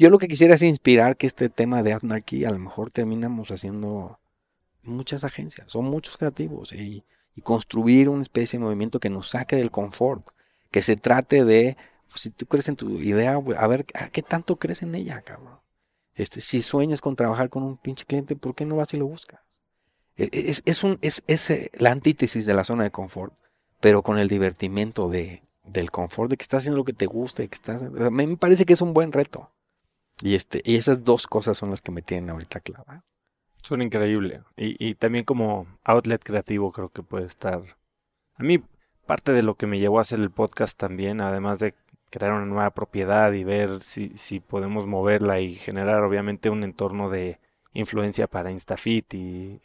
Yo 0.00 0.08
lo 0.08 0.16
que 0.18 0.28
quisiera 0.28 0.54
es 0.54 0.62
inspirar 0.62 1.18
que 1.18 1.26
este 1.26 1.50
tema 1.50 1.82
de 1.82 1.92
aquí 1.92 2.46
a 2.46 2.50
lo 2.50 2.58
mejor 2.58 2.90
terminamos 2.90 3.50
haciendo 3.50 4.18
muchas 4.82 5.24
agencias 5.24 5.76
o 5.76 5.82
muchos 5.82 6.16
creativos 6.16 6.72
y, 6.72 7.04
construir 7.42 8.08
una 8.08 8.22
especie 8.22 8.58
de 8.58 8.64
movimiento 8.64 8.98
que 8.98 9.10
nos 9.10 9.28
saque 9.28 9.56
del 9.56 9.70
confort, 9.70 10.26
que 10.70 10.80
se 10.80 10.96
trate 10.96 11.44
de, 11.44 11.76
pues, 12.08 12.22
si 12.22 12.30
tú 12.30 12.46
crees 12.46 12.68
en 12.68 12.76
tu 12.76 12.98
idea, 12.98 13.34
a 13.34 13.66
ver, 13.66 13.86
¿a 13.94 14.08
qué 14.08 14.22
tanto 14.22 14.56
crees 14.56 14.82
en 14.82 14.94
ella, 14.94 15.20
cabrón? 15.20 15.58
Este, 16.14 16.40
si 16.40 16.62
sueñas 16.62 17.02
con 17.02 17.14
trabajar 17.16 17.50
con 17.50 17.62
un 17.62 17.76
pinche 17.76 18.06
cliente, 18.06 18.36
¿por 18.36 18.54
qué 18.54 18.64
no 18.64 18.76
vas 18.76 18.92
y 18.94 18.96
lo 18.96 19.06
buscas? 19.06 19.40
E, 20.16 20.30
e, 20.32 20.54
es, 20.64 20.84
un, 20.84 20.98
es, 21.02 21.22
eh, 21.28 21.70
la 21.78 21.92
antítesis 21.92 22.46
de 22.46 22.54
la 22.54 22.64
zona 22.64 22.84
de 22.84 22.90
confort, 22.90 23.34
pero 23.80 24.02
con 24.02 24.18
el 24.18 24.28
divertimento 24.28 25.10
de, 25.10 25.42
del 25.64 25.90
confort, 25.90 26.30
de 26.30 26.38
que 26.38 26.42
estás 26.42 26.60
haciendo 26.62 26.78
lo 26.78 26.84
que 26.84 26.94
te 26.94 27.06
gusta, 27.06 27.42
de 27.42 27.48
que 27.48 27.56
estás, 27.56 27.82
me 27.82 28.36
parece 28.38 28.64
que 28.64 28.72
es 28.72 28.80
un 28.80 28.94
buen 28.94 29.12
reto. 29.12 29.50
Y 30.22 30.34
este, 30.34 30.60
y 30.64 30.76
esas 30.76 31.04
dos 31.04 31.26
cosas 31.26 31.56
son 31.56 31.70
las 31.70 31.80
que 31.80 31.92
me 31.92 32.02
tienen 32.02 32.30
ahorita 32.30 32.60
clavada. 32.60 33.04
Suena 33.62 33.84
increíble. 33.84 34.42
Y, 34.56 34.76
y 34.84 34.94
también 34.94 35.24
como 35.24 35.66
outlet 35.84 36.22
creativo 36.22 36.72
creo 36.72 36.90
que 36.90 37.02
puede 37.02 37.26
estar. 37.26 37.62
A 38.34 38.42
mí, 38.42 38.62
parte 39.06 39.32
de 39.32 39.42
lo 39.42 39.54
que 39.54 39.66
me 39.66 39.78
llevó 39.78 39.98
a 39.98 40.02
hacer 40.02 40.20
el 40.20 40.30
podcast 40.30 40.78
también, 40.78 41.20
además 41.20 41.58
de 41.58 41.74
crear 42.10 42.32
una 42.32 42.46
nueva 42.46 42.70
propiedad 42.70 43.32
y 43.32 43.44
ver 43.44 43.82
si, 43.82 44.10
si 44.16 44.40
podemos 44.40 44.86
moverla 44.86 45.40
y 45.40 45.54
generar 45.54 46.02
obviamente 46.02 46.50
un 46.50 46.64
entorno 46.64 47.08
de 47.08 47.38
influencia 47.72 48.26
para 48.26 48.50
Instafit 48.50 49.14
y... 49.14 49.60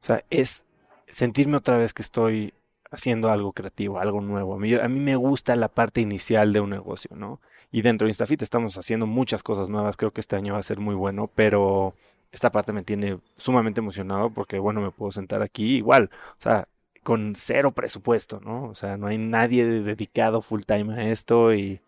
O 0.00 0.04
sea, 0.04 0.24
es 0.30 0.66
sentirme 1.08 1.56
otra 1.56 1.76
vez 1.76 1.94
que 1.94 2.02
estoy 2.02 2.54
haciendo 2.90 3.30
algo 3.30 3.52
creativo, 3.52 3.98
algo 3.98 4.20
nuevo. 4.20 4.54
A 4.54 4.58
mí, 4.58 4.74
a 4.74 4.88
mí 4.88 5.00
me 5.00 5.16
gusta 5.16 5.56
la 5.56 5.68
parte 5.68 6.00
inicial 6.00 6.52
de 6.52 6.60
un 6.60 6.70
negocio, 6.70 7.16
¿no? 7.16 7.40
Y 7.72 7.82
dentro 7.82 8.06
de 8.06 8.10
Instafit 8.10 8.42
estamos 8.42 8.76
haciendo 8.78 9.06
muchas 9.06 9.42
cosas 9.42 9.70
nuevas. 9.70 9.96
Creo 9.96 10.12
que 10.12 10.20
este 10.20 10.36
año 10.36 10.52
va 10.52 10.58
a 10.60 10.62
ser 10.62 10.78
muy 10.78 10.94
bueno, 10.94 11.30
pero 11.34 11.94
esta 12.30 12.52
parte 12.52 12.72
me 12.72 12.82
tiene 12.82 13.18
sumamente 13.38 13.80
emocionado 13.80 14.30
porque, 14.30 14.58
bueno, 14.58 14.80
me 14.80 14.90
puedo 14.90 15.10
sentar 15.10 15.42
aquí 15.42 15.76
igual, 15.76 16.10
o 16.32 16.40
sea, 16.40 16.64
con 17.02 17.34
cero 17.34 17.72
presupuesto, 17.72 18.40
¿no? 18.40 18.64
O 18.64 18.74
sea, 18.74 18.96
no 18.96 19.06
hay 19.08 19.18
nadie 19.18 19.64
dedicado 19.66 20.40
full 20.42 20.62
time 20.66 20.94
a 20.94 21.08
esto 21.10 21.52
y, 21.54 21.80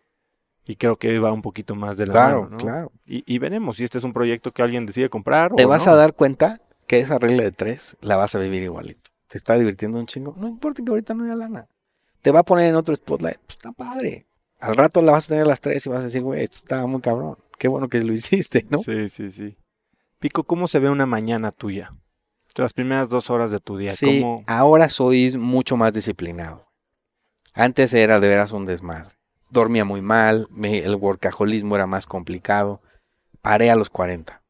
y 0.67 0.77
creo 0.77 0.97
que 0.97 1.19
va 1.19 1.33
un 1.33 1.43
poquito 1.43 1.75
más 1.77 1.97
de 1.99 2.07
la 2.07 2.13
Claro, 2.13 2.43
mano, 2.45 2.51
¿no? 2.53 2.57
claro. 2.59 2.93
Y, 3.07 3.23
y 3.33 3.39
veremos 3.39 3.77
si 3.77 3.85
este 3.85 3.99
es 3.99 4.05
un 4.05 4.13
proyecto 4.13 4.51
que 4.51 4.63
alguien 4.63 4.87
decide 4.87 5.09
comprar 5.11 5.53
Te 5.55 5.67
o 5.67 5.69
vas 5.69 5.87
no. 5.87 5.93
a 5.93 5.97
dar 5.97 6.15
cuenta 6.15 6.61
que 6.87 6.99
esa 7.01 7.19
regla 7.19 7.43
de 7.45 7.53
tres 7.53 7.97
la 8.01 8.17
vas 8.17 8.35
a 8.35 8.39
vivir 8.39 8.63
igualito. 8.63 9.11
Te 9.29 9.39
está 9.39 9.57
divirtiendo 9.59 9.99
un 9.99 10.07
chingo. 10.07 10.35
No 10.37 10.49
importa 10.49 10.83
que 10.83 10.91
ahorita 10.91 11.15
no 11.15 11.25
haya 11.25 11.35
lana. 11.37 11.69
Te 12.23 12.31
va 12.31 12.41
a 12.41 12.45
poner 12.45 12.67
en 12.67 12.75
otro 12.75 12.95
spotlight. 12.97 13.39
Pues 13.39 13.57
está 13.57 13.73
padre. 13.73 14.27
Al 14.65 14.77
rato 14.77 15.03
la 15.03 15.13
vas 15.13 15.27
a 15.27 15.29
tener 15.29 15.45
a 15.45 15.49
las 15.49 15.61
tres 15.61 15.85
y 15.87 15.89
vas 15.91 16.01
a 16.01 16.05
decir, 16.05 16.23
güey, 16.23 16.43
esto 16.43 16.59
está 16.59 16.87
muy 16.87 17.01
cabrón. 17.01 17.37
Qué 17.59 17.69
bueno 17.69 17.89
que 17.89 18.01
lo 18.03 18.13
hiciste, 18.15 18.67
¿no? 18.71 18.79
Sí, 18.79 19.09
sí, 19.09 19.31
sí. 19.31 19.57
Pico, 20.19 20.45
¿cómo 20.45 20.69
se 20.69 20.79
ve 20.79 20.89
una 20.91 21.07
mañana 21.07 21.51
tuya? 21.53 21.95
Las 22.57 22.73
primeras 22.73 23.09
dos 23.09 23.31
horas 23.31 23.51
de 23.51 23.59
tu 23.59 23.77
día, 23.77 23.91
Sí, 23.93 24.21
¿cómo? 24.21 24.43
ahora 24.47 24.89
soy 24.89 25.37
mucho 25.37 25.77
más 25.77 25.93
disciplinado. 25.93 26.67
Antes 27.53 27.93
era 27.95 28.21
de 28.21 28.29
veras 28.29 28.53
un 28.53 28.65
desmadre. 28.65 29.15
Dormía 29.51 29.85
muy 29.85 30.01
mal, 30.03 30.47
me- 30.51 30.79
el 30.79 30.95
workaholismo 30.95 31.75
era 31.77 31.87
más 31.87 32.07
complicado. 32.07 32.81
Paré 33.43 33.71
a 33.71 33.77
los 33.77 33.91
40. 33.91 34.43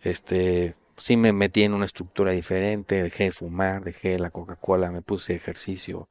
Este, 0.00 0.74
sí 0.96 1.16
me 1.16 1.32
metí 1.32 1.62
en 1.64 1.74
una 1.74 1.84
estructura 1.86 2.32
diferente, 2.32 3.02
dejé 3.02 3.24
de 3.24 3.32
fumar, 3.32 3.84
dejé 3.84 4.18
la 4.18 4.30
Coca-Cola, 4.30 4.90
me 4.90 5.02
puse 5.02 5.34
ejercicio. 5.34 6.08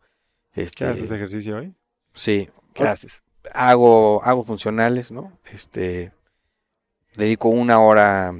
Este, 0.54 0.86
¿Qué 0.86 0.92
haces 0.92 1.12
ejercicio 1.12 1.58
hoy? 1.58 1.76
Sí, 2.14 2.50
¿Qué 2.74 2.84
haces? 2.84 3.24
Hago, 3.54 4.24
hago 4.24 4.44
funcionales, 4.44 5.12
¿no? 5.12 5.38
Este, 5.52 6.12
dedico 7.16 7.50
una 7.50 7.80
hora 7.80 8.34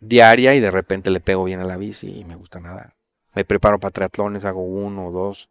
diaria 0.00 0.54
y 0.54 0.60
de 0.60 0.70
repente 0.70 1.10
le 1.10 1.20
pego 1.20 1.44
bien 1.44 1.60
a 1.60 1.64
la 1.64 1.76
bici 1.76 2.20
y 2.20 2.24
me 2.24 2.36
gusta 2.36 2.60
nadar. 2.60 2.94
Me 3.34 3.44
preparo 3.44 3.78
para 3.80 3.92
triatlones, 3.92 4.44
hago 4.44 4.62
uno, 4.62 5.10
dos, 5.10 5.48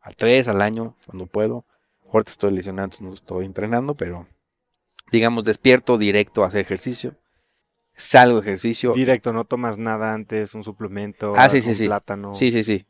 a 0.00 0.10
tres 0.12 0.48
al 0.48 0.60
año 0.62 0.96
cuando 1.06 1.26
puedo. 1.26 1.64
Ahorita 2.12 2.30
estoy 2.30 2.52
lesionado, 2.52 2.90
no 3.00 3.14
estoy 3.14 3.46
entrenando, 3.46 3.94
pero 3.94 4.26
digamos 5.10 5.44
despierto 5.44 5.96
directo 5.96 6.44
a 6.44 6.48
hacer 6.48 6.60
ejercicio. 6.60 7.14
Salgo 7.94 8.38
ejercicio. 8.38 8.92
Directo, 8.94 9.32
no 9.32 9.44
tomas 9.44 9.78
nada 9.78 10.12
antes, 10.14 10.54
un 10.54 10.64
suplemento, 10.64 11.34
Ah, 11.36 11.48
sí, 11.48 11.60
sí, 11.60 11.74
sí. 11.74 11.86
plátano. 11.86 12.34
Sí, 12.34 12.50
sí, 12.50 12.64
sí. 12.64 12.86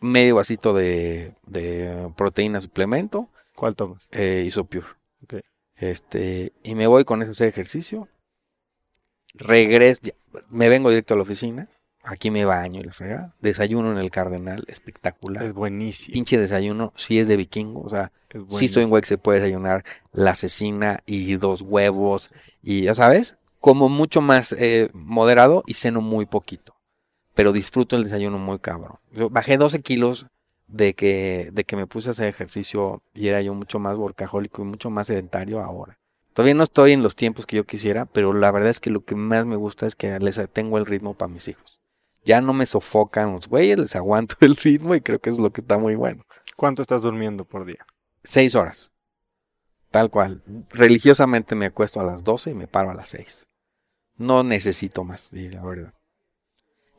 Medio 0.00 0.36
vasito 0.36 0.72
de, 0.74 1.34
de 1.46 2.10
proteína 2.16 2.60
suplemento. 2.60 3.28
¿Cuál 3.54 3.76
tomas? 3.76 4.08
eh, 4.12 4.44
Isopure. 4.46 4.86
Ok. 5.22 5.34
Este, 5.76 6.52
y 6.62 6.74
me 6.74 6.86
voy 6.86 7.04
con 7.04 7.22
ese 7.22 7.32
hacer 7.32 7.48
ejercicio. 7.48 8.08
Regreso, 9.34 10.00
ya, 10.04 10.12
me 10.50 10.68
vengo 10.68 10.90
directo 10.90 11.14
a 11.14 11.16
la 11.16 11.22
oficina. 11.22 11.68
Aquí 12.04 12.30
me 12.32 12.44
baño 12.44 12.80
y 12.80 12.84
la 12.84 12.92
fregada. 12.92 13.34
Desayuno 13.40 13.92
en 13.92 13.98
el 13.98 14.10
Cardenal, 14.10 14.64
espectacular. 14.66 15.44
Es 15.44 15.54
buenísimo. 15.54 16.12
Pinche 16.14 16.36
desayuno, 16.36 16.92
sí 16.96 17.20
es 17.20 17.28
de 17.28 17.36
vikingo. 17.36 17.82
O 17.82 17.88
sea, 17.88 18.10
sí 18.30 18.38
en 18.38 18.46
buenísimo. 18.46 18.88
güey 18.88 19.02
que 19.02 19.08
se 19.08 19.18
puede 19.18 19.38
desayunar 19.40 19.84
la 20.12 20.34
cecina 20.34 20.98
y 21.06 21.36
dos 21.36 21.62
huevos. 21.62 22.32
Y 22.60 22.82
ya 22.82 22.94
sabes, 22.94 23.38
como 23.60 23.88
mucho 23.88 24.20
más 24.20 24.52
eh, 24.58 24.90
moderado 24.92 25.62
y 25.66 25.74
ceno 25.74 26.00
muy 26.00 26.26
poquito. 26.26 26.74
Pero 27.34 27.52
disfruto 27.52 27.96
el 27.96 28.02
desayuno 28.02 28.36
muy 28.38 28.58
cabrón. 28.58 28.98
Yo 29.12 29.30
bajé 29.30 29.56
12 29.56 29.80
kilos 29.80 30.26
de 30.72 30.94
que, 30.94 31.50
de 31.52 31.64
que 31.64 31.76
me 31.76 31.86
puse 31.86 32.08
a 32.08 32.12
hacer 32.12 32.28
ejercicio 32.28 33.02
y 33.14 33.28
era 33.28 33.42
yo 33.42 33.54
mucho 33.54 33.78
más 33.78 33.96
workahólico 33.96 34.62
y 34.62 34.64
mucho 34.64 34.90
más 34.90 35.08
sedentario 35.08 35.60
ahora. 35.60 35.98
Todavía 36.32 36.54
no 36.54 36.62
estoy 36.62 36.92
en 36.92 37.02
los 37.02 37.14
tiempos 37.14 37.44
que 37.44 37.56
yo 37.56 37.64
quisiera, 37.64 38.06
pero 38.06 38.32
la 38.32 38.50
verdad 38.50 38.70
es 38.70 38.80
que 38.80 38.88
lo 38.88 39.04
que 39.04 39.14
más 39.14 39.44
me 39.44 39.56
gusta 39.56 39.86
es 39.86 39.94
que 39.94 40.18
les 40.18 40.40
tengo 40.50 40.78
el 40.78 40.86
ritmo 40.86 41.14
para 41.14 41.30
mis 41.30 41.46
hijos. 41.48 41.82
Ya 42.24 42.40
no 42.40 42.54
me 42.54 42.64
sofocan 42.64 43.34
los 43.34 43.48
güeyes, 43.48 43.78
les 43.78 43.96
aguanto 43.96 44.36
el 44.40 44.56
ritmo 44.56 44.94
y 44.94 45.02
creo 45.02 45.18
que 45.18 45.30
es 45.30 45.38
lo 45.38 45.52
que 45.52 45.60
está 45.60 45.76
muy 45.76 45.94
bueno. 45.94 46.24
¿Cuánto 46.56 46.80
estás 46.80 47.02
durmiendo 47.02 47.44
por 47.44 47.66
día? 47.66 47.84
Seis 48.24 48.54
horas. 48.54 48.92
Tal 49.90 50.08
cual. 50.10 50.42
Religiosamente 50.70 51.54
me 51.54 51.66
acuesto 51.66 52.00
a 52.00 52.04
las 52.04 52.24
12 52.24 52.52
y 52.52 52.54
me 52.54 52.66
paro 52.66 52.90
a 52.90 52.94
las 52.94 53.10
6. 53.10 53.46
No 54.16 54.42
necesito 54.42 55.04
más, 55.04 55.30
la 55.32 55.62
verdad. 55.62 55.92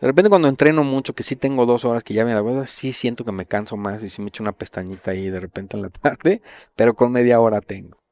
De 0.04 0.08
repente 0.08 0.30
cuando 0.30 0.50
entreno 0.50 0.84
mucho, 0.84 1.14
que 1.14 1.24
sí 1.24 1.38
tengo 1.38 1.66
dos 1.66 1.86
horas 1.86 2.04
que 2.04 2.14
ya 2.14 2.26
me 2.26 2.34
la 2.34 2.42
verdad, 2.42 2.66
sí 2.66 2.92
siento 2.92 3.24
que 3.24 3.32
me 3.32 3.46
canso 3.46 3.78
más 3.78 4.04
y 4.04 4.10
sí 4.10 4.22
me 4.22 4.28
echo 4.28 4.44
una 4.44 4.52
pestañita 4.52 5.12
ahí 5.12 5.30
de 5.30 5.40
repente 5.40 5.78
en 5.78 5.82
la 5.82 5.90
tarde, 6.02 6.42
pero 6.76 6.94
con 6.94 7.10
media 7.14 7.40
hora 7.40 7.62
tengo. 7.62 8.04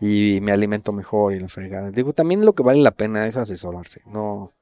Y 0.00 0.40
me 0.42 0.50
alimento 0.50 0.90
mejor 0.90 1.34
y 1.34 1.38
la 1.38 1.46
fregada. 1.46 1.92
Digo, 1.92 2.12
también 2.12 2.44
lo 2.44 2.54
que 2.54 2.64
vale 2.64 2.82
la 2.82 2.90
pena 2.90 3.28
es 3.28 3.36
asesorarse. 3.36 4.02
No, 4.06 4.32
o 4.34 4.52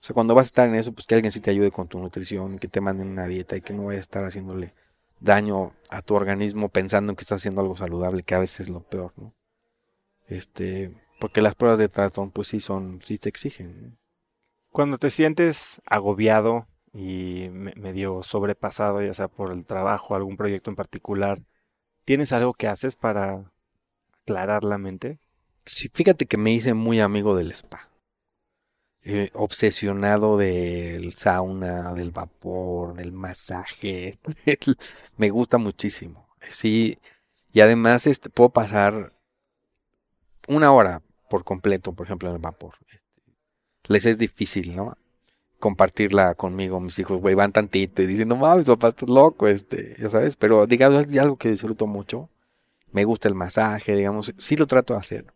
sea, 0.00 0.12
cuando 0.12 0.34
vas 0.34 0.44
a 0.44 0.48
estar 0.48 0.68
en 0.68 0.74
eso, 0.74 0.92
pues 0.92 1.06
que 1.06 1.14
alguien 1.14 1.32
sí 1.32 1.40
te 1.40 1.50
ayude 1.50 1.70
con 1.70 1.88
tu 1.88 1.98
nutrición, 1.98 2.58
que 2.58 2.68
te 2.68 2.82
manden 2.82 3.08
una 3.08 3.26
dieta 3.26 3.56
y 3.56 3.62
que 3.62 3.72
no 3.72 3.86
vayas 3.86 4.00
a 4.00 4.02
estar 4.02 4.24
haciéndole 4.26 4.74
daño 5.20 5.72
a 5.88 6.02
tu 6.02 6.14
organismo 6.14 6.68
pensando 6.68 7.10
en 7.10 7.16
que 7.16 7.22
estás 7.22 7.40
haciendo 7.40 7.62
algo 7.62 7.78
saludable, 7.78 8.22
que 8.22 8.34
a 8.34 8.40
veces 8.40 8.60
es 8.60 8.68
lo 8.68 8.82
peor, 8.82 9.14
¿no? 9.16 9.34
Este, 10.26 10.94
porque 11.20 11.40
las 11.40 11.54
pruebas 11.54 11.78
de 11.78 11.88
tratón, 11.88 12.32
pues 12.32 12.48
sí 12.48 12.60
son, 12.60 13.00
sí 13.02 13.16
te 13.16 13.30
exigen. 13.30 13.82
¿no? 13.82 14.07
Cuando 14.78 14.98
te 14.98 15.10
sientes 15.10 15.82
agobiado 15.86 16.68
y 16.94 17.48
me- 17.50 17.74
medio 17.74 18.22
sobrepasado, 18.22 19.02
ya 19.02 19.12
sea 19.12 19.26
por 19.26 19.50
el 19.50 19.64
trabajo, 19.64 20.14
algún 20.14 20.36
proyecto 20.36 20.70
en 20.70 20.76
particular, 20.76 21.40
¿tienes 22.04 22.32
algo 22.32 22.54
que 22.54 22.68
haces 22.68 22.94
para 22.94 23.50
aclarar 24.22 24.62
la 24.62 24.78
mente? 24.78 25.18
Sí, 25.64 25.90
fíjate 25.92 26.26
que 26.26 26.36
me 26.36 26.52
hice 26.52 26.74
muy 26.74 27.00
amigo 27.00 27.34
del 27.34 27.50
spa. 27.50 27.88
Eh, 29.02 29.30
obsesionado 29.34 30.36
del 30.36 31.12
sauna, 31.12 31.92
del 31.94 32.12
vapor, 32.12 32.94
del 32.94 33.10
masaje. 33.10 34.20
me 35.16 35.30
gusta 35.30 35.58
muchísimo. 35.58 36.28
Sí, 36.48 36.98
y 37.52 37.62
además 37.62 38.06
este, 38.06 38.30
puedo 38.30 38.50
pasar 38.50 39.12
una 40.46 40.70
hora 40.70 41.02
por 41.28 41.42
completo, 41.42 41.94
por 41.94 42.06
ejemplo, 42.06 42.28
en 42.28 42.36
el 42.36 42.40
vapor. 42.40 42.74
Les 43.84 44.06
es 44.06 44.18
difícil, 44.18 44.76
¿no? 44.76 44.96
Compartirla 45.58 46.34
conmigo, 46.34 46.80
mis 46.80 46.98
hijos, 46.98 47.20
güey, 47.20 47.34
van 47.34 47.52
tantito 47.52 48.02
y 48.02 48.06
dicen, 48.06 48.28
no 48.28 48.36
mames, 48.36 48.66
papá, 48.66 48.88
estás 48.88 49.08
loco, 49.08 49.48
este, 49.48 49.96
ya 49.98 50.08
sabes, 50.08 50.36
pero 50.36 50.66
digamos, 50.66 51.04
algo 51.18 51.36
que 51.36 51.50
disfruto 51.50 51.86
mucho. 51.86 52.28
Me 52.92 53.04
gusta 53.04 53.28
el 53.28 53.34
masaje, 53.34 53.96
digamos, 53.96 54.32
sí 54.38 54.56
lo 54.56 54.66
trato 54.66 54.94
de 54.94 55.00
hacer. 55.00 55.26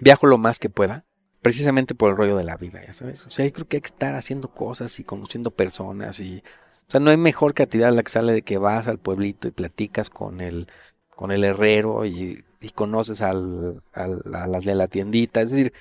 Viajo 0.00 0.26
lo 0.26 0.38
más 0.38 0.58
que 0.58 0.70
pueda, 0.70 1.04
precisamente 1.42 1.94
por 1.94 2.10
el 2.10 2.16
rollo 2.16 2.36
de 2.36 2.44
la 2.44 2.56
vida, 2.56 2.84
ya 2.84 2.92
sabes. 2.92 3.26
O 3.26 3.30
sea, 3.30 3.44
yo 3.44 3.52
creo 3.52 3.68
que 3.68 3.76
hay 3.76 3.80
que 3.82 3.88
estar 3.88 4.14
haciendo 4.14 4.48
cosas 4.48 4.98
y 5.00 5.04
conociendo 5.04 5.50
personas 5.50 6.20
y, 6.20 6.42
o 6.88 6.90
sea, 6.90 7.00
no 7.00 7.10
hay 7.10 7.16
mejor 7.16 7.54
creatividad 7.54 7.92
la 7.92 8.02
que 8.02 8.10
sale 8.10 8.32
de 8.32 8.42
que 8.42 8.58
vas 8.58 8.88
al 8.88 8.98
pueblito 8.98 9.48
y 9.48 9.50
platicas 9.50 10.08
con 10.08 10.40
el, 10.40 10.68
con 11.14 11.32
el 11.32 11.44
herrero 11.44 12.06
y, 12.06 12.44
conoces 12.74 13.22
al, 13.22 13.82
a 13.92 14.06
las 14.46 14.64
de 14.64 14.74
la 14.74 14.88
tiendita. 14.88 15.40
Es 15.40 15.50
decir, 15.50 15.72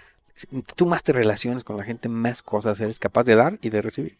tú 0.75 0.85
más 0.85 1.03
te 1.03 1.13
relaciones 1.13 1.63
con 1.63 1.77
la 1.77 1.83
gente, 1.83 2.09
más 2.09 2.43
cosas 2.43 2.79
eres 2.79 2.99
capaz 2.99 3.23
de 3.23 3.35
dar 3.35 3.57
y 3.61 3.69
de 3.69 3.81
recibir. 3.81 4.17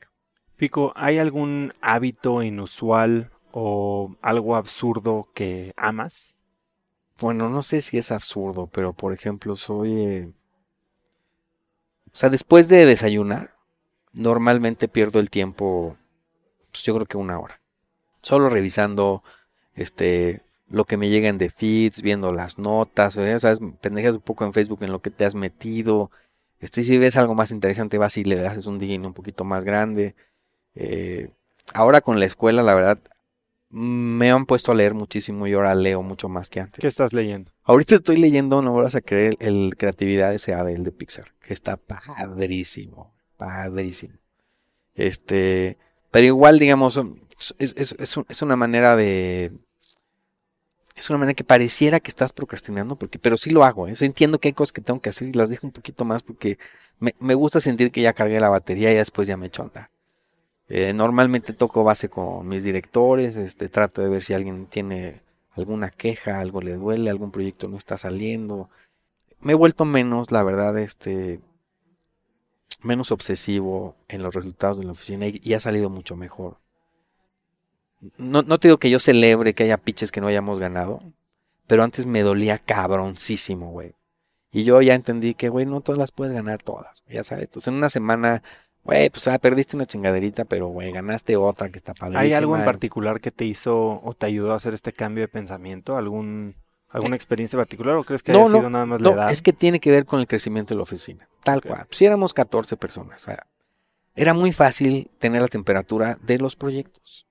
Pico, 0.56 0.91
¿hay 0.95 1.19
algún 1.19 1.73
hábito 1.81 2.41
inusual 2.41 3.31
o 3.52 4.15
algo 4.22 4.56
absurdo 4.56 5.30
que 5.34 5.73
amas? 5.77 6.35
Bueno, 7.19 7.49
no 7.49 7.61
sé 7.64 7.81
si 7.81 7.98
es 7.98 8.11
absurdo, 8.11 8.68
pero 8.68 8.94
por 8.94 9.14
ejemplo, 9.14 9.56
soy... 9.56 10.02
eh, 10.02 10.31
O 12.07 12.15
sea, 12.15 12.30
después 12.30 12.68
de 12.69 12.85
desayunar, 12.85 13.56
normalmente 14.14 14.88
pierdo 14.88 15.19
el 15.19 15.30
tiempo, 15.30 15.98
pues 16.72 16.84
yo 16.84 16.95
creo 16.95 17.06
que 17.06 17.18
una 17.18 17.39
hora. 17.39 17.61
Solo 18.22 18.49
revisando 18.49 19.23
este 19.73 20.41
lo 20.69 20.85
que 20.85 20.98
me 20.98 21.10
llegan 21.10 21.38
de 21.38 21.49
feeds, 21.49 22.02
viendo 22.02 22.34
las 22.34 22.57
notas, 22.57 23.18
¿eh? 23.18 23.39
¿sabes? 23.39 23.60
Pendejas 23.81 24.14
un 24.14 24.22
poco 24.22 24.45
en 24.45 24.53
Facebook 24.53 24.84
en 24.84 24.91
lo 24.91 25.02
que 25.02 25.11
te 25.11 25.26
has 25.26 25.35
metido. 25.35 26.11
Este, 26.60 26.84
si 26.84 26.98
ves 26.98 27.18
algo 27.18 27.35
más 27.35 27.52
interesante, 27.52 27.98
vas 27.98 28.18
y 28.18 28.23
le 28.23 28.45
haces 28.45 28.65
un 28.65 28.80
digging 28.80 29.06
un 29.06 29.14
poquito 29.14 29.44
más 29.44 29.64
grande. 29.64 30.15
Eh, 30.76 31.30
ahora 31.73 32.02
con 32.02 32.19
la 32.19 32.26
escuela, 32.26 32.64
la 32.64 32.73
verdad, 32.73 32.99
me 33.69 34.31
han 34.31 34.45
puesto 34.45 34.72
a 34.72 34.76
leer 34.76 34.94
muchísimo 34.94 35.48
y 35.48 35.53
ahora 35.53 35.76
leo 35.76 36.02
mucho 36.02 36.30
más 36.30 36.49
que 36.49 36.61
antes. 36.61 36.80
¿Qué 36.80 36.88
estás 36.88 37.14
leyendo? 37.14 37.52
Ahorita 37.64 37.95
estoy 37.95 38.18
leyendo, 38.18 38.61
no 38.61 38.73
vas 38.73 38.95
a 38.95 39.02
creer, 39.02 39.35
el 39.39 39.76
Creatividad 39.77 40.34
S.A.D. 40.34 40.73
el 40.73 40.84
de 40.84 40.91
Pixar, 40.91 41.34
que 41.41 41.53
está 41.53 41.77
padrísimo, 41.77 43.14
padrísimo. 43.35 44.15
Este, 44.95 45.77
pero 46.11 46.26
igual, 46.26 46.60
digamos, 46.60 46.99
es, 47.60 47.76
es, 47.77 47.95
es, 47.99 48.18
es 48.27 48.41
una 48.41 48.56
manera 48.56 48.95
de... 48.95 49.52
Es 50.98 51.10
una 51.11 51.19
manera 51.19 51.36
que 51.36 51.44
pareciera 51.44 51.99
que 51.99 52.10
estás 52.10 52.34
procrastinando, 52.34 52.95
porque, 52.95 53.19
pero 53.19 53.38
sí 53.38 53.52
lo 53.52 53.64
hago. 53.64 53.88
¿eh? 53.88 53.94
Entiendo 53.99 54.40
que 54.40 54.48
hay 54.49 54.53
cosas 54.53 54.74
que 54.74 54.82
tengo 54.82 54.99
que 54.99 55.10
hacer 55.10 55.28
y 55.28 55.34
las 55.34 55.49
dejo 55.49 55.68
un 55.68 55.72
poquito 55.72 56.06
más 56.06 56.24
porque 56.24 56.57
me, 56.99 57.36
gusta 57.36 57.61
sentir 57.61 57.91
que 57.91 58.02
ya 58.02 58.14
cargué 58.14 58.40
la 58.40 58.49
batería 58.49 58.91
y 58.91 58.95
después 58.95 59.28
ya 59.28 59.38
me 59.38 59.48
echo 59.48 59.72
a. 59.76 59.91
Eh, 60.69 60.94
normalmente 60.94 61.53
toco 61.53 61.84
base 61.84 62.10
con 62.10 62.48
mis 62.48 62.64
directores, 62.64 63.38
este, 63.38 63.69
trato 63.69 64.02
de 64.02 64.10
ver 64.10 64.24
si 64.24 64.34
alguien 64.34 64.65
tiene 64.65 65.22
alguna 65.52 65.91
queja, 65.91 66.40
algo 66.40 66.61
le 66.61 66.76
duele, 66.76 67.10
algún 67.10 67.32
proyecto 67.32 67.68
no 67.69 67.78
está 67.78 67.98
saliendo. 67.98 68.69
Me 69.40 69.53
he 69.53 69.56
vuelto 69.56 69.86
menos, 69.86 70.32
la 70.32 70.44
verdad, 70.44 70.78
este, 70.80 71.41
menos 72.82 73.11
obsesivo 73.11 73.95
en 74.07 74.24
los 74.24 74.34
resultados 74.34 74.80
de 74.80 74.86
la 74.86 74.91
oficina 74.94 75.28
y 75.28 75.53
ha 75.53 75.60
salido 75.60 75.90
mucho 75.90 76.15
mejor. 76.15 76.57
No, 78.18 78.41
no 78.41 78.60
te 78.60 78.68
digo 78.68 78.78
que 78.78 78.90
yo 78.90 78.99
celebre 78.99 79.53
que 79.53 79.64
haya 79.64 79.78
pitches 79.78 80.11
que 80.11 80.22
no 80.22 80.28
hayamos 80.28 80.60
ganado, 80.60 81.02
pero 81.65 81.84
antes 81.84 82.06
me 82.06 82.22
dolía 82.22 82.60
cabroncísimo, 82.60 83.72
güey. 83.72 83.94
Y 84.52 84.64
yo 84.64 84.82
ya 84.82 84.95
entendí 84.95 85.34
que, 85.34 85.49
güey, 85.49 85.65
no 85.65 85.82
todas 85.82 85.99
las 85.99 86.11
puedes 86.11 86.34
ganar 86.34 86.64
todas, 86.64 87.03
ya 87.10 87.24
sabes. 87.24 87.45
Entonces 87.45 87.68
en 87.68 87.76
una 87.76 87.90
semana 87.90 88.44
Güey, 88.88 89.10
pues 89.10 89.28
ah, 89.28 89.38
perdiste 89.38 89.76
una 89.76 89.86
chingaderita, 89.86 90.45
pero 90.45 90.68
güey, 90.68 90.94
ganaste 90.94 91.36
otra 91.36 91.68
que 91.68 91.78
está 91.78 91.94
padrísima. 91.94 92.22
¿Hay 92.22 92.32
algo 92.32 92.56
en 92.56 92.64
particular 92.64 93.19
que 93.19 93.32
te 93.32 93.44
hizo 93.44 94.02
o 94.02 94.14
te 94.18 94.28
ayudó 94.28 94.53
a 94.53 94.56
hacer 94.56 94.74
este 94.74 94.94
cambio 94.94 95.26
de 95.26 95.28
pensamiento? 95.28 95.98
¿Algún, 95.98 96.56
¿Alguna 96.91 97.18
experiencia 97.18 97.60
particular 97.60 97.98
o 97.98 98.06
crees 98.06 98.24
que 98.24 98.32
no, 98.32 98.40
haya 98.40 98.48
no, 98.48 98.57
sido 98.60 98.69
nada 98.69 98.86
más 98.86 99.02
no, 99.02 99.10
la 99.10 99.15
edad? 99.15 99.32
es 99.32 99.41
que 99.41 99.52
tiene 99.52 99.82
que 99.82 99.91
ver 99.91 100.06
con 100.06 100.22
el 100.22 100.28
crecimiento 100.28 100.74
de 100.74 100.78
la 100.78 100.84
oficina. 100.84 101.28
Tal 101.44 101.61
cual. 101.61 101.86
Si 101.90 102.06
éramos 102.06 102.34
14 102.34 102.78
personas, 102.78 103.24
o 103.24 103.26
sea, 103.26 103.45
era 104.15 104.34
muy 104.34 104.53
fácil 104.53 105.11
tener 105.19 105.41
la 105.41 105.49
temperatura 105.49 106.18
de 106.22 106.38
los 106.38 106.56
proyectos. 106.56 107.27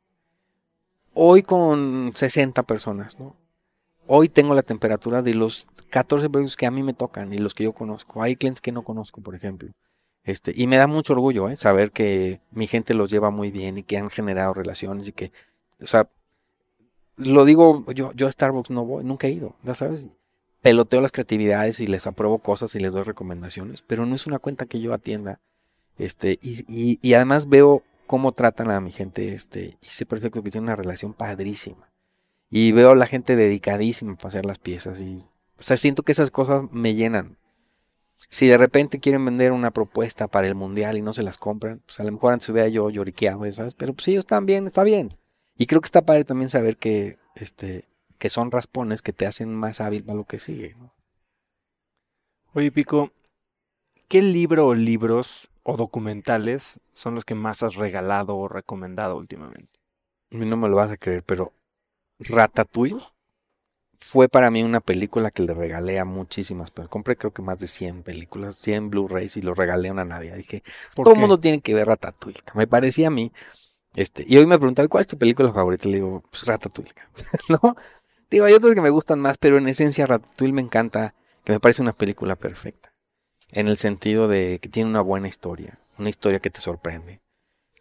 Hoy 1.18 1.42
con 1.42 2.12
60 2.14 2.62
personas, 2.64 3.18
¿no? 3.18 3.34
Hoy 4.06 4.28
tengo 4.28 4.54
la 4.54 4.62
temperatura 4.62 5.22
de 5.22 5.32
los 5.32 5.66
14 5.88 6.28
proyectos 6.28 6.58
que 6.58 6.66
a 6.66 6.70
mí 6.70 6.82
me 6.82 6.92
tocan 6.92 7.32
y 7.32 7.38
los 7.38 7.54
que 7.54 7.64
yo 7.64 7.72
conozco. 7.72 8.20
Hay 8.20 8.36
clientes 8.36 8.60
que 8.60 8.70
no 8.70 8.82
conozco, 8.82 9.22
por 9.22 9.34
ejemplo. 9.34 9.70
Este, 10.24 10.52
y 10.54 10.66
me 10.66 10.76
da 10.76 10.86
mucho 10.86 11.14
orgullo, 11.14 11.48
¿eh? 11.48 11.56
Saber 11.56 11.90
que 11.90 12.42
mi 12.50 12.66
gente 12.66 12.92
los 12.92 13.10
lleva 13.10 13.30
muy 13.30 13.50
bien 13.50 13.78
y 13.78 13.82
que 13.82 13.96
han 13.96 14.10
generado 14.10 14.52
relaciones 14.52 15.08
y 15.08 15.12
que, 15.12 15.32
o 15.80 15.86
sea, 15.86 16.10
lo 17.16 17.46
digo, 17.46 17.90
yo, 17.94 18.12
yo 18.12 18.28
a 18.28 18.32
Starbucks 18.32 18.68
no 18.68 18.84
voy, 18.84 19.02
nunca 19.02 19.26
he 19.26 19.30
ido, 19.30 19.56
ya 19.62 19.74
sabes. 19.74 20.06
Peloteo 20.60 21.00
las 21.00 21.12
creatividades 21.12 21.80
y 21.80 21.86
les 21.86 22.06
apruebo 22.06 22.40
cosas 22.40 22.74
y 22.74 22.80
les 22.80 22.92
doy 22.92 23.04
recomendaciones, 23.04 23.80
pero 23.80 24.04
no 24.04 24.14
es 24.14 24.26
una 24.26 24.38
cuenta 24.38 24.66
que 24.66 24.80
yo 24.80 24.92
atienda. 24.92 25.40
Este, 25.96 26.38
y, 26.42 26.62
y, 26.68 26.98
y 27.00 27.14
además 27.14 27.48
veo 27.48 27.84
cómo 28.06 28.32
tratan 28.32 28.70
a 28.70 28.80
mi 28.80 28.92
gente, 28.92 29.34
este, 29.34 29.78
y 29.82 29.86
sé 29.86 30.06
perfecto 30.06 30.42
que 30.42 30.50
tiene 30.50 30.66
una 30.66 30.76
relación 30.76 31.14
padrísima. 31.14 31.90
Y 32.48 32.72
veo 32.72 32.92
a 32.92 32.96
la 32.96 33.06
gente 33.06 33.36
dedicadísima 33.36 34.16
para 34.16 34.28
hacer 34.28 34.46
las 34.46 34.58
piezas 34.58 35.00
y, 35.00 35.24
o 35.58 35.62
sea, 35.62 35.76
siento 35.76 36.02
que 36.02 36.12
esas 36.12 36.30
cosas 36.30 36.64
me 36.70 36.94
llenan. 36.94 37.38
Si 38.28 38.46
de 38.46 38.58
repente 38.58 39.00
quieren 39.00 39.24
vender 39.24 39.52
una 39.52 39.70
propuesta 39.70 40.28
para 40.28 40.46
el 40.46 40.54
mundial 40.54 40.96
y 40.96 41.02
no 41.02 41.12
se 41.12 41.22
las 41.22 41.38
compran, 41.38 41.82
pues 41.86 42.00
a 42.00 42.04
lo 42.04 42.12
mejor 42.12 42.32
antes 42.32 42.48
hubiera 42.48 42.68
yo 42.68 42.90
lloriqueado, 42.90 43.50
¿sabes? 43.52 43.74
Pero 43.74 43.94
pues 43.94 44.08
ellos 44.08 44.20
están 44.20 44.46
bien, 44.46 44.66
está 44.66 44.82
bien. 44.82 45.16
Y 45.56 45.66
creo 45.66 45.80
que 45.80 45.86
está 45.86 46.02
padre 46.02 46.24
también 46.24 46.50
saber 46.50 46.76
que, 46.76 47.18
este, 47.34 47.88
que 48.18 48.28
son 48.28 48.50
raspones 48.50 49.02
que 49.02 49.12
te 49.12 49.26
hacen 49.26 49.54
más 49.54 49.80
hábil 49.80 50.04
para 50.04 50.18
lo 50.18 50.24
que 50.24 50.38
sigue. 50.38 50.74
¿no? 50.76 50.92
Oye, 52.52 52.72
Pico, 52.72 53.12
¿qué 54.08 54.22
libro 54.22 54.66
o 54.66 54.74
libros 54.74 55.50
o 55.68 55.76
documentales 55.76 56.80
son 56.92 57.16
los 57.16 57.24
que 57.24 57.34
más 57.34 57.64
has 57.64 57.74
regalado 57.74 58.36
o 58.36 58.46
recomendado 58.46 59.16
últimamente? 59.16 59.80
A 60.32 60.36
mí 60.36 60.46
no 60.46 60.56
me 60.56 60.68
lo 60.68 60.76
vas 60.76 60.92
a 60.92 60.96
creer, 60.96 61.24
pero 61.24 61.52
Ratatouille 62.20 63.02
fue 63.98 64.28
para 64.28 64.52
mí 64.52 64.62
una 64.62 64.80
película 64.80 65.32
que 65.32 65.42
le 65.42 65.54
regalé 65.54 65.98
a 65.98 66.04
muchísimas 66.04 66.70
personas. 66.70 66.90
Compré 66.90 67.16
creo 67.16 67.32
que 67.32 67.42
más 67.42 67.58
de 67.58 67.66
100 67.66 68.04
películas, 68.04 68.54
100 68.56 68.90
Blu-rays 68.90 69.36
y 69.36 69.42
lo 69.42 69.54
regalé 69.54 69.88
a 69.88 69.92
una 69.92 70.04
Navidad. 70.04 70.36
Dije, 70.36 70.62
¿Por 70.94 71.04
todo 71.04 71.14
el 71.14 71.20
mundo 71.20 71.40
tiene 71.40 71.60
que 71.60 71.74
ver 71.74 71.88
Ratatouille. 71.88 72.40
Me 72.54 72.68
parecía 72.68 73.08
a 73.08 73.10
mí. 73.10 73.32
Este, 73.96 74.24
y 74.28 74.36
hoy 74.36 74.46
me 74.46 74.58
preguntaba, 74.58 74.86
¿cuál 74.86 75.00
es 75.00 75.08
tu 75.08 75.18
película 75.18 75.52
favorita? 75.52 75.88
Le 75.88 75.96
digo, 75.96 76.22
pues 76.30 76.46
Ratatouille. 76.46 76.94
¿No? 77.48 77.74
Digo, 78.30 78.44
hay 78.44 78.54
otras 78.54 78.72
que 78.74 78.80
me 78.80 78.90
gustan 78.90 79.18
más, 79.18 79.36
pero 79.36 79.58
en 79.58 79.66
esencia 79.66 80.06
Ratatouille 80.06 80.52
me 80.52 80.62
encanta, 80.62 81.14
que 81.42 81.54
me 81.54 81.60
parece 81.60 81.82
una 81.82 81.92
película 81.92 82.36
perfecta. 82.36 82.92
En 83.52 83.68
el 83.68 83.78
sentido 83.78 84.28
de 84.28 84.58
que 84.60 84.68
tiene 84.68 84.90
una 84.90 85.00
buena 85.00 85.28
historia, 85.28 85.78
una 85.98 86.10
historia 86.10 86.40
que 86.40 86.50
te 86.50 86.60
sorprende, 86.60 87.20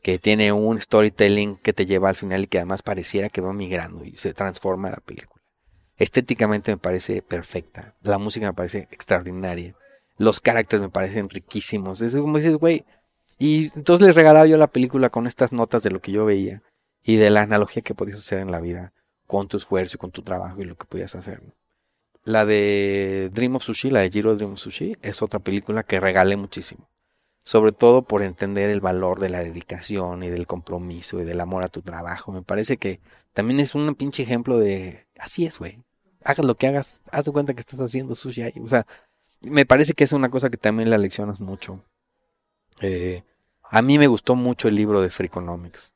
que 0.02 0.20
tiene 0.20 0.52
un 0.52 0.80
storytelling 0.80 1.58
que 1.58 1.74
te 1.74 1.86
lleva 1.86 2.10
al 2.10 2.16
final 2.16 2.44
y 2.44 2.48
que 2.48 2.60
además 2.60 2.84
pareciera 2.84 3.30
que 3.30 3.42
va 3.42 3.54
migrando 3.54 4.06
y 4.06 4.16
se 4.16 4.34
transforma 4.34 4.92
la 4.92 4.98
película. 4.98 5.42
Estéticamente 5.98 6.72
me 6.72 6.78
parece 6.78 7.22
perfecta, 7.22 7.96
la 8.02 8.18
música 8.18 8.46
me 8.46 8.54
parece 8.54 8.88
extraordinaria, 8.92 9.76
los 10.18 10.40
caracteres 10.40 10.82
me 10.82 10.90
parecen 10.90 11.30
riquísimos. 11.30 12.02
Es 12.02 12.16
como 12.16 12.38
dices, 12.38 12.58
güey. 12.58 12.86
Y 13.38 13.66
entonces 13.76 14.08
les 14.08 14.16
regalaba 14.16 14.46
yo 14.46 14.58
la 14.58 14.68
película 14.68 15.10
con 15.10 15.28
estas 15.28 15.52
notas 15.52 15.84
de 15.84 15.92
lo 15.92 16.00
que 16.00 16.12
yo 16.12 16.26
veía 16.26 16.62
y 17.04 17.18
de 17.18 17.30
la 17.30 17.42
analogía 17.42 17.84
que 17.84 17.94
podías 17.96 18.20
hacer 18.20 18.40
en 18.40 18.52
la 18.52 18.62
vida 18.62 18.94
con 19.28 19.48
tu 19.48 19.58
esfuerzo 19.58 19.98
y 19.98 20.00
con 20.00 20.12
tu 20.12 20.22
trabajo 20.22 20.62
y 20.62 20.66
lo 20.66 20.78
que 20.78 20.86
podías 20.86 21.16
hacer. 21.16 21.44
¿no? 21.44 21.54
La 22.26 22.46
de 22.46 23.30
Dream 23.34 23.56
of 23.56 23.64
Sushi, 23.64 23.90
la 23.92 24.02
de 24.02 24.10
Jiro 24.10 24.36
Dream 24.36 24.54
of 24.54 24.60
Sushi, 24.60 24.98
es 25.02 25.22
otra 25.22 25.40
película 25.40 25.84
que 25.84 26.00
regalé 26.00 26.36
muchísimo. 26.36 26.90
Sobre 27.44 27.72
todo 27.72 28.02
por 28.02 28.24
entender 28.24 28.72
el 28.72 28.82
valor 28.82 29.20
de 29.20 29.30
la 29.30 29.44
dedicación 29.44 30.24
y 30.24 30.30
del 30.30 30.48
compromiso 30.48 31.22
y 31.22 31.26
del 31.26 31.40
amor 31.40 31.62
a 31.64 31.70
tu 31.70 31.82
trabajo. 31.84 32.32
Me 32.32 32.42
parece 32.42 32.78
que 32.78 33.00
también 33.34 33.60
es 33.60 33.76
un 33.76 33.94
pinche 33.94 34.24
ejemplo 34.24 34.58
de 34.58 35.06
así 35.20 35.46
es, 35.46 35.60
güey. 35.60 35.84
Hagas 36.24 36.46
lo 36.46 36.56
que 36.56 36.66
hagas, 36.68 37.02
haz 37.12 37.26
de 37.26 37.32
cuenta 37.32 37.54
que 37.54 37.60
estás 37.60 37.80
haciendo 37.80 38.16
sushi 38.16 38.42
ahí. 38.42 38.54
O 38.60 38.68
sea, 38.68 38.88
me 39.48 39.68
parece 39.68 39.94
que 39.94 40.04
es 40.04 40.12
una 40.12 40.30
cosa 40.30 40.50
que 40.50 40.58
también 40.58 40.90
la 40.90 40.98
leccionas 40.98 41.40
mucho. 41.40 41.84
Eh, 42.82 43.24
a 43.64 43.82
mí 43.84 44.00
me 44.00 44.08
gustó 44.08 44.36
mucho 44.36 44.68
el 44.68 44.76
libro 44.76 45.02
de 45.02 45.12
Freakonomics. 45.12 45.94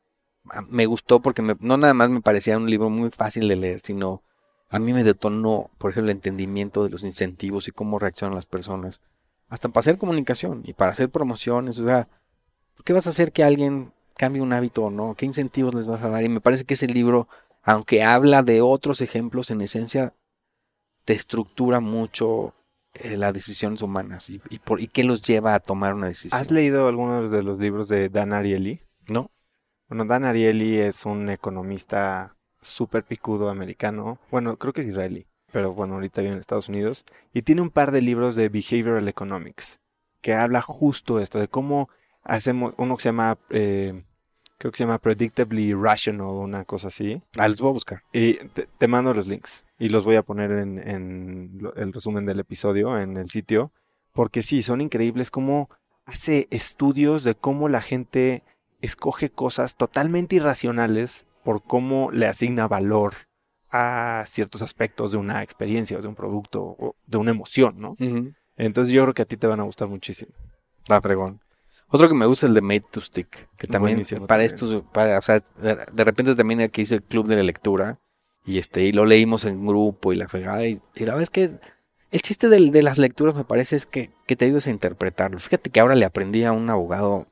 A- 0.51 0.61
Me 0.61 0.85
gustó 0.85 1.19
porque 1.21 1.41
me- 1.41 1.57
no 1.59 1.77
nada 1.77 1.93
más 1.95 2.09
me 2.11 2.21
parecía 2.21 2.57
un 2.57 2.69
libro 2.69 2.89
muy 2.91 3.09
fácil 3.09 3.47
de 3.47 3.55
leer, 3.55 3.81
sino 3.83 4.21
a 4.69 4.79
mí 4.79 4.93
me 4.93 5.03
detonó, 5.03 5.71
por 5.77 5.91
ejemplo, 5.91 6.11
el 6.11 6.17
entendimiento 6.17 6.83
de 6.83 6.89
los 6.89 7.03
incentivos 7.03 7.67
y 7.67 7.71
cómo 7.71 7.97
reaccionan 7.97 8.35
las 8.35 8.45
personas. 8.45 9.01
Hasta 9.47 9.69
para 9.69 9.81
hacer 9.81 9.97
comunicación 9.97 10.61
y 10.63 10.73
para 10.73 10.91
hacer 10.91 11.09
promociones. 11.09 11.79
O 11.79 11.85
sea, 11.85 12.07
¿qué 12.85 12.93
vas 12.93 13.07
a 13.07 13.09
hacer 13.09 13.31
que 13.31 13.43
alguien 13.43 13.91
cambie 14.15 14.43
un 14.43 14.53
hábito 14.53 14.83
o 14.83 14.89
no? 14.91 15.15
¿Qué 15.15 15.25
incentivos 15.25 15.73
les 15.73 15.87
vas 15.87 16.03
a 16.03 16.09
dar? 16.09 16.23
Y 16.23 16.29
me 16.29 16.39
parece 16.39 16.65
que 16.65 16.75
ese 16.75 16.85
libro, 16.85 17.27
aunque 17.63 18.03
habla 18.03 18.43
de 18.43 18.61
otros 18.61 19.01
ejemplos, 19.01 19.49
en 19.49 19.61
esencia 19.61 20.13
te 21.03 21.13
estructura 21.13 21.79
mucho 21.79 22.53
eh, 22.93 23.17
las 23.17 23.33
decisiones 23.33 23.81
humanas 23.81 24.29
y, 24.29 24.39
y, 24.51 24.59
por, 24.59 24.81
y 24.81 24.87
qué 24.87 25.03
los 25.03 25.23
lleva 25.23 25.55
a 25.55 25.59
tomar 25.59 25.95
una 25.95 26.07
decisión. 26.07 26.39
¿Has 26.39 26.51
leído 26.51 26.87
algunos 26.87 27.31
de 27.31 27.41
los 27.41 27.57
libros 27.57 27.87
de 27.87 28.09
Dan 28.09 28.33
Ariely? 28.33 28.81
¿No? 29.07 29.31
Bueno, 29.87 30.05
Dan 30.05 30.25
Ariely 30.25 30.77
es 30.77 31.07
un 31.07 31.31
economista 31.31 32.35
súper 32.61 33.03
picudo 33.03 33.49
americano. 33.49 34.19
Bueno, 34.31 34.57
creo 34.57 34.73
que 34.73 34.81
es 34.81 34.87
israelí, 34.87 35.25
pero 35.51 35.73
bueno, 35.73 35.95
ahorita 35.95 36.21
vive 36.21 36.33
en 36.33 36.39
Estados 36.39 36.69
Unidos. 36.69 37.05
Y 37.33 37.43
tiene 37.43 37.61
un 37.61 37.69
par 37.69 37.91
de 37.91 38.01
libros 38.01 38.35
de 38.35 38.49
Behavioral 38.49 39.07
Economics 39.07 39.79
que 40.21 40.33
habla 40.33 40.61
justo 40.61 41.17
de 41.17 41.23
esto, 41.23 41.39
de 41.39 41.47
cómo 41.47 41.89
hacemos, 42.23 42.73
uno 42.77 42.97
que 42.97 43.03
se 43.03 43.09
llama, 43.09 43.37
eh, 43.49 44.03
creo 44.57 44.71
que 44.71 44.77
se 44.77 44.83
llama 44.83 44.99
Predictably 44.99 45.73
Rational, 45.73 46.27
una 46.27 46.65
cosa 46.65 46.89
así. 46.89 47.21
Ah, 47.37 47.47
los 47.47 47.61
voy 47.61 47.69
a 47.69 47.73
buscar. 47.73 48.03
Y 48.11 48.33
te, 48.49 48.67
te 48.77 48.87
mando 48.87 49.13
los 49.13 49.27
links 49.27 49.65
y 49.77 49.89
los 49.89 50.03
voy 50.03 50.15
a 50.15 50.23
poner 50.23 50.51
en, 50.51 50.77
en 50.79 51.61
el 51.75 51.93
resumen 51.93 52.25
del 52.25 52.39
episodio 52.39 52.99
en 52.99 53.17
el 53.17 53.29
sitio, 53.29 53.71
porque 54.13 54.41
sí, 54.41 54.61
son 54.61 54.81
increíbles 54.81 55.31
cómo 55.31 55.69
hace 56.05 56.47
estudios 56.51 57.23
de 57.23 57.35
cómo 57.35 57.69
la 57.69 57.81
gente 57.81 58.43
escoge 58.81 59.29
cosas 59.29 59.75
totalmente 59.75 60.37
irracionales 60.37 61.25
por 61.43 61.63
cómo 61.63 62.11
le 62.11 62.27
asigna 62.27 62.67
valor 62.67 63.13
a 63.71 64.23
ciertos 64.25 64.61
aspectos 64.61 65.11
de 65.11 65.17
una 65.17 65.43
experiencia 65.43 65.97
o 65.97 66.01
de 66.01 66.07
un 66.07 66.15
producto 66.15 66.61
o 66.61 66.95
de 67.05 67.17
una 67.17 67.31
emoción, 67.31 67.79
¿no? 67.79 67.95
Entonces 68.57 68.93
yo 68.93 69.03
creo 69.03 69.13
que 69.13 69.21
a 69.21 69.25
ti 69.25 69.37
te 69.37 69.47
van 69.47 69.59
a 69.59 69.63
gustar 69.63 69.87
muchísimo. 69.87 70.31
Está 70.79 71.01
fregón. 71.01 71.39
Otro 71.87 72.07
que 72.07 72.13
me 72.13 72.25
gusta 72.25 72.45
es 72.45 72.49
el 72.49 72.55
de 72.55 72.61
Made 72.61 72.85
to 72.91 73.01
Stick, 73.01 73.49
que 73.57 73.67
también 73.67 73.95
Buenísimo 73.95 74.27
para 74.27 74.43
también. 74.43 74.55
estos, 74.55 74.83
para, 74.91 75.17
o 75.17 75.21
sea, 75.21 75.41
de, 75.61 76.03
repente 76.03 76.35
también 76.35 76.61
aquí 76.61 76.81
hice 76.81 76.95
el 76.95 77.03
club 77.03 77.27
de 77.27 77.35
la 77.35 77.43
lectura 77.43 77.99
y 78.45 78.59
este 78.59 78.83
y 78.83 78.91
lo 78.91 79.05
leímos 79.05 79.45
en 79.45 79.65
grupo 79.65 80.13
y 80.13 80.15
la 80.15 80.27
fregada 80.27 80.67
y, 80.67 80.79
y 80.95 80.99
la 80.99 81.15
verdad 81.15 81.23
es 81.23 81.29
que 81.29 81.59
el 82.11 82.21
chiste 82.21 82.49
de, 82.49 82.81
las 82.81 82.97
lecturas 82.97 83.35
me 83.35 83.43
parece 83.43 83.75
es 83.75 83.85
que, 83.85 84.11
que 84.25 84.35
te 84.35 84.45
ayudes 84.45 84.67
a 84.67 84.71
interpretarlo. 84.71 85.39
Fíjate 85.39 85.69
que 85.69 85.79
ahora 85.79 85.95
le 85.95 86.05
aprendí 86.05 86.43
a 86.43 86.51
un 86.51 86.69
abogado 86.69 87.27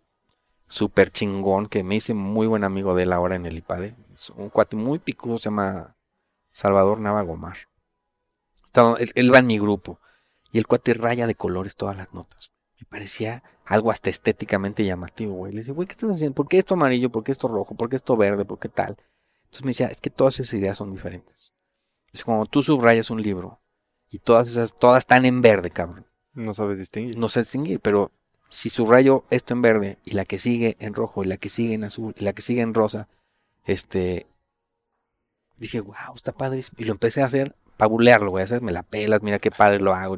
súper 0.68 1.12
chingón 1.12 1.68
que 1.68 1.84
me 1.84 1.96
hice 1.96 2.14
muy 2.14 2.48
buen 2.48 2.64
amigo 2.64 2.94
de 2.96 3.04
él 3.04 3.14
ahora 3.14 3.36
en 3.36 3.46
el 3.46 3.58
IPADE. 3.58 3.96
Es 4.16 4.30
un 4.32 4.50
cuate 4.50 4.76
muy 4.76 5.00
picudo, 5.00 5.38
se 5.38 5.46
llama 5.46 5.96
Salvador 6.52 7.00
Nava 7.00 7.22
Gomar. 7.22 7.58
Estaba- 8.66 8.98
él, 8.98 9.12
él 9.16 9.34
va 9.34 9.40
en 9.40 9.48
mi 9.48 9.60
grupo. 9.60 10.00
Y 10.52 10.58
el 10.60 10.68
cuate 10.68 10.94
raya 10.94 11.28
de 11.28 11.36
colores 11.36 11.76
todas 11.76 11.96
las 11.98 12.14
notas. 12.14 12.52
Me 12.80 12.86
parecía 12.86 13.44
algo 13.66 13.92
hasta 13.92 14.10
estéticamente 14.10 14.86
llamativo, 14.86 15.34
güey. 15.36 15.52
Le 15.52 15.60
decía, 15.60 15.74
güey, 15.74 15.88
¿qué 15.88 15.94
estás 15.94 16.12
haciendo? 16.12 16.36
¿Por 16.36 16.48
qué 16.48 16.58
esto 16.58 16.76
amarillo? 16.76 17.12
¿Por 17.12 17.24
qué 17.24 17.32
esto 17.32 17.48
rojo? 17.48 17.76
¿Por 17.76 17.90
qué 17.90 17.96
esto 17.96 18.16
verde? 18.16 18.46
¿Por 18.46 18.60
qué 18.60 18.70
tal? 18.70 18.98
Entonces 19.46 19.64
me 19.64 19.72
decía, 19.72 19.88
es 19.88 20.00
que 20.02 20.10
todas 20.10 20.40
esas 20.40 20.54
ideas 20.54 20.78
son 20.78 20.92
diferentes. 20.92 21.54
Es 22.14 22.24
como 22.24 22.46
tú 22.46 22.62
subrayas 22.64 23.10
un 23.10 23.22
libro 23.22 23.62
y 24.10 24.20
todas 24.20 24.48
esas, 24.48 24.78
todas 24.78 25.00
están 25.00 25.26
en 25.26 25.42
verde, 25.42 25.70
cabrón. 25.70 26.06
No 26.34 26.54
sabes 26.54 26.78
distinguir. 26.80 27.18
No 27.18 27.30
sé 27.30 27.42
distinguir, 27.42 27.80
pero 27.80 28.12
si 28.50 28.70
subrayo 28.70 29.24
esto 29.30 29.54
en 29.54 29.62
verde 29.62 29.98
y 30.06 30.12
la 30.12 30.26
que 30.26 30.38
sigue 30.38 30.78
en 30.80 30.94
rojo 30.94 31.24
y 31.24 31.28
la 31.28 31.38
que 31.38 31.50
sigue 31.50 31.74
en 31.74 31.84
azul 31.84 32.14
y 32.18 32.24
la 32.24 32.34
que 32.34 32.42
sigue 32.42 32.62
en 32.62 32.74
rosa, 32.74 33.08
este, 33.66 34.26
dije, 35.58 35.82
wow, 35.82 36.16
está 36.16 36.32
padre. 36.32 36.62
Y 36.78 36.86
lo 36.86 36.94
empecé 36.94 37.22
a 37.22 37.26
hacer, 37.26 37.56
para 37.78 37.90
voy 37.90 38.42
a 38.42 38.44
hacer, 38.44 38.62
me 38.62 38.72
la 38.72 38.84
pelas, 38.84 39.22
mira 39.22 39.40
qué 39.40 39.52
padre 39.52 39.80
lo 39.80 39.94
hago. 39.94 40.18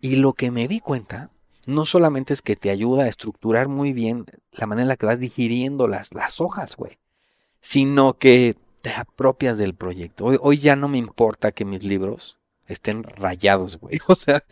Y 0.00 0.16
lo 0.16 0.32
que 0.32 0.50
me 0.50 0.68
di 0.68 0.80
cuenta, 0.80 1.30
no 1.66 1.84
solamente 1.84 2.32
es 2.32 2.42
que 2.42 2.56
te 2.56 2.70
ayuda 2.70 3.04
a 3.04 3.08
estructurar 3.08 3.68
muy 3.68 3.92
bien 3.92 4.24
la 4.52 4.66
manera 4.66 4.84
en 4.84 4.88
la 4.88 4.96
que 4.96 5.06
vas 5.06 5.18
digiriendo 5.18 5.88
las, 5.88 6.14
las 6.14 6.40
hojas, 6.40 6.76
güey, 6.76 6.98
sino 7.60 8.14
que 8.14 8.56
te 8.82 8.90
apropias 8.90 9.58
del 9.58 9.74
proyecto. 9.74 10.26
Hoy, 10.26 10.38
hoy 10.40 10.58
ya 10.58 10.76
no 10.76 10.88
me 10.88 10.98
importa 10.98 11.52
que 11.52 11.64
mis 11.64 11.82
libros 11.82 12.38
estén 12.66 13.02
rayados, 13.02 13.78
güey. 13.78 13.98
O 14.06 14.14
sea, 14.14 14.42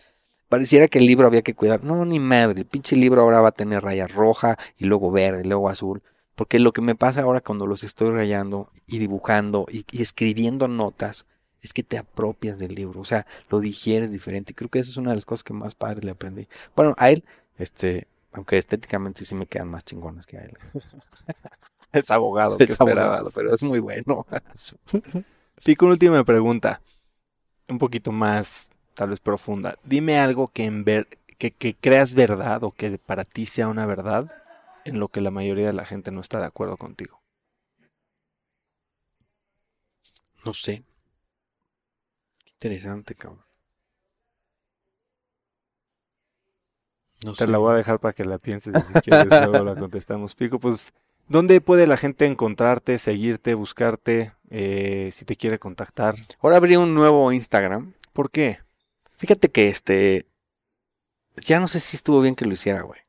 pareciera 0.49 0.89
que 0.89 0.99
el 0.99 1.07
libro 1.07 1.27
había 1.27 1.43
que 1.43 1.55
cuidar. 1.55 1.85
No, 1.85 2.05
ni 2.05 2.21
madre, 2.21 2.61
el 2.61 2.67
pinche 2.67 2.97
libro 2.97 3.23
ahora 3.23 3.41
va 3.41 3.49
a 3.49 3.53
tener 3.53 3.83
raya 3.83 4.07
roja 4.07 4.57
y 4.79 4.87
luego 4.87 5.11
verde, 5.11 5.43
y 5.45 5.49
luego 5.49 5.69
azul. 5.69 6.03
Porque 6.35 6.59
lo 6.59 6.73
que 6.73 6.83
me 6.83 6.95
pasa 6.95 7.23
ahora 7.23 7.41
cuando 7.41 7.67
los 7.67 7.83
estoy 7.83 8.11
rayando 8.11 8.71
y 8.87 8.99
dibujando 8.99 9.67
y, 9.71 9.85
y 9.91 10.03
escribiendo 10.03 10.69
notas 10.69 11.27
es 11.63 11.73
que 11.73 11.83
te 11.83 11.99
apropias 11.99 12.59
del 12.59 12.75
libro, 12.75 13.01
o 13.01 13.05
sea, 13.05 13.27
lo 13.49 13.61
digieres 13.61 14.11
diferente. 14.11 14.55
Creo 14.55 14.71
que 14.71 14.79
esa 14.79 14.91
es 14.91 14.97
una 14.99 15.11
de 15.11 15.17
las 15.17 15.25
cosas 15.25 15.43
que 15.43 15.53
más 15.53 15.75
padre 15.75 16.03
le 16.03 16.11
aprendí. 16.11 16.49
Bueno, 16.77 16.95
a 16.99 17.11
él, 17.11 17.25
este, 17.59 18.07
aunque 18.33 18.59
estéticamente 18.59 19.25
sí 19.25 19.35
me 19.35 19.47
quedan 19.47 19.69
más 19.69 19.85
chingonas 19.85 20.27
que 20.27 20.39
a 20.39 20.43
él. 20.43 20.57
Es 21.93 22.11
abogado. 22.11 22.59
¿qué 22.59 22.65
Es 22.65 22.79
abogado, 22.81 23.29
esperabas? 23.29 23.33
pero 23.35 23.55
es 23.55 23.63
muy 23.63 23.79
bueno. 23.79 24.27
Pico, 25.65 25.87
una 25.87 25.93
última 25.95 26.23
pregunta. 26.25 26.83
Un 27.69 27.79
poquito 27.79 28.13
más, 28.13 28.71
tal 28.97 29.11
vez 29.11 29.21
profunda. 29.21 29.79
Dime 29.85 30.19
algo 30.19 30.49
que, 30.49 30.65
en 30.65 30.85
ver, 30.85 31.07
que, 31.39 31.53
que 31.53 31.75
creas 31.75 32.15
verdad 32.15 32.65
o 32.65 32.73
que 32.73 32.99
para 32.99 33.25
ti 33.25 33.47
sea 33.47 33.69
una 33.69 33.87
verdad 33.87 34.33
en 34.85 34.99
lo 35.01 35.09
que 35.09 35.21
la 35.21 35.31
mayoría 35.31 35.67
de 35.67 35.73
la 35.73 35.85
gente 35.85 36.11
no 36.11 36.21
está 36.21 36.41
de 36.41 36.47
acuerdo 36.47 36.77
contigo. 36.77 37.21
No 40.45 40.55
sé. 40.55 40.83
Qué 42.45 42.51
interesante, 42.53 43.15
cabrón. 43.15 43.45
No 47.25 47.35
Te 47.35 47.47
sé. 47.47 47.53
la 47.53 47.59
voy 47.59 47.73
a 47.73 47.77
dejar 47.77 47.99
para 48.01 48.15
que 48.15 48.25
la 48.25 48.39
pienses 48.39 48.75
y 48.77 48.83
si 48.83 48.95
quieres 48.97 49.39
luego 49.39 49.63
la 49.65 49.77
contestamos. 49.77 50.35
Pico, 50.35 50.59
pues, 50.59 50.93
¿dónde 51.29 51.61
puede 51.61 51.87
la 51.87 51.97
gente 51.97 52.27
encontrarte, 52.27 52.99
seguirte, 52.99 53.55
buscarte, 53.55 54.33
eh, 54.51 55.11
si 55.13 55.25
te 55.25 55.37
quiere 55.37 55.59
contactar? 55.59 56.15
Ahora 56.41 56.57
abrí 56.57 56.77
un 56.77 56.95
nuevo 56.95 57.33
Instagram. 57.33 57.95
¿Por 58.13 58.31
qué? 58.31 58.61
Fíjate 59.17 59.49
que 59.51 59.69
este. 59.69 60.27
Ya 61.37 61.61
no 61.61 61.69
sé 61.69 61.81
si 61.81 61.97
estuvo 61.97 62.21
bien 62.21 62.35
que 62.35 62.45
lo 62.47 62.53
hiciera, 62.53 62.83
güey. 62.83 63.01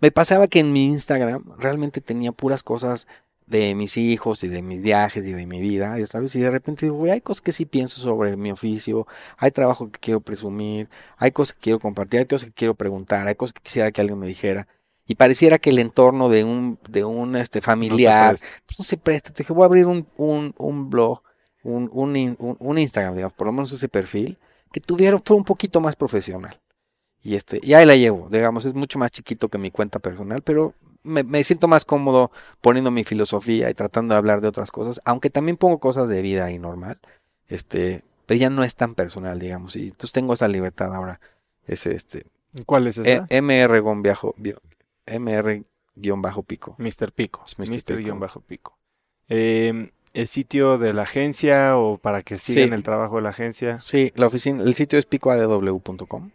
Me 0.00 0.10
pasaba 0.10 0.46
que 0.48 0.60
en 0.60 0.72
mi 0.72 0.84
Instagram 0.86 1.44
realmente 1.58 2.00
tenía 2.00 2.30
puras 2.32 2.62
cosas 2.62 3.06
de 3.46 3.74
mis 3.74 3.96
hijos 3.96 4.42
y 4.44 4.48
de 4.48 4.62
mis 4.62 4.82
viajes 4.82 5.26
y 5.26 5.32
de 5.32 5.46
mi 5.46 5.60
vida, 5.60 5.98
ya 5.98 6.06
sabes, 6.06 6.34
y 6.34 6.40
de 6.40 6.50
repente 6.50 6.86
digo, 6.86 6.96
güey, 6.96 7.12
hay 7.12 7.20
cosas 7.20 7.42
que 7.42 7.52
sí 7.52 7.66
pienso 7.66 8.00
sobre 8.00 8.36
mi 8.36 8.50
oficio, 8.50 9.06
hay 9.36 9.50
trabajo 9.50 9.90
que 9.90 9.98
quiero 10.00 10.20
presumir, 10.20 10.88
hay 11.18 11.30
cosas 11.32 11.54
que 11.54 11.60
quiero 11.60 11.78
compartir, 11.78 12.20
hay 12.20 12.26
cosas 12.26 12.48
que 12.48 12.54
quiero 12.54 12.74
preguntar, 12.74 13.26
hay 13.26 13.34
cosas 13.34 13.52
que 13.52 13.62
quisiera 13.62 13.92
que 13.92 14.00
alguien 14.00 14.18
me 14.18 14.26
dijera. 14.26 14.66
Y 15.06 15.16
pareciera 15.16 15.58
que 15.58 15.70
el 15.70 15.78
entorno 15.78 16.30
de 16.30 16.44
un, 16.44 16.78
de 16.88 17.04
un 17.04 17.36
este, 17.36 17.60
familiar, 17.60 18.32
No 18.32 18.38
se 18.38 18.44
presta. 18.44 18.62
pues 18.66 18.78
no 18.78 18.84
se 18.86 18.96
presta. 18.96 19.30
Te 19.32 19.42
dije, 19.42 19.52
voy 19.52 19.64
a 19.64 19.66
abrir 19.66 19.86
un, 19.86 20.06
un, 20.16 20.54
un 20.56 20.88
blog, 20.88 21.20
un, 21.62 21.90
un, 21.92 22.56
un 22.58 22.78
Instagram, 22.78 23.14
digamos, 23.14 23.34
por 23.34 23.46
lo 23.46 23.52
menos 23.52 23.70
ese 23.72 23.88
perfil, 23.88 24.38
que 24.74 24.80
tuviera, 24.80 25.16
fue 25.24 25.36
un 25.36 25.44
poquito 25.44 25.80
más 25.80 25.94
profesional. 25.94 26.60
Y 27.22 27.36
este, 27.36 27.60
y 27.62 27.74
ahí 27.74 27.86
la 27.86 27.94
llevo, 27.94 28.28
digamos, 28.28 28.64
es 28.66 28.74
mucho 28.74 28.98
más 28.98 29.12
chiquito 29.12 29.48
que 29.48 29.56
mi 29.56 29.70
cuenta 29.70 30.00
personal, 30.00 30.42
pero 30.42 30.74
me, 31.04 31.22
me 31.22 31.44
siento 31.44 31.68
más 31.68 31.84
cómodo 31.84 32.32
poniendo 32.60 32.90
mi 32.90 33.04
filosofía 33.04 33.70
y 33.70 33.74
tratando 33.74 34.14
de 34.14 34.18
hablar 34.18 34.40
de 34.40 34.48
otras 34.48 34.72
cosas, 34.72 35.00
aunque 35.04 35.30
también 35.30 35.56
pongo 35.56 35.78
cosas 35.78 36.08
de 36.08 36.20
vida 36.22 36.50
y 36.50 36.58
normal, 36.58 36.98
este, 37.46 38.02
pero 38.26 38.38
ya 38.40 38.50
no 38.50 38.64
es 38.64 38.74
tan 38.74 38.94
personal, 38.96 39.38
digamos, 39.38 39.76
y 39.76 39.84
entonces 39.84 40.10
tengo 40.12 40.34
esa 40.34 40.48
libertad 40.48 40.92
ahora, 40.92 41.20
ese, 41.66 41.94
este, 41.94 42.26
¿Cuál 42.66 42.88
es 42.88 42.98
esa? 42.98 43.24
e- 43.30 43.36
MR 43.40 43.80
guion 43.80 44.02
bajo- 44.02 44.34
bio- 44.36 44.60
MR 45.06 45.62
guion 45.94 46.20
bajo 46.20 46.42
pico. 46.42 46.74
Mr. 46.78 47.12
Pico. 47.12 47.44
Es 47.46 47.58
Mr. 47.58 47.68
Pico. 47.84 47.96
guion 47.98 48.18
bajo 48.20 48.40
Pico. 48.40 48.76
Eh, 49.28 49.90
¿El 50.14 50.26
sitio 50.28 50.78
de 50.78 50.92
la 50.94 51.02
agencia 51.02 51.76
o 51.76 51.98
para 51.98 52.22
que 52.22 52.38
sigan 52.38 52.68
Sí. 52.68 52.74
el 52.74 52.82
trabajo 52.82 53.16
de 53.16 53.22
la 53.22 53.28
agencia? 53.30 53.80
Sí, 53.80 54.12
la 54.14 54.26
oficina, 54.28 54.62
el 54.62 54.74
sitio 54.74 54.98
es 54.98 55.04
picoadw.com. 55.06 56.30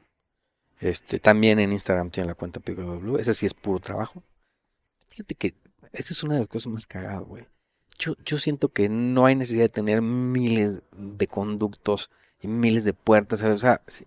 Este, 0.82 1.20
también 1.20 1.60
en 1.60 1.72
Instagram 1.74 2.10
tiene 2.12 2.28
la 2.28 2.36
cuenta 2.36 2.60
picoadw. 2.60 3.18
Ese 3.18 3.34
sí 3.34 3.46
es 3.46 3.54
puro 3.54 3.80
trabajo. 3.80 4.22
Fíjate 5.10 5.34
que 5.36 5.54
esa 5.94 6.14
es 6.14 6.24
una 6.24 6.36
de 6.36 6.42
las 6.42 6.50
cosas 6.50 6.72
más 6.72 6.86
cagadas, 6.86 7.22
güey. 7.24 7.46
Yo, 7.98 8.16
yo 8.26 8.38
siento 8.38 8.70
que 8.70 8.88
no 8.90 9.26
hay 9.26 9.36
necesidad 9.36 9.64
de 9.64 9.70
tener 9.70 10.02
miles 10.02 10.82
de 10.96 11.28
conductos 11.28 12.12
y 12.42 12.48
miles 12.48 12.84
de 12.86 12.94
puertas. 12.94 13.42
O 13.44 13.58
sea, 13.58 13.82
si- 13.88 14.06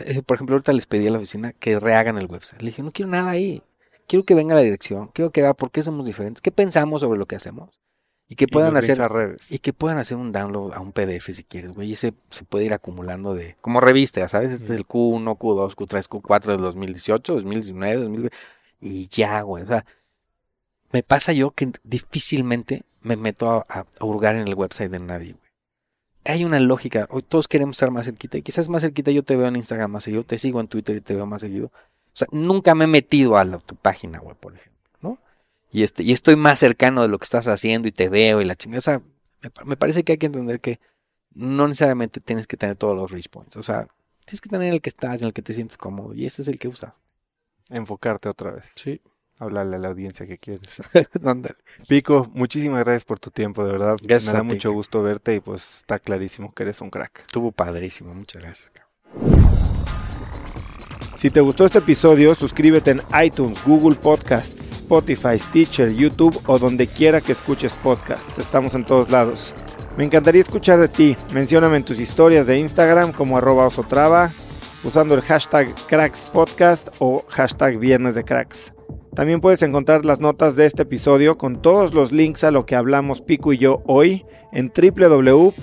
eh, 0.00 0.22
por 0.22 0.36
ejemplo, 0.36 0.54
ahorita 0.56 0.72
les 0.72 0.86
pedí 0.86 1.06
a 1.06 1.10
la 1.10 1.18
oficina 1.18 1.52
que 1.52 1.78
rehagan 1.80 2.18
el 2.18 2.26
website. 2.26 2.60
Le 2.62 2.66
dije, 2.70 2.82
no 2.82 2.92
quiero 2.92 3.10
nada 3.10 3.30
ahí. 3.30 3.62
Quiero 4.06 4.24
que 4.24 4.34
venga 4.34 4.54
la 4.54 4.60
dirección. 4.62 5.08
Quiero 5.08 5.30
que 5.32 5.42
vea 5.42 5.54
por 5.54 5.70
qué 5.70 5.82
somos 5.82 6.04
diferentes. 6.06 6.42
¿Qué 6.42 6.50
pensamos 6.52 7.00
sobre 7.00 7.18
lo 7.18 7.26
que 7.26 7.36
hacemos? 7.36 7.70
Y 8.32 8.34
que 8.36 8.46
puedan 8.48 8.76
hacer 8.78 9.02
a 9.02 9.08
redes. 9.08 9.52
y 9.52 9.58
que 9.58 9.72
puedan 9.72 9.98
hacer 9.98 10.16
un 10.16 10.32
download 10.32 10.72
a 10.72 10.80
un 10.80 10.92
PDF 10.92 11.32
si 11.34 11.44
quieres, 11.44 11.72
güey. 11.72 11.90
Y 11.90 11.92
ese 11.92 12.14
se 12.30 12.44
puede 12.44 12.64
ir 12.64 12.72
acumulando 12.72 13.34
de. 13.34 13.56
Como 13.60 13.80
revista, 13.80 14.26
¿sabes? 14.28 14.52
Este 14.52 14.64
es 14.64 14.70
el 14.70 14.86
Q1, 14.86 15.36
Q2, 15.38 15.74
Q3, 15.74 16.08
Q4 16.08 16.46
del 16.52 16.58
2018, 16.62 17.34
2019, 17.34 17.96
2020. 17.96 18.36
Y 18.80 19.08
ya, 19.08 19.42
güey. 19.42 19.62
O 19.62 19.66
sea, 19.66 19.84
me 20.92 21.02
pasa 21.02 21.32
yo 21.32 21.50
que 21.50 21.72
difícilmente 21.84 22.82
me 23.02 23.16
meto 23.16 23.50
a, 23.50 23.64
a- 23.68 23.86
a 24.00 24.04
hurgar 24.04 24.36
en 24.36 24.48
el 24.48 24.54
website 24.54 24.90
de 24.90 24.98
nadie, 25.00 25.32
güey. 25.32 25.42
Hay 26.24 26.44
una 26.44 26.60
lógica. 26.60 27.06
Hoy 27.10 27.22
todos 27.22 27.48
queremos 27.48 27.76
estar 27.76 27.90
más 27.90 28.06
cerquita. 28.06 28.38
Y 28.38 28.42
quizás 28.42 28.68
más 28.68 28.82
cerquita 28.82 29.10
yo 29.10 29.22
te 29.24 29.36
veo 29.36 29.48
en 29.48 29.56
Instagram 29.56 29.90
más 29.90 30.04
seguido, 30.04 30.22
te 30.24 30.38
sigo 30.38 30.60
en 30.60 30.68
Twitter 30.68 30.96
y 30.96 31.00
te 31.00 31.14
veo 31.14 31.26
más 31.26 31.40
seguido. 31.40 31.66
O 31.66 32.14
sea, 32.14 32.28
nunca 32.30 32.74
me 32.74 32.84
he 32.84 32.88
metido 32.88 33.36
a 33.36 33.44
la- 33.44 33.58
tu 33.58 33.74
página, 33.76 34.20
güey, 34.20 34.36
por 34.40 34.54
ejemplo. 34.54 34.71
Y, 35.72 35.82
este, 35.82 36.02
y 36.02 36.12
estoy 36.12 36.36
más 36.36 36.58
cercano 36.58 37.02
de 37.02 37.08
lo 37.08 37.18
que 37.18 37.24
estás 37.24 37.48
haciendo 37.48 37.88
y 37.88 37.92
te 37.92 38.08
veo 38.08 38.40
y 38.40 38.44
la 38.44 38.54
chingada. 38.54 38.78
O 38.78 38.82
sea, 38.82 39.02
me, 39.40 39.50
pa- 39.50 39.64
me 39.64 39.76
parece 39.76 40.04
que 40.04 40.12
hay 40.12 40.18
que 40.18 40.26
entender 40.26 40.60
que 40.60 40.78
no 41.34 41.66
necesariamente 41.66 42.20
tienes 42.20 42.46
que 42.46 42.56
tener 42.56 42.76
todos 42.76 42.94
los 42.94 43.10
reach 43.10 43.28
points. 43.30 43.56
O 43.56 43.62
sea, 43.62 43.88
tienes 44.26 44.40
que 44.42 44.50
tener 44.50 44.72
el 44.72 44.80
que 44.82 44.90
estás, 44.90 45.22
en 45.22 45.28
el 45.28 45.32
que 45.32 45.42
te 45.42 45.54
sientes 45.54 45.78
cómodo. 45.78 46.14
Y 46.14 46.26
ese 46.26 46.42
es 46.42 46.48
el 46.48 46.58
que 46.58 46.68
usas. 46.68 46.94
Enfocarte 47.70 48.28
otra 48.28 48.50
vez. 48.50 48.70
Sí. 48.74 49.00
Hablarle 49.38 49.76
a 49.76 49.78
la 49.78 49.88
audiencia 49.88 50.26
que 50.26 50.36
quieres. 50.38 50.82
Pico, 51.88 52.30
muchísimas 52.34 52.84
gracias 52.84 53.04
por 53.04 53.18
tu 53.18 53.30
tiempo, 53.30 53.64
de 53.64 53.72
verdad. 53.72 53.96
Gracias 54.02 54.32
Me 54.32 54.38
da 54.38 54.42
ti, 54.42 54.54
mucho 54.54 54.72
gusto 54.72 55.02
verte 55.02 55.34
y 55.36 55.40
pues 55.40 55.78
está 55.78 55.98
clarísimo 55.98 56.52
que 56.52 56.64
eres 56.64 56.80
un 56.80 56.90
crack. 56.90 57.20
Estuvo 57.20 57.50
padrísimo. 57.50 58.14
Muchas 58.14 58.42
gracias. 58.42 58.72
Si 61.16 61.30
te 61.30 61.40
gustó 61.40 61.66
este 61.66 61.78
episodio, 61.78 62.34
suscríbete 62.34 62.90
en 62.90 63.02
iTunes, 63.22 63.58
Google 63.64 63.96
Podcasts, 63.96 64.72
Spotify, 64.72 65.38
Stitcher, 65.38 65.92
YouTube 65.92 66.40
o 66.46 66.58
donde 66.58 66.86
quiera 66.86 67.20
que 67.20 67.32
escuches 67.32 67.74
podcasts. 67.74 68.38
Estamos 68.38 68.74
en 68.74 68.84
todos 68.84 69.10
lados. 69.10 69.54
Me 69.96 70.04
encantaría 70.04 70.40
escuchar 70.40 70.80
de 70.80 70.88
ti. 70.88 71.16
Mencióname 71.32 71.76
en 71.76 71.84
tus 71.84 72.00
historias 72.00 72.46
de 72.46 72.58
Instagram 72.58 73.12
como 73.12 73.36
arroba 73.36 73.66
osotrava, 73.66 74.30
usando 74.84 75.14
el 75.14 75.20
hashtag 75.22 75.74
crackspodcast 75.86 76.88
o 76.98 77.24
hashtag 77.28 77.78
viernes 77.78 78.14
de 78.14 78.24
cracks. 78.24 78.72
También 79.14 79.42
puedes 79.42 79.60
encontrar 79.62 80.06
las 80.06 80.20
notas 80.20 80.56
de 80.56 80.64
este 80.64 80.84
episodio 80.84 81.36
con 81.36 81.60
todos 81.60 81.92
los 81.92 82.12
links 82.12 82.44
a 82.44 82.50
lo 82.50 82.64
que 82.64 82.74
hablamos 82.74 83.20
Pico 83.20 83.52
y 83.52 83.58
yo 83.58 83.82
hoy 83.86 84.24
en 84.52 84.72
www.cracks.la 84.74 85.60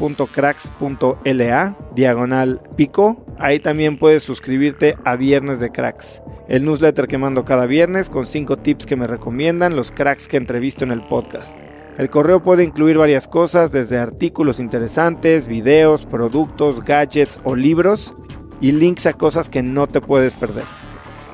diagonal 1.95 2.61
pico. 2.76 3.26
Ahí 3.39 3.59
también 3.59 3.97
puedes 3.97 4.21
suscribirte 4.21 4.97
a 5.03 5.15
Viernes 5.15 5.59
de 5.59 5.71
Cracks, 5.71 6.21
el 6.47 6.63
newsletter 6.63 7.07
que 7.07 7.17
mando 7.17 7.43
cada 7.43 7.65
viernes 7.65 8.07
con 8.09 8.27
5 8.27 8.57
tips 8.57 8.85
que 8.85 8.95
me 8.95 9.07
recomiendan 9.07 9.76
los 9.76 9.91
cracks 9.91 10.27
que 10.27 10.38
entrevisto 10.38 10.84
en 10.84 10.91
el 10.91 11.01
podcast. 11.01 11.57
El 11.97 12.11
correo 12.11 12.43
puede 12.43 12.63
incluir 12.63 12.99
varias 12.99 13.27
cosas, 13.27 13.71
desde 13.71 13.97
artículos 13.97 14.59
interesantes, 14.59 15.47
videos, 15.47 16.05
productos, 16.05 16.84
gadgets 16.84 17.39
o 17.43 17.55
libros, 17.55 18.13
y 18.61 18.73
links 18.73 19.07
a 19.07 19.13
cosas 19.13 19.49
que 19.49 19.63
no 19.63 19.88
te 19.88 20.01
puedes 20.01 20.34
perder. 20.34 20.65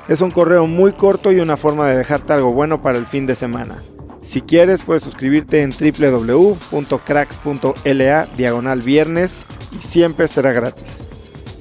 Es 0.07 0.21
un 0.21 0.29
correo 0.29 0.67
muy 0.67 0.93
corto 0.93 1.31
y 1.31 1.39
una 1.39 1.57
forma 1.57 1.87
de 1.87 1.97
dejarte 1.97 2.33
algo 2.33 2.53
bueno 2.53 2.79
para 2.81 2.99
el 2.99 3.07
fin 3.07 3.25
de 3.25 3.35
semana. 3.35 3.75
Si 4.21 4.41
quieres, 4.41 4.83
puedes 4.83 5.01
suscribirte 5.03 5.61
en 5.61 5.71
www.cracks.la 5.71 8.25
diagonal 8.37 8.81
viernes 8.81 9.45
y 9.71 9.77
siempre 9.79 10.27
será 10.27 10.51
gratis. 10.51 11.03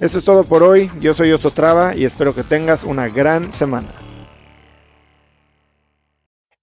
Eso 0.01 0.19
es 0.19 0.25
todo 0.25 0.45
por 0.45 0.63
hoy. 0.63 0.91
Yo 1.01 1.15
soy 1.15 1.33
Osotrava 1.33 1.97
y 1.97 2.05
espero 2.05 2.35
que 2.35 2.43
tengas 2.43 2.85
una 2.85 3.09
gran 3.09 3.51
semana. 3.53 3.89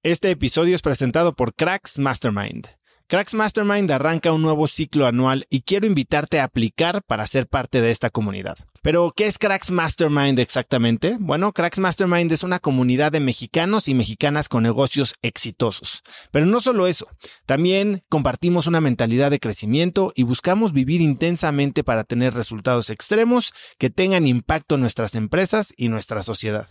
Este 0.03 0.29
episodio 0.31 0.75
es 0.75 0.81
presentado 0.81 1.33
por 1.33 1.53
Cracks 1.55 1.99
Mastermind. 1.99 2.67
Cracks 3.07 3.33
Mastermind 3.33 3.91
arranca 3.91 4.31
un 4.31 4.41
nuevo 4.41 4.67
ciclo 4.67 5.05
anual 5.05 5.45
y 5.49 5.61
quiero 5.61 5.85
invitarte 5.85 6.39
a 6.39 6.45
aplicar 6.45 7.03
para 7.03 7.27
ser 7.27 7.47
parte 7.47 7.81
de 7.81 7.91
esta 7.91 8.09
comunidad. 8.09 8.57
Pero, 8.83 9.13
¿qué 9.15 9.27
es 9.27 9.37
Cracks 9.37 9.69
Mastermind 9.69 10.39
exactamente? 10.39 11.15
Bueno, 11.19 11.51
Cracks 11.51 11.77
Mastermind 11.77 12.31
es 12.31 12.41
una 12.41 12.57
comunidad 12.57 13.11
de 13.11 13.19
mexicanos 13.19 13.87
y 13.87 13.93
mexicanas 13.93 14.49
con 14.49 14.63
negocios 14.63 15.13
exitosos. 15.21 16.01
Pero 16.31 16.47
no 16.47 16.61
solo 16.61 16.87
eso, 16.87 17.07
también 17.45 18.01
compartimos 18.09 18.65
una 18.65 18.81
mentalidad 18.81 19.29
de 19.29 19.39
crecimiento 19.39 20.13
y 20.15 20.23
buscamos 20.23 20.73
vivir 20.73 20.99
intensamente 20.99 21.83
para 21.83 22.03
tener 22.03 22.33
resultados 22.33 22.89
extremos 22.89 23.53
que 23.77 23.91
tengan 23.91 24.25
impacto 24.25 24.73
en 24.73 24.81
nuestras 24.81 25.13
empresas 25.13 25.73
y 25.77 25.89
nuestra 25.89 26.23
sociedad. 26.23 26.67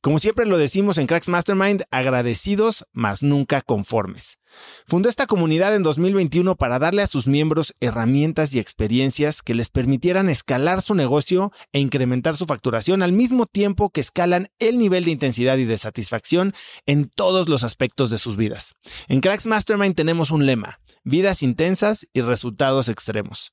Como 0.00 0.18
siempre 0.18 0.46
lo 0.46 0.58
decimos 0.58 0.98
en 0.98 1.06
Cracks 1.06 1.28
Mastermind, 1.28 1.84
agradecidos, 1.92 2.86
mas 2.92 3.22
nunca 3.22 3.60
conformes. 3.60 4.38
Fundó 4.86 5.08
esta 5.08 5.26
comunidad 5.26 5.74
en 5.74 5.82
2021 5.82 6.56
para 6.56 6.78
darle 6.78 7.02
a 7.02 7.06
sus 7.06 7.26
miembros 7.26 7.74
herramientas 7.80 8.54
y 8.54 8.58
experiencias 8.58 9.42
que 9.42 9.54
les 9.54 9.70
permitieran 9.70 10.28
escalar 10.28 10.82
su 10.82 10.94
negocio 10.94 11.51
e 11.72 11.80
incrementar 11.80 12.36
su 12.36 12.46
facturación 12.46 13.02
al 13.02 13.12
mismo 13.12 13.46
tiempo 13.46 13.90
que 13.90 14.00
escalan 14.00 14.48
el 14.58 14.78
nivel 14.78 15.04
de 15.04 15.10
intensidad 15.10 15.56
y 15.58 15.64
de 15.64 15.78
satisfacción 15.78 16.54
en 16.86 17.08
todos 17.08 17.48
los 17.48 17.64
aspectos 17.64 18.10
de 18.10 18.18
sus 18.18 18.36
vidas. 18.36 18.74
En 19.08 19.20
Cracks 19.20 19.46
Mastermind 19.46 19.94
tenemos 19.94 20.30
un 20.30 20.46
lema, 20.46 20.80
vidas 21.04 21.42
intensas 21.42 22.06
y 22.12 22.20
resultados 22.20 22.88
extremos 22.88 23.52